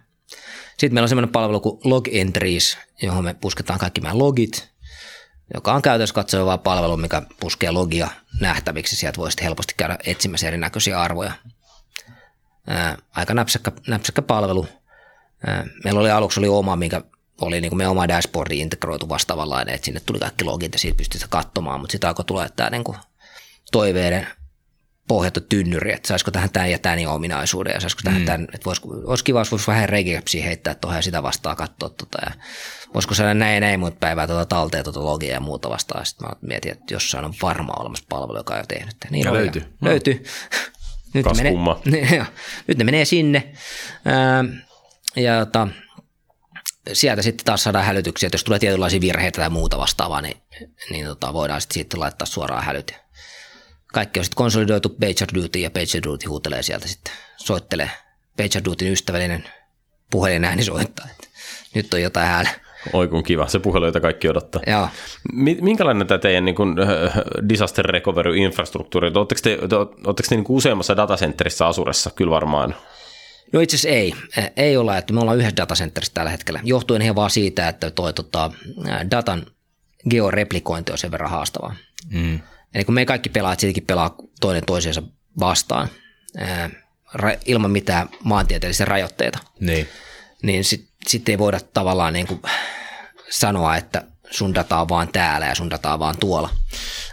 Sitten 0.80 0.94
meillä 0.94 1.04
on 1.04 1.08
semmoinen 1.08 1.32
palvelu 1.32 1.60
kuin 1.60 1.80
Log 1.84 2.08
Entries, 2.12 2.78
johon 3.02 3.24
me 3.24 3.34
pusketaan 3.34 3.78
kaikki 3.78 4.00
meidän 4.00 4.18
logit, 4.18 4.70
joka 5.54 5.72
on 5.72 5.82
käytössä 5.82 6.14
katsova 6.14 6.58
palvelu, 6.58 6.96
mikä 6.96 7.22
puskee 7.40 7.70
logia 7.70 8.08
nähtäviksi. 8.40 8.96
Sieltä 8.96 9.16
voi 9.16 9.28
helposti 9.42 9.74
käydä 9.76 9.98
etsimässä 10.06 10.48
erinäköisiä 10.48 11.00
arvoja. 11.00 11.32
Ää, 12.66 12.96
aika 13.16 13.34
näpsäkkä, 13.34 13.72
näpsäkkä 13.88 14.22
palvelu. 14.22 14.66
Ää, 15.46 15.64
meillä 15.84 16.00
oli 16.00 16.10
aluksi 16.10 16.40
oli 16.40 16.48
oma, 16.48 16.76
mikä 16.76 17.02
oli 17.40 17.60
niin 17.60 17.70
kuin 17.70 17.78
meidän 17.78 17.90
oma 17.92 18.08
dashboardi 18.08 18.58
integroitu 18.58 19.08
vastaavanlainen, 19.08 19.74
että 19.74 19.84
sinne 19.84 20.00
tuli 20.00 20.18
kaikki 20.18 20.44
logit 20.44 20.72
ja 20.72 20.78
siitä 20.78 20.96
pystyy 20.96 21.20
katsomaan, 21.28 21.80
mutta 21.80 21.92
sitten 21.92 22.08
alkoi 22.08 22.24
tulla 22.24 22.48
tämä 22.48 22.70
niin 22.70 22.84
toiveiden 23.72 24.26
pohjattu 25.10 25.40
tynnyri, 25.40 25.92
että 25.92 26.08
saisiko 26.08 26.30
tähän 26.30 26.50
tämän 26.50 26.70
ja 26.70 26.78
tämän 26.78 27.06
ominaisuuden 27.06 27.74
ja 27.74 27.80
saisiko 27.80 28.00
tähän 28.04 28.20
mm. 28.20 28.26
tämän, 28.26 28.42
että 28.42 28.64
voisiko, 28.64 28.88
olisi 29.04 29.24
kiva, 29.24 29.38
jos 29.38 29.50
voisi 29.50 29.66
vähän 29.66 29.88
regepsiä 29.88 30.44
heittää 30.44 30.74
tuohon 30.74 30.98
ja 30.98 31.02
sitä 31.02 31.22
vastaan 31.22 31.56
katsoa 31.56 31.88
tota, 31.88 32.18
ja 32.26 32.32
voisiko 32.94 33.14
saada 33.14 33.34
näin 33.34 33.60
näin 33.60 33.80
muut 33.80 34.00
päivää 34.00 34.26
tuota 34.26 34.46
talteen 34.46 34.84
tuota 34.84 35.04
logia 35.04 35.32
ja 35.32 35.40
muuta 35.40 35.70
vastaan. 35.70 36.06
Sitten 36.06 36.28
mä 36.28 36.34
mietin, 36.40 36.72
että 36.72 36.94
jossain 36.94 37.24
on 37.24 37.34
varmaan 37.42 37.80
olemassa 37.80 38.04
palvelu, 38.08 38.38
joka 38.38 38.54
on 38.54 38.60
jo 38.60 38.64
tehnyt. 38.68 38.96
Niin 39.10 39.24
ja 39.24 39.32
löytyy. 39.32 39.62
No. 39.80 39.90
Löytyy. 39.90 40.24
nyt, 41.14 41.26
ne 41.26 41.42
menee, 41.42 42.26
nyt 42.66 42.78
ne 42.78 42.84
menee 42.84 43.04
sinne. 43.04 43.52
Ää, 44.04 44.44
ja 45.16 45.34
jota, 45.34 45.68
sieltä 46.92 47.22
sitten 47.22 47.44
taas 47.44 47.62
saadaan 47.62 47.84
hälytyksiä, 47.84 48.26
että 48.26 48.34
jos 48.34 48.44
tulee 48.44 48.58
tietynlaisia 48.58 49.00
virheitä 49.00 49.40
tai 49.40 49.50
muuta 49.50 49.78
vastaavaa, 49.78 50.20
niin, 50.20 50.36
niin 50.90 51.06
tota, 51.06 51.32
voidaan 51.32 51.60
sitten 51.60 51.74
siitä 51.74 52.00
laittaa 52.00 52.26
suoraan 52.26 52.64
hälyt. 52.64 52.94
Kaikki 53.92 54.20
on 54.20 54.24
sitten 54.24 54.36
konsolidoitu 54.36 54.88
PagerDuty 54.88 55.58
ja 55.58 55.70
PagerDuty 55.70 56.28
huutelee 56.28 56.62
sieltä 56.62 56.88
sitten, 56.88 57.14
soittelee 57.36 57.90
PagerDutyn 58.36 58.92
ystävällinen 58.92 59.44
puhelinääni 60.10 60.64
soittaa, 60.64 61.06
että 61.10 61.28
nyt 61.74 61.94
on 61.94 62.02
jotain 62.02 62.28
äällä. 62.28 62.50
Oi 62.92 63.08
kun 63.08 63.22
kiva, 63.22 63.48
se 63.48 63.58
puhelu, 63.58 63.86
jota 63.86 64.00
kaikki 64.00 64.28
odottaa. 64.28 64.62
Joo. 64.66 64.88
Minkälainen 65.60 66.06
tämä 66.06 66.18
teidän 66.18 66.44
niin 66.44 66.54
kuin, 66.54 66.76
disaster 67.48 67.84
recovery-infrastruktuuri? 67.84 69.10
Oletteko 69.14 69.40
te, 69.42 69.58
oletteko 69.80 70.28
te 70.28 70.34
niin 70.36 70.44
kuin 70.44 70.56
useammassa 70.56 70.96
datacenterissä 70.96 71.66
Asuressa? 71.66 72.10
Kyllä 72.10 72.30
varmaan. 72.30 72.74
No 73.52 73.60
itse 73.60 73.76
asiassa 73.76 73.98
ei. 73.98 74.14
Ei 74.56 74.76
olla, 74.76 74.96
että 74.98 75.12
me 75.12 75.20
ollaan 75.20 75.38
yhdessä 75.38 75.56
datacenterissä 75.56 76.14
tällä 76.14 76.30
hetkellä. 76.30 76.60
Johtuen 76.64 77.02
ihan 77.02 77.16
vaan 77.16 77.30
siitä, 77.30 77.68
että 77.68 77.90
tuo 77.90 78.12
tota, 78.12 78.50
datan 79.10 79.46
georeplikointi 80.10 80.92
on 80.92 80.98
sen 80.98 81.10
verran 81.10 81.30
haastavaa. 81.30 81.74
Mm. 82.10 82.40
Eli 82.74 82.84
kun 82.84 82.94
me 82.94 83.06
kaikki 83.06 83.28
pelaat, 83.28 83.60
sittenkin 83.60 83.86
pelaa 83.86 84.14
toinen 84.40 84.62
toisiinsa 84.66 85.02
vastaan 85.40 85.88
ilman 87.46 87.70
mitään 87.70 88.08
maantieteellisiä 88.24 88.86
rajoitteita. 88.86 89.38
Niin. 89.60 89.88
Niin 90.42 90.64
sitten 90.64 90.90
sit 91.06 91.28
ei 91.28 91.38
voida 91.38 91.60
tavallaan 91.74 92.12
niin 92.12 92.26
kuin 92.26 92.42
sanoa, 93.30 93.76
että 93.76 94.04
sun 94.30 94.54
data 94.54 94.80
on 94.80 94.88
vaan 94.88 95.08
täällä 95.08 95.46
ja 95.46 95.54
sun 95.54 95.70
data 95.70 95.92
on 95.92 95.98
vaan 95.98 96.16
tuolla, 96.20 96.50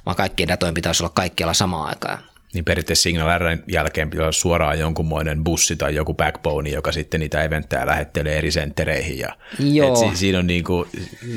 vaan 0.05 0.15
kaikkien 0.15 0.49
datojen 0.49 0.73
pitäisi 0.73 1.03
olla 1.03 1.11
kaikkialla 1.15 1.53
samaan 1.53 1.89
aikaan. 1.89 2.19
Niin 2.53 2.65
periaatteessa 2.65 3.03
Signal 3.03 3.39
Rn 3.39 3.63
jälkeen 3.67 4.09
pitää 4.09 4.23
olla 4.23 4.31
suoraan 4.31 4.79
jonkunmoinen 4.79 5.43
bussi 5.43 5.75
tai 5.75 5.95
joku 5.95 6.13
backbone, 6.13 6.69
joka 6.69 6.91
sitten 6.91 7.19
niitä 7.19 7.43
eventtejä 7.43 7.85
lähettelee 7.85 8.37
eri 8.37 8.51
senttereihin. 8.51 9.19
Ja, 9.19 9.35
Joo. 9.59 9.89
Et 9.89 9.97
si, 9.97 10.17
siinä 10.17 10.39
on 10.39 10.47
niin 10.47 10.63
kuin, 10.63 10.89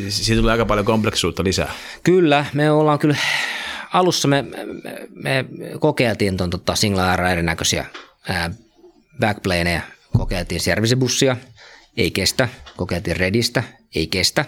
siitä 0.08 0.40
tulee 0.40 0.52
aika 0.52 0.66
paljon 0.66 0.86
kompleksisuutta 0.86 1.44
lisää. 1.44 1.72
Kyllä, 2.02 2.44
me 2.54 2.70
ollaan 2.70 2.98
kyllä 2.98 3.16
alussa 3.92 4.28
me, 4.28 4.42
me, 4.42 5.04
me 5.14 5.44
kokeiltiin 5.80 6.36
tuon 6.36 6.50
tota 6.50 6.76
Signal 6.76 7.16
R 7.16 7.22
erinäköisiä 7.22 7.86
backplaneja, 9.20 9.80
kokeiltiin 10.18 10.60
servicebussia, 10.60 11.36
ei 11.96 12.10
kestä, 12.10 12.48
kokeiltiin 12.76 13.16
Redistä, 13.16 13.62
ei 13.94 14.06
kestä. 14.06 14.44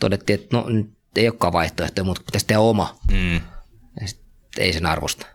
Todettiin, 0.00 0.40
että 0.40 0.56
no 0.56 0.68
nyt 0.68 0.90
ei 1.16 1.28
olekaan 1.28 1.52
vaihtoehtoja, 1.52 2.04
mutta 2.04 2.22
pitäisi 2.26 2.46
tehdä 2.46 2.60
oma. 2.60 2.98
Mm. 3.10 3.40
ei 4.58 4.72
sen 4.72 4.86
arvosta. 4.86 5.26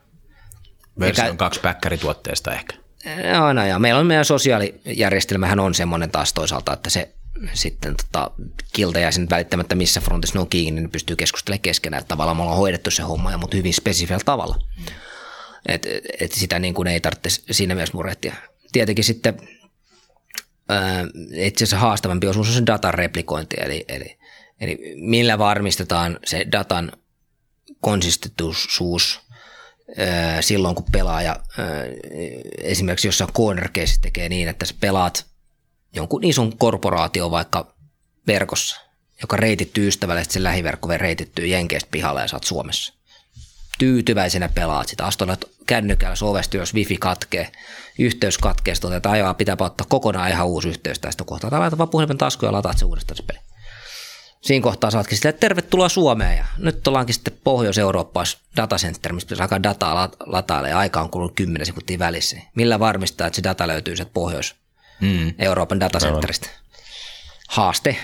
Versio 0.99 1.29
on 1.29 1.37
kaksi 1.37 1.59
päkkärituotteesta 1.59 2.53
ehkä. 2.53 2.73
Joo, 3.33 3.53
no, 3.53 3.65
ja 3.65 3.79
meillä 3.79 3.99
on 3.99 4.07
meidän 4.07 4.25
sosiaalijärjestelmähän 4.25 5.59
on 5.59 5.73
semmoinen 5.73 6.11
taas 6.11 6.33
toisaalta, 6.33 6.73
että 6.73 6.89
se 6.89 7.13
sitten 7.53 7.95
tota, 7.95 8.31
kilta 8.73 8.99
ja 8.99 9.11
sen 9.11 9.29
välittämättä 9.29 9.75
missä 9.75 10.01
frontissa 10.01 10.35
ne 10.35 10.41
on 10.41 10.49
kiinni, 10.49 10.81
niin 10.81 10.91
pystyy 10.91 11.15
keskustelemaan 11.15 11.61
keskenään. 11.61 12.01
Että 12.01 12.07
tavallaan 12.07 12.37
me 12.37 12.43
ollaan 12.43 12.57
hoidettu 12.57 12.91
se 12.91 13.03
homma, 13.03 13.37
mutta 13.37 13.57
hyvin 13.57 13.73
spesifillä 13.73 14.21
tavalla. 14.25 14.59
Et, 15.67 15.87
et 16.19 16.31
sitä 16.31 16.59
niin 16.59 16.73
kuin 16.73 16.87
ei 16.87 16.99
tarvitse 16.99 17.29
siinä 17.51 17.75
mielessä 17.75 17.97
murehtia. 17.97 18.35
Tietenkin 18.71 19.03
sitten 19.03 19.37
ää, 20.69 21.05
itse 21.33 21.63
asiassa 21.63 21.77
haastavampi 21.77 22.27
osuus 22.27 22.47
on 22.47 22.53
se 22.53 22.65
datan 22.65 22.93
replikointi, 22.93 23.55
eli, 23.59 23.85
eli, 23.87 24.17
eli 24.59 24.95
millä 24.95 25.37
varmistetaan 25.37 26.19
se 26.25 26.45
datan 26.51 26.91
konsistentuisuus 27.81 29.19
silloin, 30.41 30.75
kun 30.75 30.85
pelaaja 30.91 31.39
esimerkiksi 32.57 33.07
jossain 33.07 33.33
corner 33.33 33.69
case 33.69 34.01
tekee 34.01 34.29
niin, 34.29 34.47
että 34.47 34.65
sä 34.65 34.75
pelaat 34.79 35.25
jonkun 35.93 36.23
ison 36.23 36.57
korporaation 36.57 37.31
vaikka 37.31 37.75
verkossa, 38.27 38.81
joka 39.21 39.37
reitittyy 39.37 39.87
ystävällisesti, 39.87 40.33
sen 40.33 40.43
lähiverkko 40.43 40.87
reitittyy 40.97 41.47
Jenkeistä 41.47 41.89
pihalle 41.91 42.21
ja 42.21 42.27
saat 42.27 42.43
Suomessa. 42.43 42.93
Tyytyväisenä 43.79 44.49
pelaat 44.49 44.87
sitä, 44.87 45.05
astolla 45.05 45.37
kännykällä 45.67 46.15
sovesti, 46.15 46.57
jos 46.57 46.73
wifi 46.73 46.97
katkee, 46.97 47.51
yhteys 47.99 48.37
katkee, 48.37 48.75
sitten 48.75 48.87
otetaan 48.87 49.13
ajaa, 49.13 49.33
pitää 49.33 49.57
ottaa 49.59 49.87
kokonaan 49.89 50.29
ihan 50.29 50.47
uusi 50.47 50.69
yhteys 50.69 50.99
tästä 50.99 51.23
kohtaa. 51.23 51.49
Tai 51.49 51.59
laitat 51.59 51.77
vaan 51.77 51.89
puhelimen 51.89 52.17
taskuun 52.17 52.47
ja 52.47 52.51
lataat 52.51 52.77
se 52.77 52.85
uudestaan 52.85 53.17
se 53.17 53.23
peli. 53.23 53.39
Siinä 54.41 54.63
kohtaa 54.63 54.91
saatkin 54.91 55.17
sitä, 55.17 55.29
että 55.29 55.39
tervetuloa 55.39 55.89
Suomeen 55.89 56.37
ja 56.37 56.45
nyt 56.57 56.87
ollaankin 56.87 57.13
sitten 57.13 57.37
Pohjois-Euroopassa 57.43 58.37
datacenter, 58.55 59.13
mistä 59.13 59.27
pitäisi 59.27 59.43
alkaa 59.43 59.63
dataa 59.63 60.09
latailla 60.25 60.69
ja 60.69 60.77
aika 60.77 61.01
on 61.01 61.09
kulunut 61.09 61.35
10 61.35 61.65
sekuntia 61.65 61.99
välissä. 61.99 62.37
Millä 62.55 62.79
varmistaa, 62.79 63.27
että 63.27 63.35
se 63.35 63.43
data 63.43 63.67
löytyy 63.67 63.95
sieltä 63.95 64.11
Pohjois- 64.13 64.55
mm. 65.01 65.33
Euroopan 65.39 65.79
datacenteristä. 65.79 66.49
Haaste. 67.49 67.95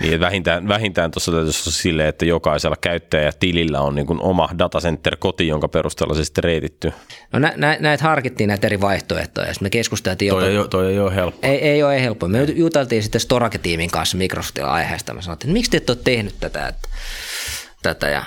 Niin, 0.00 0.20
vähintään, 0.20 0.68
vähintään 0.68 1.10
tuossa 1.10 1.32
täytyisi 1.32 1.62
olla 1.62 1.72
silleen, 1.72 2.08
että 2.08 2.24
jokaisella 2.24 2.76
käyttäjätilillä 2.80 3.80
on 3.80 3.94
niin 3.94 4.20
oma 4.20 4.48
datacenter 4.58 5.16
koti, 5.16 5.48
jonka 5.48 5.68
perusteella 5.68 6.14
se 6.14 6.24
sitten 6.24 6.44
reitittyy. 6.44 6.92
No 7.32 7.38
nä, 7.38 7.52
nä, 7.56 7.76
näitä 7.80 8.04
harkittiin 8.04 8.48
näitä 8.48 8.66
eri 8.66 8.80
vaihtoehtoja, 8.80 9.48
ja 9.48 9.54
me 9.60 9.70
keskusteltiin 9.70 10.30
toi, 10.30 10.56
ei, 10.56 10.68
toi 10.70 10.92
ei 10.92 10.98
ole 10.98 11.14
helppo. 11.14 11.46
Ei, 11.46 11.58
ei 11.58 11.82
ole 11.82 12.02
helppo. 12.02 12.28
Me 12.28 12.42
juteltiin 12.42 13.02
sitten 13.02 13.20
Storake-tiimin 13.20 13.90
kanssa 13.90 14.16
Microsoftilla 14.16 14.72
aiheesta. 14.72 15.14
Me 15.14 15.22
sanottiin, 15.22 15.48
että 15.48 15.52
miksi 15.52 15.70
te 15.70 15.76
ette 15.76 15.92
ole 15.92 15.98
tehnyt 16.04 16.34
tätä, 16.40 16.68
että, 16.68 16.88
tätä. 17.82 18.08
Ja, 18.08 18.24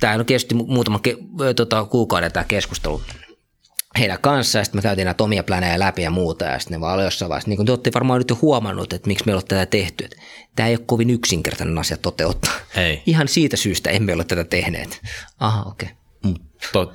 tämä 0.00 0.14
on 0.14 0.26
kesti 0.26 0.54
muutama 0.54 0.98
ke, 0.98 1.16
tota, 1.56 1.84
kuukauden 1.84 2.32
tämä 2.32 2.44
keskustelu 2.44 3.02
heidän 3.98 4.18
kanssa, 4.20 4.58
ja 4.58 4.64
sitten 4.64 4.78
me 4.78 4.82
käytiin 4.82 5.04
näitä 5.04 5.24
omia 5.24 5.42
planeja 5.42 5.78
läpi 5.78 6.02
ja 6.02 6.10
muuta, 6.10 6.44
ja 6.44 6.58
sitten 6.58 6.76
ne 6.76 6.80
vaan 6.80 7.04
jossain 7.04 7.28
vaiheessa, 7.28 7.48
niin 7.48 7.56
kuin 7.56 7.66
te 7.66 7.72
olette 7.72 7.90
varmaan 7.94 8.18
nyt 8.18 8.30
jo 8.30 8.38
huomannut, 8.42 8.92
että 8.92 9.08
miksi 9.08 9.24
me 9.26 9.32
ollaan 9.32 9.48
tätä 9.48 9.66
tehty, 9.66 10.04
että 10.04 10.16
tämä 10.56 10.68
ei 10.68 10.74
ole 10.74 10.84
kovin 10.86 11.10
yksinkertainen 11.10 11.78
asia 11.78 11.96
toteuttaa. 11.96 12.52
Ei. 12.76 13.02
Ihan 13.06 13.28
siitä 13.28 13.56
syystä 13.56 13.90
emme 13.90 14.14
ole 14.14 14.24
tätä 14.24 14.44
tehneet. 14.44 15.00
Aha, 15.40 15.62
okei. 15.62 15.88
Okay. 15.88 15.96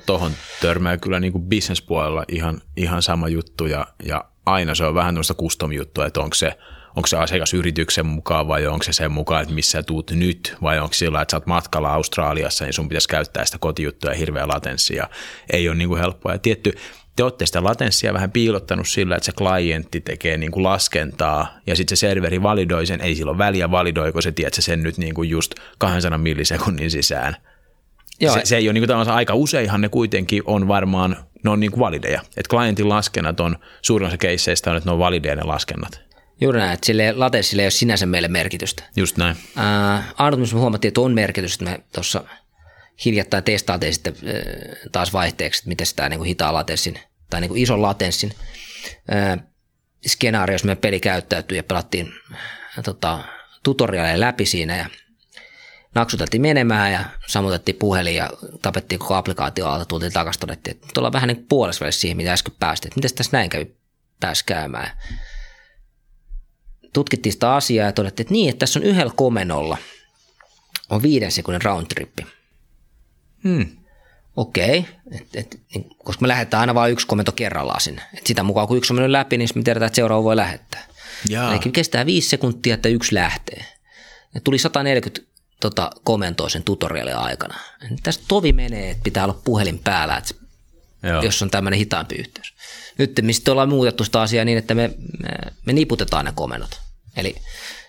Tuohon 0.06 0.32
to, 0.32 0.38
törmää 0.60 0.96
kyllä 0.96 1.20
niin 1.20 1.32
kuin 1.32 1.44
bisnespuolella 1.44 2.24
ihan, 2.28 2.60
ihan 2.76 3.02
sama 3.02 3.28
juttu, 3.28 3.66
ja, 3.66 3.86
ja 4.04 4.24
aina 4.46 4.74
se 4.74 4.84
on 4.84 4.94
vähän 4.94 5.14
noista 5.14 5.34
custom 5.34 5.72
juttua, 5.72 6.06
että 6.06 6.20
onko 6.20 6.34
se, 6.34 6.58
onko 6.96 7.06
se 7.06 7.16
asiakasyrityksen 7.16 8.06
mukaan 8.06 8.48
vai 8.48 8.66
onko 8.66 8.82
se 8.82 8.92
sen 8.92 9.12
mukaan, 9.12 9.42
että 9.42 9.54
missä 9.54 9.82
tuut 9.82 10.10
nyt 10.10 10.56
vai 10.62 10.78
onko 10.78 10.94
sillä, 10.94 11.22
että 11.22 11.30
sä 11.30 11.36
oot 11.36 11.46
matkalla 11.46 11.92
Australiassa, 11.92 12.64
niin 12.64 12.72
sun 12.72 12.88
pitäisi 12.88 13.08
käyttää 13.08 13.44
sitä 13.44 13.58
kotijuttua 13.58 14.10
ja 14.10 14.16
hirveä 14.16 14.48
latenssi 14.48 14.96
ja 14.96 15.08
ei 15.52 15.68
ole 15.68 15.76
niin 15.76 15.88
kuin 15.88 16.00
helppoa. 16.00 16.32
Ja 16.32 16.38
tietty, 16.38 16.72
te 17.16 17.22
olette 17.22 17.46
sitä 17.46 17.64
latenssia 17.64 18.14
vähän 18.14 18.30
piilottanut 18.30 18.88
sillä, 18.88 19.16
että 19.16 19.26
se 19.26 19.32
klientti 19.32 20.00
tekee 20.00 20.36
niin 20.36 20.52
kuin 20.52 20.62
laskentaa 20.62 21.58
ja 21.66 21.76
sitten 21.76 21.96
se 21.96 22.00
serveri 22.00 22.42
validoi 22.42 22.86
sen, 22.86 23.00
ei 23.00 23.14
silloin 23.14 23.38
väliä 23.38 23.70
validoiko 23.70 24.20
se, 24.20 24.32
tiedätkö, 24.32 24.62
sen 24.62 24.82
nyt 24.82 24.98
niin 24.98 25.14
kuin 25.14 25.28
just 25.28 25.54
200 25.78 26.18
millisekunnin 26.18 26.90
sisään. 26.90 27.36
Joo. 28.20 28.34
Se, 28.34 28.40
se 28.44 28.56
ei 28.56 28.68
ole 28.68 28.72
niin 28.72 28.86
kuin 28.86 29.08
aika 29.08 29.34
useinhan 29.34 29.80
ne 29.80 29.88
kuitenkin 29.88 30.42
on 30.46 30.68
varmaan, 30.68 31.16
ne 31.44 31.50
on 31.50 31.60
niin 31.60 31.70
kuin 31.70 31.80
valideja. 31.80 32.20
Että 32.20 32.50
klientin 32.50 32.88
laskennat 32.88 33.40
on, 33.40 33.56
suurin 33.82 34.08
osa 34.08 34.16
keisseistä 34.16 34.70
on, 34.70 34.76
että 34.76 34.88
ne 34.88 34.92
on 34.92 34.98
valideja 34.98 35.36
ne 35.36 35.42
laskennat. 35.42 36.11
Juuri 36.42 36.58
näin, 36.58 36.72
että 36.72 36.86
sille 36.86 37.12
latenssille 37.12 37.62
ei 37.62 37.66
ole 37.66 37.70
sinänsä 37.70 38.06
meille 38.06 38.28
merkitystä. 38.28 38.82
Just 38.96 39.16
näin. 39.16 39.36
Äh, 39.58 40.36
missä 40.36 40.54
me 40.56 40.60
huomattiin, 40.60 40.88
että 40.88 41.00
on 41.00 41.12
merkitystä, 41.14 41.64
me 41.64 41.80
tuossa 41.92 42.24
hiljattain 43.04 43.44
testaatiin 43.44 43.94
sitten 43.94 44.14
äh, 44.14 44.76
taas 44.92 45.12
vaihteeksi, 45.12 45.60
että 45.60 45.68
miten 45.68 45.86
sitä 45.86 46.08
niin 46.08 46.18
kuin 46.18 46.28
hitaan 46.28 46.54
latenssin 46.54 46.98
tai 47.30 47.40
niin 47.40 47.48
kuin 47.48 47.62
ison 47.62 47.82
latenssin 47.82 48.32
äh, 49.12 49.38
skenaario, 50.06 50.54
jos 50.54 50.64
meidän 50.64 50.80
peli 50.80 51.00
käyttäytyy 51.00 51.56
ja 51.56 51.62
pelattiin 51.62 52.12
äh, 52.32 52.38
tota, 52.84 53.18
tutoriaaleja 53.62 54.20
läpi 54.20 54.46
siinä 54.46 54.76
ja 54.76 54.86
naksuteltiin 55.94 56.42
menemään 56.42 56.92
ja 56.92 57.04
sammutettiin 57.26 57.76
puhelin 57.76 58.14
ja 58.14 58.30
tapettiin 58.62 58.98
koko 58.98 59.14
applikaatio 59.14 59.66
alta, 59.66 59.84
tultiin 59.84 60.12
takaisin, 60.12 60.40
todettiin, 60.40 60.76
että 60.76 61.00
ollaan 61.00 61.12
vähän 61.12 61.28
niin 61.28 61.46
puolessa 61.48 61.90
siihen, 61.90 62.16
mitä 62.16 62.32
äsken 62.32 62.54
päästiin, 62.58 62.88
että 62.88 62.98
miten 62.98 63.16
tässä 63.16 63.36
näin 63.36 63.50
kävi 63.50 63.76
pääsi 64.20 64.44
käymään. 64.44 64.90
Tutkittiin 66.92 67.32
sitä 67.32 67.54
asiaa 67.54 67.86
ja 67.86 67.92
todettiin, 67.92 68.24
että 68.24 68.32
niin, 68.32 68.48
että 68.48 68.58
tässä 68.58 68.78
on 68.78 68.84
yhdellä 68.84 69.12
komennolla 69.16 69.78
on 70.90 71.02
viiden 71.02 71.32
sekunnin 71.32 71.62
roundtrippi. 71.62 72.26
Hmm. 73.44 73.66
Okei, 74.36 74.78
okay. 74.78 74.92
et, 75.12 75.26
et, 75.34 75.60
niin, 75.74 75.90
koska 76.04 76.22
me 76.22 76.28
lähdetään 76.28 76.60
aina 76.60 76.74
vain 76.74 76.92
yksi 76.92 77.06
komento 77.06 77.32
kerrallaan 77.32 77.80
sinne. 77.80 78.02
Et 78.14 78.26
sitä 78.26 78.42
mukaan 78.42 78.68
kun 78.68 78.76
yksi 78.76 78.92
on 78.92 78.94
mennyt 78.94 79.10
läpi, 79.10 79.38
niin 79.38 79.48
me 79.54 79.62
tiedetään, 79.62 79.86
että 79.86 79.96
seuraava 79.96 80.24
voi 80.24 80.36
lähettää. 80.36 80.86
Jaa. 81.28 81.52
Eli 81.52 81.72
kestää 81.72 82.06
viisi 82.06 82.28
sekuntia, 82.28 82.74
että 82.74 82.88
yksi 82.88 83.14
lähtee. 83.14 83.64
Ja 84.34 84.40
tuli 84.40 84.58
140 84.58 85.32
tota, 85.60 85.90
komentoa 86.04 86.48
sen 86.48 86.62
tutorialin 86.62 87.16
aikana. 87.16 87.54
Tästä 88.02 88.24
tovi 88.28 88.52
menee, 88.52 88.90
että 88.90 89.02
pitää 89.04 89.24
olla 89.24 89.40
puhelin 89.44 89.78
päällä, 89.78 90.16
että 90.16 90.34
Joo. 91.02 91.22
jos 91.22 91.42
on 91.42 91.50
tämmöinen 91.50 91.78
hitaampi 91.78 92.14
yhteys. 92.14 92.54
Nyt 92.98 93.20
mistä 93.22 93.52
ollaan 93.52 93.68
muutettu 93.68 94.04
sitä 94.04 94.20
asiaa 94.20 94.44
niin, 94.44 94.58
että 94.58 94.74
me, 94.74 94.90
me, 95.22 95.28
me 95.66 95.72
niputetaan 95.72 96.24
ne 96.24 96.32
komennot. 96.34 96.80
Eli 97.16 97.36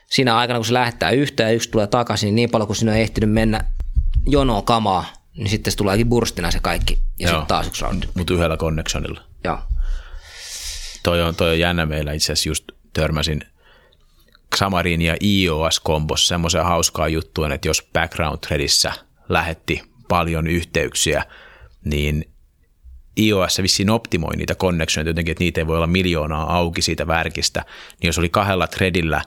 siinä 0.09 0.37
aikana, 0.37 0.59
kun 0.59 0.65
se 0.65 0.73
lähettää 0.73 1.09
yhtä 1.09 1.43
ja 1.43 1.51
yksi 1.51 1.71
tulee 1.71 1.87
takaisin, 1.87 2.27
niin, 2.27 2.35
niin 2.35 2.49
paljon 2.49 2.67
kuin 2.67 2.77
sinä 2.77 2.91
on 2.91 2.97
ehtinyt 2.97 3.31
mennä 3.31 3.65
jonoon 4.27 4.65
kamaa, 4.65 5.13
niin 5.37 5.49
sitten 5.49 5.71
se 5.71 5.77
tuleekin 5.77 6.09
burstina 6.09 6.51
se 6.51 6.59
kaikki 6.59 6.99
ja 7.19 7.27
sitten 7.27 7.47
taas 7.47 7.67
yksi 7.67 7.81
roundi. 7.81 8.07
Mutta 8.13 8.33
yhdellä 8.33 8.57
connectionilla. 8.57 9.21
Joo. 9.43 9.59
Toi 11.03 11.21
on, 11.21 11.35
toi 11.35 11.49
on 11.49 11.59
jännä 11.59 11.85
meillä 11.85 12.13
itse 12.13 12.33
asiassa 12.33 12.49
just 12.49 12.63
törmäsin 12.93 13.41
Xamarin 14.55 15.01
ja 15.01 15.15
iOS-kombossa 15.21 16.27
semmoisen 16.27 16.63
hauskaa 16.63 17.07
juttua, 17.07 17.53
että 17.53 17.67
jos 17.67 17.87
background 17.93 18.37
threadissä 18.37 18.93
lähetti 19.29 19.83
paljon 20.07 20.47
yhteyksiä, 20.47 21.25
niin 21.85 22.32
iOS 23.17 23.61
vissiin 23.61 23.89
optimoi 23.89 24.35
niitä 24.35 24.55
connectioneita 24.55 25.09
jotenkin, 25.09 25.31
että 25.31 25.43
niitä 25.43 25.61
ei 25.61 25.67
voi 25.67 25.75
olla 25.77 25.87
miljoonaa 25.87 26.57
auki 26.57 26.81
siitä 26.81 27.07
värkistä, 27.07 27.65
niin 28.01 28.07
jos 28.07 28.19
oli 28.19 28.29
kahdella 28.29 28.67
threadillä, 28.67 29.21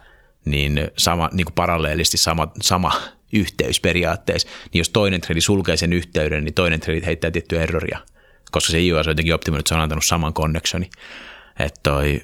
niin, 0.44 0.90
sama, 0.96 1.30
niin 1.32 1.44
kuin 1.44 1.54
paralleellisesti 1.54 2.16
sama, 2.16 2.52
sama 2.62 2.92
yhteys 3.32 3.80
periaatteessa, 3.80 4.48
niin 4.72 4.80
jos 4.80 4.88
toinen 4.88 5.20
threadi 5.20 5.40
sulkee 5.40 5.76
sen 5.76 5.92
yhteyden, 5.92 6.44
niin 6.44 6.54
toinen 6.54 6.80
threadi 6.80 7.06
heittää 7.06 7.30
tiettyä 7.30 7.62
erroria, 7.62 7.98
koska 8.50 8.72
se 8.72 8.80
iOS 8.80 9.06
on 9.06 9.10
jotenkin 9.10 9.34
optimoinut, 9.34 9.60
että 9.60 9.68
se 9.68 9.74
on 9.74 9.80
antanut 9.80 10.04
saman 10.04 10.34
connectioni. 10.34 10.90
Että 11.58 11.80
toi, 11.82 12.22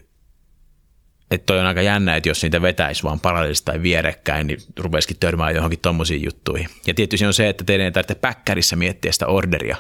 että 1.31 1.47
toi 1.47 1.61
on 1.61 1.67
aika 1.67 1.83
jännä, 1.83 2.17
että 2.17 2.29
jos 2.29 2.43
niitä 2.43 2.63
vetäisi 2.63 3.03
vaan 3.03 3.21
parallelisesti 3.21 3.65
tai 3.65 3.83
vierekkäin, 3.83 4.47
niin 4.47 4.59
rupesikin 4.79 5.17
törmään 5.21 5.55
johonkin 5.55 5.79
tommosiin 5.81 6.25
juttuihin. 6.25 6.69
Ja 6.87 6.95
tietysti 6.95 7.27
on 7.27 7.35
se, 7.35 7.49
että 7.49 7.65
teidän 7.65 7.85
ei 7.85 7.93
tarvitse 7.93 8.15
päkkärissä 8.15 8.77
miettiä 8.77 9.13
sitä 9.13 9.27
orderia. 9.27 9.77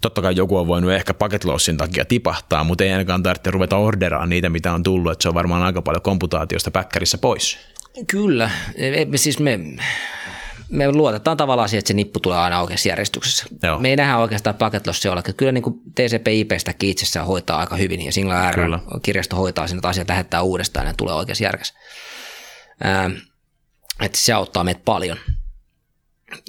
Totta 0.00 0.22
kai 0.22 0.36
joku 0.36 0.56
on 0.56 0.66
voinut 0.66 0.92
ehkä 0.92 1.14
packet 1.14 1.44
lossin 1.44 1.76
takia 1.76 2.04
tipahtaa, 2.04 2.64
mutta 2.64 2.84
ei 2.84 2.92
ainakaan 2.92 3.22
tarvitse 3.22 3.50
ruveta 3.50 3.76
orderaan 3.76 4.28
niitä, 4.28 4.48
mitä 4.48 4.72
on 4.72 4.82
tullut. 4.82 5.12
Että 5.12 5.22
se 5.22 5.28
on 5.28 5.34
varmaan 5.34 5.62
aika 5.62 5.82
paljon 5.82 6.02
komputaatiosta 6.02 6.70
päkkärissä 6.70 7.18
pois. 7.18 7.58
Kyllä. 8.06 8.50
Siis 9.16 9.38
me, 9.38 9.60
me 10.70 10.92
luotetaan 10.92 11.36
tavallaan 11.36 11.68
siihen, 11.68 11.78
että 11.78 11.88
se 11.88 11.94
nippu 11.94 12.20
tulee 12.20 12.38
aina 12.38 12.60
oikeassa 12.60 12.88
järjestyksessä. 12.88 13.46
Joo. 13.62 13.78
Me 13.78 13.90
ei 13.90 13.96
nähdä 13.96 14.18
oikeastaan 14.18 14.56
packet 14.56 14.86
lossia 14.86 15.12
olla. 15.12 15.22
Kyllä 15.22 15.52
niin 15.52 15.62
kuin 15.62 15.80
TCP/IPstä 15.94 16.74
itsessään 16.82 17.26
hoitaa 17.26 17.60
aika 17.60 17.76
hyvin 17.76 18.04
ja 18.04 18.12
Single 18.12 18.50
R 18.50 18.78
kirjasto 19.02 19.36
hoitaa 19.36 19.66
sen, 19.66 19.78
että 19.78 19.88
asiat 19.88 20.08
lähettää 20.08 20.42
uudestaan 20.42 20.86
ja 20.86 20.94
tulee 20.96 21.14
oikeassa 21.14 21.44
järjessä. 21.44 21.74
Ähm, 22.84 23.12
että 24.00 24.18
se 24.18 24.32
auttaa 24.32 24.64
meitä 24.64 24.80
paljon. 24.84 25.16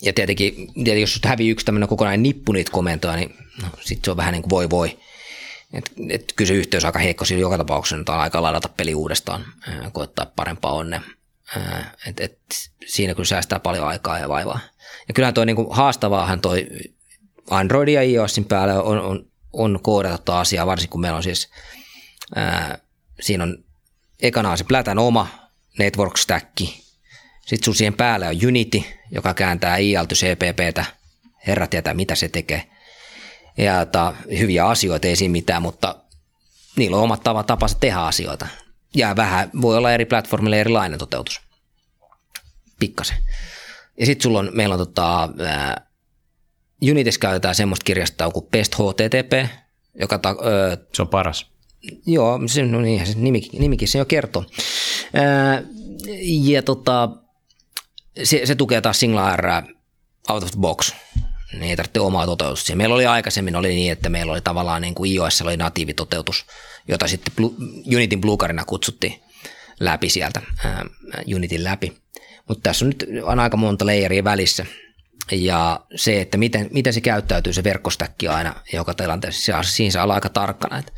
Ja 0.01 0.13
tietenkin, 0.13 0.53
tietenkin 0.55 1.01
jos 1.01 1.19
hävii 1.25 1.49
yksi 1.49 1.65
tämmöinen 1.65 1.89
kokonainen 1.89 2.23
nippu 2.23 2.51
niitä 2.51 2.71
komentoja, 2.71 3.15
niin 3.15 3.36
no, 3.61 3.67
sitten 3.82 4.05
se 4.05 4.11
on 4.11 4.17
vähän 4.17 4.32
niin 4.32 4.41
kuin 4.41 4.49
voi 4.49 4.69
voi. 4.69 4.99
Et, 5.73 5.91
et 6.09 6.34
kyllä 6.36 6.47
se 6.47 6.53
yhteys 6.53 6.84
on 6.84 6.88
aika 6.88 6.99
heikko 6.99 7.25
siinä 7.25 7.41
joka 7.41 7.57
tapauksessa, 7.57 7.99
että 7.99 8.11
on 8.11 8.19
aika 8.19 8.41
ladata 8.41 8.69
peli 8.69 8.95
uudestaan, 8.95 9.45
koettaa 9.91 10.25
parempaa 10.36 10.71
onnea. 10.71 11.01
Et, 12.07 12.19
et, 12.19 12.39
siinä 12.88 13.13
kyllä 13.13 13.27
säästää 13.27 13.59
paljon 13.59 13.88
aikaa 13.88 14.19
ja 14.19 14.29
vaivaa. 14.29 14.59
Ja 15.07 15.13
kyllähän 15.13 15.34
toi 15.34 15.45
niinku 15.45 15.67
haastavaahan 15.69 16.41
toi 16.41 16.67
Android 17.49 17.88
ja 17.88 18.01
iOSin 18.01 18.45
päällä 18.45 18.82
on, 18.82 19.01
on, 19.01 19.25
on 19.53 19.79
koodata 19.84 20.39
asiaa, 20.39 20.65
varsinkin 20.65 20.89
kun 20.89 21.01
meillä 21.01 21.17
on 21.17 21.23
siis, 21.23 21.49
ää, 22.36 22.77
siinä 23.19 23.43
on 23.43 23.63
ekana 24.21 24.57
se 24.57 24.63
Plätän 24.63 24.99
oma 24.99 25.27
network 25.79 26.17
stack, 26.17 26.61
sitten 27.51 27.65
sun 27.65 27.75
siihen 27.75 27.93
päälle 27.93 28.27
on 28.27 28.35
Unity, 28.47 28.83
joka 29.11 29.33
kääntää 29.33 29.77
IL 29.77 30.05
CPPtä, 30.13 30.85
herra 31.47 31.67
tietää 31.67 31.93
mitä 31.93 32.15
se 32.15 32.29
tekee. 32.29 32.63
Ja 33.57 33.85
ta, 33.85 34.13
hyviä 34.39 34.67
asioita, 34.67 35.07
ei 35.07 35.15
siinä 35.15 35.31
mitään, 35.31 35.61
mutta 35.61 35.95
niillä 36.75 36.97
on 36.97 37.03
omat 37.03 37.23
tavat 37.23 37.47
tapansa 37.47 37.77
tehdä 37.79 37.99
asioita 37.99 38.47
ja 38.95 39.15
vähän 39.15 39.49
voi 39.61 39.77
olla 39.77 39.91
eri 39.91 40.05
platformille 40.05 40.59
erilainen 40.61 40.99
toteutus. 40.99 41.41
Pikkasen. 42.79 43.17
Ja 43.99 44.05
sitten 44.05 44.23
sulla 44.23 44.39
on, 44.39 44.49
meillä 44.53 44.73
on 44.73 44.79
tota, 44.79 45.29
ää, 45.39 45.87
Unitis 46.91 47.17
käytetään 47.17 47.55
semmoista 47.55 47.83
kirjastoa 47.83 48.31
kuin 48.31 48.47
Best 48.51 48.75
HTTP, 48.75 49.49
joka... 49.99 50.17
Ta, 50.17 50.29
ö, 50.29 50.77
se 50.93 51.01
on 51.01 51.07
paras. 51.07 51.51
Joo, 52.05 52.39
se, 52.45 52.65
no 52.65 52.81
niin, 52.81 53.07
se 53.07 53.13
nimikin, 53.15 53.61
nimikin 53.61 53.87
se 53.87 53.97
jo 53.97 54.05
kertoo. 54.05 54.45
Ää, 55.13 55.63
ja 56.43 56.63
tota, 56.63 57.09
se, 58.24 58.45
se 58.45 58.55
tukee 58.55 58.82
taas 58.82 58.99
Single 58.99 59.36
R 59.36 59.47
out 60.30 60.43
of 60.43 60.51
the 60.51 60.59
box. 60.59 60.93
Niin 61.51 61.64
ei 61.64 61.76
tarvitse 61.76 61.99
omaa 61.99 62.26
toteutusta. 62.26 62.76
Meillä 62.76 62.95
oli 62.95 63.05
aikaisemmin 63.05 63.55
oli 63.55 63.68
niin, 63.68 63.91
että 63.91 64.09
meillä 64.09 64.32
oli 64.32 64.41
tavallaan 64.41 64.82
niin 64.82 64.95
kuin 64.95 65.12
iOS 65.12 65.41
oli 65.41 65.57
natiivitoteutus– 65.57 66.45
jota 66.88 67.07
sitten 67.07 67.34
Unitin 67.95 68.22
Bluecarina 68.22 68.66
kutsuttiin 68.66 69.22
läpi 69.80 70.09
sieltä, 70.09 70.41
ää, 70.66 70.86
Unitin 71.36 71.64
läpi. 71.64 71.97
Mutta 72.47 72.62
tässä 72.64 72.86
on 72.86 72.89
nyt 72.89 73.05
on 73.24 73.39
aika 73.39 73.57
monta 73.57 73.86
layeria 73.86 74.24
välissä. 74.24 74.66
Ja 75.32 75.80
se, 75.95 76.22
että 76.22 76.38
miten, 76.38 76.70
miten 76.72 76.93
se 76.93 77.01
käyttäytyy 77.01 77.53
se 77.53 77.64
verkkostäkki 77.64 78.28
aina 78.28 78.55
joka 78.74 78.93
tilanteessa, 78.93 79.64
siinä 79.64 79.91
saa 79.91 80.03
olla 80.03 80.14
aika 80.14 80.30
tarkkana. 80.30 80.78
Et 80.78 80.93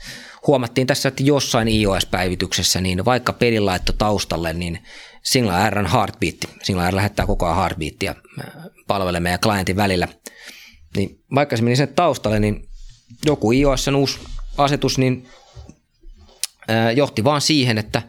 huomattiin 0.47 0.87
tässä, 0.87 1.09
että 1.09 1.23
jossain 1.23 1.67
iOS-päivityksessä, 1.67 2.81
niin 2.81 3.05
vaikka 3.05 3.33
peli 3.33 3.59
laitto 3.59 3.93
taustalle, 3.93 4.53
niin 4.53 4.83
Single 5.23 5.69
R 5.69 5.79
on 5.79 5.85
heartbeat. 5.85 6.35
Single 6.63 6.91
R 6.91 6.95
lähettää 6.95 7.25
koko 7.25 7.45
ajan 7.45 7.57
heartbeatia 7.57 8.15
palvelee 8.87 9.19
meidän 9.19 9.39
klientin 9.39 9.75
välillä. 9.75 10.07
Niin 10.95 11.23
vaikka 11.35 11.57
se 11.57 11.63
meni 11.63 11.75
sen 11.75 11.93
taustalle, 11.95 12.39
niin 12.39 12.69
joku 13.25 13.51
iOS 13.51 13.87
uusi 13.87 14.19
asetus, 14.57 14.97
niin 14.97 15.29
johti 16.95 17.23
vaan 17.23 17.41
siihen, 17.41 17.77
että 17.77 18.01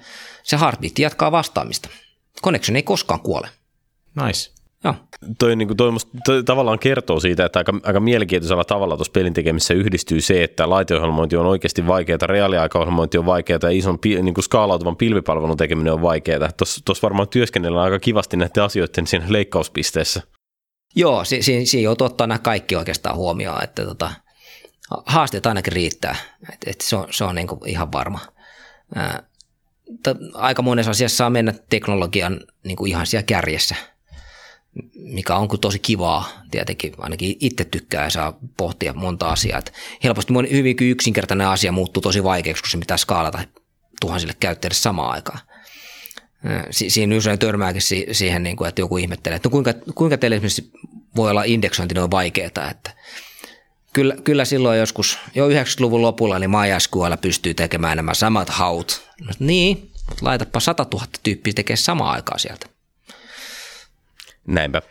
se 0.43 0.57
heartbeat 0.57 0.99
jatkaa 0.99 1.33
vastaamista. 1.33 1.89
Connection 2.43 2.77
ei 2.77 2.83
koskaan 2.83 3.21
kuole. 3.21 3.51
Nice. 4.27 4.54
Joo. 4.85 4.95
Toi, 5.39 5.57
niin 5.57 5.69
kuin, 5.69 5.77
toi, 5.77 5.93
toi, 6.25 6.45
tavallaan 6.45 6.79
kertoo 6.79 7.21
siitä, 7.21 7.45
että 7.45 7.59
aika, 7.59 7.73
aika 7.83 8.01
mielenkiintoisella 8.01 8.65
tavalla 8.65 8.97
tuossa 8.97 9.13
pelin 9.13 9.35
tekemisessä 9.35 9.75
yhdistyy 9.75 10.21
se, 10.21 10.45
että 10.45 10.71
laiteohjelmointi 10.71 11.37
on 11.37 11.47
oikeasti 11.47 11.87
vaikeaa, 11.87 12.19
reaaliaikaohjelmointi 12.27 13.19
on 13.19 13.27
vaikeaa 13.27 13.59
ja 13.63 13.71
ison 13.71 13.99
niin 14.03 14.35
kuin 14.35 14.45
skaalautuvan 14.45 14.97
pilvipalvelun 14.97 15.57
tekeminen 15.57 15.93
on 15.93 16.03
vaikeaa. 16.03 16.49
Tuossa 16.85 17.03
varmaan 17.03 17.29
työskennellään 17.29 17.85
aika 17.85 17.99
kivasti 17.99 18.37
näiden 18.37 18.63
asioiden 18.63 19.07
siinä 19.07 19.27
leikkauspisteessä. 19.29 20.23
Joo, 20.97 21.25
siinä 21.25 21.43
si, 21.43 21.67
si 21.67 21.83
joutuu 21.83 22.07
ottaa 22.07 22.27
nämä 22.27 22.39
kaikki 22.39 22.77
oikeastaan 22.77 23.17
huomioon, 23.17 23.65
että 23.65 23.85
tota, 23.85 24.11
haasteet 25.07 25.47
ainakin 25.47 25.73
riittää, 25.73 26.17
että 26.53 26.71
et 26.71 26.81
se 26.81 26.97
on, 26.97 27.07
se 27.11 27.25
on 27.25 27.35
niin 27.35 27.47
kuin 27.47 27.69
ihan 27.69 27.93
varma 27.93 28.21
aika 30.35 30.63
monessa 30.63 30.91
asiassa 30.91 31.17
saa 31.17 31.31
mennä 31.31 31.55
teknologian 31.71 32.41
niin 32.65 32.77
kuin 32.77 32.91
ihan 32.91 33.07
siellä 33.07 33.27
kärjessä, 33.27 33.75
mikä 34.95 35.37
on 35.37 35.49
tosi 35.61 35.79
kivaa 35.79 36.29
tietenkin, 36.51 36.95
ainakin 36.99 37.37
itse 37.41 37.65
tykkää 37.65 38.05
ja 38.05 38.11
saa 38.11 38.39
pohtia 38.57 38.93
monta 38.93 39.29
asiaa. 39.29 39.59
Et 39.59 39.73
helposti 40.05 40.33
hyvinkin 40.51 40.91
yksinkertainen 40.91 41.47
asia 41.47 41.73
muuttuu 41.73 42.01
tosi 42.01 42.25
vaikeaksi, 42.25 42.63
kun 42.63 42.71
se 42.71 42.79
pitää 42.79 42.97
skaalata 42.97 43.39
tuhansille 44.01 44.35
käyttäjille 44.41 44.75
samaan 44.75 45.13
aikaan. 45.13 45.39
Si- 46.71 46.91
siinä 46.91 47.17
usein 47.17 47.39
törmääkin 47.39 47.83
si- 47.83 48.07
siihen, 48.13 48.43
niin 48.43 48.57
kuin, 48.57 48.69
että 48.69 48.81
joku 48.81 48.97
ihmettelee, 48.97 49.37
että 49.37 49.49
no 49.49 49.51
kuinka, 49.51 49.75
kuinka 49.95 50.19
teille 50.19 50.37
esimerkiksi 50.37 50.71
voi 51.17 51.31
olla 51.31 51.45
indeksointi 51.45 51.95
noin 51.95 52.11
vaikeaa, 52.11 52.71
että 52.71 52.95
kyllä, 53.93 54.17
kyllä 54.25 54.45
silloin 54.45 54.79
joskus 54.79 55.19
jo 55.35 55.49
90-luvun 55.49 56.03
lopulla 56.03 56.39
niin 56.39 56.51
MySQL 56.51 57.17
pystyy 57.21 57.55
tekemään 57.55 57.97
nämä 57.97 58.15
samat 58.15 58.49
haut. 58.49 59.11
Niin, 59.39 59.91
mutta 60.09 60.25
laitapa 60.27 60.61
100 60.61 60.87
000 60.93 61.07
tyyppiä 61.23 61.53
tekee 61.53 61.77
samaan 61.77 62.15
aikaan 62.15 62.41
sieltä. 62.41 62.74
Näinpä. 64.47 64.83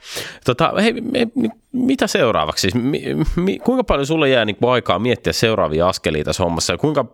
Tota, 0.45 0.73
hei, 0.81 0.93
me, 0.93 1.27
mitä 1.71 2.07
seuraavaksi? 2.07 2.61
Siis, 2.61 2.75
mi, 2.75 3.03
mi, 3.35 3.59
kuinka 3.59 3.83
paljon 3.83 4.05
sulle 4.05 4.29
jää 4.29 4.45
niin 4.45 4.57
aikaa 4.71 4.99
miettiä 4.99 5.33
seuraavia 5.33 5.89
askelia 5.89 6.23
tässä 6.23 6.43
hommassa 6.43 6.73
ja 6.73 6.77
kuinka 6.77 7.05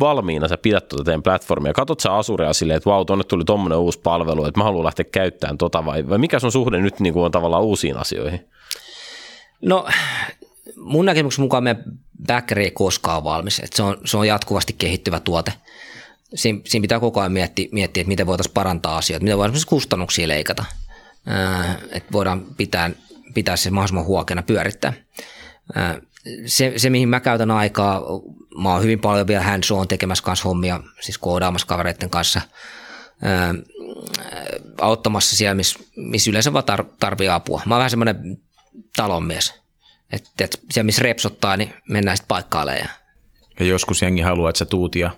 valmiina 0.00 0.48
sä 0.48 0.58
pidät 0.58 0.88
tuota 0.88 1.04
teidän 1.04 1.22
platformia? 1.22 1.72
Katot 1.72 2.00
sä 2.00 2.14
Asurea 2.14 2.52
silleen, 2.52 2.76
että 2.76 2.90
vau, 2.90 3.04
tuonne 3.04 3.24
tuli 3.24 3.44
tommonen 3.44 3.78
uusi 3.78 4.00
palvelu, 4.00 4.44
että 4.44 4.60
mä 4.60 4.64
haluan 4.64 4.84
lähteä 4.84 5.04
käyttämään 5.12 5.58
tota 5.58 5.84
vai, 5.84 6.08
vai 6.08 6.18
mikä 6.18 6.38
sun 6.38 6.52
suhde 6.52 6.78
nyt 6.78 7.00
niin 7.00 7.12
kuin 7.14 7.24
on 7.24 7.30
tavallaan 7.30 7.62
uusiin 7.62 7.96
asioihin? 7.96 8.48
No 9.62 9.86
mun 10.76 11.04
näkemyksen 11.04 11.42
mukaan 11.42 11.64
meidän 11.64 11.84
backeri 12.26 12.64
ei 12.64 12.70
koskaan 12.70 13.24
valmis, 13.24 13.58
että 13.58 13.76
se 13.76 13.82
on, 13.82 13.96
se 14.04 14.16
on 14.16 14.26
jatkuvasti 14.26 14.74
kehittyvä 14.78 15.20
tuote. 15.20 15.52
Siin, 16.34 16.62
siinä 16.64 16.82
pitää 16.82 17.00
koko 17.00 17.20
ajan 17.20 17.32
miettiä, 17.32 17.68
miettiä 17.72 18.00
että 18.00 18.08
miten 18.08 18.26
voitaisiin 18.26 18.54
parantaa 18.54 18.96
asioita, 18.96 19.24
miten 19.24 19.38
voidaan 19.38 19.60
kustannuksia 19.68 20.28
leikata, 20.28 20.64
että 21.90 22.12
voidaan 22.12 22.46
pitää, 22.56 22.90
pitää 23.34 23.56
se 23.56 23.70
mahdollisimman 23.70 24.04
huokena 24.04 24.42
pyörittää. 24.42 24.92
Se, 26.46 26.72
se, 26.76 26.90
mihin 26.90 27.08
mä 27.08 27.20
käytän 27.20 27.50
aikaa, 27.50 28.02
mä 28.62 28.72
oon 28.72 28.82
hyvin 28.82 29.00
paljon 29.00 29.26
vielä 29.26 29.42
hands 29.42 29.70
on 29.70 29.88
tekemässä 29.88 30.24
kanssa 30.24 30.48
hommia, 30.48 30.80
siis 31.00 31.18
koodaamassa 31.18 31.66
kavereiden 31.66 32.10
kanssa, 32.10 32.40
ää, 33.22 33.54
auttamassa 34.80 35.36
siellä, 35.36 35.54
missä 35.54 35.78
miss 35.96 36.28
yleensä 36.28 36.52
vaan 36.52 36.64
tar, 36.64 36.84
tarvii 37.00 37.28
apua. 37.28 37.62
Mä 37.66 37.74
oon 37.74 37.78
vähän 37.78 37.90
semmoinen 37.90 38.38
talonmies. 38.96 39.54
Että 40.12 40.44
et, 40.44 40.60
siellä 40.70 40.86
missä 40.86 41.02
repsottaa, 41.02 41.56
niin 41.56 41.74
mennään 41.88 42.16
sitten 42.16 42.28
paikkailemaan. 42.28 42.88
Ja 43.60 43.66
joskus 43.66 44.02
jengi 44.02 44.22
haluaa, 44.22 44.50
että 44.50 44.58
sä 44.58 44.64
tuut 44.64 44.96
ja 44.96 45.10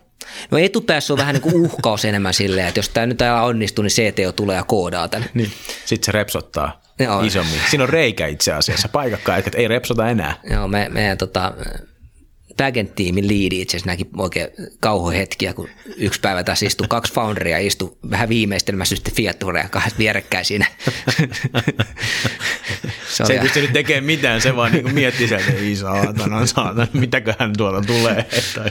No 0.51 0.59
etupäässä 0.59 1.13
on 1.13 1.19
vähän 1.19 1.35
niin 1.35 1.43
kuin 1.43 1.55
uhkaus 1.55 2.05
enemmän 2.05 2.35
silleen, 2.35 2.69
että 2.69 2.79
jos 2.79 2.89
tämä 2.89 3.07
nyt 3.07 3.19
onnistuu, 3.43 3.83
niin 3.83 3.91
CTO 3.91 4.33
tulee 4.33 4.57
ja 4.57 4.65
koodaa 4.65 5.09
tänne. 5.09 5.29
Niin. 5.35 5.53
Sitten 5.85 6.07
se 6.07 6.13
repsottaa 6.13 6.81
Joo. 6.99 7.23
isommin. 7.23 7.61
Siinä 7.71 7.85
on 7.85 7.91
reikä 7.91 8.27
itse 8.27 8.53
asiassa, 8.53 8.89
paikakkaan, 8.89 9.39
että 9.39 9.51
ei 9.55 9.69
repsota 9.69 10.09
enää. 10.09 10.35
Joo, 10.51 10.69
me, 10.69 10.89
meidän 10.89 11.19
tota, 11.19 11.53
backend-tiimin 12.57 13.29
liidi 13.29 13.61
itse 13.61 13.77
asiassa 13.77 13.91
näki 13.91 14.07
oikein 14.17 14.49
kauhohetkiä, 14.81 15.55
kun 15.55 15.69
yksi 15.97 16.21
päivä 16.21 16.45
tässä 16.45 16.67
istui 16.67 16.87
kaksi 16.89 17.13
founderia 17.13 17.59
istui 17.59 17.97
vähän 18.11 18.29
viimeistelmässä 18.29 18.97
sitten 18.97 19.15
Fiatureja 19.15 19.69
kahdesta 19.69 19.99
vierekkäin 19.99 20.45
siinä. 20.45 20.67
se, 23.09 23.25
se 23.25 23.33
ei 23.33 23.39
pystynyt 23.39 23.73
tekemään 23.73 24.05
mitään, 24.05 24.41
se 24.41 24.57
vaan 24.57 24.73
niin 24.73 24.95
mietti 24.95 25.29
sieltä, 25.29 25.47
että 25.49 25.63
ei 25.63 25.77
saatana, 25.77 26.47
saatana, 26.47 26.87
mitäköhän 26.93 27.53
tuolla 27.57 27.81
tulee, 27.81 28.27
että 28.33 28.71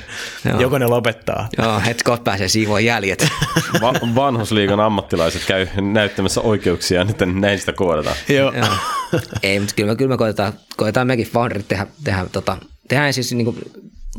joko 0.59 0.77
ne 0.77 0.87
lopettaa. 0.87 1.49
Joo, 1.57 1.81
hetko 1.85 2.17
pääsee 2.17 2.47
siivoon 2.47 2.85
jäljet. 2.85 3.27
Va- 3.81 4.15
vanhusliigan 4.15 4.79
ammattilaiset 4.79 5.45
käy 5.45 5.67
näyttämässä 5.81 6.41
oikeuksia, 6.41 7.03
nyt 7.03 7.17
näin 7.33 7.59
sitä 7.59 7.73
koodataan. 7.73 8.15
Joo. 8.29 8.53
Joo. 8.53 8.67
Ei, 9.43 9.59
mutta 9.59 9.75
kyllä 9.75 9.91
me, 9.91 9.95
kyllä 9.95 10.09
me 10.09 10.17
koetaan, 10.17 10.53
koetaan 10.77 11.07
mekin 11.07 11.27
founderit 11.27 11.67
tehdä, 11.67 11.87
tehdä 12.03 12.25
tota, 12.31 12.57
tehdään 12.87 13.13
siis 13.13 13.33
niin 13.33 13.45
kuin, 13.45 13.57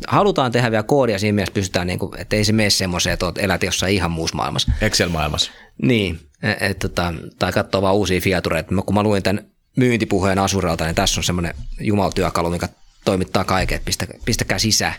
halutaan 0.09 0.53
tehdä 0.53 0.71
vielä 0.71 0.83
koodia 0.83 1.19
siinä 1.19 1.35
mielessä 1.35 1.55
pystytään, 1.55 1.87
niin 1.87 1.99
kuin, 1.99 2.21
että 2.21 2.37
ei 2.37 2.45
se 2.45 2.53
mene 2.53 2.71
semmoiseen, 2.71 3.15
että 3.15 3.33
elät 3.39 3.63
jossain 3.63 3.95
ihan 3.95 4.11
muussa 4.11 4.37
maailmassa. 4.37 4.73
Excel-maailmassa. 4.81 5.51
Niin, 5.83 6.21
et, 6.43 6.57
et, 6.61 6.79
tota, 6.79 7.15
tai 7.39 7.53
katsoa 7.53 7.83
vaan 7.83 7.95
uusia 7.95 8.21
fiatureita. 8.21 8.83
Kun 8.87 8.95
mä 8.95 9.03
luin 9.03 9.23
tämän 9.23 9.47
myyntipuheen 9.77 10.39
Asuralta, 10.39 10.85
niin 10.85 10.95
tässä 10.95 11.21
on 11.21 11.25
semmoinen 11.25 11.55
jumaltyökalu, 11.81 12.51
mikä 12.51 12.69
toimittaa 13.05 13.45
kaiken, 13.45 13.77
että 13.77 13.87
pistä, 13.87 14.07
pistäkää 14.25 14.59
sisään. 14.59 14.95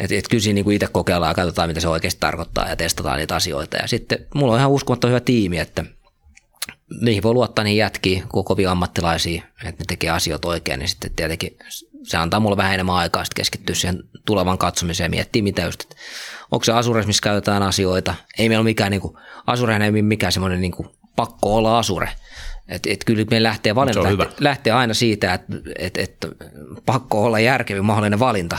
Et, 0.00 0.12
et 0.12 0.28
kyllä 0.28 0.42
siinä 0.42 0.62
niin 0.62 0.72
itse 0.72 0.86
kokeillaan 0.92 1.30
ja 1.30 1.34
katsotaan, 1.34 1.68
mitä 1.70 1.80
se 1.80 1.88
oikeasti 1.88 2.20
tarkoittaa 2.20 2.68
ja 2.68 2.76
testataan 2.76 3.18
niitä 3.18 3.36
asioita. 3.36 3.76
Ja 3.76 3.88
sitten 3.88 4.18
mulla 4.34 4.52
on 4.52 4.58
ihan 4.58 4.70
uskomatta 4.70 5.08
hyvä 5.08 5.20
tiimi, 5.20 5.58
että 5.58 5.84
niihin 7.00 7.22
voi 7.22 7.34
luottaa 7.34 7.64
niin 7.64 7.76
jätkiä, 7.76 8.22
kovia 8.28 8.70
ammattilaisia, 8.70 9.42
että 9.64 9.82
ne 9.82 9.86
tekee 9.88 10.10
asioita 10.10 10.48
oikein, 10.48 10.78
niin 10.78 10.88
sitten 10.88 11.10
tietenkin 11.16 11.56
se 12.06 12.16
antaa 12.16 12.40
mulle 12.40 12.56
vähän 12.56 12.74
enemmän 12.74 12.94
aikaa 12.94 13.24
sitten 13.24 13.36
keskittyä 13.42 13.74
siihen 13.74 14.02
tulevan 14.26 14.58
katsomiseen 14.58 15.06
ja 15.06 15.10
miettiä, 15.10 15.42
mitä 15.42 15.62
just, 15.62 15.82
että 15.82 15.96
onko 16.50 16.64
se 16.64 16.72
Asure, 16.72 17.02
missä 17.02 17.22
käytetään 17.22 17.62
asioita. 17.62 18.14
Ei 18.38 18.48
meillä 18.48 18.60
ole 18.60 18.70
mikään, 18.70 18.90
niin 18.90 19.00
kuin, 19.00 19.16
Asurehan 19.46 19.82
ei 19.82 19.90
ole 19.90 20.02
mikään 20.02 20.32
semmoinen 20.32 20.60
niin 20.60 20.72
kuin, 20.72 20.88
pakko 21.16 21.56
olla 21.56 21.78
Asure. 21.78 22.08
Et, 22.68 22.86
et 22.86 23.04
kyllä 23.04 23.24
me 23.30 23.42
lähtee 23.42 23.74
valinta, 23.74 24.02
lähtee, 24.02 24.28
lähtee, 24.40 24.72
aina 24.72 24.94
siitä, 24.94 25.34
että 25.34 25.52
et, 25.78 25.96
et, 25.96 26.16
pakko 26.86 27.24
olla 27.24 27.40
järkevin 27.40 27.84
mahdollinen 27.84 28.18
valinta. 28.18 28.58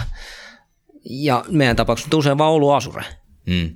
Ja 1.10 1.46
meidän 1.50 1.76
tapauksessa 1.76 2.18
usein 2.18 2.38
vaan 2.38 2.52
ollut 2.52 2.74
Asure. 2.74 3.04
Mm. 3.46 3.76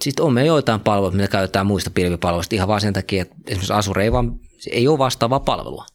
Sitten 0.00 0.24
on 0.24 0.32
me 0.32 0.46
joitain 0.46 0.80
palveluita, 0.80 1.16
mitä 1.16 1.28
käytetään 1.28 1.66
muista 1.66 1.90
pilvipalveluista 1.90 2.54
ihan 2.54 2.68
vaan 2.68 2.80
sen 2.80 2.92
takia, 2.92 3.22
että 3.22 3.34
esimerkiksi 3.46 3.72
Asure 3.72 4.04
ei, 4.04 4.12
vaan, 4.12 4.40
ei 4.70 4.88
ole 4.88 4.98
vastaavaa 4.98 5.40
palvelua. 5.40 5.86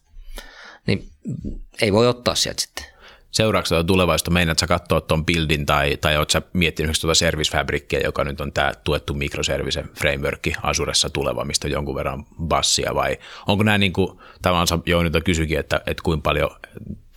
Niin 0.86 1.08
ei 1.82 1.92
voi 1.92 2.08
ottaa 2.08 2.34
sieltä 2.34 2.62
sitten. 2.62 2.84
Seuraavaksi 3.34 3.74
tuota 3.74 3.86
tulevaisuutta, 3.86 4.30
meinaat 4.30 4.58
sä 4.58 4.66
katsoa 4.66 5.00
tuon 5.00 5.26
buildin 5.26 5.66
tai, 5.66 5.96
tai 5.96 6.16
oot 6.16 6.30
sä 6.30 6.42
miettinyt 6.52 7.00
tuota 7.00 7.14
Service 7.14 7.50
joka 8.04 8.24
nyt 8.24 8.40
on 8.40 8.52
tämä 8.52 8.72
tuettu 8.84 9.14
mikroservice 9.14 9.84
framework 9.98 10.40
Asuressa 10.62 11.10
tuleva, 11.10 11.44
mistä 11.44 11.66
on 11.66 11.72
jonkun 11.72 11.94
verran 11.94 12.24
bassia 12.42 12.94
vai 12.94 13.18
onko 13.46 13.64
nämä 13.64 13.78
niin 13.78 13.92
kuin, 13.92 14.18
tavallaan 14.42 14.82
Jounilta 14.86 15.20
kysyikin, 15.20 15.58
että, 15.58 15.80
että 15.86 16.02
kuinka 16.02 16.22
paljon 16.22 16.50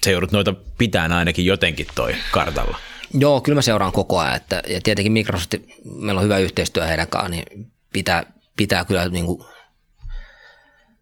se 0.03 0.11
joudut 0.11 0.32
noita 0.32 0.53
pitää 0.78 1.09
ainakin 1.11 1.45
jotenkin 1.45 1.88
toi 1.95 2.15
kartalla? 2.32 2.78
Joo, 3.13 3.41
kyllä 3.41 3.55
mä 3.55 3.61
seuraan 3.61 3.91
koko 3.91 4.20
ajan, 4.20 4.36
että, 4.36 4.63
ja 4.68 4.82
tietenkin 4.84 5.11
Microsoft, 5.11 5.53
meillä 5.86 6.20
on 6.20 6.26
hyvä 6.26 6.38
yhteistyö 6.38 6.86
heidän 6.86 7.07
kanssaan, 7.07 7.32
niin 7.32 7.72
pitää, 7.93 8.24
pitää 8.57 8.86
kyllä 8.86 9.09
niin 9.09 9.26
kuin 9.26 9.43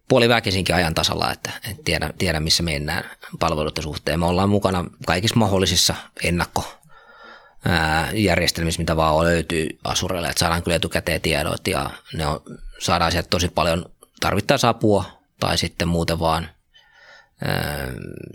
puoliväkisinkin 0.08 0.76
ajan 0.76 0.93
tasalla, 0.95 1.32
että, 1.32 1.51
että 1.70 1.84
tiedä, 1.84 2.14
tiedä, 2.18 2.39
missä 2.39 2.64
mennään 2.64 3.03
palveluiden 3.39 3.84
suhteen. 3.84 4.20
Me 4.20 4.26
ollaan 4.26 4.49
mukana 4.49 4.86
kaikissa 5.06 5.36
mahdollisissa 5.36 5.95
ennakko 6.24 6.64
järjestelmissä, 8.14 8.82
mitä 8.82 8.95
vaan 8.95 9.26
löytyy 9.26 9.80
Asurelle, 9.84 10.28
että 10.28 10.39
saadaan 10.39 10.64
kyllä 10.64 10.76
etukäteen 10.76 11.22
tiedot 11.22 11.68
ja 11.68 11.89
ne 12.14 12.28
on, 12.28 12.41
saadaan 12.80 13.12
sieltä 13.12 13.30
tosi 13.30 13.47
paljon 13.47 13.86
tarvittaessa 14.20 14.70
apua 14.70 15.06
tai 15.39 15.58
sitten 15.58 15.88
muuten 15.88 16.20
vaan 16.20 16.49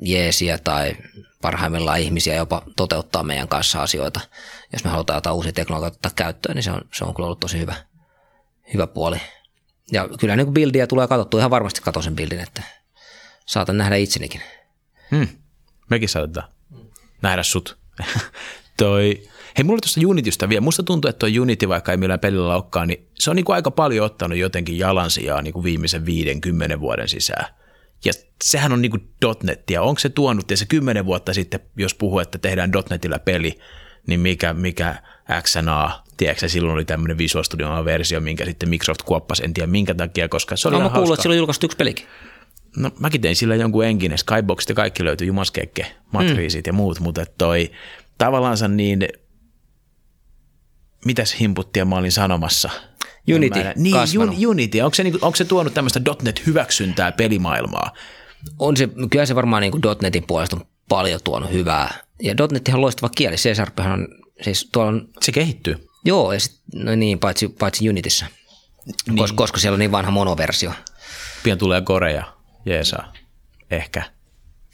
jeesiä 0.03 0.59
tai 0.59 0.97
parhaimmillaan 1.43 2.01
ihmisiä 2.01 2.35
jopa 2.35 2.63
toteuttaa 2.77 3.23
meidän 3.23 3.49
kanssa 3.49 3.83
asioita. 3.83 4.21
Jos 4.73 4.85
me 4.85 4.91
halutaan 4.91 5.17
jotain 5.17 5.37
uusia 5.37 5.53
teknologioita 5.53 5.97
ottaa 5.97 6.13
käyttöön, 6.17 6.55
niin 6.55 6.63
se 6.63 6.71
on, 6.71 6.81
se 6.95 7.05
on 7.05 7.15
kyllä 7.15 7.27
ollut 7.27 7.41
tosi 7.41 7.59
hyvä, 7.59 7.75
hyvä 8.75 8.87
puoli. 8.87 9.21
Ja 9.93 10.09
kyllä 10.21 10.37
niin 10.37 10.55
bildiä 10.55 10.87
tulee 10.87 11.09
katsottua, 11.09 11.41
ihan 11.41 11.51
varmasti 11.51 11.81
katso 11.81 12.03
sen 12.03 12.17
bildin, 12.17 12.41
että 12.41 12.63
saatan 13.47 13.79
nähdä 13.79 13.97
itsenikin. 13.97 14.41
Hmm. 15.11 15.29
Mekin 15.91 16.09
saatetaan 16.09 16.49
nähdä 17.23 17.43
sut. 17.43 17.79
toi, 18.79 19.23
hei, 19.57 19.65
mulla 19.65 19.81
tuosta 19.81 20.01
Unitystä 20.07 20.49
vielä. 20.49 20.61
Musta 20.61 20.83
tuntuu, 20.83 21.09
että 21.09 21.19
tuo 21.19 21.43
Unity, 21.43 21.69
vaikka 21.69 21.93
ei 21.93 21.99
millään 21.99 22.21
pelillä 22.21 22.55
olekaan, 22.55 22.89
niin 22.89 23.09
se 23.19 23.31
on 23.31 23.37
niin 23.37 23.45
kuin 23.45 23.57
aika 23.57 23.71
paljon 23.71 24.07
ottanut 24.07 24.39
jotenkin 24.39 24.79
jalansijaa 24.79 25.43
niin 25.43 25.53
kuin 25.53 25.65
viimeisen 25.65 26.07
viiden, 26.07 26.41
kymmenen 26.41 26.81
vuoden 26.81 27.09
sisään. 27.09 27.55
Ja 28.05 28.13
sehän 28.45 28.73
on 28.73 28.83
niin 28.83 28.91
kuin 28.91 29.15
.NET, 29.43 29.65
onko 29.81 29.99
se 29.99 30.09
tuonut, 30.09 30.51
ja 30.51 30.57
se 30.57 30.67
kymmenen 30.67 31.07
vuotta 31.07 31.35
sitten, 31.35 31.61
jos 31.77 31.95
puhuu, 31.95 32.19
että 32.19 32.39
tehdään 32.39 32.71
.NETillä 32.91 33.19
peli, 33.19 33.59
niin 34.07 34.21
mikä, 34.21 34.55
mikä 34.55 35.03
XNA, 35.43 36.03
tiedätkö, 36.21 36.49
silloin 36.49 36.75
oli 36.75 36.85
tämmöinen 36.85 37.19
Visual 37.19 37.45
Studio 37.45 37.85
versio, 37.85 38.21
minkä 38.21 38.45
sitten 38.45 38.69
Microsoft 38.69 39.03
kuoppasi, 39.03 39.45
en 39.45 39.55
tiedä 39.55 39.67
minkä 39.67 39.95
takia, 39.95 40.29
koska 40.29 40.57
se 40.57 40.69
oli 40.69 40.77
no, 40.77 40.83
mä 40.83 40.89
kuullut, 40.89 41.15
että 41.15 41.23
silloin 41.23 41.39
julkaistu 41.39 41.67
yksi 41.67 41.77
pelikin. 41.77 42.07
No 42.77 42.91
mäkin 42.99 43.21
tein 43.21 43.37
sillä 43.37 43.55
jonkun 43.55 43.85
enkinen, 43.85 44.19
Skyboxit 44.19 44.69
ja 44.69 44.75
kaikki 44.75 45.05
löytyi, 45.05 45.27
Jumaskekke, 45.27 45.87
matriisit 46.13 46.67
mm. 46.67 46.69
ja 46.69 46.73
muut, 46.73 47.01
mutta 47.01 47.25
toi 47.39 47.71
tavallaansa 48.19 48.69
niin, 48.69 49.09
mitäs 51.05 51.41
himputtia 51.41 51.85
mä 51.85 51.97
olin 51.97 52.13
sanomassa? 52.13 52.71
Unity, 53.35 53.59
niin, 53.77 53.97
un, 54.19 54.47
Unity. 54.47 54.81
Onko 54.81 54.95
se, 54.95 55.05
niin, 55.05 55.15
onko 55.15 55.37
se 55.37 55.45
tuonut 55.45 55.75
tämmöistä 55.75 56.01
.NET-hyväksyntää 56.23 57.13
pelimaailmaa? 57.13 57.91
On 58.59 58.77
se, 58.77 58.89
kyllä 59.11 59.27
se 59.27 59.35
varmaan 59.35 59.61
niin 59.61 59.73
kuin 59.73 59.83
.NETin 60.03 60.27
puolesta 60.27 60.57
on 60.57 60.63
paljon 60.89 61.21
tuonut 61.25 61.53
hyvää. 61.53 61.95
Ja 62.23 62.35
.NET 62.53 62.69
on 62.69 62.81
loistava 62.81 63.11
kieli. 63.17 63.37
C 63.37 63.59
on, 63.93 64.09
siis 64.43 64.69
tuolla 64.73 64.91
on, 64.91 65.09
se 65.23 65.33
kehittyy. 65.33 65.90
Joo, 66.05 66.33
ja 66.33 66.41
sit, 66.41 66.61
no 66.75 66.95
niin, 66.95 67.19
paitsi, 67.19 67.49
paitsi 67.49 67.89
Unitissa, 67.91 68.27
niin. 69.07 69.19
koska, 69.19 69.37
koska 69.37 69.59
siellä 69.61 69.75
on 69.75 69.79
niin 69.79 69.93
vanha 69.93 70.11
monoversio. 70.11 70.73
Pian 71.43 71.59
tulee 71.59 71.81
Korea, 71.81 72.25
jeesaa, 72.67 73.13
ehkä. 73.71 74.03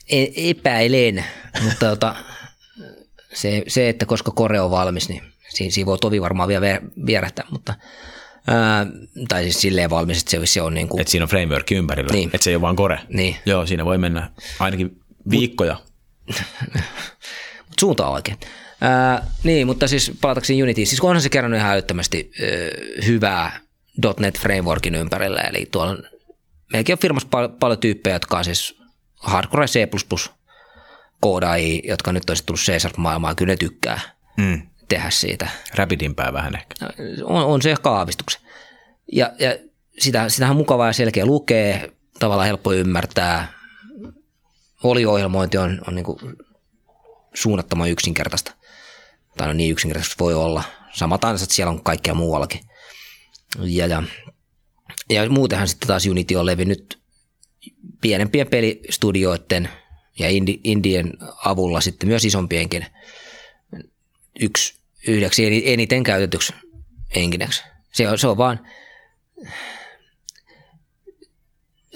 E- 0.09 0.51
epäilen, 0.51 1.25
mutta 1.63 1.87
tota, 1.91 2.17
se, 3.35 3.63
se, 3.69 3.89
että 3.89 4.07
koska 4.07 4.31
Korea 4.31 4.65
on 4.65 4.71
valmis, 4.71 5.09
niin 5.09 5.23
siinä, 5.49 5.71
siinä 5.71 5.87
voi 5.87 5.99
tovi 5.99 6.21
varmaan 6.23 6.49
vielä 6.49 6.81
vierähtää, 7.07 7.45
mutta 7.51 7.75
ää, 8.47 8.87
tai 9.29 9.43
siis 9.43 9.61
silleen 9.61 9.91
valmis, 9.91 10.19
että 10.19 10.31
se, 10.31 10.47
se 10.47 10.63
on 10.63 10.75
niin 10.75 10.89
kuin, 10.89 11.01
Että 11.01 11.11
siinä 11.11 11.25
on 11.25 11.29
framework 11.29 11.73
ympärillä, 11.73 12.13
Niin. 12.13 12.31
että 12.33 12.45
se 12.45 12.51
ei 12.51 12.57
ole 12.57 12.63
vaan 12.63 12.77
kore. 12.77 13.01
Niin. 13.09 13.37
Joo, 13.47 13.67
siinä 13.67 13.85
voi 13.85 13.99
mennä 13.99 14.31
ainakin 14.59 15.01
viikkoja. 15.31 15.81
suunta 17.81 18.07
on 18.07 18.13
oikein. 18.13 18.39
Ää, 18.81 19.27
niin, 19.45 19.67
mutta 19.67 19.89
siis 19.89 20.13
palatakseni 20.21 20.63
Unityin, 20.63 20.87
siis 20.87 21.01
onhan 21.01 21.23
se 21.23 21.29
kerännyt 21.29 21.61
ihan 21.61 21.73
älyttömästi 21.73 22.33
ö, 22.41 22.71
hyvää 23.07 23.61
.NET 24.21 24.39
Frameworkin 24.39 24.95
ympärillä, 24.95 25.41
eli 25.41 25.67
tuolla 25.71 25.91
on, 25.91 26.03
meilläkin 26.73 26.93
on 26.93 26.99
firmassa 26.99 27.29
pal- 27.31 27.49
paljon 27.49 27.79
tyyppejä, 27.81 28.15
jotka 28.17 28.39
on 28.39 28.45
siis 28.45 28.79
hardcore 29.17 29.67
C++ 29.67 29.87
koodaajia, 31.21 31.81
jotka 31.85 32.13
nyt 32.13 32.31
on 32.31 32.37
sitten 32.37 32.47
tullut 32.47 32.83
C-maailmaan, 32.91 33.37
kyllä 33.37 33.53
ne 33.53 33.57
tykkää 33.57 34.01
Mm. 34.37 34.63
tehdä 34.89 35.11
siitä. 35.11 35.49
Rapidimpää 35.75 36.33
vähän 36.33 36.55
ehkä. 36.57 36.75
On, 37.25 37.45
on 37.45 37.63
se 37.63 37.71
ehkä 37.71 37.91
aavistuksen. 37.91 38.41
Ja, 39.13 39.33
ja 39.39 39.57
sitä, 39.99 40.29
sitähän 40.29 40.51
on 40.51 40.57
mukavaa 40.57 40.87
ja 40.87 40.93
selkeä 40.93 41.27
lukee, 41.27 41.93
tavallaan 42.19 42.47
helppo 42.47 42.73
ymmärtää. 42.73 43.53
Oliohjelmointi 44.83 45.59
on, 45.59 45.81
on 45.89 45.95
niin 45.95 46.07
suunnattoman 47.35 47.91
yksinkertaista. 47.91 48.53
Tai 49.37 49.47
no 49.47 49.53
niin 49.53 49.73
yksinkertaisesti 49.73 50.19
voi 50.19 50.35
olla. 50.35 50.65
Samat 50.93 51.25
ansat 51.25 51.51
siellä 51.51 51.71
on 51.71 51.83
kaikkea 51.83 52.15
muuallakin. 52.15 52.61
Ja, 53.61 53.87
ja, 53.87 54.03
ja 55.11 55.31
muutenhan 55.31 55.69
sitten 55.69 55.87
taas 55.87 56.07
Unity 56.07 56.35
on 56.35 56.47
levinnyt 56.47 56.99
pienempien 58.01 58.47
pelistudioiden 58.47 59.69
ja 60.19 60.29
indi, 60.29 60.61
indien 60.65 61.13
avulla 61.45 61.81
sitten 61.81 62.09
myös 62.09 62.25
isompienkin 62.25 62.87
yksi 64.41 64.75
yhdeksi 65.07 65.47
eni- 65.47 65.63
eniten 65.67 66.03
käytetyksi 66.03 66.53
enkineksi. 67.15 67.63
Se 67.93 68.09
on, 68.09 68.19
se 68.19 68.27
on 68.27 68.37
vaan 68.37 68.67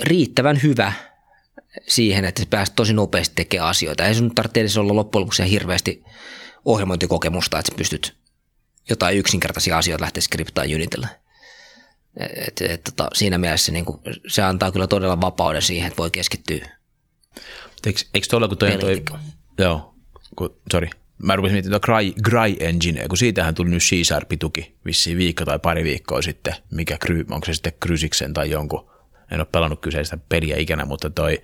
riittävän 0.03 0.63
hyvä 0.63 0.93
siihen, 1.87 2.25
että 2.25 2.43
sä 2.43 2.47
pääset 2.51 2.75
tosi 2.75 2.93
nopeasti 2.93 3.35
tekemään 3.35 3.71
asioita. 3.71 4.07
Ei 4.07 4.15
sun 4.15 4.35
tarvitse 4.35 4.61
edes 4.61 4.77
olla 4.77 4.95
loppujen 4.95 5.21
lopuksi 5.21 5.51
hirveästi 5.51 6.05
ohjelmointikokemusta, 6.65 7.59
että 7.59 7.73
sä 7.73 7.77
pystyt 7.77 8.17
jotain 8.91 9.19
yksinkertaisia 9.19 9.79
asioita 9.79 10.03
lähteä 10.03 10.21
skriptaamaan 10.21 10.75
Unitilla. 10.75 11.09
Et, 12.17 12.61
et, 12.61 12.85
tota, 12.85 13.09
siinä 13.15 13.39
mielessä 13.39 13.73
niin 13.73 13.85
kuin, 13.85 14.01
se 14.29 14.43
antaa 14.43 14.73
kyllä 14.73 14.87
todella 14.87 15.21
vapauden 15.21 15.63
siihen, 15.63 15.87
että 15.87 15.99
voi 15.99 16.11
keskittyä. 16.11 16.69
Eikö, 17.87 18.01
eikö 18.15 18.27
tuolla, 18.31 18.49
kun 18.49 18.59
toi, 18.59 18.79
toi 18.79 19.03
joo, 19.59 19.95
kun, 20.37 20.57
sorry, 20.73 20.89
mä 21.23 21.37
rupesin 21.37 21.55
miettimään 21.55 21.81
tuota 21.81 22.01
Cry, 22.01 22.13
Cry 22.23 22.57
Engine, 22.61 23.09
kun 23.09 23.19
siitähän 23.19 23.55
tuli 23.55 23.71
nyt 23.71 23.83
C-Sharp-tuki 23.83 24.77
vissiin 24.87 25.19
viikko 25.19 25.45
tai 25.45 25.59
pari 25.59 25.85
viikkoa 25.85 26.23
sitten, 26.23 26.55
mikä 26.71 26.99
Cry, 26.99 27.25
onko 27.31 27.47
se 27.47 27.55
sitten 27.55 27.73
Crysiksen 27.85 28.35
tai 28.35 28.51
jonkun, 28.51 28.91
en 29.31 29.41
ole 29.41 29.47
pelannut 29.53 29.81
kyseistä 29.81 30.19
peliä 30.29 30.57
ikänä, 30.57 30.85
mutta 30.85 31.11
toi, 31.11 31.43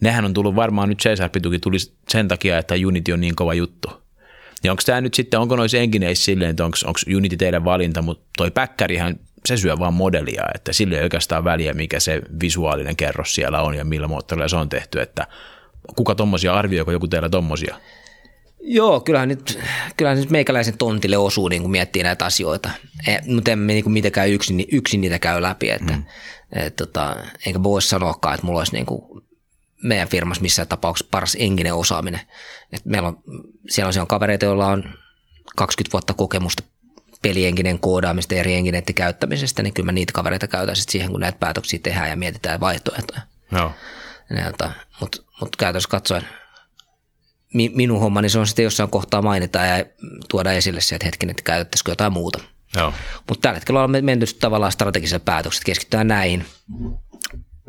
nehän 0.00 0.24
on 0.24 0.34
tullut 0.34 0.54
varmaan 0.54 0.88
nyt 0.88 1.02
C-Sharp-tuki 1.02 1.58
tuli 1.58 1.76
sen 2.08 2.28
takia, 2.28 2.58
että 2.58 2.74
Unity 2.86 3.12
on 3.12 3.20
niin 3.20 3.36
kova 3.36 3.54
juttu. 3.54 4.01
Ja 4.64 4.72
onko 4.72 4.82
tämä 4.86 5.00
nyt 5.00 5.14
sitten, 5.14 5.40
onko 5.40 5.56
noissa 5.56 5.78
engineissä 5.78 6.24
silleen, 6.24 6.50
että 6.50 6.64
onko, 6.64 6.76
Unity 7.16 7.36
teidän 7.36 7.64
valinta, 7.64 8.02
mutta 8.02 8.24
toi 8.36 8.50
päkkärihän, 8.50 9.20
se 9.46 9.56
syö 9.56 9.78
vaan 9.78 9.94
modelia, 9.94 10.44
että 10.54 10.72
sillä 10.72 10.96
ei 10.96 11.02
oikeastaan 11.02 11.44
väliä, 11.44 11.74
mikä 11.74 12.00
se 12.00 12.22
visuaalinen 12.40 12.96
kerros 12.96 13.34
siellä 13.34 13.62
on 13.62 13.74
ja 13.74 13.84
millä 13.84 14.08
moottorilla 14.08 14.48
se 14.48 14.56
on 14.56 14.68
tehty, 14.68 15.00
että 15.00 15.26
kuka 15.96 16.14
tommosia 16.14 16.54
arvioiko 16.54 16.92
joku 16.92 17.08
teillä 17.08 17.28
tommosia? 17.28 17.76
Joo, 18.64 19.00
kyllähän 19.00 19.28
nyt, 19.28 19.58
kyllähän 19.96 20.20
nyt 20.20 20.30
meikäläisen 20.30 20.78
tontille 20.78 21.16
osuu, 21.16 21.48
niin 21.48 21.62
kun 21.62 21.70
miettii 21.70 22.02
näitä 22.02 22.24
asioita. 22.24 22.70
E, 23.06 23.18
mutta 23.26 23.50
emme 23.50 23.72
niin 23.72 23.84
kuin 23.84 23.92
mitenkään 23.92 24.28
yksin, 24.28 24.64
yksin 24.72 25.00
niitä 25.00 25.18
käy 25.18 25.42
läpi. 25.42 25.70
Että, 25.70 25.92
mm. 25.92 26.04
et, 26.52 26.76
tota, 26.76 27.16
enkä 27.46 27.62
voi 27.62 27.82
sanoakaan, 27.82 28.34
että 28.34 28.46
mulla 28.46 28.60
olisi 28.60 28.72
niin 28.72 28.86
kuin 28.86 29.21
meidän 29.82 30.08
firmassa 30.08 30.42
missään 30.42 30.68
tapauksessa 30.68 31.08
paras 31.10 31.36
enkinen 31.40 31.74
osaaminen. 31.74 32.20
Et 32.72 32.84
meillä 32.84 33.08
on, 33.08 33.22
siellä 33.68 33.88
on, 33.88 33.92
siellä 33.92 34.04
on 34.04 34.08
kavereita, 34.08 34.44
joilla 34.44 34.66
on 34.66 34.84
20 35.56 35.92
vuotta 35.92 36.14
kokemusta 36.14 36.62
pelienkinen 37.22 37.78
koodaamista 37.78 38.34
eri 38.34 38.54
enkineiden 38.54 38.94
käyttämisestä, 38.94 39.62
niin 39.62 39.74
kyllä 39.74 39.86
mä 39.86 39.92
niitä 39.92 40.12
kavereita 40.12 40.48
käytän 40.48 40.76
sit 40.76 40.88
siihen, 40.88 41.10
kun 41.10 41.20
näitä 41.20 41.38
päätöksiä 41.38 41.80
tehdään 41.82 42.10
ja 42.10 42.16
mietitään 42.16 42.60
vaihtoehtoja. 42.60 43.20
Joo. 43.52 43.72
Mutta 45.00 45.22
mut 45.40 45.56
käytännössä 45.56 45.88
katsoen 45.88 46.26
mi, 47.54 47.70
minun 47.74 48.00
hommani 48.00 48.28
se 48.28 48.38
on 48.38 48.46
sitten 48.46 48.62
jossain 48.62 48.90
kohtaa 48.90 49.22
mainita 49.22 49.58
ja 49.58 49.84
tuoda 50.28 50.52
esille 50.52 50.80
se, 50.80 50.94
että 50.94 51.06
hetkinen, 51.06 51.30
että 51.30 51.42
käytettäisikö 51.42 51.90
jotain 51.90 52.12
muuta. 52.12 52.38
Joo. 52.76 52.94
Mutta 53.28 53.42
tällä 53.42 53.54
hetkellä 53.54 53.82
ollaan 53.82 54.04
menty 54.04 54.26
tavallaan 54.26 54.72
strategiselle 54.72 55.22
päätökselle, 55.24 55.64
keskitytään 55.66 56.08
näihin. 56.08 56.46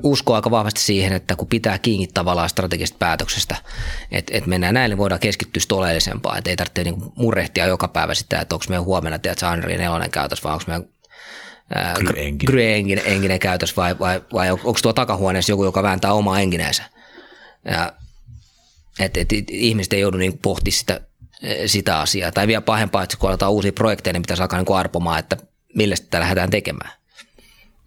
Uskoo 0.04 0.36
aika 0.36 0.52
vahvasti 0.52 0.82
siihen, 0.82 1.14
että 1.14 1.36
kun 1.36 1.48
pitää 1.48 1.78
kiinni 1.78 2.08
tavallaan 2.14 2.50
strategisesta 2.50 2.98
päätöksestä, 3.00 3.56
että, 4.12 4.38
että 4.38 4.50
mennään 4.50 4.74
näille, 4.74 4.94
niin 4.94 4.98
voidaan 4.98 5.20
keskittyä 5.20 5.62
oleellisempaan, 5.72 6.38
että 6.38 6.50
ei 6.50 6.56
tarvitse 6.56 6.84
niinku 6.84 7.14
murrehtia 7.16 7.66
joka 7.66 7.88
päivä 7.88 8.14
sitä, 8.14 8.40
että 8.40 8.56
onko 8.56 8.66
meidän 8.70 8.84
huomenna, 8.84 9.20
tiedätkö, 9.20 9.50
Unreal 9.50 9.78
4 9.78 10.10
käytössä 10.10 10.44
vai 10.44 10.54
onko 10.54 10.64
meidän 10.68 10.86
ää, 11.76 11.94
Cry 11.94 12.06
Gry- 12.08 12.20
Engine. 12.20 12.52
Gry 12.52 12.74
Engine, 12.74 13.02
Engine 13.06 13.40
käytössä 13.40 13.76
vai, 13.76 14.00
vai, 14.00 14.22
vai 14.34 14.52
on- 14.52 14.60
onko 14.64 14.80
tuo 14.82 14.94
takahuoneessa 14.94 15.52
joku, 15.52 15.64
joka 15.64 15.84
vääntää 15.84 16.14
omaa 16.14 16.40
engineensä. 16.40 16.84
Ja 17.66 17.94
että 19.00 19.20
et, 19.20 19.34
et, 19.34 19.46
ihmiset 19.50 19.94
ei 19.94 20.00
joudu 20.00 20.18
niin 20.18 20.38
pohtimaan 20.38 20.78
sitä, 20.80 21.02
sitä 21.66 22.00
asiaa. 22.00 22.32
Tai 22.32 22.48
vielä 22.48 22.62
pahempaa, 22.62 23.04
että 23.04 23.18
kun 23.18 23.30
aletaan 23.30 23.52
uusia 23.52 23.74
projekteja, 23.74 24.14
niin 24.14 24.22
pitäisi 24.22 24.44
alkaa 24.44 24.60
niin 24.62 24.76
arpomaan, 24.76 25.20
että 25.20 25.38
millä 25.76 25.96
sitä 25.96 26.20
lähdetään 26.20 26.50
tekemään. 26.50 26.92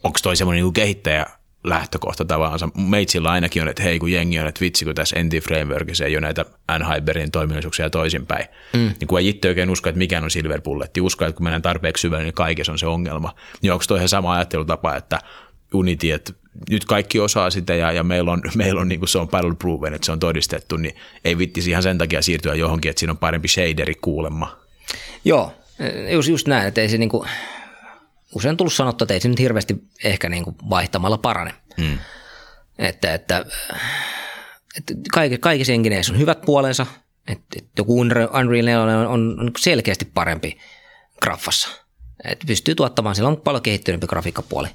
Onko 0.02 0.18
toi 0.22 0.36
semmoinen 0.36 0.64
niin 0.64 0.72
kehittäjä 0.72 1.26
lähtökohta 1.68 2.24
tavallaan? 2.24 2.72
Meitsillä 2.76 3.30
ainakin 3.30 3.62
on, 3.62 3.68
että 3.68 3.82
hei 3.82 3.98
kun 3.98 4.12
jengi 4.12 4.38
on, 4.38 4.46
että 4.46 4.60
vitsi 4.60 4.84
kun 4.84 4.94
tässä 4.94 5.16
NT 5.22 5.32
Frameworkissa 5.42 6.04
ei 6.04 6.14
ole 6.14 6.20
näitä 6.20 6.44
Anhyberin 6.68 7.30
toiminnallisuuksia 7.30 7.86
ja 7.86 7.90
toisinpäin. 7.90 8.46
Mm. 8.72 8.94
Niin 9.00 9.08
kun 9.08 9.18
ei 9.18 9.28
itse 9.28 9.48
oikein 9.48 9.70
usko, 9.70 9.88
että 9.88 9.98
mikään 9.98 10.24
on 10.24 10.30
silver 10.30 10.60
bulletti, 10.60 11.00
usko, 11.00 11.24
että 11.24 11.36
kun 11.36 11.44
mennään 11.44 11.62
tarpeeksi 11.62 12.00
syvälle, 12.00 12.24
niin 12.24 12.34
kaikessa 12.34 12.72
on 12.72 12.78
se 12.78 12.86
ongelma. 12.86 13.34
Niin 13.62 13.72
onko 13.72 13.84
toi 13.88 13.98
ihan 13.98 14.08
sama 14.08 14.32
ajattelutapa, 14.32 14.96
että 14.96 15.18
Unity, 15.74 16.10
että 16.10 16.32
nyt 16.70 16.84
kaikki 16.84 17.20
osaa 17.20 17.50
sitä 17.50 17.74
ja, 17.74 17.92
ja 17.92 18.04
meillä 18.04 18.32
on, 18.32 18.42
meillä 18.54 18.80
on 18.80 18.88
niin 18.88 18.98
kuin 18.98 19.08
se 19.08 19.18
on 19.18 19.28
battle 19.28 19.54
proven, 19.54 19.94
että 19.94 20.06
se 20.06 20.12
on 20.12 20.20
todistettu, 20.20 20.76
niin 20.76 20.94
ei 21.24 21.38
vittisi 21.38 21.70
ihan 21.70 21.82
sen 21.82 21.98
takia 21.98 22.22
siirtyä 22.22 22.54
johonkin, 22.54 22.90
että 22.90 23.00
siinä 23.00 23.10
on 23.10 23.18
parempi 23.18 23.48
shaderi 23.48 23.94
kuulemma. 23.94 24.58
Joo, 25.24 25.52
just, 26.10 26.28
just 26.28 26.46
näin, 26.46 26.68
että 26.68 26.80
ei 26.80 26.88
se 26.88 26.98
niinku, 26.98 27.26
usein 28.34 28.56
tullut 28.56 28.72
sanottua, 28.72 29.04
että 29.04 29.14
ei 29.14 29.20
se 29.20 29.28
nyt 29.28 29.38
hirveästi 29.38 29.76
ehkä 30.04 30.28
niinku 30.28 30.54
vaihtamalla 30.70 31.18
parane. 31.18 31.54
Mm. 31.76 31.98
Että, 32.78 33.14
että, 33.14 33.44
että 34.76 34.94
kaikki, 35.12 35.38
kaikissa 35.38 35.72
engineissä 35.72 36.12
on 36.12 36.18
hyvät 36.18 36.40
puolensa, 36.40 36.86
että, 37.28 37.46
että 37.56 37.70
joku 37.78 38.00
Unreal 38.00 38.28
Unreal 38.28 38.64
4 38.64 38.82
on, 38.82 38.88
on, 38.88 39.40
on 39.40 39.50
selkeästi 39.58 40.04
parempi 40.04 40.58
graffassa. 41.22 41.68
Että 42.24 42.46
pystyy 42.46 42.74
tuottamaan, 42.74 43.14
sillä 43.14 43.28
on 43.28 43.40
paljon 43.40 43.62
kehittyneempi 43.62 44.06
grafiikkapuoli 44.06 44.68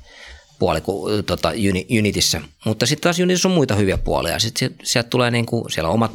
puoli 0.61 0.81
kuin 0.81 1.25
tota, 1.25 1.49
Uni- 1.49 1.99
Unitissä. 1.99 2.41
Mutta 2.65 2.85
sitten 2.85 3.03
taas 3.03 3.19
Unitissa 3.19 3.49
on 3.49 3.55
muita 3.55 3.75
hyviä 3.75 3.97
puolia. 3.97 4.39
Sitten 4.39 4.75
sieltä 4.83 5.09
tulee 5.09 5.31
niinku, 5.31 5.65
siellä 5.69 5.87
on 5.87 5.93
omat 5.93 6.11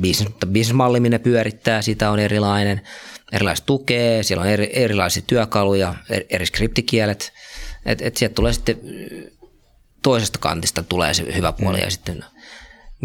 business, 0.00 0.34
business-malli, 0.46 1.00
minne 1.00 1.18
pyörittää, 1.18 1.82
sitä 1.82 2.10
on 2.10 2.18
erilainen, 2.18 2.80
erilaiset 3.32 3.66
tukee, 3.66 4.22
siellä 4.22 4.42
on 4.42 4.48
eri, 4.48 4.70
erilaisia 4.72 5.22
työkaluja, 5.26 5.94
eri, 6.30 6.46
skriptikielet. 6.46 7.32
Että 7.86 8.04
et 8.04 8.16
sieltä 8.16 8.34
tulee 8.34 8.52
sitten 8.52 8.80
toisesta 10.02 10.38
kantista 10.38 10.82
tulee 10.82 11.14
se 11.14 11.34
hyvä 11.34 11.52
puoli 11.52 11.76
mm. 11.76 11.84
ja 11.84 11.90
sitten 11.90 12.24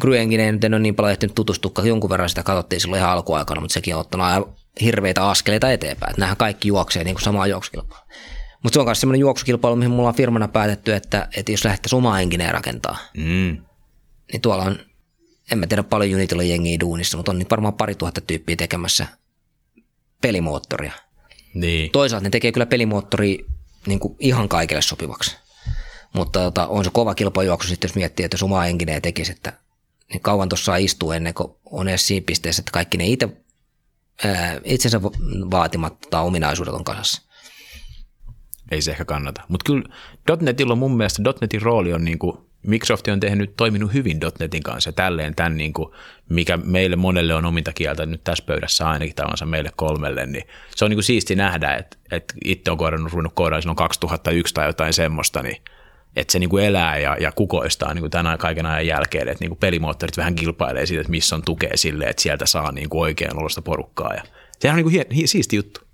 Gryenkin 0.02 0.54
nyt 0.54 0.64
en 0.64 0.74
ole 0.74 0.82
niin 0.82 0.96
paljon 0.96 1.12
ehtinyt 1.12 1.36
tutustua, 1.36 1.72
jonkun 1.84 2.10
verran 2.10 2.30
sitä 2.30 2.44
katsottiin 2.44 2.82
silloin 2.82 3.00
ihan 3.00 3.12
alkuaikana, 3.12 3.62
mutta 3.62 3.74
sekin 3.74 3.96
on 3.96 4.02
ottanut 4.02 4.50
hirveitä 4.82 5.30
askeleita 5.30 5.72
eteenpäin. 5.72 6.14
Nämähän 6.18 6.38
kaikki 6.38 6.68
juoksee 6.68 7.04
niin 7.04 7.16
kuin 7.16 7.24
samaa 7.24 7.48
juoksukilpailua. 7.48 8.08
Mutta 8.64 8.74
se 8.74 8.80
on 8.80 8.86
myös 8.86 9.00
sellainen 9.02 9.20
juoksukilpailu, 9.20 9.76
mihin 9.76 9.92
mulla 9.92 10.10
on 10.10 10.16
firmana 10.16 10.48
päätetty, 10.48 10.94
että, 10.94 11.28
että 11.38 11.52
jos 11.52 11.66
lähdettäisiin 11.66 11.98
omaa 11.98 12.22
engineen 12.22 12.54
rakentaa, 12.54 12.98
Mm. 13.18 13.58
niin 14.32 14.42
tuolla 14.42 14.64
on, 14.64 14.80
en 15.52 15.58
mä 15.60 15.68
tiedä 15.68 15.84
paljon 15.84 16.14
Unitilla 16.20 16.44
jengiä 16.44 16.80
duunissa, 16.80 17.18
mutta 17.18 17.32
on 17.32 17.40
nyt 17.40 17.52
varmaan 17.52 17.74
pari 17.74 17.96
tuhatta 17.96 18.22
tyyppiä 18.22 18.56
tekemässä 18.56 19.08
pelimoottoria. 20.22 20.92
Niin. 21.54 21.92
Toisaalta 21.92 22.24
ne 22.24 22.30
tekee 22.30 22.52
kyllä 22.52 22.66
pelimoottoria 22.66 23.44
niin 23.88 24.00
kuin 24.00 24.16
ihan 24.20 24.50
kaikille 24.50 24.82
sopivaksi. 24.82 25.38
Mutta 26.14 26.40
tota, 26.40 26.68
on 26.68 26.84
se 26.84 26.90
kova 26.94 27.16
kilpajuoksu 27.16 27.70
sitten, 27.70 27.88
jos 27.88 27.96
miettii, 27.96 28.26
että 28.26 28.36
jos 28.36 28.44
omaa 28.44 28.68
engineen 28.68 29.02
tekisi, 29.02 29.32
että 29.32 29.54
niin 30.14 30.22
kauan 30.22 30.50
tuossa 30.50 30.76
istuu 30.76 31.12
ennen 31.12 31.34
kuin 31.34 31.48
on 31.66 31.88
edes 31.88 32.08
siinä 32.08 32.24
pisteessä, 32.26 32.62
että 32.62 32.72
kaikki 32.72 32.98
ne 32.98 33.08
itse 33.08 33.30
ää, 34.26 34.60
itsensä 34.64 35.04
va- 35.04 35.12
vaatimat 35.52 35.98
tai 36.10 36.24
ominaisuudet 36.24 36.74
on 36.74 36.84
kasassa. 36.84 37.22
Ei 38.72 38.82
se 38.82 38.92
ehkä 38.92 39.06
kannata. 39.06 39.42
Mutta 39.48 39.64
kyllä 39.66 39.84
.NETillä 40.42 40.72
on 40.72 40.78
mun 40.78 40.98
mielestä, 40.98 41.22
.NETin 41.42 41.62
rooli 41.62 41.94
on 41.94 42.04
niin 42.04 42.20
kuin, 42.20 42.38
Microsoft 42.68 43.08
on 43.08 43.20
tehnyt, 43.20 43.54
toiminut 43.58 43.94
hyvin 43.94 44.20
.NETin 44.40 44.64
kanssa 44.64 44.88
ja 44.88 44.94
tälleen 44.94 45.36
tämän, 45.36 45.58
niin 45.58 45.74
kuin, 45.74 45.90
mikä 46.30 46.58
meille 46.58 46.96
monelle 46.96 47.34
on 47.36 47.46
ominta 47.46 47.74
kieltä 47.74 48.06
nyt 48.06 48.24
tässä 48.24 48.44
pöydässä 48.46 48.90
ainakin 48.90 49.16
tavansa 49.16 49.46
meille 49.46 49.72
kolmelle, 49.76 50.26
niin 50.26 50.48
se 50.76 50.86
on 50.86 50.92
niin 50.92 50.98
kuin 50.98 51.04
siisti 51.04 51.36
nähdä, 51.36 51.76
että, 51.76 51.98
että 52.12 52.34
itse 52.46 52.72
on 52.72 52.78
koodannut, 52.78 53.12
ruvennut 53.12 53.34
koodaan 53.36 53.62
silloin 53.62 53.76
2001 53.76 54.54
tai 54.54 54.68
jotain 54.68 54.94
semmoista, 54.94 55.44
niin 55.44 55.62
että 56.16 56.32
se 56.32 56.40
niin 56.40 56.50
kuin 56.50 56.66
elää 56.66 56.98
ja, 56.98 57.18
ja 57.20 57.32
kukoistaa 57.32 57.94
niin 57.94 58.02
kuin 58.02 58.12
tämän 58.12 58.38
kaiken 58.38 58.66
ajan 58.66 58.88
jälkeen, 58.88 59.28
että 59.28 59.44
niin 59.44 59.50
kuin 59.50 59.60
pelimoottorit 59.60 60.18
vähän 60.18 60.36
kilpailee 60.36 60.86
siitä, 60.86 61.02
että 61.02 61.12
missä 61.12 61.36
on 61.36 61.42
tukea 61.46 61.72
sille, 61.76 62.06
että 62.06 62.22
sieltä 62.22 62.46
saa 62.46 62.72
niin 62.72 62.90
kuin 62.90 63.02
oikean 63.02 63.40
olosta 63.40 63.62
porukkaa 63.62 64.14
ja 64.14 64.24
sehän 64.60 64.74
on 64.74 64.78
niin 64.78 65.06
kuin 65.06 65.08
hien, 65.16 65.28
siisti 65.28 65.56
juttu. 65.56 65.87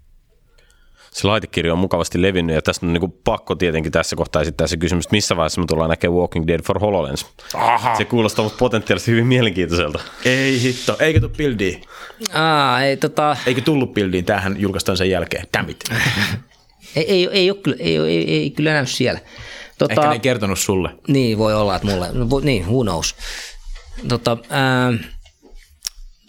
Se 1.14 1.28
laitekirja 1.28 1.74
on 1.74 1.80
mukavasti 1.80 2.22
levinnyt 2.22 2.56
ja 2.56 2.62
tästä 2.62 2.86
on 2.86 2.94
niin 2.94 3.00
kuin 3.00 3.14
pakko 3.24 3.56
tietenkin 3.56 3.92
tässä 3.92 4.16
kohtaa 4.16 4.42
esittää 4.42 4.68
se 4.68 4.78
kysymys, 4.78 5.06
että 5.06 5.16
missä 5.16 5.36
vaiheessa 5.36 5.62
me 5.62 5.68
tullaan 5.68 5.90
näkemään 5.90 6.20
Walking 6.20 6.48
Dead 6.48 6.62
for 6.62 6.80
HoloLens. 6.80 7.26
Aha. 7.54 7.96
Se 7.96 8.06
kuulostaa 8.06 8.44
musta 8.44 8.58
potentiaalisesti 8.58 9.12
hyvin 9.12 9.28
mielenkiintoiselta. 9.28 10.00
Ei 10.26 10.62
hitto, 10.62 10.98
eikö 11.00 11.20
tuu 11.20 11.30
buildiin? 11.30 11.82
Aa, 12.34 12.84
ei, 12.84 12.98
tota, 12.98 13.38
Eikö 13.46 13.62
tullut 13.62 13.94
buildiin, 13.94 14.26
tämähän 14.26 14.56
julkaistaan 14.60 14.98
sen 14.98 15.10
jälkeen. 15.10 15.48
Dammit. 15.58 15.84
ei, 16.96 17.06
ei, 17.08 17.30
ei, 17.32 17.52
ole 17.52 17.60
kyllä, 17.60 17.78
ei, 17.80 17.98
ei, 17.98 18.32
ei 18.32 18.52
kyllä 18.52 18.74
näy 18.74 18.86
siellä. 18.86 19.20
Tota, 19.78 19.94
Ehkä 19.94 20.08
ne 20.08 20.14
ei 20.14 20.20
kertonut 20.20 20.60
sulle. 20.60 20.90
Niin, 21.08 21.38
voi 21.38 21.54
olla, 21.54 21.76
että 21.76 21.88
mulle, 21.88 22.10
no, 22.14 22.26
niin, 22.42 22.66
who 22.66 22.84
knows. 22.84 23.16
Tota, 24.08 24.38
ää, 24.50 24.94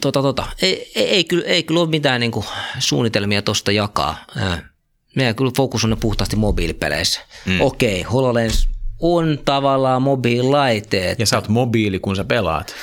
tota, 0.00 0.22
tota. 0.22 0.46
Ei, 0.62 0.92
ei, 0.94 1.08
ei, 1.08 1.24
kyllä, 1.24 1.44
ei 1.46 1.62
kyllä 1.62 1.80
ole 1.80 1.88
mitään 1.88 2.20
niinku, 2.20 2.44
suunnitelmia 2.78 3.42
tuosta 3.42 3.72
jakaa. 3.72 4.24
Ää, 4.36 4.73
meidän 5.16 5.34
kyllä 5.34 5.50
fokus 5.56 5.84
on 5.84 5.96
puhtaasti 6.00 6.36
mobiilipeleissä. 6.36 7.20
Mm. 7.46 7.60
Okei, 7.60 8.00
okay, 8.00 8.12
HoloLens 8.12 8.68
on 9.00 9.38
tavallaan 9.44 10.02
mobiililaite. 10.02 11.16
Ja 11.18 11.26
sä 11.26 11.36
oot 11.36 11.48
mobiili, 11.48 11.98
kun 11.98 12.16
sä 12.16 12.24
pelaat. 12.24 12.74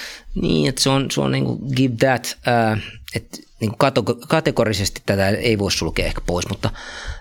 Niin, 0.41 0.69
että 0.69 0.81
se 0.81 0.89
on, 0.89 1.11
se 1.11 1.21
on 1.21 1.31
niin 1.31 1.45
kuin 1.45 1.59
give 1.75 1.95
that, 1.95 2.37
ää, 2.45 2.77
että 3.15 3.37
niin 3.59 3.71
kuin 3.77 4.17
kategorisesti 4.27 5.01
tätä 5.05 5.29
ei 5.29 5.59
voi 5.59 5.71
sulkea 5.71 6.05
ehkä 6.05 6.21
pois, 6.25 6.49
mutta 6.49 6.69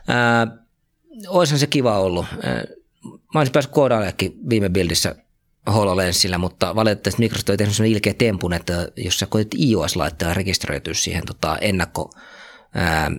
ää, 0.09 0.47
olisihan 1.28 1.59
se 1.59 1.66
kiva 1.66 1.99
ollut. 1.99 2.27
Ää, 2.43 2.65
mä 3.35 3.41
olisin 3.41 3.53
päässyt 3.53 3.74
koodaallekin 3.74 4.35
viime 4.49 4.69
bildissä 4.69 5.15
HoloLensillä, 5.73 6.39
mutta 6.39 6.74
valitettavasti 6.74 7.23
Microsoft 7.23 7.49
oli 7.49 7.57
tehnyt 7.57 7.77
sellainen 7.77 7.95
ilkeä 7.95 8.15
tempun, 8.15 8.53
että 8.53 8.89
jos 8.97 9.19
sä 9.19 9.27
koetit 9.27 9.61
iOS 9.61 9.97
laittaa 9.97 10.28
ja 10.28 10.35
rekisteröityä 10.35 10.95
siihen 10.95 11.27
tota, 11.27 11.59
ennakko 11.59 12.11
ää, 12.74 13.11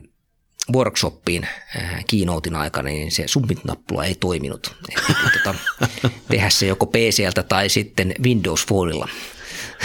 workshoppiin 0.73 1.47
ää, 1.75 2.01
keynotein 2.09 2.55
aikana, 2.55 2.89
niin 2.89 3.11
se 3.11 3.27
submit-nappula 3.27 4.05
ei 4.05 4.15
toiminut. 4.15 4.75
Piti, 4.87 5.39
tota, 5.43 5.55
tehdä 6.31 6.49
se 6.49 6.65
joko 6.65 6.85
PCltä 6.85 7.43
tai 7.43 7.69
sitten 7.69 8.13
Windows 8.23 8.65
Phoneilla. 8.65 9.07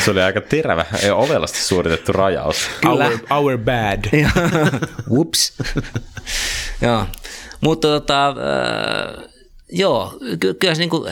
Se 0.05 0.11
oli 0.11 0.23
aika 0.23 0.41
terävä 0.41 0.85
ja 1.03 1.15
ovelasti 1.15 1.59
suoritettu 1.59 2.13
rajaus. 2.13 2.69
Kyllä. 2.81 3.05
Our, 3.07 3.19
our 3.31 3.59
bad. 3.59 4.05
Whoops. 5.13 5.53
joo. 6.83 7.07
Mutta 7.61 7.89
tota, 7.89 8.29
äh, 8.29 9.25
joo, 9.73 10.19
ky- 10.41 10.55
kyllä 10.55 10.75
se 10.75 10.81
niinku, 10.81 11.09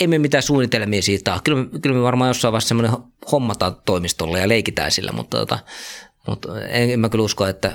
ei 0.00 0.06
me 0.06 0.18
mitään 0.18 0.42
suunnitelmia 0.42 1.02
siitä 1.02 1.32
ole. 1.32 1.40
Kyllä, 1.44 1.62
me- 1.62 1.80
kyllä 1.80 1.96
me 1.96 2.02
varmaan 2.02 2.28
jossain 2.30 2.52
vaiheessa 2.52 2.68
semmoinen 2.68 2.96
hommataan 3.32 3.76
toimistolle 3.84 4.40
ja 4.40 4.48
leikitään 4.48 4.90
sillä, 4.90 5.12
mutta, 5.12 5.36
tota, 5.36 5.58
mutta 6.26 6.60
en, 6.60 6.90
en 6.90 7.00
mä 7.00 7.08
kyllä 7.08 7.24
usko, 7.24 7.46
että 7.46 7.72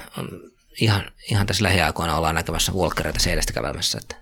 ihan, 0.82 1.02
ihan 1.32 1.48
tässä 1.48 1.64
lähiaikoina 1.64 2.18
ollaan 2.18 2.36
näkemässä 2.36 2.72
Walkereita 2.72 3.20
seinästä 3.20 3.54
kävelmässä. 3.54 4.00
Että. 4.02 4.16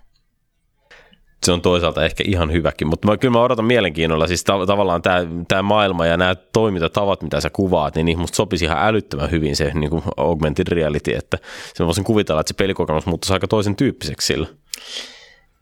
se 1.46 1.52
on 1.52 1.62
toisaalta 1.62 2.04
ehkä 2.04 2.24
ihan 2.26 2.52
hyväkin, 2.52 2.88
mutta 2.88 3.08
mä, 3.08 3.16
kyllä 3.16 3.32
mä 3.32 3.42
odotan 3.42 3.64
mielenkiinnolla, 3.64 4.26
siis 4.26 4.44
ta- 4.44 4.66
tavallaan 4.66 5.02
tämä, 5.48 5.62
maailma 5.62 6.06
ja 6.06 6.16
nämä 6.16 6.34
toimintatavat, 6.34 7.22
mitä 7.22 7.40
sä 7.40 7.50
kuvaat, 7.50 7.94
niin 7.94 8.06
niihin 8.06 8.20
musta 8.20 8.36
sopisi 8.36 8.64
ihan 8.64 8.88
älyttömän 8.88 9.30
hyvin 9.30 9.56
se 9.56 9.70
niin 9.74 9.90
kuin 9.90 10.02
augmented 10.16 10.66
reality, 10.68 11.14
että 11.14 11.38
se 11.74 11.82
mä 11.82 11.86
voisin 11.86 12.04
kuvitella, 12.04 12.40
että 12.40 12.50
se 12.50 12.54
pelikokemus 12.54 13.06
muuttuisi 13.06 13.32
aika 13.32 13.48
toisen 13.48 13.76
tyyppiseksi 13.76 14.26
sillä. 14.26 14.46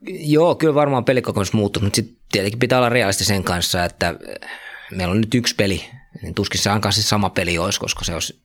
Joo, 0.08 0.54
kyllä 0.54 0.74
varmaan 0.74 1.04
pelikokemus 1.04 1.52
muuttuu, 1.52 1.82
mutta 1.82 1.96
sitten 1.96 2.16
tietenkin 2.32 2.58
pitää 2.58 2.78
olla 2.78 2.88
realisti 2.88 3.24
sen 3.24 3.44
kanssa, 3.44 3.84
että 3.84 4.14
meillä 4.90 5.12
on 5.12 5.20
nyt 5.20 5.34
yksi 5.34 5.54
peli, 5.54 5.84
niin 6.22 6.34
tuskin 6.34 6.60
se 6.60 6.70
ainakaan 6.70 6.92
se 6.92 7.02
sama 7.02 7.30
peli 7.30 7.58
olisi, 7.58 7.80
koska 7.80 8.04
se 8.04 8.14
olisi, 8.14 8.42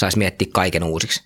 saisi 0.00 0.18
miettiä 0.18 0.48
kaiken 0.52 0.82
uusiksi. 0.84 1.22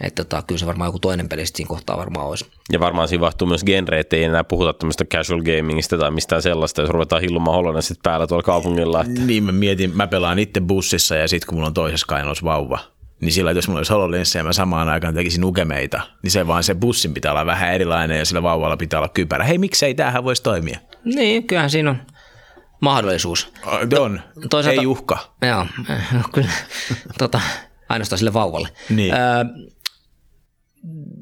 Että 0.00 0.24
tota, 0.24 0.42
kyllä 0.42 0.58
se 0.58 0.66
varmaan 0.66 0.88
joku 0.88 0.98
toinen 0.98 1.28
peli 1.28 1.46
sitten 1.46 1.56
siinä 1.56 1.68
kohtaa 1.68 1.98
varmaan 1.98 2.26
olisi. 2.26 2.46
Ja 2.72 2.80
varmaan 2.80 3.08
siinä 3.08 3.20
vaihtuu 3.20 3.48
myös 3.48 3.64
genre, 3.64 4.00
että 4.00 4.16
ei 4.16 4.24
enää 4.24 4.44
puhuta 4.44 4.72
tämmöistä 4.72 5.04
casual 5.04 5.42
gamingista 5.42 5.98
tai 5.98 6.10
mistään 6.10 6.42
sellaista, 6.42 6.80
jos 6.80 6.90
ruvetaan 6.90 7.22
hillumaan 7.22 7.56
HoloLensit 7.56 7.98
päällä 8.02 8.26
tuolla 8.26 8.42
kaupungilla. 8.42 9.00
Että 9.00 9.20
Niin 9.20 9.44
mä 9.44 9.52
mietin, 9.52 9.96
mä 9.96 10.06
pelaan 10.06 10.38
itse 10.38 10.60
bussissa 10.60 11.16
ja 11.16 11.28
sitten 11.28 11.46
kun 11.46 11.54
mulla 11.56 11.66
on 11.66 11.74
toisessa 11.74 12.06
kainalossa 12.06 12.44
vauva, 12.44 12.78
niin 13.20 13.32
sillä 13.32 13.50
että 13.50 13.58
jos 13.58 13.68
mulla 13.68 13.78
olisi 13.78 13.92
HoloLens 13.92 14.34
ja 14.34 14.44
mä 14.44 14.52
samaan 14.52 14.88
aikaan 14.88 15.14
tekisin 15.14 15.40
nukemeita, 15.40 16.00
niin 16.22 16.30
se 16.30 16.46
vaan 16.46 16.64
se 16.64 16.74
bussin 16.74 17.14
pitää 17.14 17.32
olla 17.32 17.46
vähän 17.46 17.74
erilainen 17.74 18.18
ja 18.18 18.24
sillä 18.24 18.42
vauvalla 18.42 18.76
pitää 18.76 19.00
olla 19.00 19.08
kypärä. 19.08 19.44
Hei, 19.44 19.58
miksei 19.58 19.94
tämähän 19.94 20.24
voisi 20.24 20.42
toimia? 20.42 20.78
Niin, 21.04 21.46
kyllähän 21.46 21.70
siinä 21.70 21.90
on 21.90 21.96
mahdollisuus. 22.80 23.52
On, 24.00 24.20
toisaalta- 24.50 24.80
ei 24.80 24.86
uhka. 24.86 25.34
Joo, 25.42 25.66
kyllä. 26.34 26.50
tota, 27.18 27.40
ainoastaan 27.88 28.18
sille 28.18 28.32
vauvalle. 28.32 28.68
Niin. 28.90 29.14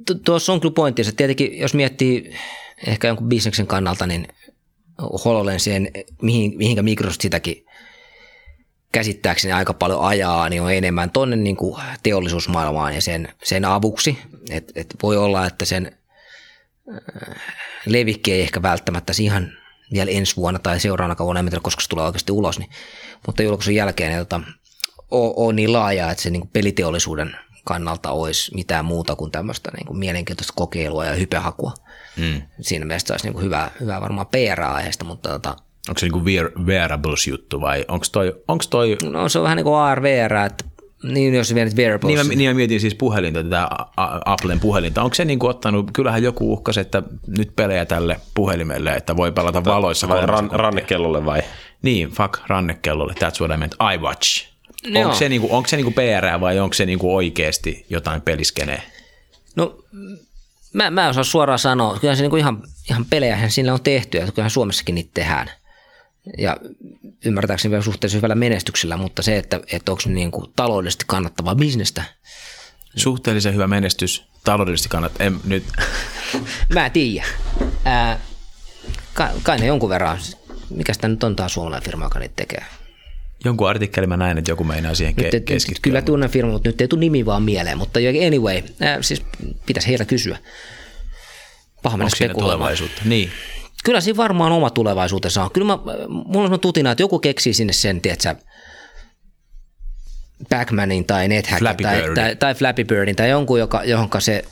Tu- 0.07 0.15
tuossa 0.15 0.53
on 0.53 0.61
kyllä 0.61 0.75
pointti, 0.75 1.03
että 1.03 1.13
tietenkin 1.13 1.59
jos 1.59 1.75
miettii 1.75 2.35
ehkä 2.87 3.09
jonkun 3.09 3.29
bisneksen 3.29 3.67
kannalta, 3.67 4.07
niin 4.07 4.29
HoloLensien, 5.25 5.91
mihin, 6.23 6.59
mihinkä 6.59 6.83
Microsoft 6.83 7.21
sitäkin 7.21 7.67
käsittääkseni 8.93 9.53
aika 9.53 9.75
paljon 9.75 10.01
ajaa, 10.01 10.49
niin 10.49 10.63
on 10.63 10.73
enemmän 10.73 11.11
tonne 11.11 11.37
niin 11.37 11.57
kuin 11.57 11.83
teollisuusmaailmaan 12.03 12.95
ja 12.95 13.03
sen, 13.03 13.29
sen 13.43 13.65
avuksi. 13.65 14.19
Et, 14.51 14.73
et 14.75 14.97
voi 15.03 15.17
olla, 15.17 15.47
että 15.47 15.65
sen 15.65 15.97
levikki 17.87 18.33
ei 18.33 18.43
ehkä 18.43 18.63
välttämättä 18.63 19.13
ihan 19.21 19.53
vielä 19.93 20.11
ensi 20.11 20.37
vuonna 20.37 20.59
tai 20.59 20.81
seuraavana 20.81 21.25
vuonna, 21.25 21.41
en 21.41 21.47
tiedä, 21.47 21.61
koska 21.63 21.83
se 21.83 21.89
tulee 21.89 22.05
oikeasti 22.05 22.33
ulos, 22.33 22.59
niin, 22.59 22.71
mutta 23.27 23.43
julkaisun 23.43 23.75
jälkeen 23.75 24.11
niin, 24.11 24.19
tota, 24.19 24.41
on, 25.13 25.33
on 25.37 25.57
niin 25.57 25.73
laaja, 25.73 26.11
että 26.11 26.23
se 26.23 26.31
niin 26.31 26.41
kuin 26.41 26.51
peliteollisuuden 26.53 27.37
kannalta 27.65 28.11
olisi 28.11 28.55
mitään 28.55 28.85
muuta 28.85 29.17
kuin 29.17 29.31
tämmöistä 29.31 29.71
niin 29.77 29.87
kuin 29.87 29.99
mielenkiintoista 29.99 30.53
kokeilua 30.57 31.05
ja 31.05 31.15
hypehakua. 31.15 31.75
Mm. 32.17 32.43
Siinä 32.61 32.85
mielessä 32.85 33.07
se 33.07 33.13
olisi 33.13 33.27
niin 33.27 33.33
kuin 33.33 33.45
hyvä, 33.45 33.71
hyvä 33.81 34.01
varmaan 34.01 34.27
PR-aiheesta, 34.27 35.05
mutta 35.05 35.29
tota, 35.29 35.57
Onko 35.89 35.99
se 35.99 36.07
niinku 36.07 36.21
wear- 36.21 36.65
wearables-juttu 36.65 37.61
vai 37.61 37.85
onko 37.89 38.07
toi, 38.13 38.43
onks 38.49 38.69
toi 38.69 38.97
no, 39.11 39.29
se 39.29 39.39
on 39.39 39.43
vähän 39.43 39.57
niin 39.57 39.65
kuin 39.65 39.77
AR-VR, 39.77 40.35
että 40.47 40.65
niin 41.03 41.35
jos 41.35 41.55
vielä 41.55 41.71
wearables. 41.77 42.15
Niin 42.15 42.27
mä, 42.27 42.35
niin 42.35 42.51
mä 42.51 42.55
mietin 42.55 42.81
siis 42.81 42.95
puhelinta, 42.95 43.45
tätä 43.45 43.69
Applen 44.25 44.61
puhelinta. 44.61 45.03
Onko 45.03 45.15
se 45.15 45.25
niinku 45.25 45.47
ottanut, 45.47 45.91
kyllähän 45.93 46.23
joku 46.23 46.53
uhkasi, 46.53 46.81
että 46.81 47.03
nyt 47.27 47.57
pelejä 47.57 47.87
tälle 47.87 48.21
puhelimelle, 48.35 48.93
että 48.93 49.17
voi 49.17 49.33
pelata 49.33 49.65
valoissa 49.65 50.09
vai 50.09 50.27
ran, 50.27 50.51
rannekellolle 50.53 51.25
vai? 51.25 51.43
Niin, 51.83 52.09
fuck 52.09 52.41
rannekellolle, 52.47 53.13
that's 53.13 53.41
what 53.41 53.55
I 53.55 53.57
meant, 53.57 53.75
iWatch. 53.95 54.52
Joo. 54.85 55.05
Onko 55.05 55.17
se, 55.17 55.29
niinku, 55.29 55.49
onko 55.51 55.69
se 55.69 55.77
niinku 55.77 55.91
PR 55.91 56.41
vai 56.41 56.59
onko 56.61 56.75
se 56.75 56.87
niinku 56.87 57.17
oikeasti 57.17 57.87
jotain 57.91 58.21
peliskeneä? 58.21 58.83
No, 59.57 59.85
mä, 60.73 60.91
mä 60.91 61.05
en 61.05 61.11
osaa 61.11 61.25
suoraan 61.25 61.59
sanoa. 61.59 61.99
Kyllä 61.99 62.17
se 62.17 62.23
niinku 62.23 62.37
ihan, 62.37 62.63
ihan 62.91 63.05
pelejähän 63.05 63.51
sillä 63.51 63.73
on 63.73 63.83
tehty 63.83 64.19
ja 64.19 64.33
kyllähän 64.33 64.51
Suomessakin 64.51 64.95
niitä 64.95 65.11
tehdään. 65.15 65.51
Ja 66.39 66.57
ymmärtääkseni 67.25 67.71
vielä 67.71 67.83
suhteellisen 67.85 68.19
hyvällä 68.19 68.35
menestyksellä, 68.35 68.97
mutta 68.97 69.23
se, 69.23 69.39
että, 69.39 69.61
että 69.73 69.93
onko 69.93 70.01
se 70.01 70.09
niinku 70.09 70.53
taloudellisesti 70.57 71.05
kannattavaa 71.09 71.55
bisnestä, 71.55 72.05
Suhteellisen 72.97 73.55
hyvä 73.55 73.67
menestys, 73.67 74.25
taloudellisesti 74.45 74.89
kannat, 74.89 75.13
en 75.21 75.41
nyt, 75.45 75.65
mä 76.75 76.87
en 76.87 76.93
tiedä. 76.93 77.27
Ää, 77.85 78.21
kai, 79.15 79.31
kai 79.43 79.59
ne 79.59 79.67
jonkun 79.67 79.89
verran, 79.89 80.19
mikä 80.71 80.93
sitä 80.93 81.09
nyt 81.09 81.25
on 81.25 81.37
taas 81.37 81.53
suomalainen 81.53 81.85
firma, 81.85 82.05
joka 82.05 82.19
niitä 82.19 82.37
tekee. 82.37 82.65
Jonkun 83.45 83.69
artikkelin 83.69 84.09
mä 84.09 84.17
näin, 84.17 84.39
että 84.39 84.51
joku 84.51 84.65
meinaa 84.65 84.95
siihen 84.95 85.15
Nyt, 85.17 85.35
ke- 85.35 85.41
keskittyä. 85.41 85.83
kyllä 85.83 86.03
tunnen 86.03 86.31
firma, 86.31 86.53
mutta 86.53 86.69
nyt 86.69 86.81
ei 86.81 86.89
tule 86.89 87.01
nimi 87.01 87.27
vaan 87.27 87.43
mieleen. 87.43 87.79
Mutta 87.79 88.01
anyway, 88.27 88.63
ää, 88.81 89.03
siis 89.03 89.23
pitäisi 89.67 89.89
heiltä 89.89 90.05
kysyä. 90.05 90.39
Paha 91.83 91.97
mennä 91.97 92.35
tulevaisuutta? 92.39 93.03
Niin. 93.05 93.31
Kyllä 93.85 94.01
siinä 94.01 94.17
varmaan 94.17 94.53
oma 94.53 94.71
tulevaisuutensa 94.71 95.45
on. 95.45 95.51
Kyllä 95.51 95.67
mä, 95.67 95.79
mulla 96.09 96.49
on 96.49 96.61
tutina, 96.61 96.91
että 96.91 97.03
joku 97.03 97.19
keksii 97.19 97.55
sinne 97.55 97.73
sen, 97.73 98.01
tiedätkö, 98.01 98.35
Backmanin 100.49 101.05
tai 101.05 101.29
NetHackin 101.29 101.59
Flappy 101.59 101.83
tai, 101.83 101.97
Birdin. 101.97 102.15
tai, 102.15 102.37
tai 102.37 102.55
Flappy 102.55 102.85
Birdin 102.85 103.17
tai 103.17 103.31
jonkun, 103.31 103.59
joka, 103.59 103.85
johonka 103.85 104.21
se 104.21 104.45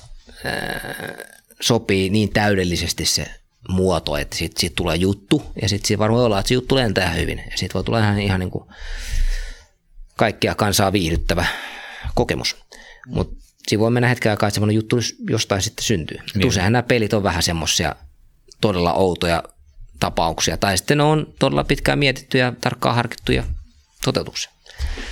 ää, 0.45 1.15
sopii 1.61 2.11
niin 2.11 2.33
täydellisesti 2.33 3.05
se 3.05 3.27
muoto, 3.69 4.17
että 4.17 4.37
siitä, 4.37 4.61
siitä 4.61 4.77
tulee 4.77 4.97
juttu 4.97 5.43
ja 5.63 5.69
sitten 5.69 5.89
siinä 5.89 5.99
varmaan 5.99 6.25
olla, 6.25 6.39
että 6.39 6.49
se 6.49 6.55
juttu 6.55 6.77
lentää 6.77 7.11
hyvin 7.11 7.39
ja 7.51 7.57
siitä 7.57 7.75
voi 7.75 7.85
tulla 7.85 7.99
ihan, 7.99 8.21
ihan 8.21 8.41
niin 8.41 8.51
kuin 8.51 8.69
kaikkia 10.17 10.55
kansaa 10.55 10.93
viihdyttävä 10.93 11.47
kokemus. 12.15 12.57
Mutta 13.07 13.37
siinä 13.69 13.81
voi 13.81 13.91
mennä 13.91 14.09
hetken 14.09 14.31
aikaa, 14.31 14.47
että 14.47 14.55
semmoinen 14.55 14.77
juttu 14.77 14.97
jostain 15.31 15.63
sitten 15.63 15.85
syntyy. 15.85 16.19
Niin. 16.35 16.49
Useinhan 16.49 16.73
nämä 16.73 16.83
pelit 16.83 17.13
on 17.13 17.23
vähän 17.23 17.43
semmoisia 17.43 17.97
todella 18.61 18.93
outoja 18.93 19.43
tapauksia, 20.01 20.57
tai 20.57 20.77
sitten 20.77 20.99
ne 20.99 21.05
on 21.05 21.35
todella 21.39 21.65
pitkään 21.65 21.99
mietittyjä, 21.99 22.53
tarkkaan 22.61 22.95
harkittuja 22.95 23.45
toteutuksia. 24.05 24.51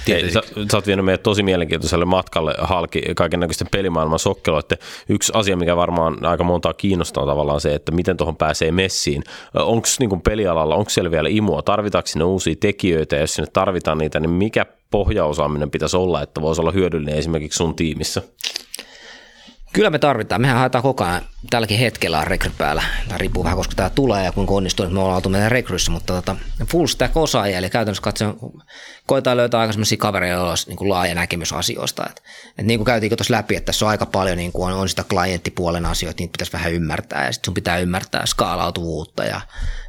Hei, 0.09 0.31
sä, 0.31 0.43
sä 0.71 0.77
oot 0.77 0.87
vienyt 0.87 1.05
meidät 1.05 1.23
tosi 1.23 1.43
mielenkiintoiselle 1.43 2.05
matkalle 2.05 2.55
halki 2.59 3.03
kaiken 3.17 3.41
näköisten 3.41 3.69
pelimaailman 3.71 4.19
sokkeloiden. 4.19 4.79
Yksi 5.09 5.33
asia, 5.35 5.57
mikä 5.57 5.77
varmaan 5.77 6.25
aika 6.25 6.45
montaa 6.45 6.75
kiinnostaa 6.75 7.27
tavallaan 7.27 7.61
se, 7.61 7.75
että 7.75 7.93
miten 7.93 8.17
tuohon 8.17 8.37
pääsee 8.37 8.73
messiin. 8.73 9.25
Onko 9.55 9.89
niin 9.99 10.21
pelialalla, 10.21 10.75
onko 10.75 10.91
siellä 10.91 11.11
vielä 11.11 11.29
imua, 11.29 11.63
tarvitaanko 11.63 12.07
sinne 12.07 12.25
uusia 12.25 12.55
tekijöitä 12.61 13.17
ja 13.17 13.21
jos 13.21 13.35
sinne 13.35 13.51
tarvitaan 13.53 13.99
niitä, 13.99 14.21
niin 14.21 14.31
mikä 14.31 14.67
pohjaosaaminen 14.91 15.71
pitäisi 15.71 15.97
olla, 15.97 16.23
että 16.23 16.41
voisi 16.41 16.61
olla 16.61 16.73
hyödyllinen 16.73 17.19
esimerkiksi 17.19 17.57
sun 17.57 17.77
tiimissä? 17.77 18.23
Kyllä 19.73 19.91
me 19.91 19.99
tarvitaan. 19.99 20.41
Mehän 20.41 20.59
haetaan 20.59 20.83
koko 20.83 21.05
ajan 21.05 21.23
tälläkin 21.51 21.79
hetkellä 21.79 22.19
on 22.19 22.27
rekry 22.27 22.51
päällä. 22.59 22.83
Tämä 23.09 23.19
riippuu 23.19 23.45
vähän, 23.45 23.57
koska 23.57 23.75
tämä 23.75 23.91
tulee 23.91 24.25
ja 24.25 24.33
kuinka 24.33 24.55
onnistuu, 24.55 24.85
että 24.85 24.95
me 24.95 25.01
ollaan 25.01 25.17
oltu 25.17 25.29
meidän 25.29 25.51
rekryssä, 25.51 25.91
mutta 25.91 26.13
tota, 26.13 26.37
full 26.67 26.87
stack 26.87 27.17
osaajia, 27.17 27.59
eli 27.59 27.71
käytännössä 27.71 28.03
katsoen 28.03 28.35
koetaan 29.07 29.37
löytää 29.37 29.61
aika 29.61 29.73
sellaisia 29.73 29.99
kavereita, 29.99 30.35
joilla 30.35 30.51
olisi 30.51 30.69
niin 30.69 30.89
laaja 30.89 31.15
näkemys 31.15 31.53
asioista. 31.53 32.07
Et, 32.11 32.23
et 32.59 32.67
niin 32.67 32.79
kuin 32.79 32.87
käytiin 32.87 33.17
tuossa 33.17 33.35
läpi, 33.35 33.57
että 33.57 33.67
tässä 33.67 33.85
on 33.85 33.91
aika 33.91 34.07
paljon 34.07 34.37
niin 34.37 34.53
kuin 34.53 34.73
on, 34.73 34.81
on 34.81 34.89
sitä 34.89 35.05
klienttipuolen 35.05 35.87
asioita, 35.87 36.23
niitä 36.23 36.33
pitäisi 36.33 36.53
vähän 36.53 36.73
ymmärtää 36.73 37.27
ja 37.27 37.33
sitten 37.33 37.47
sun 37.47 37.55
pitää 37.55 37.79
ymmärtää 37.79 38.27
skaalautuvuutta 38.27 39.25
ja, 39.25 39.41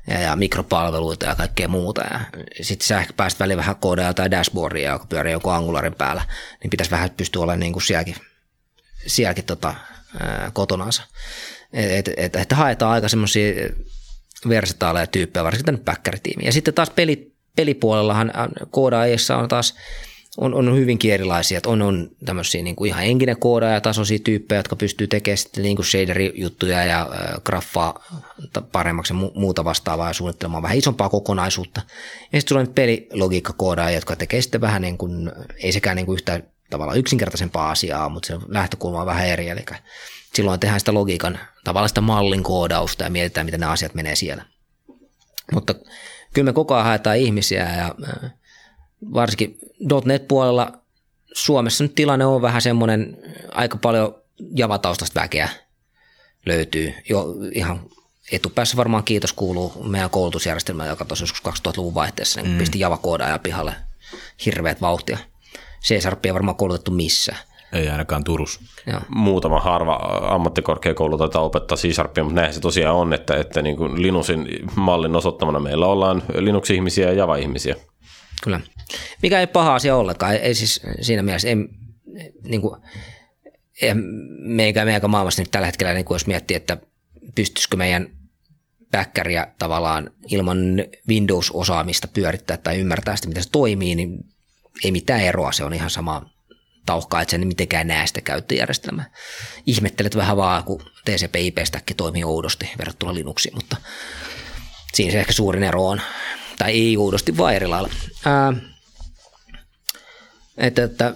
ja, 0.07 0.19
ja 0.19 0.35
mikropalveluita 0.35 1.25
ja 1.25 1.35
kaikkea 1.35 1.67
muuta. 1.67 2.01
Ja 2.01 2.19
sitten 2.61 2.87
sä 2.87 2.99
ehkä 2.99 3.13
pääst 3.13 3.39
väliin 3.39 3.57
vähän 3.57 3.75
koodea 3.75 4.13
tai 4.13 4.31
dashboardia, 4.31 4.91
joka 4.91 5.05
pyörii 5.05 5.33
joku 5.33 5.49
angularin 5.49 5.95
päällä, 5.95 6.21
niin 6.63 6.69
pitäisi 6.69 6.91
vähän 6.91 7.09
pystyä 7.17 7.41
olemaan 7.41 7.59
niin 7.59 7.73
kuin 7.73 7.83
sielläkin 7.83 8.15
sielläkin 9.07 9.45
tota, 9.45 9.75
ää, 10.19 10.51
kotonansa. 10.53 11.03
Että 11.73 12.11
et, 12.17 12.35
et, 12.35 12.35
et 12.35 12.51
haetaan 12.51 12.91
aika 12.91 13.09
semmoisia 13.09 13.53
versataaleja 14.49 15.07
tyyppejä, 15.07 15.43
varsinkin 15.43 15.65
tänne 15.65 15.81
päkkäritiimiin. 15.85 16.45
Ja 16.45 16.53
sitten 16.53 16.73
taas 16.73 16.89
peli, 16.89 17.33
pelipuolellahan 17.55 18.31
koodaajissa 18.71 19.37
on 19.37 19.47
taas 19.47 19.75
on, 20.37 20.53
on 20.53 20.75
hyvinkin 20.75 21.13
erilaisia. 21.13 21.57
Että 21.57 21.69
on, 21.69 21.81
on 21.81 22.09
tämmöisiä 22.25 22.61
niin 22.61 22.75
kuin 22.75 22.87
ihan 22.87 23.03
henkinen 23.03 23.39
koodaaja 23.39 23.81
tasoisia 23.81 24.19
tyyppejä, 24.19 24.59
jotka 24.59 24.75
pystyy 24.75 25.07
tekemään 25.07 25.37
sitten 25.37 25.63
niin 25.63 25.75
kuin 25.75 25.85
shaderi-juttuja 25.85 26.85
ja 26.85 27.01
äh, 27.01 27.41
graffaa 27.43 28.03
paremmaksi 28.71 29.13
ja 29.13 29.29
muuta 29.35 29.65
vastaavaa 29.65 30.07
ja 30.07 30.13
suunnittelemaan 30.13 30.63
vähän 30.63 30.77
isompaa 30.77 31.09
kokonaisuutta. 31.09 31.81
Ja 32.33 32.39
sitten 32.39 32.49
sulla 32.49 32.61
on 32.61 32.73
pelilogiikka-koodaajia, 32.75 33.97
jotka 33.97 34.15
tekee 34.15 34.41
sitten 34.41 34.61
vähän 34.61 34.81
niin 34.81 34.97
kuin, 34.97 35.31
ei 35.63 35.71
sekään 35.71 35.95
niin 35.95 36.05
kuin 36.05 36.15
yhtään 36.15 36.43
tavallaan 36.69 36.97
yksinkertaisempaa 36.97 37.69
asiaa, 37.69 38.09
mutta 38.09 38.27
se 38.27 38.37
lähtökulma 38.47 38.99
on 38.99 39.05
vähän 39.05 39.27
eri. 39.27 39.49
Eli 39.49 39.65
silloin 40.33 40.59
tehdään 40.59 40.79
sitä 40.79 40.93
logiikan, 40.93 41.39
tavallaan 41.63 41.89
sitä 41.89 42.01
mallin 42.01 42.43
koodausta 42.43 43.03
ja 43.03 43.09
mietitään, 43.09 43.45
miten 43.45 43.59
ne 43.59 43.65
asiat 43.65 43.93
menee 43.93 44.15
siellä. 44.15 44.45
Mutta 45.51 45.75
kyllä 46.33 46.45
me 46.45 46.53
koko 46.53 46.73
ajan 46.73 46.85
haetaan 46.85 47.17
ihmisiä 47.17 47.75
ja 47.77 47.95
äh, 48.25 48.31
varsinkin 49.13 49.57
.NET-puolella 50.05 50.71
Suomessa 51.33 51.83
nyt 51.83 51.95
tilanne 51.95 52.25
on 52.25 52.41
vähän 52.41 52.61
semmoinen, 52.61 53.17
aika 53.51 53.77
paljon 53.77 54.15
javataustasta 54.55 55.21
väkeä 55.21 55.49
löytyy 56.45 56.93
jo 57.09 57.25
ihan 57.53 57.81
etupäässä 58.31 58.77
varmaan 58.77 59.03
kiitos 59.03 59.33
kuuluu 59.33 59.83
meidän 59.83 60.09
koulutusjärjestelmään, 60.09 60.89
joka 60.89 61.05
tosiaan 61.05 61.29
joskus 61.29 61.71
2000-luvun 61.73 61.93
vaihteessa 61.93 62.41
niin 62.41 62.51
mm. 62.51 62.57
pisti 62.57 62.79
Java-koodaaja 62.79 63.39
pihalle 63.39 63.75
hirveät 64.45 64.81
vauhtia. 64.81 65.17
C-sharpia 65.83 66.33
varmaan 66.33 66.55
koulutettu 66.55 66.91
missä. 66.91 67.35
Ei 67.73 67.89
ainakaan 67.89 68.23
Turussa. 68.23 68.61
Joo. 68.87 68.99
Muutama 69.09 69.59
harva 69.59 69.93
ammattikorkeakoulu 70.29 71.17
taitaa 71.17 71.41
opettaa 71.41 71.77
C-sharpia, 71.77 72.23
mutta 72.23 72.41
näin 72.41 72.53
se 72.53 72.59
tosiaan 72.59 72.95
on, 72.95 73.13
että, 73.13 73.35
että 73.35 73.61
niin 73.61 73.77
kuin 73.77 74.01
Linuxin 74.01 74.47
mallin 74.75 75.15
osoittamana 75.15 75.59
meillä 75.59 75.87
ollaan 75.87 76.23
Linux-ihmisiä 76.37 77.07
ja 77.07 77.13
Java-ihmisiä. 77.13 77.75
Kyllä. 78.43 78.59
Mikä 79.23 79.39
ei 79.39 79.47
paha 79.47 79.75
asia 79.75 79.95
ollenkaan. 79.95 80.35
Ei 80.35 80.55
siis 80.55 80.81
siinä 81.01 81.23
mielessä, 81.23 81.47
ei, 81.47 81.55
niin 82.43 82.61
kuin, 82.61 82.81
ei 83.81 83.93
meikä, 84.39 84.85
meikä 84.85 85.07
maailmassa 85.07 85.41
nyt 85.41 85.51
tällä 85.51 85.65
hetkellä, 85.65 85.93
niin 85.93 86.05
kuin 86.05 86.15
jos 86.15 86.27
miettii, 86.27 86.57
että 86.57 86.77
pystyisikö 87.35 87.77
meidän 87.77 88.07
backeria 88.91 89.47
tavallaan 89.59 90.11
ilman 90.27 90.57
Windows-osaamista 91.09 92.07
pyörittää 92.07 92.57
tai 92.57 92.79
ymmärtää 92.79 93.15
sitä, 93.15 93.27
miten 93.27 93.43
se 93.43 93.49
toimii, 93.51 93.95
niin 93.95 94.25
ei 94.83 94.91
mitään 94.91 95.21
eroa, 95.21 95.51
se 95.51 95.63
on 95.63 95.73
ihan 95.73 95.89
sama 95.89 96.29
tauhkaa, 96.85 97.21
että 97.21 97.31
sen 97.31 97.47
mitenkään 97.47 97.87
näe 97.87 98.07
sitä 98.07 98.21
käyttöjärjestelmää. 98.21 99.11
Ihmettelet 99.65 100.15
vähän 100.15 100.37
vaan, 100.37 100.63
kun 100.63 100.81
TCP-IP-stäkki 101.05 101.93
toimii 101.93 102.23
oudosti 102.23 102.71
verrattuna 102.77 103.13
Linuxiin, 103.13 103.55
mutta 103.55 103.77
siinä 104.93 105.11
se 105.11 105.19
ehkä 105.19 105.33
suurin 105.33 105.63
ero 105.63 105.87
on. 105.87 106.01
Tai 106.57 106.71
ei 106.71 106.97
oudosti, 106.97 107.37
vaan 107.37 107.53
eri 107.53 107.67
lailla. 107.67 107.89
Ää, 108.25 108.53
että, 110.57 110.83
että, 110.83 111.13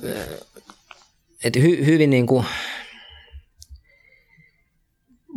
että 1.43 1.59
hy, 1.59 1.85
hyvin 1.85 2.09
niin 2.09 2.27
kuin 2.27 2.45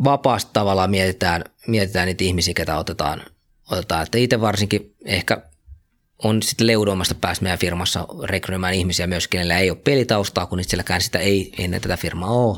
vapaasti 0.03 0.51
tavallaan 0.53 0.89
mietitään, 0.89 1.43
mietitään 1.67 2.05
niitä 2.05 2.23
ihmisiä, 2.23 2.53
ketä 2.53 2.77
otetaan. 2.77 3.23
otetaan. 3.71 4.03
Että 4.03 4.17
itse 4.17 4.41
varsinkin 4.41 4.95
ehkä 5.05 5.41
on 6.23 6.43
sitten 6.43 6.67
leudoimasta 6.67 7.15
päästä 7.15 7.43
meidän 7.43 7.59
firmassa 7.59 8.07
rekryymään 8.23 8.73
ihmisiä 8.73 9.07
myös, 9.07 9.27
kenellä 9.27 9.57
ei 9.59 9.69
ole 9.69 9.77
pelitaustaa, 9.83 10.45
kun 10.45 10.59
itselläkään 10.59 11.01
sitä 11.01 11.19
ei 11.19 11.53
ennen 11.57 11.81
tätä 11.81 11.97
firmaa 11.97 12.29
ole. 12.29 12.57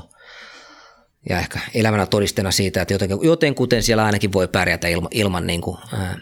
Ja 1.29 1.39
ehkä 1.39 1.59
elämänä 1.73 2.05
todisteena 2.05 2.51
siitä, 2.51 2.81
että 2.81 2.93
joten, 2.93 3.09
joten 3.21 3.55
kuten 3.55 3.83
siellä 3.83 4.05
ainakin 4.05 4.33
voi 4.33 4.47
pärjätä 4.47 4.87
ilman, 4.87 5.09
ilman 5.13 5.47
niin 5.47 5.61
kuin, 5.61 5.77
ää, 5.93 6.17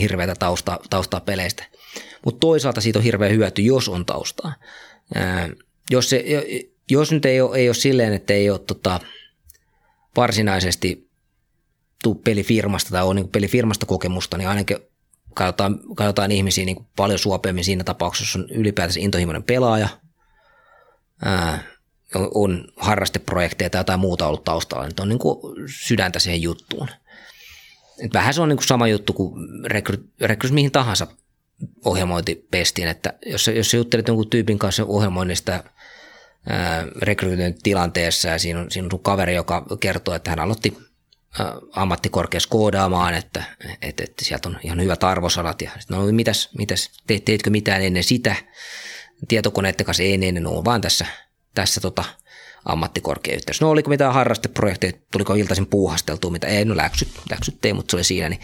hirveätä 0.00 0.34
taustaa, 0.34 0.78
taustaa 0.90 1.20
peleistä. 1.20 1.64
Mutta 2.24 2.40
toisaalta 2.40 2.80
siitä 2.80 2.98
on 2.98 3.02
hirveä 3.02 3.28
hyöty, 3.28 3.62
jos 3.62 3.88
on 3.88 4.06
taustaa. 4.06 4.54
Ää, 5.14 5.48
jos, 5.90 6.10
se, 6.10 6.24
jos 6.90 7.12
nyt 7.12 7.24
ei 7.24 7.40
ole, 7.40 7.56
ei 7.58 7.68
ole 7.68 7.74
silleen, 7.74 8.12
että 8.12 8.34
ei 8.34 8.50
ole 8.50 8.58
tota, 8.58 9.00
varsinaisesti 10.16 11.10
tuu 12.02 12.14
pelifirmasta 12.14 12.90
tai 12.90 13.02
on 13.02 13.16
niin 13.16 13.28
pelifirmasta 13.28 13.86
kokemusta, 13.86 14.38
niin 14.38 14.48
ainakin 14.48 14.76
katsotaan, 15.34 15.80
katsotaan 15.96 16.32
ihmisiä 16.32 16.64
niin 16.64 16.86
paljon 16.96 17.18
suopeammin 17.18 17.64
siinä 17.64 17.84
tapauksessa, 17.84 18.38
jos 18.38 18.44
on 18.44 18.56
ylipäätänsä 18.56 19.00
intohimoinen 19.00 19.42
pelaaja, 19.42 19.88
ää, 21.24 21.62
on 22.14 22.64
harrasteprojekteja 22.76 23.70
tai 23.70 23.80
jotain 23.80 24.00
muuta 24.00 24.26
ollut 24.26 24.44
taustalla, 24.44 24.84
niin 24.84 25.00
on 25.00 25.08
niin 25.08 25.18
kuin 25.18 25.38
sydäntä 25.86 26.18
siihen 26.18 26.42
juttuun. 26.42 26.88
Et 28.04 28.14
vähän 28.14 28.34
se 28.34 28.42
on 28.42 28.48
niin 28.48 28.56
kuin 28.56 28.66
sama 28.66 28.88
juttu 28.88 29.12
kuin 29.12 29.32
rekrys 30.20 30.52
mihin 30.52 30.72
tahansa 30.72 31.06
ohjelmointipestiin, 31.84 32.88
että 32.88 33.12
jos, 33.26 33.48
jos 33.48 33.74
juttelet 33.74 34.08
jonkun 34.08 34.30
tyypin 34.30 34.58
kanssa 34.58 34.84
ohjelmoinnista 34.84 35.64
rekrytointitilanteessa 37.02 38.28
ja 38.28 38.38
siinä 38.38 38.60
on, 38.60 38.70
siinä 38.70 38.86
on 38.86 38.90
sun 38.90 39.02
kaveri, 39.02 39.34
joka 39.34 39.66
kertoo, 39.80 40.14
että 40.14 40.30
hän 40.30 40.40
aloitti 40.40 40.78
ammattikorkeassa 41.72 42.48
koodaamaan, 42.48 43.14
että, 43.14 43.44
että, 43.82 44.04
että 44.04 44.24
sieltä 44.24 44.48
on 44.48 44.58
ihan 44.62 44.80
hyvät 44.80 45.04
arvosanat. 45.04 45.62
Ja 45.62 45.70
no 45.88 46.06
mitäs, 46.06 46.50
mitäs 46.58 46.90
te, 47.06 47.20
teitkö 47.24 47.50
mitään 47.50 47.82
ennen 47.82 48.04
sitä? 48.04 48.34
Tietokoneiden 49.28 49.86
kanssa 49.86 50.02
ei 50.02 50.14
ennen 50.14 50.46
ole, 50.46 50.64
vaan 50.64 50.80
tässä, 50.80 51.06
tässä 51.54 51.80
tota, 51.80 52.04
ammattikorkeayhteydessä. 52.64 53.64
No 53.64 53.70
oliko 53.70 53.90
mitään 53.90 54.14
harrasteprojekteja, 54.14 54.92
tuliko 55.12 55.34
iltaisin 55.34 55.66
puuhasteltua, 55.66 56.30
mitä 56.30 56.46
ei, 56.46 56.64
no 56.64 56.76
läksyt, 56.76 57.08
läksyt 57.30 57.58
tein, 57.60 57.76
mutta 57.76 57.90
se 57.90 57.96
oli 57.96 58.04
siinä. 58.04 58.28
Niin. 58.28 58.40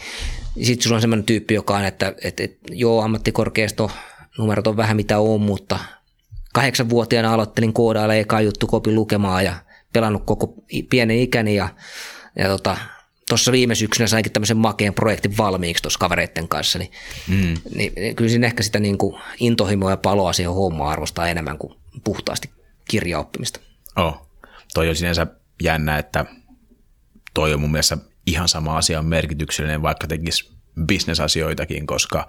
Sitten 0.63 0.83
sulla 0.83 0.95
on 0.95 1.01
sellainen 1.01 1.25
tyyppi, 1.25 1.53
joka 1.53 1.77
on, 1.77 1.85
että, 1.85 2.13
että, 2.23 2.43
että 2.43 2.57
joo, 2.71 3.01
ammattikorkeasto 3.01 3.91
numerot 4.37 4.67
on 4.67 4.77
vähän 4.77 4.95
mitä 4.95 5.19
on, 5.19 5.41
mutta 5.41 5.79
kahdeksanvuotiaana 6.53 7.33
aloittelin 7.33 7.73
koodailla 7.73 8.13
eka 8.13 8.41
juttu 8.41 8.67
kopin 8.67 8.95
lukemaan 8.95 9.45
ja 9.45 9.53
pelannut 9.93 10.23
koko 10.25 10.53
pienen 10.89 11.17
ikäni 11.17 11.55
ja 11.55 11.69
ja 12.35 12.47
tota, 12.47 12.77
tuossa 13.29 13.51
viime 13.51 13.75
syksynä 13.75 14.07
sainkin 14.07 14.31
tämmöisen 14.31 14.57
makeen 14.57 14.93
projektin 14.93 15.37
valmiiksi 15.37 15.83
tuossa 15.83 15.99
kavereiden 15.99 16.47
kanssa, 16.47 16.79
niin, 16.79 16.91
mm. 17.27 17.57
niin, 17.75 17.93
niin 17.95 18.15
kyllä 18.15 18.29
siinä 18.29 18.47
ehkä 18.47 18.63
sitä 18.63 18.79
niin 18.79 18.97
kuin 18.97 19.21
intohimoa 19.39 19.91
ja 19.91 19.97
paloa 19.97 20.33
siihen 20.33 20.53
hommaan 20.53 20.91
arvostaa 20.91 21.27
enemmän 21.27 21.57
kuin 21.57 21.75
puhtaasti 22.03 22.49
kirjaoppimista. 22.89 23.59
Oh. 23.95 24.29
Toi 24.73 24.89
on 24.89 24.95
sinänsä 24.95 25.27
jännä, 25.63 25.97
että 25.97 26.25
toi 27.33 27.53
on 27.53 27.61
mun 27.61 27.71
mielestä 27.71 27.97
ihan 28.25 28.49
sama 28.49 28.77
asia 28.77 28.99
on 28.99 29.05
merkityksellinen, 29.05 29.81
vaikka 29.81 30.07
tekisi 30.07 30.51
bisnesasioitakin, 30.85 31.87
koska 31.87 32.27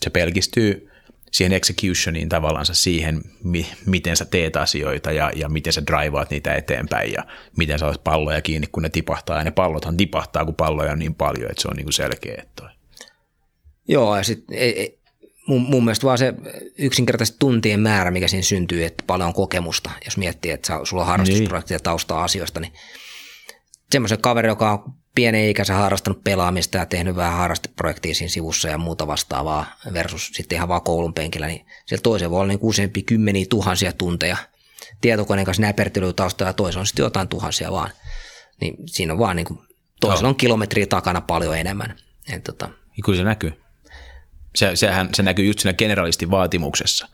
se 0.00 0.10
pelkistyy 0.10 0.91
siihen 1.32 1.52
executioniin 1.52 2.28
tavallaan 2.28 2.66
siihen, 2.72 3.22
mi- 3.44 3.72
miten 3.86 4.16
sä 4.16 4.24
teet 4.24 4.56
asioita 4.56 5.12
ja, 5.12 5.32
ja 5.36 5.48
miten 5.48 5.72
sä 5.72 5.86
drivaat 5.86 6.30
niitä 6.30 6.54
eteenpäin 6.54 7.12
ja 7.12 7.24
miten 7.56 7.78
sä 7.78 7.94
palloja 8.04 8.40
kiinni, 8.40 8.66
kun 8.66 8.82
ne 8.82 8.88
tipahtaa. 8.88 9.38
Ja 9.38 9.44
ne 9.44 9.50
pallothan 9.50 9.96
tipahtaa, 9.96 10.44
kun 10.44 10.54
palloja 10.54 10.92
on 10.92 10.98
niin 10.98 11.14
paljon, 11.14 11.50
että 11.50 11.62
se 11.62 11.68
on 11.68 11.76
niin 11.76 11.84
kuin 11.84 11.92
selkeä. 11.92 12.44
Toi. 12.56 12.68
Joo, 13.88 14.16
ja 14.16 14.22
sitten 14.22 14.56
mun, 15.46 15.62
mun 15.62 15.84
mielestä 15.84 16.06
vaan 16.06 16.18
se 16.18 16.34
yksinkertaisesti 16.78 17.36
tuntien 17.38 17.80
määrä, 17.80 18.10
mikä 18.10 18.28
siinä 18.28 18.42
syntyy, 18.42 18.84
että 18.84 19.04
paljon 19.06 19.26
on 19.26 19.34
kokemusta, 19.34 19.90
jos 20.04 20.16
miettii, 20.16 20.50
että 20.50 20.80
sulla 20.84 21.02
on 21.02 21.08
harrastusprojekti 21.08 21.74
ja 21.74 21.80
taustaa 21.80 22.24
asioista, 22.24 22.60
niin 22.60 22.72
semmoisen 23.92 24.20
kaveri, 24.20 24.48
joka 24.48 24.72
on 24.72 24.94
pienen 25.14 25.48
ikänsä 25.48 25.74
harrastanut 25.74 26.24
pelaamista 26.24 26.78
ja 26.78 26.86
tehnyt 26.86 27.16
vähän 27.16 27.36
harrasteprojektia 27.38 28.14
siinä 28.14 28.30
sivussa 28.30 28.68
ja 28.68 28.78
muuta 28.78 29.06
vastaavaa 29.06 29.66
versus 29.92 30.30
sitten 30.32 30.56
ihan 30.56 30.68
vaan 30.68 30.82
koulun 30.82 31.14
penkillä, 31.14 31.46
niin 31.46 31.66
siellä 31.86 32.02
toisen 32.02 32.30
voi 32.30 32.40
olla 32.40 32.52
niin 32.52 32.58
useampi 32.62 33.02
kymmeniä 33.02 33.46
tuhansia 33.50 33.92
tunteja 33.92 34.36
tietokoneen 35.00 35.44
kanssa 35.44 35.62
näpertelytaustalla 35.62 36.48
ja 36.48 36.54
toisen 36.54 36.80
on 36.80 36.86
sitten 36.86 37.02
jotain 37.02 37.28
tuhansia 37.28 37.72
vaan. 37.72 37.90
Niin 38.60 38.76
siinä 38.86 39.12
on 39.12 39.18
vaan 39.18 39.36
niin 39.36 39.46
kuin, 39.46 39.58
toisella 40.00 40.28
on 40.28 40.36
kilometriä 40.36 40.86
takana 40.86 41.20
paljon 41.20 41.58
enemmän. 41.58 41.96
Et, 42.32 42.44
tota, 42.44 42.68
Kyllä 43.04 43.18
se 43.18 43.24
näkyy. 43.24 43.52
Se, 44.54 44.76
sehän, 44.76 45.08
se 45.14 45.22
näkyy 45.22 45.44
just 45.44 45.58
siinä 45.58 45.72
generalistin 45.72 46.30
vaatimuksessa. 46.30 47.08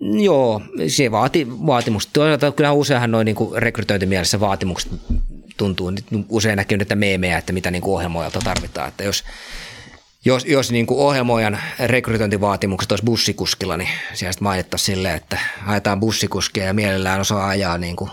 Joo, 0.00 0.62
se 0.88 1.10
vaati 1.10 1.46
vaatimus. 1.48 2.06
Toisaalta 2.06 2.52
kyllä 2.52 2.72
useinhan 2.72 3.10
noin 3.10 3.24
niin 3.24 3.36
rekrytointimielessä 3.56 4.40
vaatimukset 4.40 4.92
tuntuu, 5.56 5.92
usein 6.28 6.56
näkyy 6.56 6.78
näitä 6.78 6.96
meemejä, 6.96 7.38
että 7.38 7.52
mitä 7.52 7.70
niin 7.70 7.82
kuin 7.82 7.94
ohjelmoijalta 7.94 8.38
tarvitaan. 8.44 8.88
Että 8.88 9.04
jos, 9.04 9.24
jos, 10.24 10.44
jos 10.44 10.70
niin 10.70 10.86
kuin 10.86 11.00
ohjelmoijan 11.00 11.58
rekrytointivaatimukset 11.78 12.92
olisi 12.92 13.04
bussikuskilla, 13.04 13.76
niin 13.76 13.88
sieltä 14.14 14.38
mainittaisiin 14.40 14.96
silleen, 14.96 15.16
että 15.16 15.38
haetaan 15.60 16.00
bussikuskia 16.00 16.64
ja 16.64 16.74
mielellään 16.74 17.20
osaa 17.20 17.48
ajaa 17.48 17.78
niin 17.78 17.96
kuin 17.96 18.10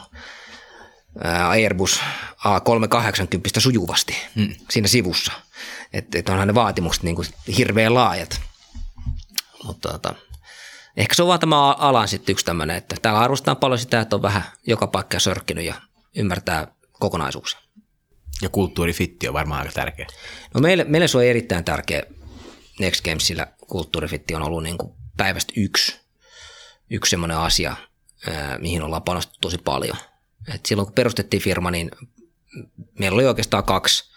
Airbus 1.47 1.99
A380 2.39 3.59
sujuvasti 3.59 4.17
hmm. 4.35 4.55
siinä 4.69 4.87
sivussa. 4.87 5.31
Että 5.93 6.19
et 6.19 6.29
onhan 6.29 6.47
ne 6.47 6.55
vaatimukset 6.55 7.03
niin 7.03 7.15
kuin 7.15 7.27
hirveän 7.57 7.93
laajat. 7.93 8.41
Mutta 9.63 9.91
tota, 9.91 10.15
ehkä 10.97 11.15
se 11.15 11.21
on 11.21 11.27
vaan 11.27 11.39
tämä 11.39 11.71
alan 11.71 12.07
sitten 12.07 12.33
yksi 12.33 12.45
tämmöinen, 12.45 12.75
että 12.75 12.95
täällä 13.01 13.19
arvostetaan 13.19 13.57
paljon 13.57 13.79
sitä, 13.79 14.01
että 14.01 14.15
on 14.15 14.21
vähän 14.21 14.43
joka 14.67 14.87
paikka 14.87 15.19
sörkkinyt 15.19 15.65
ja 15.65 15.73
ymmärtää 16.15 16.67
kokonaisuuksia. 17.03 17.59
Ja 18.41 18.49
kulttuurifitti 18.49 19.27
on 19.27 19.33
varmaan 19.33 19.61
aika 19.61 19.73
tärkeä. 19.73 20.07
No 20.53 20.61
meille, 20.61 20.83
meille 20.83 21.07
se 21.07 21.17
on 21.17 21.23
erittäin 21.23 21.63
tärkeä 21.63 22.03
Next 22.79 23.05
Gamesillä 23.05 23.47
kulttuurifitti 23.67 24.35
on 24.35 24.41
ollut 24.41 24.63
niin 24.63 24.77
kuin 24.77 24.93
päivästä 25.17 25.53
yksi, 25.57 25.99
yksi 26.89 27.09
semmoinen 27.09 27.37
asia, 27.37 27.75
ää, 28.27 28.57
mihin 28.59 28.81
ollaan 28.81 29.03
panostettu 29.03 29.39
tosi 29.41 29.57
paljon. 29.57 29.97
Et 30.55 30.65
silloin 30.65 30.85
kun 30.85 30.95
perustettiin 30.95 31.43
firma, 31.43 31.71
niin 31.71 31.91
meillä 32.99 33.15
oli 33.15 33.25
oikeastaan 33.25 33.63
kaksi 33.63 34.11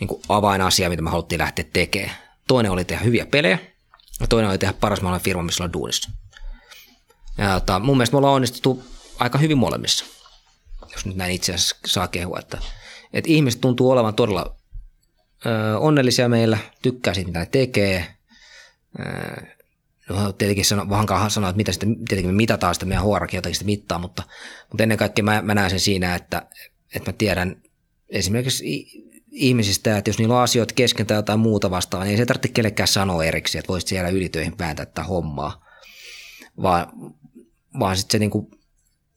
niin 0.00 0.08
kuin 0.08 0.22
avainasiaa, 0.28 0.90
mitä 0.90 1.02
me 1.02 1.10
haluttiin 1.10 1.38
lähteä 1.38 1.64
tekemään. 1.72 2.16
Toinen 2.48 2.72
oli 2.72 2.84
tehdä 2.84 3.04
hyviä 3.04 3.26
pelejä 3.26 3.58
ja 4.20 4.26
toinen 4.26 4.50
oli 4.50 4.58
tehdä 4.58 4.74
paras 4.80 5.00
mahdollinen 5.02 5.24
firma, 5.24 5.42
missä 5.42 5.64
ollaan 5.64 5.72
duunissa. 5.72 6.10
Ja, 7.38 7.60
tota, 7.60 7.78
mun 7.78 7.96
mielestä 7.96 8.14
me 8.14 8.18
ollaan 8.18 8.34
onnistuttu 8.34 8.84
aika 9.18 9.38
hyvin 9.38 9.58
molemmissa 9.58 10.04
jos 10.92 11.06
nyt 11.06 11.16
näin 11.16 11.32
itse 11.32 11.54
asiassa 11.54 11.76
saa 11.86 12.08
kehua, 12.08 12.38
että, 12.38 12.58
että 13.12 13.30
ihmiset 13.30 13.60
tuntuu 13.60 13.90
olevan 13.90 14.14
todella 14.14 14.56
ö, 15.46 15.78
onnellisia 15.78 16.28
meillä, 16.28 16.58
tykkää 16.82 17.14
siitä, 17.14 17.28
mitä 17.28 17.38
ne 17.38 17.46
tekee. 17.46 18.06
Ö, 18.98 19.02
no, 20.08 20.32
tietenkin 20.32 20.64
sano, 20.64 20.90
vähän 20.90 21.30
sanoa, 21.30 21.50
että 21.50 21.56
mitä 21.56 21.72
sitä, 21.72 21.86
tietenkin 22.08 22.34
me 22.34 22.36
mitataan 22.36 22.74
sitä 22.74 22.86
meidän 22.86 23.04
hr 23.04 23.28
jotakin 23.32 23.54
sitä 23.54 23.64
mittaa, 23.64 23.98
mutta, 23.98 24.22
mutta 24.68 24.82
ennen 24.82 24.98
kaikkea 24.98 25.24
mä, 25.24 25.42
mä 25.42 25.54
näen 25.54 25.70
sen 25.70 25.80
siinä, 25.80 26.14
että, 26.14 26.46
että 26.94 27.10
mä 27.10 27.16
tiedän 27.18 27.62
esimerkiksi 28.08 28.86
ihmisistä, 29.32 29.98
että 29.98 30.08
jos 30.08 30.18
niillä 30.18 30.36
on 30.36 30.42
asioita 30.42 30.74
kesken 30.74 31.06
tai 31.06 31.16
jotain 31.16 31.40
muuta 31.40 31.70
vastaavaa, 31.70 32.04
niin 32.04 32.10
ei 32.10 32.16
se 32.16 32.26
tarvitse 32.26 32.48
kellekään 32.48 32.88
sanoa 32.88 33.24
erikseen, 33.24 33.60
että 33.60 33.72
voisit 33.72 33.88
siellä 33.88 34.08
ylitöihin 34.08 34.58
vääntää 34.58 34.86
tätä 34.86 35.02
hommaa, 35.02 35.64
vaan, 36.62 36.86
vaan 37.78 37.96
sitten 37.96 38.12
se 38.12 38.18
niinku 38.18 38.50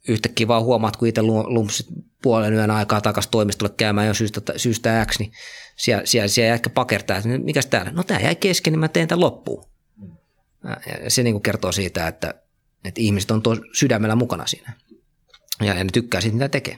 yhtäkkiä 0.07 0.47
vaan 0.47 0.63
huomaat, 0.63 0.95
kun 0.97 1.07
itse 1.07 1.21
lumpsit 1.21 1.87
puolen 2.21 2.53
yön 2.53 2.71
aikaa 2.71 3.01
takaisin 3.01 3.31
toimistolle 3.31 3.73
käymään 3.77 4.07
jo 4.07 4.13
syystä, 4.13 4.41
syystä 4.57 5.05
X, 5.05 5.19
niin 5.19 5.31
siellä, 5.75 6.05
siellä, 6.05 6.27
siellä 6.27 6.53
ehkä 6.53 6.69
pakertaa, 6.69 7.17
että 7.17 7.29
mikäs 7.29 7.65
täällä? 7.65 7.91
No 7.91 8.03
tämä 8.03 8.19
jäi 8.19 8.35
kesken, 8.35 8.73
niin 8.73 8.79
mä 8.79 8.87
teen 8.87 9.07
tämän 9.07 9.19
loppuun. 9.19 9.65
Ja 11.03 11.09
se 11.09 11.23
niin 11.23 11.33
kuin 11.33 11.43
kertoo 11.43 11.71
siitä, 11.71 12.07
että, 12.07 12.33
että 12.85 13.01
ihmiset 13.01 13.31
on 13.31 13.41
tuo 13.41 13.55
sydämellä 13.73 14.15
mukana 14.15 14.47
siinä. 14.47 14.73
Ja, 15.59 15.73
ja 15.73 15.83
ne 15.83 15.89
tykkää 15.93 16.21
siitä, 16.21 16.35
mitä 16.35 16.49
tekee. 16.49 16.77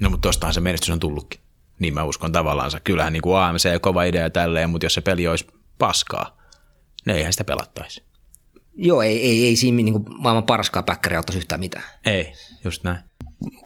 No 0.00 0.10
mutta 0.10 0.28
tostahan 0.28 0.54
se 0.54 0.60
menestys 0.60 0.90
on 0.90 1.00
tullutkin. 1.00 1.40
Niin 1.78 1.94
mä 1.94 2.04
uskon 2.04 2.32
tavallaan. 2.32 2.70
Kyllähän 2.84 3.12
niin 3.12 3.22
kuin 3.22 3.36
AMC 3.36 3.80
kova 3.80 4.04
idea 4.04 4.30
tälleen, 4.30 4.70
mutta 4.70 4.86
jos 4.86 4.94
se 4.94 5.00
peli 5.00 5.26
olisi 5.26 5.46
paskaa, 5.78 6.38
ne 7.06 7.14
eihän 7.14 7.32
sitä 7.32 7.44
pelattaisi. 7.44 8.02
Joo, 8.76 9.02
ei, 9.02 9.22
ei, 9.22 9.46
ei 9.46 9.56
siinä 9.56 9.76
niin 9.76 9.92
kuin 9.92 10.04
maailman 10.18 10.44
paraskaan 10.44 10.84
päkkäri 10.84 11.16
auttaisi 11.16 11.38
yhtään 11.38 11.60
mitään. 11.60 11.84
Ei, 12.06 12.32
just 12.64 12.84
näin 12.84 12.98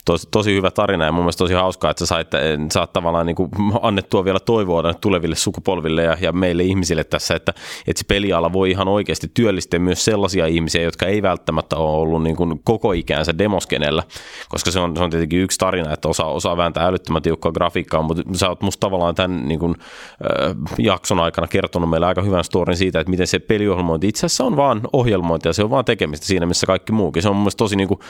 tosi, 0.04 0.28
tosi 0.30 0.54
hyvä 0.54 0.70
tarina 0.70 1.04
ja 1.04 1.12
mun 1.12 1.24
mielestä 1.24 1.38
tosi 1.38 1.54
hauskaa, 1.54 1.90
että 1.90 1.98
sä 1.98 2.06
sait, 2.06 2.28
saat 2.72 2.92
tavallaan 2.92 3.26
niin 3.26 3.36
kuin 3.36 3.50
annettua 3.82 4.24
vielä 4.24 4.40
toivoa 4.40 4.94
tuleville 4.94 5.36
sukupolville 5.36 6.02
ja, 6.02 6.16
ja 6.20 6.32
meille 6.32 6.62
ihmisille 6.62 7.04
tässä, 7.04 7.34
että, 7.34 7.52
että 7.86 7.98
se 7.98 8.04
peliala 8.08 8.52
voi 8.52 8.70
ihan 8.70 8.88
oikeasti 8.88 9.30
työllistää 9.34 9.80
myös 9.80 10.04
sellaisia 10.04 10.46
ihmisiä, 10.46 10.82
jotka 10.82 11.06
ei 11.06 11.22
välttämättä 11.22 11.76
ole 11.76 12.00
ollut 12.00 12.22
niin 12.22 12.36
kuin 12.36 12.60
koko 12.64 12.92
ikäänsä 12.92 13.38
demoskenellä, 13.38 14.02
koska 14.48 14.70
se 14.70 14.80
on, 14.80 14.96
se 14.96 15.02
on 15.02 15.10
tietenkin 15.10 15.40
yksi 15.40 15.58
tarina, 15.58 15.92
että 15.92 16.08
osaa, 16.08 16.30
osaa 16.30 16.56
vääntää 16.56 16.86
älyttömän 16.86 17.22
tiukkaa 17.22 17.52
grafiikkaa, 17.52 18.02
mutta 18.02 18.22
sä 18.34 18.48
oot 18.48 18.62
musta 18.62 18.80
tavallaan 18.80 19.14
tämän 19.14 19.48
niin 19.48 19.60
kuin, 19.60 19.74
äh, 19.78 20.56
jakson 20.78 21.20
aikana 21.20 21.46
kertonut 21.46 21.90
meille 21.90 22.06
aika 22.06 22.22
hyvän 22.22 22.44
storin 22.44 22.76
siitä, 22.76 23.00
että 23.00 23.10
miten 23.10 23.26
se 23.26 23.38
peliohjelmointi 23.38 24.08
itse 24.08 24.26
asiassa 24.26 24.44
on 24.44 24.56
vaan 24.56 24.80
ohjelmointia, 24.92 25.52
se 25.52 25.64
on 25.64 25.70
vaan 25.70 25.84
tekemistä 25.84 26.26
siinä, 26.26 26.46
missä 26.46 26.66
kaikki 26.66 26.92
muukin. 26.92 27.22
Se 27.22 27.28
on 27.28 27.36
mun 27.36 27.42
mielestä 27.42 27.58
tosi 27.58 27.76
niin 27.76 27.88
kuin, 27.88 28.00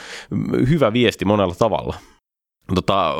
hyvä 0.69 0.93
viesti 0.93 1.25
monella 1.25 1.55
tavalla. 1.59 1.97
Tota, 2.75 3.13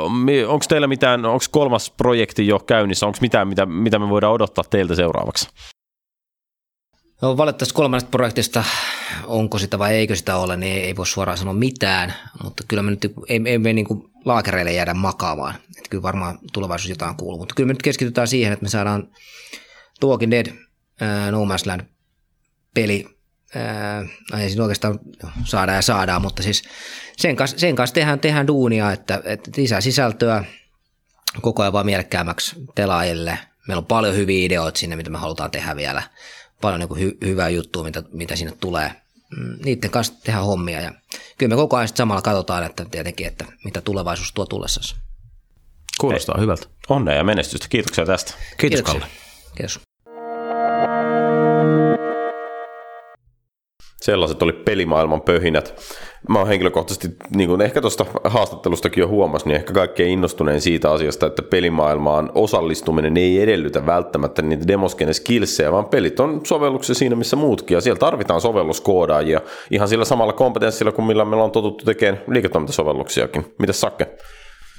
onko 0.48 0.64
teillä 0.68 0.86
mitään, 0.86 1.24
onko 1.24 1.44
kolmas 1.50 1.90
projekti 1.90 2.46
jo 2.46 2.58
käynnissä, 2.58 3.06
onko 3.06 3.18
mitään, 3.20 3.48
mitä, 3.48 3.66
mitä 3.66 3.98
me 3.98 4.08
voidaan 4.08 4.32
odottaa 4.32 4.64
teiltä 4.70 4.94
seuraavaksi? 4.94 5.48
No, 7.22 7.36
valitettavasti 7.36 7.74
kolmannesta 7.74 8.10
projektista, 8.10 8.64
onko 9.26 9.58
sitä 9.58 9.78
vai 9.78 9.94
eikö 9.94 10.16
sitä 10.16 10.36
ole, 10.36 10.56
niin 10.56 10.84
ei 10.84 10.96
voi 10.96 11.06
suoraan 11.06 11.38
sanoa 11.38 11.54
mitään, 11.54 12.14
mutta 12.42 12.64
kyllä 12.68 12.82
me 12.82 12.90
nyt 12.90 13.04
ei, 13.28 13.40
ei 13.44 13.58
me 13.58 13.72
niin 13.72 13.86
laakereille 14.24 14.72
jäädä 14.72 14.94
makaamaan. 14.94 15.54
Että 15.54 15.90
kyllä 15.90 16.02
varmaan 16.02 16.38
tulevaisuus 16.52 16.90
jotain 16.90 17.16
kuuluu, 17.16 17.38
mutta 17.38 17.54
kyllä 17.54 17.66
me 17.66 17.72
nyt 17.72 17.82
keskitytään 17.82 18.28
siihen, 18.28 18.52
että 18.52 18.62
me 18.62 18.68
saadaan 18.68 19.08
Walking 20.04 20.30
Dead, 20.30 20.46
uh, 20.46 21.30
No 21.30 21.44
Man's 21.44 21.66
Land 21.66 21.80
peli 22.74 23.06
äh, 23.56 24.40
ei 24.40 24.48
siinä 24.48 24.62
oikeastaan 24.62 24.98
saada 25.44 25.72
ja 25.72 25.82
saadaan, 25.82 26.22
mutta 26.22 26.42
siis 26.42 26.62
sen 27.20 27.36
kanssa, 27.36 27.58
sen 27.58 27.76
kanssa 27.76 27.94
tehdään, 27.94 28.20
tehdään 28.20 28.46
duunia, 28.46 28.92
että, 28.92 29.22
että 29.24 29.50
lisää 29.56 29.80
sisältöä 29.80 30.44
koko 31.40 31.62
ajan 31.62 31.72
vaan 31.72 31.86
mielekkäämmäksi 31.86 32.56
pelaajille. 32.74 33.38
Meillä 33.68 33.80
on 33.80 33.86
paljon 33.86 34.16
hyviä 34.16 34.46
ideoita 34.46 34.78
sinne, 34.78 34.96
mitä 34.96 35.10
me 35.10 35.18
halutaan 35.18 35.50
tehdä 35.50 35.76
vielä. 35.76 36.02
Paljon 36.60 36.80
niin 36.80 37.00
hy, 37.00 37.18
hyvää 37.24 37.48
juttua, 37.48 37.84
mitä, 37.84 38.02
mitä 38.12 38.36
sinne 38.36 38.52
tulee. 38.60 38.92
Mm, 39.36 39.56
niiden 39.64 39.90
kanssa 39.90 40.14
tehdään 40.24 40.44
hommia 40.44 40.80
ja 40.80 40.92
kyllä 41.38 41.50
me 41.50 41.56
koko 41.56 41.76
ajan 41.76 41.88
samalla 41.88 42.22
katsotaan, 42.22 42.64
että 42.64 42.84
tietenkin, 42.90 43.26
että 43.26 43.44
mitä 43.64 43.80
tulevaisuus 43.80 44.32
tuo 44.32 44.46
tullessaan. 44.46 45.00
Kuulostaa 46.00 46.34
Ei. 46.38 46.42
hyvältä. 46.42 46.66
Onnea 46.88 47.14
ja 47.14 47.24
menestystä. 47.24 47.66
Kiitoksia 47.70 48.06
tästä. 48.06 48.34
Kiitos 48.56 48.82
Kalle. 48.82 49.06
Kiitos. 49.56 49.80
Sellaiset 54.00 54.42
oli 54.42 54.52
pelimaailman 54.52 55.20
pöhinät. 55.20 55.74
Mä 56.28 56.38
oon 56.38 56.48
henkilökohtaisesti, 56.48 57.08
niin 57.34 57.48
kuin 57.48 57.60
ehkä 57.60 57.80
tuosta 57.80 58.06
haastattelustakin 58.24 59.00
jo 59.02 59.08
huomasin, 59.08 59.48
niin 59.48 59.56
ehkä 59.56 59.72
kaikkein 59.72 60.10
innostuneen 60.10 60.60
siitä 60.60 60.90
asiasta, 60.90 61.26
että 61.26 61.42
pelimaailmaan 61.42 62.30
osallistuminen 62.34 63.16
ei 63.16 63.42
edellytä 63.42 63.86
välttämättä 63.86 64.42
niitä 64.42 64.68
demoskene 64.68 65.12
skillsejä, 65.12 65.72
vaan 65.72 65.84
pelit 65.84 66.20
on 66.20 66.40
sovelluksia 66.46 66.94
siinä, 66.94 67.16
missä 67.16 67.36
muutkin. 67.36 67.74
Ja 67.74 67.80
siellä 67.80 67.98
tarvitaan 67.98 68.40
sovelluskoodaajia 68.40 69.40
ihan 69.70 69.88
sillä 69.88 70.04
samalla 70.04 70.32
kompetenssilla 70.32 70.92
kuin 70.92 71.06
millä 71.06 71.24
meillä 71.24 71.44
on 71.44 71.50
totuttu 71.50 71.84
tekemään 71.84 72.22
liiketoimintasovelluksiakin. 72.28 73.54
Mitäs 73.58 73.80
Sakke? 73.80 74.06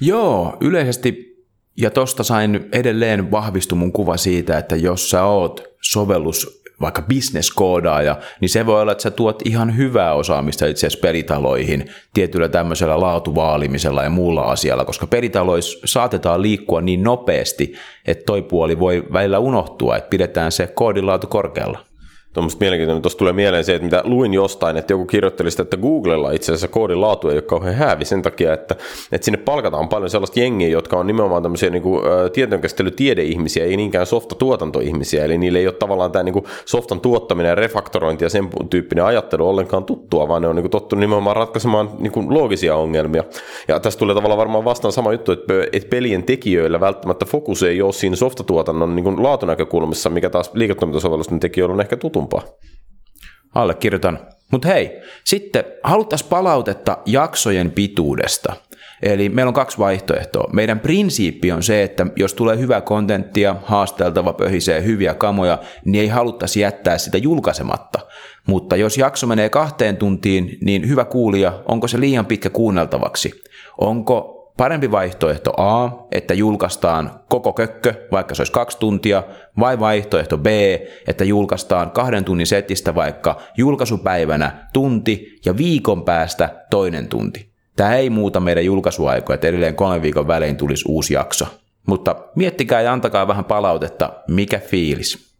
Joo, 0.01 0.57
yleisesti 0.61 1.31
ja 1.77 1.91
tosta 1.91 2.23
sain 2.23 2.69
edelleen 2.71 3.31
vahvistu 3.31 3.75
mun 3.75 3.91
kuva 3.91 4.17
siitä, 4.17 4.57
että 4.57 4.75
jos 4.75 5.09
sä 5.09 5.23
oot 5.23 5.63
sovellus 5.81 6.60
vaikka 6.81 7.01
bisneskoodaaja, 7.01 8.17
niin 8.41 8.49
se 8.49 8.65
voi 8.65 8.81
olla, 8.81 8.91
että 8.91 9.01
sä 9.01 9.11
tuot 9.11 9.41
ihan 9.45 9.77
hyvää 9.77 10.13
osaamista 10.13 10.65
itse 10.65 10.87
asiassa 10.87 11.01
pelitaloihin 11.01 11.85
tietyllä 12.13 12.49
tämmöisellä 12.49 12.99
laatuvaalimisella 12.99 14.03
ja 14.03 14.09
muulla 14.09 14.41
asialla, 14.41 14.85
koska 14.85 15.07
pelitaloissa 15.07 15.79
saatetaan 15.85 16.41
liikkua 16.41 16.81
niin 16.81 17.03
nopeasti, 17.03 17.73
että 18.05 18.23
toi 18.25 18.41
puoli 18.41 18.79
voi 18.79 19.03
välillä 19.13 19.39
unohtua, 19.39 19.97
että 19.97 20.09
pidetään 20.09 20.51
se 20.51 20.67
koodilaatu 20.67 21.27
korkealla. 21.27 21.90
Tuommoista 22.33 22.59
mielenkiintoista. 22.59 23.01
Tuossa 23.01 23.17
tulee 23.17 23.33
mieleen 23.33 23.63
se, 23.63 23.75
että 23.75 23.85
mitä 23.85 24.01
luin 24.05 24.33
jostain, 24.33 24.77
että 24.77 24.93
joku 24.93 25.05
kirjoitteli 25.05 25.51
sitä, 25.51 25.63
että 25.63 25.77
Googlella 25.77 26.31
itse 26.31 26.51
asiassa 26.51 26.67
koodin 26.67 27.01
laatu 27.01 27.29
ei 27.29 27.35
ole 27.35 27.41
kauhean 27.41 27.75
häävi 27.75 28.05
sen 28.05 28.21
takia, 28.21 28.53
että, 28.53 28.75
että 29.11 29.25
sinne 29.25 29.37
palkataan 29.37 29.89
paljon 29.89 30.09
sellaista 30.09 30.39
jengiä, 30.39 30.67
jotka 30.67 30.97
on 30.97 31.07
nimenomaan 31.07 31.43
tämmöisiä 31.43 31.69
niin 31.69 31.83
kuin, 31.83 32.01
tietojenkäsittelytiedeihmisiä, 32.33 33.65
ei 33.65 33.77
niinkään 33.77 34.05
softatuotantoihmisiä, 34.05 35.25
eli 35.25 35.37
niille 35.37 35.59
ei 35.59 35.67
ole 35.67 35.73
tavallaan 35.73 36.11
tämä 36.11 36.23
niin 36.23 36.33
kuin 36.33 36.45
softan 36.65 37.01
tuottaminen 37.01 37.49
ja 37.49 37.55
refaktorointi 37.55 38.25
ja 38.25 38.29
sen 38.29 38.49
tyyppinen 38.69 39.05
ajattelu 39.05 39.49
ollenkaan 39.49 39.83
tuttua, 39.83 40.27
vaan 40.27 40.41
ne 40.41 40.47
on 40.47 40.55
niin 40.55 40.63
kuin 40.63 40.71
tottunut 40.71 40.99
nimenomaan 40.99 41.35
ratkaisemaan 41.35 41.89
niin 41.99 42.11
kuin 42.11 42.33
loogisia 42.33 42.75
ongelmia. 42.75 43.23
Ja 43.67 43.79
tässä 43.79 43.99
tulee 43.99 44.15
tavallaan 44.15 44.37
varmaan 44.39 44.65
vastaan 44.65 44.91
sama 44.91 45.11
juttu, 45.11 45.31
että, 45.31 45.53
että 45.73 45.89
pelien 45.89 46.23
tekijöillä 46.23 46.79
välttämättä 46.79 47.25
fokus 47.25 47.63
ei 47.63 47.81
ole 47.81 47.93
siinä 47.93 48.15
softatuotannon 48.15 48.95
niin 48.95 49.03
kuin 49.03 49.23
laatunäkökulmassa, 49.23 50.09
mikä 50.09 50.29
taas 50.29 50.51
liiketoimintasovellusten 50.53 51.39
tekijöillä 51.39 51.73
on 51.73 51.81
ehkä 51.81 51.97
tutumpaa. 52.29 52.57
Allekirjoitan. 53.55 54.19
Mutta 54.51 54.67
hei, 54.67 55.01
sitten 55.23 55.63
haluttaisiin 55.83 56.29
palautetta 56.29 56.97
jaksojen 57.05 57.71
pituudesta. 57.71 58.53
Eli 59.01 59.29
meillä 59.29 59.49
on 59.49 59.53
kaksi 59.53 59.77
vaihtoehtoa. 59.77 60.49
Meidän 60.53 60.79
prinsiippi 60.79 61.51
on 61.51 61.63
se, 61.63 61.83
että 61.83 62.05
jos 62.15 62.33
tulee 62.33 62.57
hyvää 62.57 62.81
kontenttia, 62.81 63.55
haasteltava 63.63 64.33
pöhisee 64.33 64.83
hyviä 64.83 65.13
kamoja, 65.13 65.59
niin 65.85 66.01
ei 66.01 66.07
haluttaisi 66.07 66.59
jättää 66.59 66.97
sitä 66.97 67.17
julkaisematta. 67.17 67.99
Mutta 68.47 68.75
jos 68.75 68.97
jakso 68.97 69.27
menee 69.27 69.49
kahteen 69.49 69.97
tuntiin, 69.97 70.57
niin 70.61 70.87
hyvä 70.89 71.05
kuulija, 71.05 71.63
onko 71.67 71.87
se 71.87 71.99
liian 71.99 72.25
pitkä 72.25 72.49
kuunneltavaksi? 72.49 73.43
Onko 73.77 74.40
parempi 74.57 74.91
vaihtoehto 74.91 75.53
A, 75.57 76.07
että 76.11 76.33
julkaistaan 76.33 77.11
koko 77.29 77.53
kökkö, 77.53 77.93
vaikka 78.11 78.35
se 78.35 78.41
olisi 78.41 78.53
kaksi 78.53 78.77
tuntia, 78.79 79.23
vai 79.59 79.79
vaihtoehto 79.79 80.37
B, 80.37 80.47
että 81.07 81.23
julkaistaan 81.23 81.91
kahden 81.91 82.25
tunnin 82.25 82.47
setistä 82.47 82.95
vaikka 82.95 83.37
julkaisupäivänä 83.57 84.67
tunti 84.73 85.39
ja 85.45 85.57
viikon 85.57 86.03
päästä 86.03 86.65
toinen 86.69 87.07
tunti. 87.07 87.51
Tämä 87.75 87.95
ei 87.95 88.09
muuta 88.09 88.39
meidän 88.39 88.65
julkaisuaikoja, 88.65 89.35
että 89.35 89.47
edelleen 89.47 89.75
kolmen 89.75 90.01
viikon 90.01 90.27
välein 90.27 90.57
tulisi 90.57 90.85
uusi 90.87 91.13
jakso. 91.13 91.45
Mutta 91.87 92.15
miettikää 92.35 92.81
ja 92.81 92.93
antakaa 92.93 93.27
vähän 93.27 93.45
palautetta, 93.45 94.13
mikä 94.27 94.59
fiilis. 94.59 95.30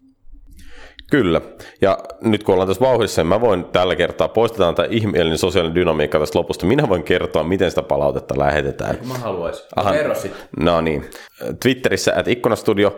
Kyllä. 1.12 1.42
Ja 1.82 1.98
nyt 2.22 2.44
kun 2.44 2.54
ollaan 2.54 2.68
tässä 2.68 2.86
vauhdissa, 2.86 3.22
niin 3.22 3.28
mä 3.28 3.42
voin 3.42 3.66
tällä 3.66 3.96
kertaa, 3.96 4.28
poistetaan 4.28 4.76
tämä 4.76 4.88
ihmeellinen 4.92 5.38
sosiaalinen 5.38 5.76
dynamiikka 5.76 6.20
tästä 6.20 6.40
lopusta. 6.40 6.66
Minä 6.66 6.90
voin 6.90 7.04
kertoa, 7.04 7.44
miten 7.44 7.72
sitä 7.72 7.82
palautetta 7.82 8.36
lähetetään. 8.38 8.98
Mä 9.08 9.14
haluaisin. 9.14 9.66
Aha. 9.76 9.92
No 10.60 10.82
niin. 10.82 11.10
Twitterissä 11.64 12.14
at 12.16 12.28
ikkunastudio. 12.28 12.98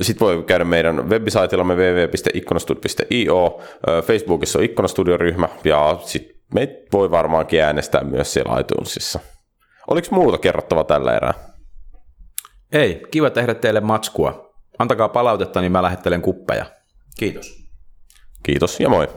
Sitten 0.00 0.26
voi 0.26 0.42
käydä 0.42 0.64
meidän 0.64 1.10
webisaitillamme 1.10 1.74
www.ikkunastudio.io. 1.74 3.60
Facebookissa 4.02 4.58
on 4.58 4.64
ikkunastudio-ryhmä 4.64 5.48
ja 5.64 5.96
sitten 6.00 6.36
me 6.54 6.68
voi 6.92 7.10
varmaankin 7.10 7.62
äänestää 7.62 8.04
myös 8.04 8.32
siellä 8.32 8.60
iTunesissa. 8.60 9.20
Oliko 9.88 10.08
muuta 10.10 10.38
kerrottava 10.38 10.84
tällä 10.84 11.16
erää? 11.16 11.34
Ei, 12.72 13.02
kiva 13.10 13.30
tehdä 13.30 13.54
teille 13.54 13.80
matskua. 13.80 14.48
Antakaa 14.78 15.08
palautetta, 15.08 15.60
niin 15.60 15.72
mä 15.72 15.82
lähettelen 15.82 16.22
kuppeja. 16.22 16.77
Kiitos. 17.18 17.58
Kiitos 18.42 18.80
ja 18.80 18.88
moi. 18.88 19.08